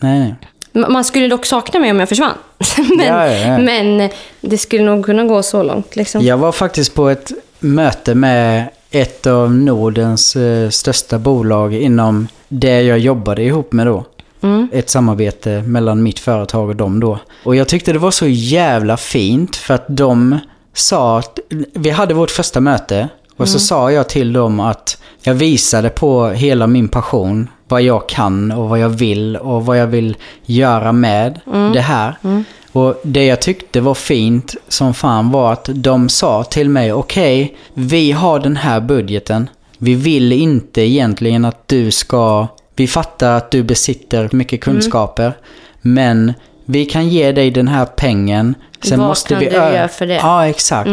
Nej, 0.00 0.18
nej. 0.18 0.34
Man 0.72 1.04
skulle 1.04 1.28
dock 1.28 1.46
sakna 1.46 1.80
mig 1.80 1.90
om 1.90 2.00
jag 2.00 2.08
försvann. 2.08 2.34
men, 2.96 3.06
Ja, 3.06 3.26
ja, 3.26 3.58
men 3.58 4.10
det 4.40 4.58
skulle 4.58 4.84
nog 4.84 5.04
kunna 5.04 5.24
gå 5.24 5.42
så 5.42 5.62
långt. 5.62 5.96
Liksom. 5.96 6.22
Jag 6.22 6.38
var 6.38 6.52
faktiskt 6.52 6.94
på 6.94 7.08
ett 7.08 7.32
möte 7.58 8.14
med 8.14 8.68
ett 8.90 9.26
av 9.26 9.54
Nordens 9.54 10.36
eh, 10.36 10.70
största 10.70 11.18
bolag 11.18 11.74
inom 11.74 12.28
det 12.48 12.82
jag 12.82 12.98
jobbade 12.98 13.42
ihop 13.42 13.72
med 13.72 13.86
då. 13.86 14.04
Mm. 14.42 14.68
Ett 14.72 14.90
samarbete 14.90 15.62
mellan 15.62 16.02
mitt 16.02 16.18
företag 16.18 16.68
och 16.68 16.76
dem 16.76 17.00
då. 17.00 17.18
Och 17.44 17.56
jag 17.56 17.68
tyckte 17.68 17.92
det 17.92 17.98
var 17.98 18.10
så 18.10 18.26
jävla 18.26 18.96
fint 18.96 19.56
för 19.56 19.74
att 19.74 19.84
de 19.88 20.38
sa 20.74 21.18
att 21.18 21.38
vi 21.74 21.90
hade 21.90 22.14
vårt 22.14 22.30
första 22.30 22.60
möte 22.60 23.08
och 23.36 23.48
så 23.48 23.58
sa 23.58 23.92
jag 23.92 24.08
till 24.08 24.32
dem 24.32 24.60
att 24.60 25.02
jag 25.22 25.34
visade 25.34 25.88
på 25.88 26.28
hela 26.28 26.66
min 26.66 26.88
passion, 26.88 27.48
vad 27.70 27.82
jag 27.82 28.08
kan 28.08 28.52
och 28.52 28.68
vad 28.68 28.78
jag 28.78 28.88
vill 28.88 29.36
och 29.36 29.66
vad 29.66 29.78
jag 29.78 29.86
vill 29.86 30.16
göra 30.46 30.92
med 30.92 31.40
det 31.74 31.80
här. 31.80 32.14
Och 32.72 33.00
det 33.02 33.26
jag 33.26 33.40
tyckte 33.40 33.80
var 33.80 33.94
fint 33.94 34.56
som 34.68 34.94
fan 34.94 35.30
var 35.30 35.52
att 35.52 35.70
de 35.74 36.08
sa 36.08 36.44
till 36.44 36.68
mig, 36.68 36.92
okej, 36.92 37.56
vi 37.74 38.12
har 38.12 38.38
den 38.38 38.56
här 38.56 38.80
budgeten. 38.80 39.48
Vi 39.78 39.94
vill 39.94 40.32
inte 40.32 40.80
egentligen 40.80 41.44
att 41.44 41.68
du 41.68 41.90
ska, 41.90 42.46
vi 42.76 42.86
fattar 42.86 43.36
att 43.36 43.50
du 43.50 43.62
besitter 43.62 44.28
mycket 44.32 44.60
kunskaper, 44.60 45.32
men 45.80 46.32
vi 46.64 46.84
kan 46.84 47.08
ge 47.08 47.32
dig 47.32 47.50
den 47.50 47.68
här 47.68 47.86
pengen. 47.86 48.54
Sen 48.82 48.98
Vad 48.98 49.08
måste 49.08 49.28
kan 49.28 49.38
vi 49.38 49.46
du 49.46 49.52
göra 49.52 49.88
för 49.88 50.06
det? 50.06 50.14
Ja, 50.14 50.46
exakt. 50.46 50.90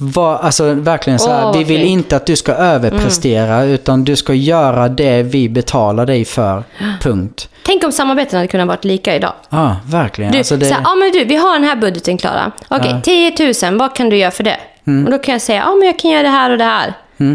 Vad- 0.00 0.40
alltså 0.40 0.72
verkligen 0.74 1.18
så 1.18 1.30
här, 1.30 1.44
Åh, 1.46 1.58
vi 1.58 1.64
vill 1.64 1.80
fint. 1.80 1.90
inte 1.90 2.16
att 2.16 2.26
du 2.26 2.36
ska 2.36 2.52
överprestera 2.52 3.64
utan 3.64 4.04
du 4.04 4.16
ska 4.16 4.34
göra 4.34 4.88
det 4.88 5.22
vi 5.22 5.48
betalar 5.48 6.06
dig 6.06 6.24
för. 6.24 6.62
Punkt. 7.02 7.48
Tänk 7.66 7.84
om 7.84 7.92
samarbeten 7.92 8.36
hade 8.36 8.48
kunnat 8.48 8.68
varit 8.68 8.84
lika 8.84 9.16
idag. 9.16 9.32
Ja, 9.50 9.76
verkligen. 9.86 10.32
Du, 10.32 10.38
alltså 10.38 10.56
det, 10.56 10.66
så 10.66 10.74
här, 10.74 10.82
ja 10.84 10.94
men 10.94 11.12
du, 11.12 11.24
vi 11.24 11.36
har 11.36 11.52
den 11.52 11.64
här 11.64 11.76
budgeten 11.76 12.18
Klara. 12.18 12.52
Okej, 12.68 13.00
10 13.04 13.52
000, 13.70 13.78
vad 13.78 13.94
kan 13.96 14.08
du 14.10 14.16
göra 14.16 14.30
för 14.30 14.44
det? 14.44 14.56
Mm. 14.86 15.04
Och 15.04 15.10
då 15.10 15.18
kan 15.18 15.32
jag 15.32 15.42
säga, 15.42 15.62
ja 15.66 15.74
men 15.74 15.86
jag 15.86 15.98
kan 15.98 16.10
göra 16.10 16.22
det 16.22 16.28
här 16.28 16.50
och 16.50 16.58
det 16.58 16.64
här. 16.64 16.94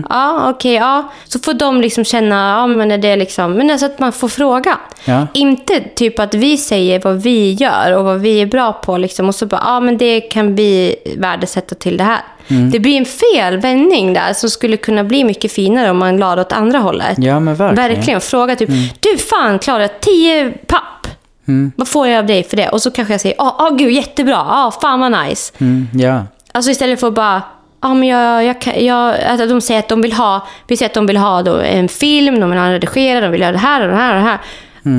Ja, 0.10 0.50
okej, 0.50 0.74
ja. 0.74 1.12
Så 1.26 1.40
får 1.40 1.54
de 1.54 1.82
liksom 1.82 2.04
känna, 2.04 2.50
ja 2.50 2.68
men 2.68 2.92
är 2.92 2.98
det 2.98 3.16
liksom, 3.16 3.54
men 3.54 3.72
alltså 3.72 3.86
att 3.86 4.00
man 4.00 4.12
får 4.12 4.28
fråga. 4.28 4.78
Ja. 5.06 5.28
Inte 5.34 5.80
typ 5.96 6.20
att 6.20 6.34
vi 6.34 6.58
säger 6.58 7.00
vad 7.00 7.22
vi 7.22 7.52
gör 7.54 7.98
och 7.98 8.04
vad 8.04 8.20
vi 8.20 8.42
är 8.42 8.46
bra 8.46 8.74
på 8.74 8.98
liksom 8.98 9.28
och 9.28 9.36
så 9.36 9.46
bara, 9.46 9.62
ja 9.66 9.80
men 9.80 9.98
det 9.98 10.22
kan 10.22 10.56
vi 10.56 10.96
värdesätta 11.18 11.76
till 11.76 11.98
det 11.98 12.04
här. 12.04 12.22
Mm. 12.48 12.72
Det 12.72 12.80
blir 12.80 12.98
en 12.98 13.06
fel 13.06 13.58
vändning 13.58 14.14
där 14.14 14.34
som 14.34 14.50
skulle 14.50 14.78
kunna 14.78 15.04
bli 15.04 15.24
mycket 15.24 15.52
finare 15.52 15.92
om 15.92 15.98
man 15.98 16.18
la 16.18 16.36
det 16.36 16.42
åt 16.42 16.52
andra 16.52 16.80
hållet. 16.80 17.18
Ja, 17.18 17.40
men 17.40 17.56
verkligen. 17.56 17.86
Mm. 17.86 17.96
Verkligen. 17.96 18.22
Fråga 18.22 18.56
typ, 18.56 18.70
du 19.00 19.18
fan 19.18 19.60
Klara, 19.60 19.88
10 19.88 20.52
papp. 20.52 21.08
Mm. 21.48 21.72
Vad 21.76 21.88
får 21.88 22.08
jag 22.08 22.20
av 22.20 22.26
dig 22.26 22.44
för 22.44 22.58
det? 22.58 22.70
Och 22.70 22.82
så 22.82 22.92
kanske 22.92 23.14
jag 23.14 23.22
säger, 23.22 23.36
åh 23.40 23.68
oh, 23.68 23.76
gud 23.76 23.92
jättebra, 23.92 24.38
ah 24.38 24.72
fan 24.82 25.00
vad 25.00 25.12
nice. 25.28 25.54
Mm, 25.58 25.88
ja. 25.94 26.24
Alltså 26.52 26.72
istället 26.72 27.00
för 27.00 27.08
att 27.08 27.14
bara, 27.14 27.42
ja 27.84 27.94
men 27.94 28.08
jag, 28.08 28.46
jag, 28.46 28.82
jag, 28.82 29.20
alltså 29.22 29.48
de 29.48 29.62
säger 29.62 29.80
att 29.80 29.90
de 29.90 30.02
vill 30.02 30.14
ha, 30.14 30.48
vi 30.68 30.78
säger 30.78 30.90
att 30.90 30.94
de 30.94 31.06
vill 31.06 31.18
ha 31.18 31.42
då 31.42 31.58
en 31.58 31.90
film, 31.90 32.40
de 32.40 32.50
vill 32.50 32.60
ha 32.60 32.66
en 32.66 32.72
redigerad, 32.72 33.24
de 33.24 33.32
vill 33.32 33.42
göra 33.42 33.52
det 33.52 33.58
här 33.58 33.82
och 33.82 33.88
det 33.88 33.96
här 33.96 34.16
och 34.16 34.22
det 34.22 34.30
här. 34.30 34.40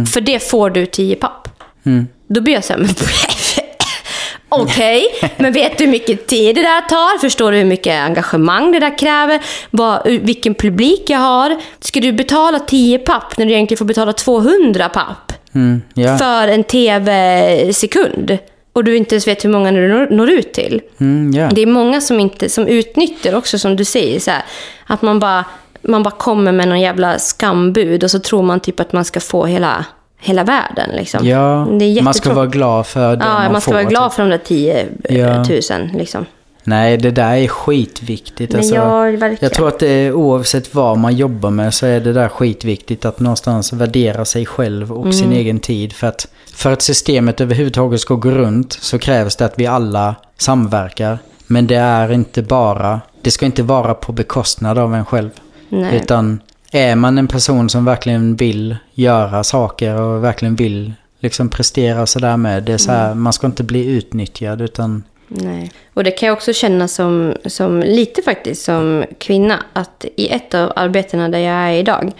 För 0.07 0.21
det 0.21 0.51
får 0.51 0.71
du 0.71 0.87
10 0.87 1.17
papp. 1.17 1.49
Mm. 1.87 2.09
Då 2.29 2.41
blir 2.41 2.55
jag 2.55 2.65
så 2.65 2.73
här, 2.73 2.81
men 2.81 2.89
Okej, 4.49 5.07
men 5.37 5.53
vet 5.53 5.79
du 5.79 5.85
hur 5.85 5.91
mycket 5.91 6.27
tid 6.27 6.55
det 6.57 6.63
där 6.63 6.81
tar? 6.81 7.19
Förstår 7.19 7.53
du 7.53 7.59
hur 7.59 7.65
mycket 7.65 8.03
engagemang 8.03 8.73
det 8.73 8.81
där 8.81 8.99
kräver? 8.99 9.41
Vad, 9.71 10.07
vilken 10.07 10.55
publik 10.55 11.11
jag 11.11 11.19
har? 11.19 11.61
Ska 11.81 12.01
du 12.01 12.13
betala 12.13 12.59
10 12.59 12.99
papp 12.99 13.39
när 13.39 13.47
du 13.47 13.53
egentligen 13.53 13.79
får 13.79 13.85
betala 13.85 14.13
200 14.13 14.89
papp? 14.89 15.33
Mm, 15.55 15.83
ja. 15.95 16.19
För 16.19 16.49
en 16.49 16.65
tv-sekund? 16.65 18.39
Och 18.75 18.85
du 18.85 18.97
inte 18.97 19.15
ens 19.15 19.27
vet 19.29 19.45
hur 19.45 19.51
många 19.51 19.73
du 19.73 20.07
når, 20.11 20.31
ut 20.31 20.53
till. 20.53 20.81
Mm, 21.01 21.33
ja. 21.35 21.49
Det 21.55 21.63
är 21.63 21.67
många 21.67 22.01
som, 22.01 22.21
inte, 22.21 22.49
som 22.49 22.67
utnyttjar 22.69 23.35
också, 23.35 23.59
som 23.59 23.77
du 23.77 23.85
säger, 23.85 24.21
så 24.21 24.31
här, 24.31 24.43
att 24.87 25.03
man 25.03 25.19
bara, 25.21 25.45
man 25.83 26.03
bara 26.03 26.11
kommer 26.15 26.53
med 26.53 26.69
någon 26.69 26.81
jävla 26.81 27.19
skambud 27.19 28.05
och 28.05 28.11
så 28.11 28.19
tror 28.19 28.43
man 28.43 28.61
typ 28.61 28.81
att 28.81 28.93
man 28.93 29.05
ska 29.05 29.21
få 29.21 29.47
hela, 29.47 29.85
hela 30.21 30.45
världen. 30.45 30.91
Liksom. 30.97 31.27
ja. 31.27 31.67
det 31.79 31.85
är 31.85 32.03
man 32.03 32.15
ska 32.15 32.35
vara 32.35 32.47
glad 32.47 32.87
för 32.87 33.17
det 33.17 33.25
Ja, 33.25 33.33
man, 33.33 33.53
man 33.53 33.61
ska 33.61 33.71
får. 33.71 33.75
vara 33.75 33.85
glad 33.85 34.11
typ. 34.11 34.15
för 34.17 34.23
de 34.23 34.31
där 34.31 34.39
10 34.39 34.87
Ja. 35.09 35.37
000. 35.37 35.61
Liksom. 35.95 36.27
Nej, 36.65 36.97
det 36.97 37.11
där 37.11 37.35
är 37.37 37.49
skitviktigt. 37.49 38.53
Men 38.53 38.59
Alltså, 38.61 38.75
ja, 38.75 39.01
verkligen. 39.03 39.37
jag 39.41 39.53
tror 39.53 39.69
att 39.69 39.79
det 39.79 40.13
oavsett 40.13 40.75
vad 40.75 40.99
man 40.99 41.17
jobbar 41.17 41.51
med 41.51 41.75
så 41.75 41.87
är 41.87 42.01
det 42.01 42.13
där 42.13 42.29
skitviktigt 42.29 43.05
att 43.05 43.21
någonstans 43.21 43.73
värdera 43.73 44.25
sig 44.25 44.47
själv 44.47 44.93
och 44.93 45.15
sin 45.15 45.25
Mm. 45.27 45.39
egen 45.39 45.61
tid. 45.61 45.93
För 45.93 46.07
att, 46.07 46.27
för 46.55 46.73
att 46.73 46.83
systemet 46.83 47.41
överhuvudtaget 47.41 48.01
ska 48.01 48.15
gå 48.15 48.31
runt 48.31 48.73
så 48.73 48.99
krävs 48.99 49.37
det 49.37 49.45
att 49.45 49.55
vi 49.59 49.67
alla 49.67 50.15
samverkar. 50.39 51.19
Men 51.47 51.67
det 51.67 51.77
är 51.77 52.13
inte 52.13 52.43
bara, 52.43 53.01
det 53.23 53.31
ska 53.31 53.47
inte 53.47 53.63
vara 53.63 53.95
på 53.95 54.13
bekostnad 54.13 54.79
av 54.79 54.95
en 54.95 55.05
själv. 55.05 55.31
Nej. 55.69 55.97
Utan 55.97 56.41
är 56.73 56.97
man 56.97 57.19
en 57.19 57.29
person 57.29 57.69
som 57.69 57.85
verkligen 57.85 58.37
vill 58.37 58.77
göra 58.95 59.45
saker 59.45 59.95
och 60.01 60.25
verkligen 60.25 60.57
vill 60.57 60.93
liksom 61.21 61.49
prestera 61.49 62.07
sådär 62.07 62.37
med. 62.37 62.63
Det 62.63 62.73
är 62.73 62.79
så 62.79 62.93
här, 62.93 63.15
man 63.15 63.33
ska 63.33 63.47
inte 63.47 63.63
bli 63.65 63.87
utnyttjad 63.87 64.61
utan 64.63 65.03
Nej. 65.43 65.73
Och 65.95 66.05
det 66.05 66.11
kan 66.11 66.27
jag 66.27 66.37
också 66.37 66.53
känna 66.53 66.89
som, 66.89 67.35
som 67.47 67.81
lite 67.81 68.23
faktiskt 68.23 68.65
som 68.65 69.05
kvinna. 69.19 69.63
Att 69.73 70.05
i 70.17 70.29
ett 70.29 70.55
av 70.55 70.73
arbetena 70.77 71.29
där 71.29 71.39
jag 71.39 71.55
är 71.55 71.73
idag. 71.73 72.13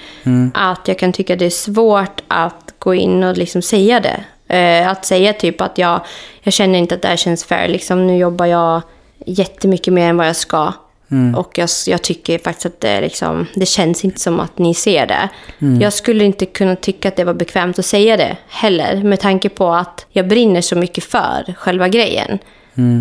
Att 0.55 0.89
jag 0.89 0.99
kan 0.99 1.13
tycka 1.13 1.37
det 1.37 1.47
är 1.47 1.51
svårt 1.51 2.23
att 2.29 2.75
gå 2.79 2.95
in 2.95 3.25
och 3.25 3.37
liksom 3.37 3.63
säga 3.63 4.01
det. 4.01 4.25
Eh, 4.55 4.89
att 4.89 5.05
säga 5.05 5.33
typ 5.33 5.61
att 5.61 5.79
jag, 5.79 6.01
jag 6.43 6.53
känner 6.53 6.79
inte 6.79 6.95
att 6.95 7.03
det 7.03 7.09
här 7.09 7.17
känns 7.17 7.45
fair. 7.45 7.69
Liksom, 7.69 8.07
nu 8.07 8.17
jobbar 8.17 8.47
jag 8.47 8.83
jättemycket 9.27 9.93
mer 9.93 10.09
än 10.09 10.17
vad 10.17 10.29
jag 10.29 10.37
ska. 10.37 10.73
Och 11.37 11.59
jag, 11.59 11.69
jag 11.87 12.03
tycker 12.03 12.39
faktiskt 12.39 12.67
att 12.67 12.81
det, 12.81 13.01
liksom, 13.01 13.47
det 13.55 13.67
känns 13.67 14.05
inte 14.05 14.21
som 14.21 14.41
att 14.41 14.59
ni 14.59 14.75
ser 14.75 15.07
det. 15.07 15.29
Jag 15.81 15.93
skulle 15.93 16.25
inte 16.25 16.47
kunna 16.47 16.77
tycka 16.77 17.09
att 17.09 17.17
det 17.17 17.25
var 17.25 17.35
bekvämt 17.35 17.79
att 17.79 17.87
säga 17.87 18.17
det 18.17 18.37
heller. 18.49 19.03
Med 19.03 19.21
tanke 19.21 19.49
på 19.49 19.73
att 19.73 20.07
jag 20.11 20.29
brinner 20.29 20.61
så 20.61 20.77
mycket 20.77 21.05
för 21.05 21.55
själva 21.59 21.89
grejen. 21.89 22.39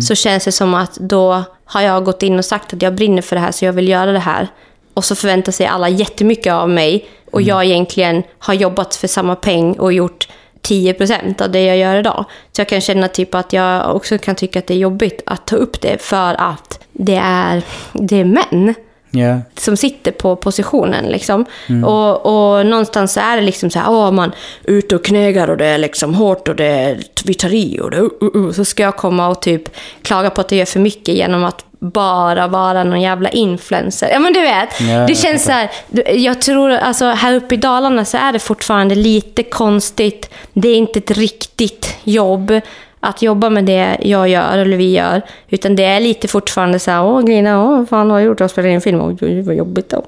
Så 0.02 0.14
känns 0.14 0.44
det 0.44 0.52
som 0.52 0.74
att 0.74 0.94
då 0.94 1.42
har 1.64 1.82
jag 1.82 2.04
gått 2.04 2.22
in 2.22 2.38
och 2.38 2.44
sagt 2.44 2.72
att 2.74 2.82
jag 2.82 2.94
brinner 2.94 3.22
för 3.22 3.36
det 3.36 3.42
här 3.42 3.52
så 3.52 3.64
jag 3.64 3.72
vill 3.72 3.88
göra 3.88 4.12
det 4.12 4.18
här. 4.18 4.48
Och 4.94 5.04
så 5.04 5.14
förväntar 5.14 5.52
sig 5.52 5.66
alla 5.66 5.88
jättemycket 5.88 6.52
av 6.52 6.68
mig. 6.68 7.08
Och 7.30 7.42
jag 7.42 7.64
egentligen 7.64 8.22
har 8.38 8.54
jobbat 8.54 8.94
för 8.94 9.08
samma 9.08 9.36
peng 9.36 9.72
och 9.72 9.92
gjort 9.92 10.28
10% 10.62 11.42
av 11.42 11.50
det 11.50 11.64
jag 11.64 11.76
gör 11.76 11.96
idag. 11.96 12.24
Så 12.52 12.60
jag 12.60 12.68
kan 12.68 12.80
känna 12.80 13.08
typ 13.08 13.34
att 13.34 13.52
jag 13.52 13.96
också 13.96 14.18
kan 14.18 14.34
tycka 14.34 14.58
att 14.58 14.66
det 14.66 14.74
är 14.74 14.78
jobbigt 14.78 15.22
att 15.26 15.46
ta 15.46 15.56
upp 15.56 15.80
det 15.80 16.02
för 16.02 16.34
att 16.34 16.80
det 16.92 17.20
är, 17.22 17.62
det 17.92 18.20
är 18.20 18.24
män 18.24 18.74
ja. 19.14 19.38
som 19.56 19.76
sitter 19.76 20.10
på 20.12 20.36
positionen. 20.36 21.04
Liksom. 21.04 21.44
Och, 21.84 22.26
och 22.26 22.66
någonstans 22.66 23.12
så 23.12 23.20
är 23.20 23.36
det 23.36 23.42
liksom 23.42 23.70
så 23.70 23.78
här, 23.78 23.90
åh 23.90 24.10
man 24.10 24.32
är 24.64 24.72
ute 24.72 24.96
och 24.96 25.04
knegar 25.04 25.50
och 25.50 25.56
det 25.56 25.66
är 25.66 25.78
liksom 25.78 26.14
hårt 26.14 26.48
och 26.48 26.56
det 26.56 26.64
är, 26.64 26.98
vi 27.24 27.34
tar 27.34 27.54
i 27.54 27.80
och 27.80 27.90
det, 27.90 28.00
uh, 28.00 28.08
uh, 28.22 28.36
uh. 28.36 28.52
så 28.52 28.64
ska 28.64 28.82
jag 28.82 28.96
komma 28.96 29.28
och 29.28 29.42
typ 29.42 29.62
klaga 30.02 30.30
på 30.30 30.40
att 30.40 30.48
det 30.48 30.56
gör 30.56 30.64
för 30.64 30.80
mycket 30.80 31.14
genom 31.14 31.44
att 31.44 31.64
bara 31.78 32.46
vara 32.48 32.84
någon 32.84 33.00
jävla 33.00 33.28
influencer. 33.28 34.08
Ja 34.12 34.18
men 34.18 34.32
du 34.32 34.40
vet, 34.40 34.80
Ja, 34.80 34.86
det 34.86 35.12
jag 35.12 35.16
känns 35.16 35.44
så 35.44 35.52
här, 35.52 35.70
jag 36.14 36.40
tror 36.40 36.70
alltså 36.70 37.04
här 37.04 37.34
uppe 37.34 37.54
i 37.54 37.58
Dalarna 37.58 38.04
så 38.04 38.16
är 38.16 38.32
det 38.32 38.38
fortfarande 38.38 38.94
lite 38.94 39.42
konstigt. 39.42 40.30
Det 40.52 40.68
är 40.68 40.76
inte 40.76 40.98
ett 40.98 41.10
riktigt 41.10 41.96
jobb 42.04 42.60
att 43.04 43.22
jobba 43.22 43.50
med 43.50 43.64
det 43.64 43.96
jag 44.02 44.28
gör 44.28 44.58
eller 44.58 44.76
vi 44.76 44.92
gör. 44.92 45.22
Utan 45.48 45.76
det 45.76 45.84
är 45.84 46.00
lite 46.00 46.28
fortfarande 46.28 46.78
så 46.78 46.90
här, 46.90 47.04
åh 47.04 47.22
Glina, 47.22 47.62
åh, 47.62 47.78
vad 47.78 47.88
fan 47.88 48.10
har 48.10 48.18
jag 48.18 48.26
gjort? 48.26 48.40
Jag 48.40 48.50
spelar 48.50 48.68
in 48.68 48.80
film. 48.80 49.00
Oj, 49.00 49.16
oj, 49.20 49.42
vad 49.42 49.54
jobbigt 49.54 49.88
då. 49.88 50.04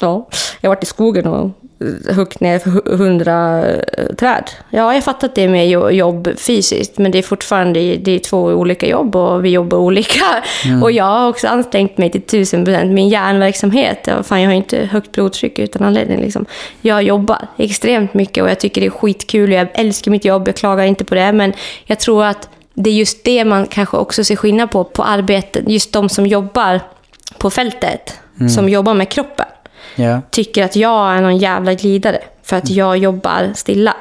Ja, 0.00 0.28
jag 0.60 0.70
har 0.70 0.76
varit 0.76 0.82
i 0.82 0.86
skogen 0.86 1.26
och 1.26 1.50
huggit 2.10 2.40
ner 2.40 2.58
för 2.58 2.70
hu- 2.70 2.96
hundra 2.96 3.66
eh, 3.70 4.06
träd. 4.18 4.50
Ja, 4.70 4.94
jag 4.94 5.04
fattar 5.04 5.28
att 5.28 5.34
det 5.34 5.42
är 5.44 5.48
mer 5.48 5.64
jo- 5.64 5.90
jobb 5.90 6.28
fysiskt, 6.38 6.98
men 6.98 7.10
det 7.12 7.18
är 7.18 7.22
fortfarande 7.22 7.96
det 7.96 8.10
är 8.10 8.18
två 8.18 8.38
olika 8.42 8.86
jobb 8.88 9.16
och 9.16 9.44
vi 9.44 9.48
jobbar 9.50 9.78
olika. 9.78 10.24
Och 10.82 10.92
jag 10.92 11.04
har 11.04 11.28
också 11.28 11.48
ansträngt 11.48 11.98
mig 11.98 12.10
till 12.10 12.22
tusen 12.22 12.64
procent. 12.64 12.92
Min 12.92 13.08
hjärnverksamhet, 13.08 14.08
fan, 14.22 14.40
jag 14.42 14.48
har 14.48 14.54
inte 14.54 14.78
högt 14.78 15.12
blodtryck 15.12 15.58
utan 15.58 15.82
anledning. 15.82 16.20
Liksom. 16.20 16.46
Jag 16.80 17.02
jobbar 17.02 17.46
extremt 17.56 18.14
mycket 18.14 18.44
och 18.44 18.50
jag 18.50 18.60
tycker 18.60 18.80
det 18.80 18.86
är 18.86 18.90
skitkul. 18.90 19.52
Jag 19.52 19.68
älskar 19.74 20.10
mitt 20.10 20.24
jobb, 20.24 20.48
jag 20.48 20.56
klagar 20.56 20.84
inte 20.84 21.04
på 21.04 21.14
det, 21.14 21.32
men 21.32 21.52
jag 21.84 21.98
tror 22.00 22.24
att 22.24 22.48
det 22.74 22.90
är 22.90 22.94
just 22.94 23.24
det 23.24 23.44
man 23.44 23.66
kanske 23.66 23.96
också 23.96 24.24
ser 24.24 24.36
skillnad 24.36 24.70
på, 24.70 24.84
på 24.84 25.02
arbetet. 25.02 25.64
Just 25.68 25.92
de 25.92 26.08
som 26.08 26.26
jobbar 26.26 26.80
på 27.38 27.50
fältet, 27.50 28.14
som 28.54 28.68
jobbar 28.68 28.94
med 28.94 29.08
kroppen. 29.08 29.46
Ja. 29.96 30.20
tycker 30.30 30.64
att 30.64 30.76
jag 30.76 31.12
är 31.12 31.20
någon 31.20 31.38
jävla 31.38 31.74
glidare. 31.74 32.18
För 32.42 32.56
att 32.56 32.70
jag 32.70 32.96
jobbar 32.98 33.50
stilla. 33.54 33.94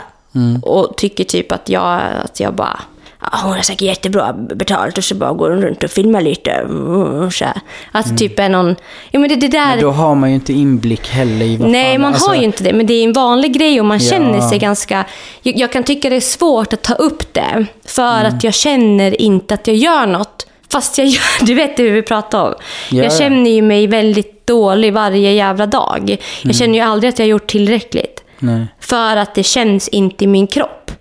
Och 0.61 0.97
tycker 0.97 1.23
typ 1.23 1.51
att 1.51 1.69
jag, 1.69 1.99
att 2.23 2.39
jag 2.39 2.53
bara... 2.53 2.79
"Ja, 3.21 3.27
hon 3.43 3.51
har 3.53 3.61
säkert 3.61 3.81
jättebra 3.81 4.33
betalt 4.33 4.97
och 4.97 5.03
så 5.03 5.15
bara 5.15 5.33
går 5.33 5.49
hon 5.49 5.61
runt 5.61 5.83
och 5.83 5.89
filmar 5.89 6.21
lite. 6.21 6.51
mm, 6.51 7.31
Så 7.31 7.45
här. 7.45 7.53
Att 7.91 8.17
typ 8.17 8.39
är 8.39 8.49
någon... 8.49 8.75
Ja, 9.11 9.19
men 9.19 9.29
det, 9.29 9.35
det 9.35 9.47
där... 9.47 9.67
Men 9.69 9.79
då 9.79 9.91
har 9.91 10.15
man 10.15 10.29
ju 10.29 10.35
inte 10.35 10.53
inblick 10.53 11.09
heller 11.09 11.45
i 11.45 11.57
vad 11.57 11.69
Nej, 11.69 11.91
fan, 11.93 12.01
man 12.01 12.13
alltså, 12.13 12.29
har 12.29 12.35
ju 12.35 12.43
inte 12.43 12.63
det. 12.63 12.73
Men 12.73 12.85
det 12.85 12.93
är 12.93 13.03
en 13.03 13.13
vanlig 13.13 13.53
grej 13.53 13.79
och 13.79 13.85
man 13.85 13.97
Ja. 13.99 14.09
känner 14.11 14.41
sig 14.41 14.59
ganska... 14.59 15.05
Jag, 15.41 15.57
jag 15.57 15.71
kan 15.71 15.83
tycka 15.83 16.09
det 16.09 16.15
är 16.15 16.21
svårt 16.21 16.73
att 16.73 16.81
ta 16.81 16.93
upp 16.93 17.33
det. 17.33 17.65
För 17.85 18.19
Mm. 18.19 18.35
att 18.35 18.43
jag 18.43 18.53
känner 18.53 19.21
inte 19.21 19.53
att 19.53 19.67
jag 19.67 19.75
gör 19.75 20.05
något. 20.07 20.47
Fast 20.75 20.97
jag 20.97 21.07
gör... 21.07 21.21
Du 21.45 21.53
vet 21.53 21.79
hur 21.79 21.91
vi 21.91 22.01
pratar 22.01 22.43
om. 22.43 22.53
Ja, 22.91 22.97
jag 22.97 23.05
ja. 23.05 23.09
känner 23.09 23.51
ju 23.51 23.61
mig 23.61 23.87
väldigt 23.87 24.47
dålig 24.47 24.93
varje 24.93 25.31
jävla 25.31 25.65
dag. 25.65 26.09
Mm. 26.09 26.19
Jag 26.43 26.55
känner 26.55 26.73
ju 26.73 26.79
aldrig 26.79 27.09
att 27.09 27.19
jag 27.19 27.25
har 27.25 27.29
gjort 27.29 27.47
tillräckligt. 27.47 28.23
Nej. 28.39 28.67
För 28.79 29.17
att 29.17 29.35
det 29.35 29.43
känns 29.43 29.87
inte 29.87 30.23
i 30.23 30.27
min 30.27 30.47
kropp. 30.47 30.91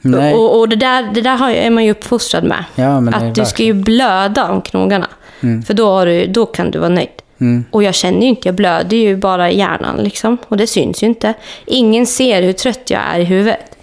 Nej. 0.00 0.34
Och, 0.34 0.58
och 0.58 0.68
det 0.68 0.76
där, 0.76 1.10
det 1.14 1.20
där 1.20 1.36
har, 1.36 1.50
är 1.50 1.70
man 1.70 1.84
ju 1.84 1.90
uppfostrad 1.90 2.44
med. 2.44 2.64
Ja, 2.74 2.84
det 2.84 3.16
att 3.16 3.34
du 3.34 3.44
ska 3.44 3.62
ju 3.62 3.72
blöda 3.72 4.50
om 4.50 4.62
knogarna. 4.62 5.08
För 5.66 5.74
då, 5.74 6.04
du, 6.04 6.26
då 6.26 6.46
kan 6.46 6.70
du 6.70 6.78
vara 6.78 6.88
nöjd. 6.88 7.08
Mm. 7.40 7.64
Och 7.70 7.82
jag 7.82 7.94
känner 7.94 8.20
ju 8.20 8.26
inte, 8.26 8.48
jag 8.48 8.54
blöder 8.54 8.96
ju 8.96 9.16
bara 9.16 9.50
i 9.50 9.58
hjärnan 9.58 9.96
liksom. 9.96 10.38
Och 10.48 10.56
det 10.56 10.66
syns 10.66 11.02
ju 11.02 11.06
inte. 11.06 11.34
Ingen 11.66 12.06
ser 12.06 12.42
hur 12.42 12.52
trött 12.52 12.90
jag 12.90 13.00
är 13.14 13.18
i 13.18 13.24
huvudet. 13.24 13.73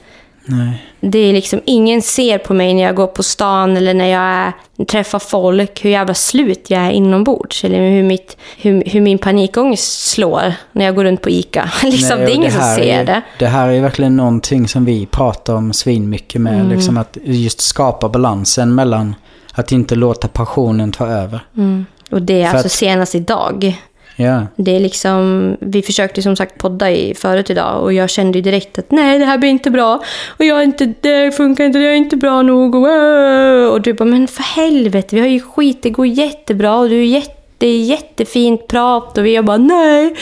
Nej. 0.46 0.86
Det 1.00 1.20
är 1.20 1.34
liksom, 1.34 1.62
ingen 1.66 2.02
ser 2.02 2.38
på 2.38 2.54
mig 2.54 2.74
när 2.74 2.82
jag 2.84 2.96
går 2.96 3.08
på 3.08 3.24
stan 3.24 3.78
eller 3.78 3.94
när 3.94 4.06
jag 4.06 4.22
är, 4.22 4.54
träffar 4.86 5.20
folk 5.20 5.86
hur 5.86 5.90
jävla 5.90 6.14
slut 6.14 6.70
jag 6.70 6.82
är 6.82 6.92
inombords. 6.92 7.64
Eller 7.64 7.90
hur, 7.90 8.04
mitt, 8.04 8.38
hur, 8.58 8.84
hur 8.86 9.02
min 9.02 9.18
panikångest 9.18 10.10
slår 10.10 10.54
när 10.72 10.86
jag 10.86 10.96
går 10.96 11.04
runt 11.04 11.22
på 11.22 11.30
ICA. 11.30 11.72
liksom, 11.84 12.18
Nej, 12.18 12.26
det 12.28 12.32
är 12.32 12.36
ingen 12.36 12.52
som 12.52 12.62
här 12.62 12.76
ser 12.76 13.00
är, 13.00 13.06
det. 13.06 13.22
Det 13.40 13.48
här 13.48 13.70
är 13.70 13.82
verkligen 13.82 14.18
någonting 14.18 14.68
som 14.68 14.86
vi 14.86 15.06
pratar 15.06 15.54
om 15.56 15.74
svinmycket 15.74 16.42
med. 16.42 16.54
Mm. 16.56 16.70
Liksom 16.70 16.98
att 16.98 17.18
just 17.24 17.62
skapa 17.62 18.10
balansen 18.10 18.76
mellan 18.76 19.16
att 19.54 19.72
inte 19.72 19.96
låta 19.96 20.28
passionen 20.28 20.92
ta 20.92 21.08
över. 21.08 21.46
Mm. 21.58 21.86
Och 22.12 22.22
det 22.22 22.42
är 22.42 22.50
För 22.50 22.58
alltså 22.58 22.68
att- 22.68 22.72
senast 22.72 23.16
idag. 23.16 23.82
Yeah. 24.22 24.44
Det 24.56 24.76
är 24.76 24.80
liksom, 24.80 25.58
vi 25.60 25.82
försökte 25.82 26.22
som 26.22 26.36
sagt 26.36 26.58
podda 26.58 26.92
i 26.92 27.14
förut 27.14 27.50
idag 27.50 27.84
och 27.84 27.94
jag 27.94 28.10
kände 28.10 28.42
direkt 28.42 28.80
att 28.80 28.92
nej 28.92 29.20
det 29.20 29.26
här 29.26 29.38
blir 29.38 29.50
inte 29.50 29.70
bra. 29.72 30.04
Och 30.38 30.46
jag 30.46 30.60
är 30.60 30.64
inte, 30.64 30.94
det 31.02 31.32
funkar 31.32 31.64
inte, 31.64 31.80
det 31.80 31.88
är 31.88 31.94
inte 31.94 32.18
bra 32.18 32.42
nog. 32.42 32.76
Och, 32.76 33.74
och 33.74 33.82
du 33.82 33.94
bara, 33.94 34.06
men 34.06 34.28
för 34.28 34.44
helvete, 34.44 35.16
vi 35.16 35.22
har 35.22 35.28
ju 35.28 35.40
skit, 35.40 35.84
det 35.84 35.90
går 35.90 36.08
jättebra 36.08 36.76
och 36.76 36.90
du 36.90 37.00
är 37.00 37.06
jätte, 37.06 37.42
det 37.58 37.68
är 37.68 37.84
jättefint 37.84 38.68
prat. 38.68 39.18
Och 39.18 39.26
vi 39.26 39.42
bara, 39.42 39.58
nej, 39.58 40.16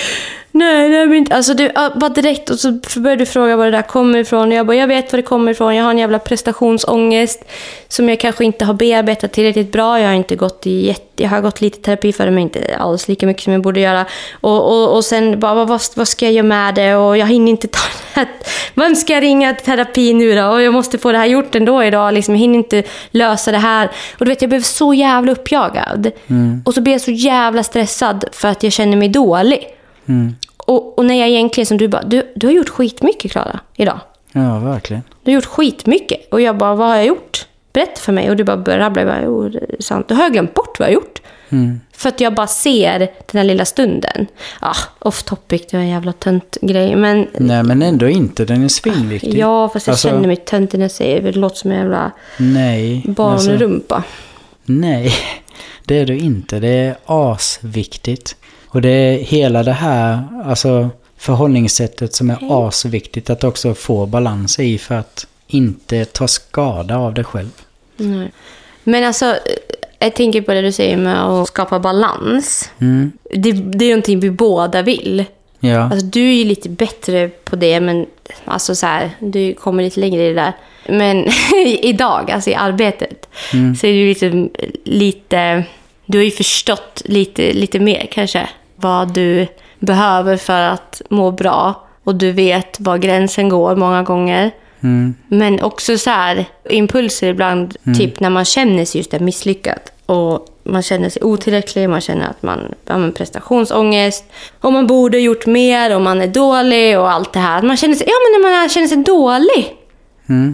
nej 0.51 0.89
det 0.89 1.07
blir 1.07 1.17
inte... 1.17 1.35
Alltså 1.35 1.53
du, 1.53 1.71
bara 1.95 2.09
direkt 2.09 2.49
och 2.49 2.59
så 2.59 2.71
började 2.95 3.21
du 3.21 3.25
fråga 3.25 3.55
var 3.55 3.65
det 3.65 3.71
där 3.71 3.81
kommer 3.81 4.19
ifrån. 4.19 4.47
Och 4.47 4.53
jag 4.53 4.65
bara, 4.65 4.77
jag 4.77 4.87
vet 4.87 5.13
var 5.13 5.17
det 5.17 5.23
kommer 5.23 5.51
ifrån. 5.51 5.75
Jag 5.75 5.83
har 5.83 5.91
en 5.91 5.97
jävla 5.97 6.19
prestationsångest 6.19 7.45
som 7.87 8.09
jag 8.09 8.19
kanske 8.19 8.45
inte 8.45 8.65
har 8.65 8.73
bearbetat 8.73 9.31
tillräckligt 9.31 9.71
bra. 9.71 9.99
Jag 9.99 10.07
har 10.07 10.15
inte 10.15 10.35
gått 10.35 10.67
i 10.67 10.87
jätte, 10.87 11.23
jag 11.23 11.29
har 11.29 11.41
gått 11.41 11.61
lite 11.61 11.81
terapi 11.81 12.13
för 12.13 12.25
det, 12.25 12.31
men 12.31 12.43
inte 12.43 12.77
alls 12.79 13.07
lika 13.07 13.27
mycket 13.27 13.43
som 13.43 13.53
jag 13.53 13.61
borde 13.61 13.79
göra. 13.79 14.05
Och, 14.31 14.71
och, 14.71 14.95
och 14.95 15.05
sen 15.05 15.39
bara, 15.39 15.65
vad, 15.65 15.81
vad 15.95 16.07
ska 16.07 16.25
jag 16.25 16.33
göra 16.33 16.45
med 16.45 16.75
det? 16.75 16.95
Och 16.95 17.17
jag 17.17 17.27
hinner 17.27 17.49
inte 17.49 17.67
ta 17.67 17.79
det 17.79 18.19
här. 18.19 18.27
Vem 18.73 18.95
ska 18.95 19.13
jag 19.13 19.23
ringa 19.23 19.53
till 19.53 19.65
terapi 19.65 20.13
nu 20.13 20.35
då? 20.35 20.45
Och 20.45 20.61
jag 20.61 20.73
måste 20.73 20.97
få 20.97 21.11
det 21.11 21.17
här 21.17 21.25
gjort 21.25 21.55
ändå 21.55 21.83
idag. 21.83 22.13
Liksom, 22.13 22.35
jag 22.35 22.39
hinner 22.39 22.55
inte 22.55 22.83
lösa 23.11 23.51
det 23.51 23.57
här. 23.57 23.89
Och 24.17 24.25
du 24.25 24.31
vet, 24.31 24.41
jag 24.41 24.49
blev 24.49 24.61
så 24.61 24.93
jävla 24.93 25.31
uppjagad. 25.31 26.11
Och 26.65 26.73
så 26.73 26.81
blev 26.81 26.93
jag 26.93 27.01
så 27.01 27.11
jävla 27.11 27.63
stressad 27.63 28.25
för 28.31 28.47
att 28.47 28.63
jag 28.63 28.73
känner 28.73 28.97
mig 28.97 29.09
dålig. 29.09 29.78
Och, 30.57 30.97
och 30.99 31.05
när 31.05 31.15
jag 31.15 31.29
egentligen, 31.29 31.65
som 31.65 31.77
du 31.77 31.87
bara, 31.87 32.03
du, 32.03 32.31
du 32.35 32.47
har 32.47 32.53
gjort 32.53 32.69
skitmycket 32.69 33.31
Klara, 33.31 33.59
idag. 33.75 33.99
ja, 34.31 34.59
verkligen. 34.59 35.03
Du 35.23 35.31
har 35.31 35.35
gjort 35.35 35.45
skitmycket. 35.45 36.33
Och 36.33 36.41
jag 36.41 36.57
bara, 36.57 36.75
vad 36.75 36.87
har 36.87 36.95
jag 36.95 37.05
gjort? 37.05 37.45
Berätta 37.73 37.99
för 38.01 38.11
mig. 38.13 38.29
Och 38.29 38.35
du 38.35 38.43
bara 38.43 38.57
började 38.57 38.83
rabbla. 38.83 39.01
Jag 39.01 39.09
bara, 39.09 39.21
jo, 39.25 39.49
det 39.49 39.59
är 39.59 39.81
sant. 39.81 40.07
Då 40.07 40.15
har 40.15 40.23
jag 40.23 40.31
glömt 40.33 40.53
bort 40.53 40.79
vad 40.79 40.87
jag 40.89 40.93
har 40.95 41.01
gjort. 41.01 41.21
För 41.93 42.09
att 42.09 42.19
jag 42.21 42.33
bara 42.33 42.47
ser 42.47 42.99
den 42.99 43.09
här 43.37 43.43
lilla 43.43 43.65
stunden. 43.65 44.27
Ah, 44.59 44.75
off 44.99 45.23
topic, 45.23 45.61
det 45.71 45.77
var 45.77 45.81
en 45.83 45.89
jävla 45.89 46.13
tönt 46.13 46.57
grej. 46.61 46.95
Men 46.95 47.27
Nej, 47.37 47.63
men 47.63 47.81
ändå 47.81 48.07
inte. 48.09 48.45
Den 48.45 48.63
är 48.63 48.67
svinviktig. 48.67 49.37
ja, 49.37 49.69
fast 49.69 49.87
jag 49.87 49.93
Alltså, 49.93 50.07
känner 50.07 50.27
mig 50.27 50.35
töntig 50.35 50.77
när 50.77 50.83
jag 50.83 50.91
säger 50.91 51.21
det. 51.21 51.31
Det 51.31 51.39
låter 51.39 51.55
som 51.55 51.71
en 51.71 51.77
jävla 51.77 52.11
Nej. 52.37 52.95
alltså, 52.95 53.11
barnrumpa. 53.11 54.03
nej, 54.65 55.11
det 55.85 55.97
är 55.99 56.05
du 56.05 56.17
inte. 56.17 56.59
Det 56.59 56.67
är 56.69 56.95
asviktigt. 57.05 58.35
Och 58.69 58.81
det 58.81 58.89
är 58.89 59.17
hela 59.17 59.63
det 59.63 59.73
här, 59.73 60.23
alltså 60.45 60.89
förhållningssättet 61.17 62.13
som 62.13 62.29
är 62.29 62.67
asviktigt 62.67 63.29
att 63.29 63.43
också 63.43 63.73
få 63.73 64.05
balans 64.05 64.59
i 64.59 64.77
för 64.77 64.95
att 64.95 65.27
inte 65.47 66.05
ta 66.05 66.27
skada 66.27 66.97
av 66.97 67.13
det 67.13 67.23
själv. 67.23 67.51
Nej. 67.97 68.31
Men 68.83 69.03
alltså, 69.03 69.35
jag 69.99 70.15
tänker 70.15 70.41
på 70.41 70.53
det 70.53 70.61
du 70.61 70.71
säger 70.71 70.97
med 70.97 71.23
att 71.23 71.47
skapa 71.47 71.79
balans. 71.79 72.69
Mm. 72.79 73.11
Det, 73.35 73.51
det 73.51 73.85
är 73.85 73.89
någonting 73.89 74.19
vi 74.19 74.31
båda 74.31 74.81
vill. 74.81 75.25
Ja. 75.59 75.79
Alltså, 75.79 76.05
du 76.05 76.29
är 76.29 76.33
ju 76.33 76.45
lite 76.45 76.69
bättre 76.69 77.29
på 77.29 77.55
det, 77.55 77.79
men 77.79 78.05
alltså 78.45 78.75
så 78.75 78.85
här, 78.85 79.09
du 79.19 79.53
kommer 79.53 79.83
lite 79.83 79.99
längre 79.99 80.25
i 80.25 80.27
det 80.27 80.41
där. 80.41 80.53
Men 80.87 81.27
idag, 81.81 82.31
alltså 82.31 82.49
i 82.49 82.55
arbetet, 82.55 83.29
så 83.51 83.87
är 83.87 83.93
du 83.93 84.07
lite, 84.07 84.49
lite... 84.83 85.63
Du 86.05 86.17
har 86.17 86.25
ju 86.25 86.31
förstått 86.31 87.01
lite, 87.05 87.53
lite 87.53 87.79
mer 87.79 88.07
kanske 88.11 88.49
vad 88.81 89.13
du 89.13 89.47
behöver 89.79 90.37
för 90.37 90.61
att 90.61 91.01
må 91.09 91.31
bra. 91.31 91.85
Och 92.03 92.15
du 92.15 92.31
vet 92.31 92.79
var 92.79 92.97
gränsen 92.97 93.49
går 93.49 93.75
många 93.75 94.03
gånger. 94.03 94.51
Mm. 94.81 95.15
Men 95.27 95.61
också 95.61 95.97
så 95.97 96.09
här, 96.09 96.45
impulser 96.69 97.27
ibland, 97.27 97.75
typ 97.97 98.19
när 98.19 98.29
man 98.29 98.45
känner 98.45 98.85
sig 98.85 98.99
just 99.01 99.19
misslyckad. 99.19 99.79
Och 100.05 100.45
man 100.63 100.81
känner 100.81 101.09
sig 101.09 101.23
otillräcklig, 101.23 101.89
man 101.89 102.01
känner 102.01 102.29
att 102.29 102.43
man 102.43 102.75
har 102.87 103.11
prestationsångest. 103.11 104.25
Och 104.61 104.73
man 104.73 104.87
borde 104.87 105.17
ha 105.17 105.21
gjort 105.21 105.45
mer 105.45 105.95
och 105.95 106.01
man 106.01 106.21
är 106.21 106.27
dålig 106.27 106.99
och 106.99 107.11
allt 107.11 107.33
det 107.33 107.39
här. 107.39 107.61
Man 107.61 107.77
känner 107.77 107.95
sig, 107.95 108.07
ja 108.07 108.13
men 108.23 108.41
när 108.41 108.59
man 108.59 108.69
känner 108.69 108.87
sig 108.87 108.97
dålig. 108.97 109.78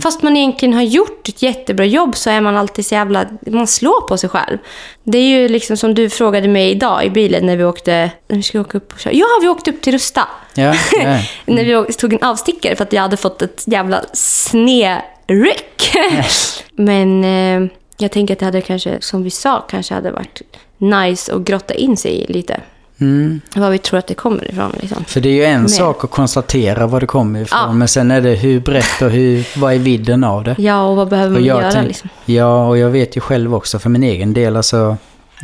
Fast 0.03 0.23
man 0.23 0.37
egentligen 0.37 0.73
har 0.73 0.81
gjort 0.81 1.29
ett 1.29 1.41
jättebra 1.41 1.85
jobb 1.85 2.17
så 2.17 2.29
är 2.29 2.41
man 2.41 2.57
alltid 2.57 2.85
så 2.85 2.95
jävla... 2.95 3.25
Man 3.47 3.67
slår 3.67 4.07
på 4.07 4.17
sig 4.17 4.29
själv. 4.29 4.57
Det 5.03 5.17
är 5.17 5.39
ju 5.39 5.47
liksom 5.47 5.77
som 5.77 5.93
du 5.93 6.09
frågade 6.09 6.47
mig 6.47 6.71
idag 6.71 7.05
i 7.05 7.09
bilen 7.09 7.45
när 7.45 7.57
vi 7.57 7.63
åkte... 7.63 8.11
När 8.27 8.37
vi 8.37 8.43
skulle 8.43 8.61
åka 8.61 8.77
upp 8.77 8.93
och 8.93 8.99
köra. 8.99 9.13
Ja, 9.13 9.25
vi 9.41 9.47
åkte 9.47 9.71
upp 9.71 9.81
till 9.81 9.93
Rusta. 9.93 10.27
Ja, 10.53 10.75
ja. 10.91 11.19
när 11.45 11.63
vi 11.63 11.93
tog 11.93 12.13
en 12.13 12.23
avstickare 12.23 12.75
för 12.75 12.83
att 12.83 12.93
jag 12.93 13.01
hade 13.01 13.17
fått 13.17 13.41
ett 13.41 13.63
jävla 13.65 14.01
snedryck. 14.13 15.95
Men 16.71 17.23
eh, 17.23 17.71
jag 17.97 18.11
tänker 18.11 18.33
att 18.33 18.39
det 18.39 18.45
hade 18.45 18.61
kanske, 18.61 18.97
som 19.01 19.23
vi 19.23 19.29
sa, 19.29 19.61
kanske 19.69 19.93
hade 19.93 20.11
varit 20.11 20.41
nice 20.77 21.33
att 21.33 21.41
grotta 21.41 21.73
in 21.73 21.97
sig 21.97 22.11
i 22.11 22.33
lite. 22.33 22.61
Mm. 22.97 23.41
Vad 23.55 23.71
vi 23.71 23.77
tror 23.77 23.99
att 23.99 24.07
det 24.07 24.13
kommer 24.13 24.51
ifrån. 24.51 24.71
Liksom. 24.81 25.03
För 25.05 25.21
det 25.21 25.29
är 25.29 25.33
ju 25.33 25.45
en 25.45 25.61
Med. 25.61 25.71
sak 25.71 26.03
att 26.03 26.11
konstatera 26.11 26.87
var 26.87 26.99
det 26.99 27.07
kommer 27.07 27.41
ifrån. 27.41 27.59
Ja. 27.61 27.73
Men 27.73 27.87
sen 27.87 28.11
är 28.11 28.21
det 28.21 28.35
hur 28.35 28.59
brett 28.59 29.01
och 29.01 29.09
hur, 29.09 29.59
vad 29.59 29.73
är 29.73 29.77
vidden 29.79 30.23
av 30.23 30.43
det? 30.43 30.55
Ja, 30.57 30.81
och 30.83 30.95
vad 30.95 31.07
behöver 31.09 31.35
Och 31.35 31.41
man 31.41 31.47
göra? 31.47 31.71
tänk- 31.71 31.87
Liksom? 31.87 32.09
Ja, 32.25 32.67
och 32.67 32.77
jag 32.77 32.89
vet 32.89 33.17
ju 33.17 33.21
själv 33.21 33.55
också 33.55 33.79
för 33.79 33.89
min 33.89 34.03
egen 34.03 34.33
del. 34.33 34.57
Alltså, 34.57 34.97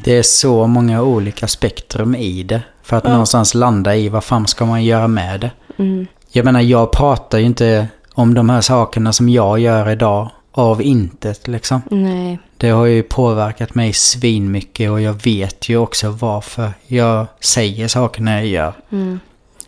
det 0.04 0.18
är 0.18 0.24
så 0.24 0.68
många 0.68 1.02
olika 1.02 1.48
spektrum 1.48 2.16
i 2.16 2.44
det. 2.44 2.62
För 2.84 2.98
att 2.98 3.04
någonstans 3.04 3.54
landa 3.56 3.96
i 3.96 4.10
vad 4.10 4.24
fan 4.24 4.48
ska 4.48 4.66
man 4.66 4.84
göra 4.84 5.08
med 5.08 5.40
det. 5.40 5.52
Mm. 5.78 6.08
Jag 6.32 6.46
menar, 6.46 6.62
jag 6.62 6.92
pratar 6.92 7.38
ju 7.38 7.46
inte 7.46 7.88
om 8.14 8.34
de 8.34 8.50
här 8.50 8.62
sakerna 8.62 9.14
som 9.14 9.30
jag 9.30 9.60
gör 9.60 9.90
idag 9.90 10.30
av 10.52 10.82
intet 10.82 11.48
liksom. 11.48 11.82
Nej. 11.92 12.40
Det 12.58 12.70
har 12.70 12.86
ju 12.86 13.04
påverkat 13.04 13.76
mig 13.76 13.94
svinmycket 13.94 14.92
och 14.92 15.02
jag 15.02 15.24
vet 15.24 15.70
ju 15.70 15.78
också 15.78 16.10
varför 16.10 16.74
jag 16.88 17.26
säger 17.40 17.88
sakerna 17.88 18.32
jag 18.32 18.46
gör. 18.48 18.74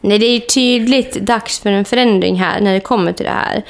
Nej, 0.01 0.19
det 0.19 0.26
är 0.26 0.34
ju 0.34 0.39
tydligt 0.39 1.14
dags 1.14 1.60
för 1.60 1.72
en 1.72 1.85
förändring 1.85 2.35
här 2.39 2.61
när 2.61 2.73
det 2.73 2.80
kommer 2.80 3.11
till 3.14 3.26
det 3.26 3.31
här. 3.31 3.64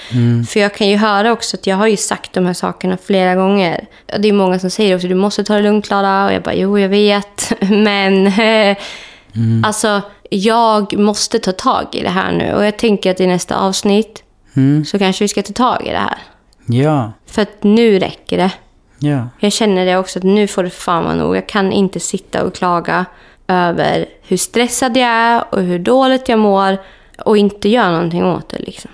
För 0.45 0.60
jag 0.60 0.76
kan 0.76 0.88
ju 0.88 0.98
höra 0.98 1.31
också 1.31 1.57
att 1.57 1.68
jag 1.68 1.76
har 1.76 1.88
ju 1.88 1.98
sagt 1.98 2.34
de 2.34 2.45
här 2.45 2.53
sakerna 2.53 2.98
flera 3.06 3.35
gånger. 3.35 3.85
Det 4.19 4.30
är 4.30 4.34
många 4.34 4.60
som 4.60 4.69
säger 4.69 4.95
också 4.95 5.07
du 5.07 5.15
måste 5.15 5.44
ta 5.44 5.56
det 5.56 5.61
lugnt 5.61 5.85
Klara. 5.85 6.26
Och 6.26 6.34
jag 6.34 6.44
bara 6.44 6.56
jo, 6.56 6.80
jag 6.80 6.90
vet. 6.90 7.53
Men 7.61 8.27
eh, 8.27 8.77
alltså, 9.64 10.02
jag 10.30 10.98
måste 10.99 11.40
ta 11.40 11.52
tag 11.52 11.85
i 11.91 12.02
det 12.02 12.10
här 12.10 12.31
nu. 12.31 12.53
Och 12.53 12.65
jag 12.65 12.77
tänker 12.77 13.11
att 13.11 13.19
i 13.19 13.27
nästa 13.27 13.56
avsnitt 13.56 14.23
Mm. 14.56 14.85
så 14.85 14.99
kanske 14.99 15.23
vi 15.23 15.27
ska 15.27 15.41
ta 15.41 15.53
tag 15.53 15.88
i 15.88 15.90
det 15.90 15.98
här. 15.98 16.18
Ja, 16.65 17.11
För 17.26 17.41
att 17.41 17.64
nu 17.64 17.99
räcker 17.99 18.38
det. 18.38 18.52
ja. 18.99 19.27
Jag 19.40 19.52
känner 19.52 19.85
det 19.85 19.98
också 19.98 20.19
att 20.19 20.23
nu 20.26 20.48
får 20.48 20.64
det 20.64 20.69
fan 20.69 21.03
vara 21.03 21.15
nog. 21.15 21.35
Jag 21.35 21.48
kan 21.48 21.72
inte 21.72 21.99
sitta 21.99 22.44
och 22.44 22.56
klaga 22.56 23.06
över 23.48 24.06
hur 24.27 24.38
stressad 24.38 24.98
jag 24.98 25.07
är 25.10 25.44
och 25.53 25.61
hur 25.61 25.80
dåligt 25.80 26.30
jag 26.30 26.40
mår 26.40 26.77
och 27.26 27.38
inte 27.38 27.69
göra 27.69 27.91
någonting 27.91 28.26
åt 28.26 28.49
det. 28.49 28.60
Liksom. 28.60 28.91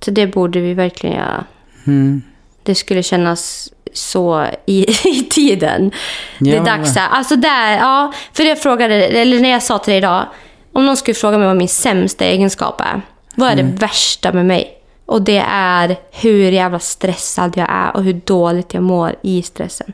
Så 0.00 0.10
det 0.10 0.26
borde 0.26 0.60
vi 0.60 0.74
verkligen 0.74 1.16
göra. 1.16 1.44
Mm. 1.86 2.22
Det 2.62 2.74
skulle 2.74 3.02
kännas 3.02 3.72
så 3.92 4.46
i, 4.66 4.86
i 5.08 5.22
tiden. 5.30 5.90
det 6.38 6.50
Ja, 6.50 6.56
är 6.56 6.60
men- 6.60 6.64
dags 6.64 6.96
här. 6.96 7.08
Alltså 7.08 7.36
där, 7.36 7.72
ja. 7.78 8.12
För 8.32 8.42
jag 8.44 8.62
frågade, 8.62 8.94
eller 8.94 9.40
när 9.40 9.48
jag 9.48 9.62
sa 9.62 9.78
till 9.78 9.90
dig 9.90 9.98
idag, 9.98 10.26
Om 10.72 10.86
någon 10.86 10.96
skulle 10.96 11.14
fråga 11.14 11.38
mig 11.38 11.46
vad 11.46 11.56
min 11.56 11.68
sämsta 11.68 12.24
egenskap 12.24 12.80
är. 12.80 13.02
Vad 13.34 13.48
är 13.50 13.56
det 13.56 13.62
värsta 13.62 14.32
med 14.32 14.46
mig? 14.46 14.74
Och 15.08 15.22
det 15.22 15.44
är 15.50 15.96
hur 16.10 16.52
jävla 16.52 16.78
stressad 16.78 17.52
jag 17.56 17.66
är 17.70 17.96
och 17.96 18.04
hur 18.04 18.20
dåligt 18.24 18.74
jag 18.74 18.82
mår 18.82 19.14
i 19.22 19.42
stressen. 19.42 19.92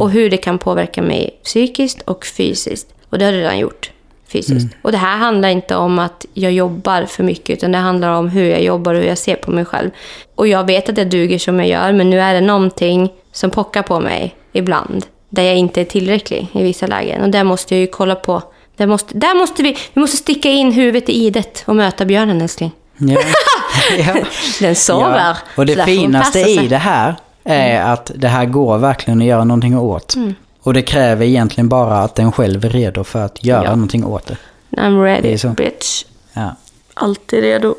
Och 0.00 0.10
hur 0.10 0.30
det 0.30 0.36
kan 0.36 0.58
påverka 0.58 1.02
mig 1.02 1.40
psykiskt 1.44 2.02
och 2.02 2.26
fysiskt. 2.26 2.88
Och 3.10 3.18
det 3.18 3.24
har 3.24 3.32
det 3.32 3.38
redan 3.38 3.58
gjort 3.58 3.90
fysiskt. 4.28 4.66
Och 4.82 4.92
det 4.92 4.98
här 4.98 5.16
handlar 5.18 5.48
inte 5.48 5.76
om 5.76 5.98
att 5.98 6.26
jag 6.34 6.52
jobbar 6.52 7.04
för 7.04 7.22
mycket, 7.24 7.58
utan 7.58 7.72
det 7.72 7.78
handlar 7.78 8.10
om 8.10 8.28
hur 8.28 8.44
jag 8.50 8.62
jobbar 8.62 8.94
och 8.94 9.00
hur 9.00 9.08
jag 9.08 9.18
ser 9.18 9.36
på 9.36 9.50
mig 9.50 9.64
själv. 9.64 9.90
Och 10.34 10.48
jag 10.48 10.66
vet 10.66 10.88
att 10.88 10.98
jag 10.98 11.10
duger 11.10 11.38
som 11.38 11.58
jag 11.60 11.68
gör, 11.68 11.92
men 11.92 12.10
nu 12.10 12.20
är 12.20 12.34
det 12.34 12.40
någonting 12.40 13.12
som 13.32 13.50
pockar 13.50 13.82
på 13.82 14.00
mig 14.00 14.34
ibland. 14.52 15.06
Där 15.28 15.42
jag 15.42 15.56
inte 15.56 15.80
är 15.80 15.84
tillräcklig 15.84 16.48
i 16.52 16.62
vissa 16.62 16.86
lägen. 16.86 17.22
Och 17.22 17.28
där 17.30 17.44
måste 17.44 17.74
jag 17.74 17.80
ju 17.80 17.86
kolla 17.86 18.14
på. 18.14 18.42
Där 18.76 18.86
måste, 18.86 19.18
där 19.18 19.38
måste 19.38 19.62
vi, 19.62 19.76
vi 19.92 20.00
måste 20.00 20.16
sticka 20.16 20.48
in 20.48 20.72
huvudet 20.72 21.08
i 21.08 21.12
idet 21.12 21.64
och 21.66 21.76
möta 21.76 22.04
björnen 22.04 22.40
älskling. 22.40 22.72
Ja. 22.98 23.20
ja. 23.98 24.14
Den 24.60 24.76
sover. 24.76 25.18
Ja. 25.18 25.36
Och 25.56 25.66
det 25.66 25.84
finaste 25.84 26.40
i 26.40 26.68
det 26.68 26.76
här 26.76 27.14
är 27.44 27.80
att 27.82 28.10
det 28.14 28.28
här 28.28 28.44
går 28.44 28.78
verkligen 28.78 29.20
att 29.20 29.26
göra 29.26 29.44
någonting 29.44 29.78
åt. 29.78 30.14
Mm. 30.14 30.34
Och 30.62 30.74
det 30.74 30.82
kräver 30.82 31.26
egentligen 31.26 31.68
bara 31.68 31.98
att 31.98 32.14
den 32.14 32.32
själv 32.32 32.64
är 32.64 32.68
redo 32.68 33.04
för 33.04 33.24
att 33.24 33.44
göra 33.44 33.64
Ja. 33.64 33.70
någonting 33.70 34.04
åt 34.04 34.26
det. 34.26 34.36
I'm 34.70 35.02
Det 35.02 35.14
ready 35.14 35.38
så. 35.38 35.48
bitch. 35.48 36.04
Ja. 36.32 36.56
Alltid 36.94 37.40
redo. 37.40 37.74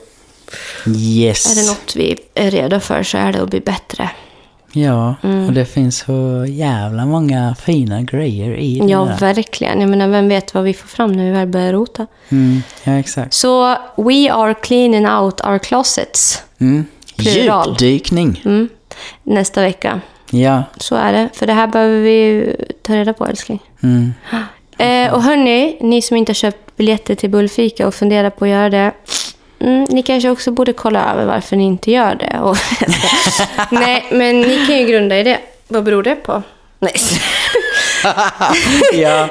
Yes. 0.88 1.52
Är 1.58 1.62
det 1.62 1.68
något 1.68 1.96
vi 1.96 2.20
är 2.34 2.52
redo 2.52 2.80
för 2.80 3.04
så 3.04 3.18
är 3.18 3.32
det 3.34 3.42
att 3.44 3.50
bli 3.50 3.60
bättre. 3.60 4.10
Ja, 4.78 5.16
Mm. 5.24 5.46
och 5.48 5.54
det 5.54 5.66
finns 5.66 5.98
så 5.98 6.46
jävla 6.50 7.06
många 7.06 7.56
fina 7.56 8.02
grejer 8.02 8.56
i 8.58 8.80
det 8.80 8.86
Ja, 8.92 9.06
där. 9.06 9.18
verkligen. 9.34 9.82
Jag 9.82 9.90
menar, 9.90 10.08
vem 10.08 10.28
vet 10.28 10.54
vad 10.54 10.64
vi 10.64 10.74
får 10.74 10.88
fram 10.88 11.12
när 11.12 11.26
vi 11.26 11.32
väl 11.32 11.48
börjar 11.48 11.74
rota. 11.74 12.08
Mm, 12.30 12.62
ja, 12.84 12.94
exakt. 12.94 13.34
Så, 13.34 13.78
we 13.98 14.32
are 14.32 14.54
cleaning 14.54 15.08
out 15.10 15.42
our 15.42 15.58
closets. 15.58 16.44
Mm. 16.60 16.86
Plural. 17.18 17.68
Djupdykning. 17.70 18.42
Mm. 18.46 18.70
Nästa 19.24 19.62
vecka. 19.62 20.02
Ja. 20.32 20.64
Så 20.78 20.96
är 20.96 21.14
det. 21.14 21.30
För 21.34 21.48
det 21.48 21.54
här 21.54 21.68
behöver 21.68 22.02
vi 22.02 22.56
ta 22.82 22.96
reda 22.96 23.14
på, 23.14 23.26
älskling. 23.26 23.60
Mm. 23.84 24.14
Eh, 24.78 25.14
och 25.14 25.24
hörni, 25.24 25.78
ni 25.82 26.02
som 26.02 26.18
inte 26.18 26.30
har 26.30 26.36
köpt 26.36 26.76
biljetter 26.78 27.16
till 27.16 27.30
Bullfika 27.30 27.88
och 27.88 27.94
funderar 27.96 28.30
på 28.30 28.46
att 28.46 28.52
göra 28.52 28.70
det. 28.70 28.92
Mm, 29.60 29.86
ni 29.90 30.04
kanske 30.04 30.30
också 30.30 30.52
borde 30.52 30.74
kolla 30.74 31.12
över 31.14 31.26
varför 31.26 31.56
ni 31.56 31.64
inte 31.64 31.92
gör 31.92 32.16
det. 32.16 32.40
Och, 32.40 32.58
Nej, 33.72 34.06
men 34.12 34.42
ni 34.42 34.66
kan 34.68 34.78
ju 34.78 34.86
grunda 34.86 35.20
i 35.20 35.24
det. 35.24 35.40
Vad 35.68 35.84
beror 35.84 36.04
det 36.04 36.16
på? 36.16 36.42
Nej. 36.80 36.94
ja. 38.94 39.28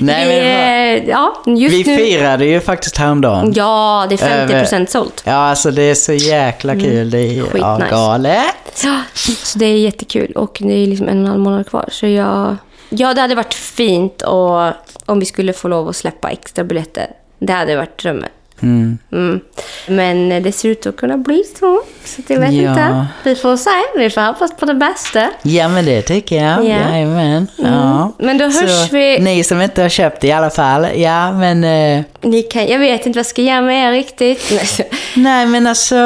Nej, 0.00 0.28
vi, 0.28 0.40
men, 0.40 0.98
eh, 1.02 1.08
ja, 1.08 1.42
just 1.46 1.74
vi 1.74 1.84
nu. 1.84 1.96
firade 1.96 2.44
ju 2.44 2.60
faktiskt 2.60 2.96
häromdagen. 2.96 3.52
Ja, 3.56 4.06
det 4.08 4.22
är 4.22 4.48
50% 4.48 4.86
sålt. 4.86 5.22
Ja, 5.26 5.32
alltså 5.32 5.70
det 5.70 5.82
är 5.82 5.94
så 5.94 6.12
jäkla 6.12 6.74
kul. 6.74 7.10
Det 7.10 7.18
är 7.18 7.32
ja, 7.32 7.44
Mm. 7.44 7.46
Skitnice. 7.50 7.90
galet. 7.90 8.82
Ja, 8.84 9.00
så 9.14 9.58
det 9.58 9.66
är 9.66 9.76
jättekul 9.76 10.32
och 10.32 10.56
det 10.60 10.72
är 10.82 10.86
liksom 10.86 11.08
en 11.08 11.18
och 11.18 11.24
en 11.24 11.26
halv 11.30 11.40
månad 11.40 11.68
kvar. 11.68 11.88
Så 11.92 12.06
jag, 12.06 12.56
ja, 12.88 13.14
det 13.14 13.20
hade 13.20 13.34
varit 13.34 13.54
fint 13.54 14.22
och, 14.22 14.72
om 15.06 15.20
vi 15.20 15.26
skulle 15.26 15.52
få 15.52 15.68
lov 15.68 15.88
att 15.88 15.96
släppa 15.96 16.30
extra 16.30 16.64
biljetter. 16.64 17.06
Det 17.38 17.52
hade 17.52 17.76
varit 17.76 17.98
drömmen. 18.02 18.28
Mm. 18.62 18.98
Mm. 19.12 19.40
Men 19.86 20.42
det 20.42 20.52
ser 20.52 20.68
ut 20.68 20.86
att 20.86 20.96
kunna 20.96 21.16
bli 21.16 21.42
så. 21.60 21.80
Så 22.04 22.22
jag 22.26 22.40
vet 22.40 22.52
Ja. 22.52 22.70
inte. 22.70 23.06
Vi 23.24 23.34
får 23.34 23.56
se. 23.56 23.70
Vi 23.98 24.10
får 24.10 24.20
hoppas 24.20 24.56
på 24.56 24.66
det 24.66 24.74
bästa. 24.74 25.28
Ja, 25.42 25.68
men 25.68 25.84
det 25.84 26.02
tycker 26.02 26.36
jag. 26.36 26.64
Ja. 26.64 26.90
Jajamän. 26.90 27.46
Ja. 27.56 28.12
Men 28.18 28.38
då 28.38 28.44
hörs 28.44 28.88
Så, 28.88 28.96
vi. 28.96 29.18
Ni 29.18 29.44
som 29.44 29.62
inte 29.62 29.82
har 29.82 29.88
köpt 29.88 30.24
i 30.24 30.32
alla 30.32 30.50
fall. 30.50 30.86
Ja, 30.96 31.32
men... 31.32 31.64
Eh, 31.64 32.04
Ni 32.22 32.42
kan, 32.42 32.66
jag 32.66 32.78
vet 32.78 33.06
inte 33.06 33.16
vad 33.16 33.20
jag 33.20 33.26
ska 33.26 33.42
göra 33.42 33.60
med 33.60 33.88
er 33.88 33.92
riktigt. 33.92 34.80
Nej, 35.16 35.46
men 35.46 35.66
alltså... 35.66 35.96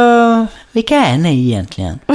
Vilka 0.75 0.97
är 0.97 1.19
ni 1.19 1.47
egentligen? 1.51 1.99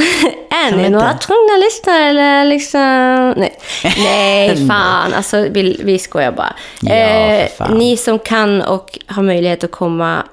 Är 0.51 0.75
ni 0.75 0.89
några 0.89 1.13
tvungna 1.13 1.57
lyssnare 1.65 2.03
eller 2.09 2.45
liksom... 2.45 3.33
Nej, 3.37 3.57
Nej 3.97 4.67
fan. 4.67 5.13
Alltså, 5.13 5.47
vi, 5.51 5.81
vi 5.83 5.99
skojar 5.99 6.31
bara. 6.31 6.53
Eh, 6.93 7.41
Ja, 7.41 7.47
fan. 7.57 7.77
ni 7.77 7.97
som 7.97 8.19
kan 8.19 8.61
och 8.61 8.99
har 9.07 9.23
möjlighet 9.23 9.63
att 9.63 9.71
komma, 9.71 10.23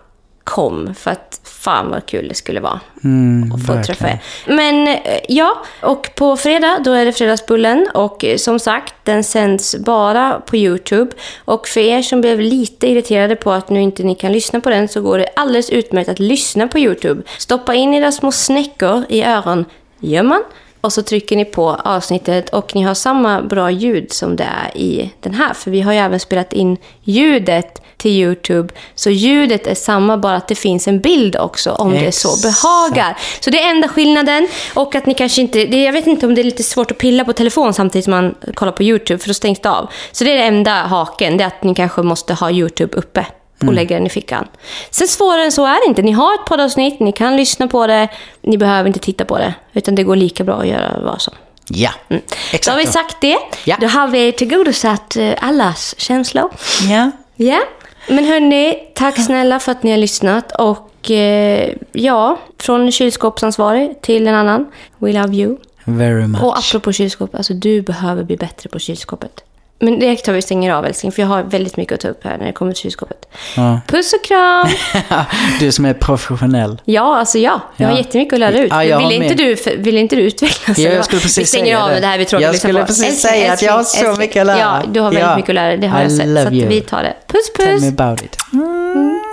kom. 0.47 0.94
För 0.94 1.10
att 1.10 1.40
fan 1.44 1.90
vad 1.90 2.06
kul 2.06 2.28
det 2.28 2.35
skulle 2.35 2.60
vara. 2.60 2.81
Mm, 3.05 3.52
och 3.52 3.60
få 3.60 3.73
verkligen. 3.73 3.85
träffa 3.85 4.09
er. 4.09 4.18
Men 4.47 4.89
eh, 4.89 5.20
ja, 5.28 5.64
och 5.82 6.10
på 6.14 6.36
fredag 6.36 6.78
då 6.85 6.93
är 6.93 7.05
det 7.05 7.12
Fredagsbullen. 7.12 7.89
Och 7.94 8.24
eh, 8.24 8.36
som 8.36 8.59
sagt, 8.59 8.94
den 9.05 9.24
sänds 9.24 9.77
bara 9.77 10.40
på 10.47 10.56
YouTube. 10.56 11.10
Och 11.44 11.68
för 11.68 11.81
er 11.81 12.02
som 12.02 12.20
blev 12.20 12.40
lite 12.40 12.86
irriterade 12.86 13.36
på 13.36 13.52
att 13.52 13.70
nu 13.70 13.82
inte 13.82 14.02
ni 14.02 14.14
kan 14.14 14.32
lyssna 14.32 14.60
på 14.60 14.70
den 14.70 14.89
så 14.89 15.01
går 15.01 15.18
det 15.18 15.28
alldeles 15.36 15.70
utmärkt 15.70 16.09
att 16.09 16.18
lyssna 16.18 16.68
på 16.68 16.78
YouTube. 16.78 17.23
Stoppa 17.39 17.74
in 17.74 17.94
era 17.94 18.12
små 18.12 18.32
snäckor 18.32 19.05
i 19.09 19.24
öron, 19.24 19.64
gör 20.01 20.23
man. 20.23 20.43
Och 20.81 20.93
så 20.93 21.02
trycker 21.02 21.36
ni 21.36 21.44
på 21.44 21.70
avsnittet 21.70 22.48
och 22.48 22.74
ni 22.74 22.82
har 22.82 22.94
samma 22.94 23.43
bra 23.43 23.70
ljud 23.70 24.12
som 24.12 24.36
det 24.36 24.44
är 24.44 24.77
i 24.77 25.10
den 25.20 25.35
här. 25.35 25.55
För 25.55 25.70
vi 25.70 25.81
har 25.81 25.93
ju 25.93 25.98
även 25.98 26.20
spelat 26.20 26.52
in 26.52 26.77
ljudet 27.02 27.82
till 28.06 28.20
YouTube. 28.20 28.74
Så 28.94 29.10
ljudet 29.10 29.66
är 29.66 29.74
samma, 29.74 30.16
bara 30.16 30.36
att 30.36 30.48
det 30.48 30.54
finns 30.54 30.88
en 30.88 31.00
bild 31.00 31.36
också 31.36 31.72
om 31.72 31.92
det 31.92 32.12
så 32.12 32.28
Exakt. 32.28 32.42
behagar. 32.42 33.18
Så 33.40 33.50
det 33.50 33.62
är 33.62 33.70
enda 33.70 33.88
skillnaden. 33.88 34.48
Och 34.74 34.94
att 34.94 35.06
ni 35.06 35.14
kanske 35.14 35.40
inte... 35.40 35.64
Det, 35.64 35.84
jag 35.84 35.92
vet 35.92 36.06
inte 36.06 36.26
om 36.26 36.34
det 36.34 36.40
är 36.40 36.44
lite 36.44 36.62
svårt 36.62 36.90
att 36.90 36.98
pilla 36.98 37.24
på 37.24 37.32
telefon 37.32 37.74
samtidigt 37.74 38.04
som 38.04 38.10
man 38.10 38.34
kollar 38.54 38.72
på 38.72 38.82
YouTube, 38.82 39.18
för 39.18 39.28
då 39.28 39.34
stängs 39.34 39.60
det 39.60 39.70
av. 39.70 39.90
Så 40.12 40.24
det 40.24 40.32
är 40.32 40.36
det 40.36 40.42
enda 40.42 40.72
haken, 40.72 41.36
det 41.36 41.44
är 41.44 41.48
att 41.48 41.62
ni 41.62 41.74
kanske 41.74 42.02
måste 42.02 42.34
ha 42.34 42.50
YouTube 42.50 42.96
uppe 42.96 43.26
och 43.66 43.72
lägga 43.74 43.96
den 43.96 44.06
i 44.06 44.10
fickan. 44.10 44.48
Sen 44.90 45.08
svårare 45.08 45.44
än 45.44 45.52
så 45.52 45.66
är 45.66 45.84
det 45.84 45.88
inte. 45.88 46.02
Ni 46.02 46.12
har 46.12 46.34
ett 46.34 46.46
poddavsnitt, 46.48 47.00
ni 47.00 47.12
kan 47.12 47.36
lyssna 47.36 47.68
på 47.68 47.86
det, 47.86 48.08
ni 48.40 48.58
behöver 48.58 48.86
inte 48.86 49.00
titta 49.00 49.24
på 49.24 49.38
det. 49.38 49.54
Utan 49.72 49.94
det 49.94 50.02
går 50.02 50.16
lika 50.16 50.44
bra 50.44 50.54
att 50.54 50.68
göra 50.68 51.00
vad 51.04 51.20
som. 51.22 51.34
Ja, 51.68 51.90
Då 52.08 52.16
exakt. 52.52 52.68
har 52.68 52.76
vi 52.76 52.86
sagt 52.86 53.16
det. 53.20 53.38
Ja. 53.64 53.76
Då 53.80 53.86
har 53.86 54.08
vi 54.08 54.32
tillgodosatt 54.32 55.16
eh, 55.16 55.32
allas 55.40 55.94
känslor. 55.98 56.50
Ja. 56.90 57.10
Ja, 57.38 57.60
men 58.08 58.24
hörni, 58.24 58.78
tack 58.94 59.24
snälla 59.24 59.60
för 59.60 59.72
att 59.72 59.82
ni 59.82 59.90
har 59.90 59.98
lyssnat. 59.98 60.52
Och 60.52 61.10
eh, 61.10 61.72
ja, 61.92 62.38
från 62.58 62.92
kylskåpsansvarig 62.92 64.00
till 64.02 64.26
en 64.26 64.34
annan. 64.34 64.66
We 64.98 65.12
love 65.12 65.36
you. 65.36 65.56
Very 65.84 66.26
much. 66.26 66.42
Och 66.42 66.58
apropå 66.58 66.92
kylskåp, 66.92 67.34
alltså 67.34 67.54
du 67.54 67.82
behöver 67.82 68.24
bli 68.24 68.36
bättre 68.36 68.68
på 68.68 68.78
kylskåpet. 68.78 69.44
Men 69.78 69.98
det 69.98 70.16
tar 70.16 70.32
vi 70.32 70.43
stänger 70.43 70.73
av 70.73 70.86
älskling, 70.86 71.12
för 71.12 71.23
jag 71.23 71.28
har 71.28 71.43
väldigt 71.43 71.77
mycket 71.77 71.94
att 71.94 72.01
ta 72.01 72.09
upp 72.09 72.24
här 72.24 72.39
när 72.39 72.47
det 72.47 72.53
kommer 72.53 72.73
till 72.73 72.82
kylskåpet. 72.82 73.28
Ja. 73.57 73.81
Puss 73.86 74.12
och 74.12 74.24
kram! 74.24 74.69
du 75.61 75.73
som 75.73 75.85
är 75.85 75.94
professionell. 75.94 76.81
Ja, 76.85 77.16
alltså 77.19 77.39
ja. 77.39 77.61
Jag 77.77 77.89
har 77.89 77.97
jättemycket 77.97 78.32
att 78.32 78.40
lära 78.40 78.59
ut. 78.59 78.70
Ja, 78.70 78.85
jag 78.85 78.98
vill, 78.98 79.23
inte 79.23 79.35
du, 79.35 79.57
vill 79.77 79.97
inte 79.97 80.16
du 80.16 80.23
utvecklas? 80.23 80.78
Ja, 80.78 80.90
jag 80.90 81.05
skulle 81.05 81.20
precis 81.20 81.35
säga 81.35 81.43
vi 81.43 81.47
stänger 81.69 81.77
av 81.82 81.89
med 81.90 82.03
det 82.03 82.07
här 82.07 82.19
vi 82.19 82.24
tror 82.24 82.43
Jag 82.43 82.57
skulle 82.57 82.81
på. 82.81 82.86
precis 82.86 83.05
älskling, 83.05 83.32
säga 83.32 83.53
att 83.53 83.62
jag 83.62 83.73
har 83.73 83.82
så 83.82 83.98
älskling. 83.98 84.19
mycket 84.19 84.40
att 84.40 84.47
lära. 84.47 84.59
Ja, 84.59 84.82
du 84.93 85.01
har 85.01 85.12
väldigt 85.12 85.36
mycket 85.36 85.48
att 85.48 85.55
lära 85.55 85.77
Det 85.77 85.86
har 85.86 86.01
I 86.01 86.03
jag 86.03 86.12
sett. 86.12 86.44
Så 86.44 86.51
vi 86.69 86.81
tar 86.81 87.03
det. 87.03 87.15
Puss, 87.27 87.53
puss! 87.57 87.66
Tell 87.66 87.81
me 87.81 87.89
about 87.89 88.23
it. 88.23 88.36
Mm. 88.53 89.20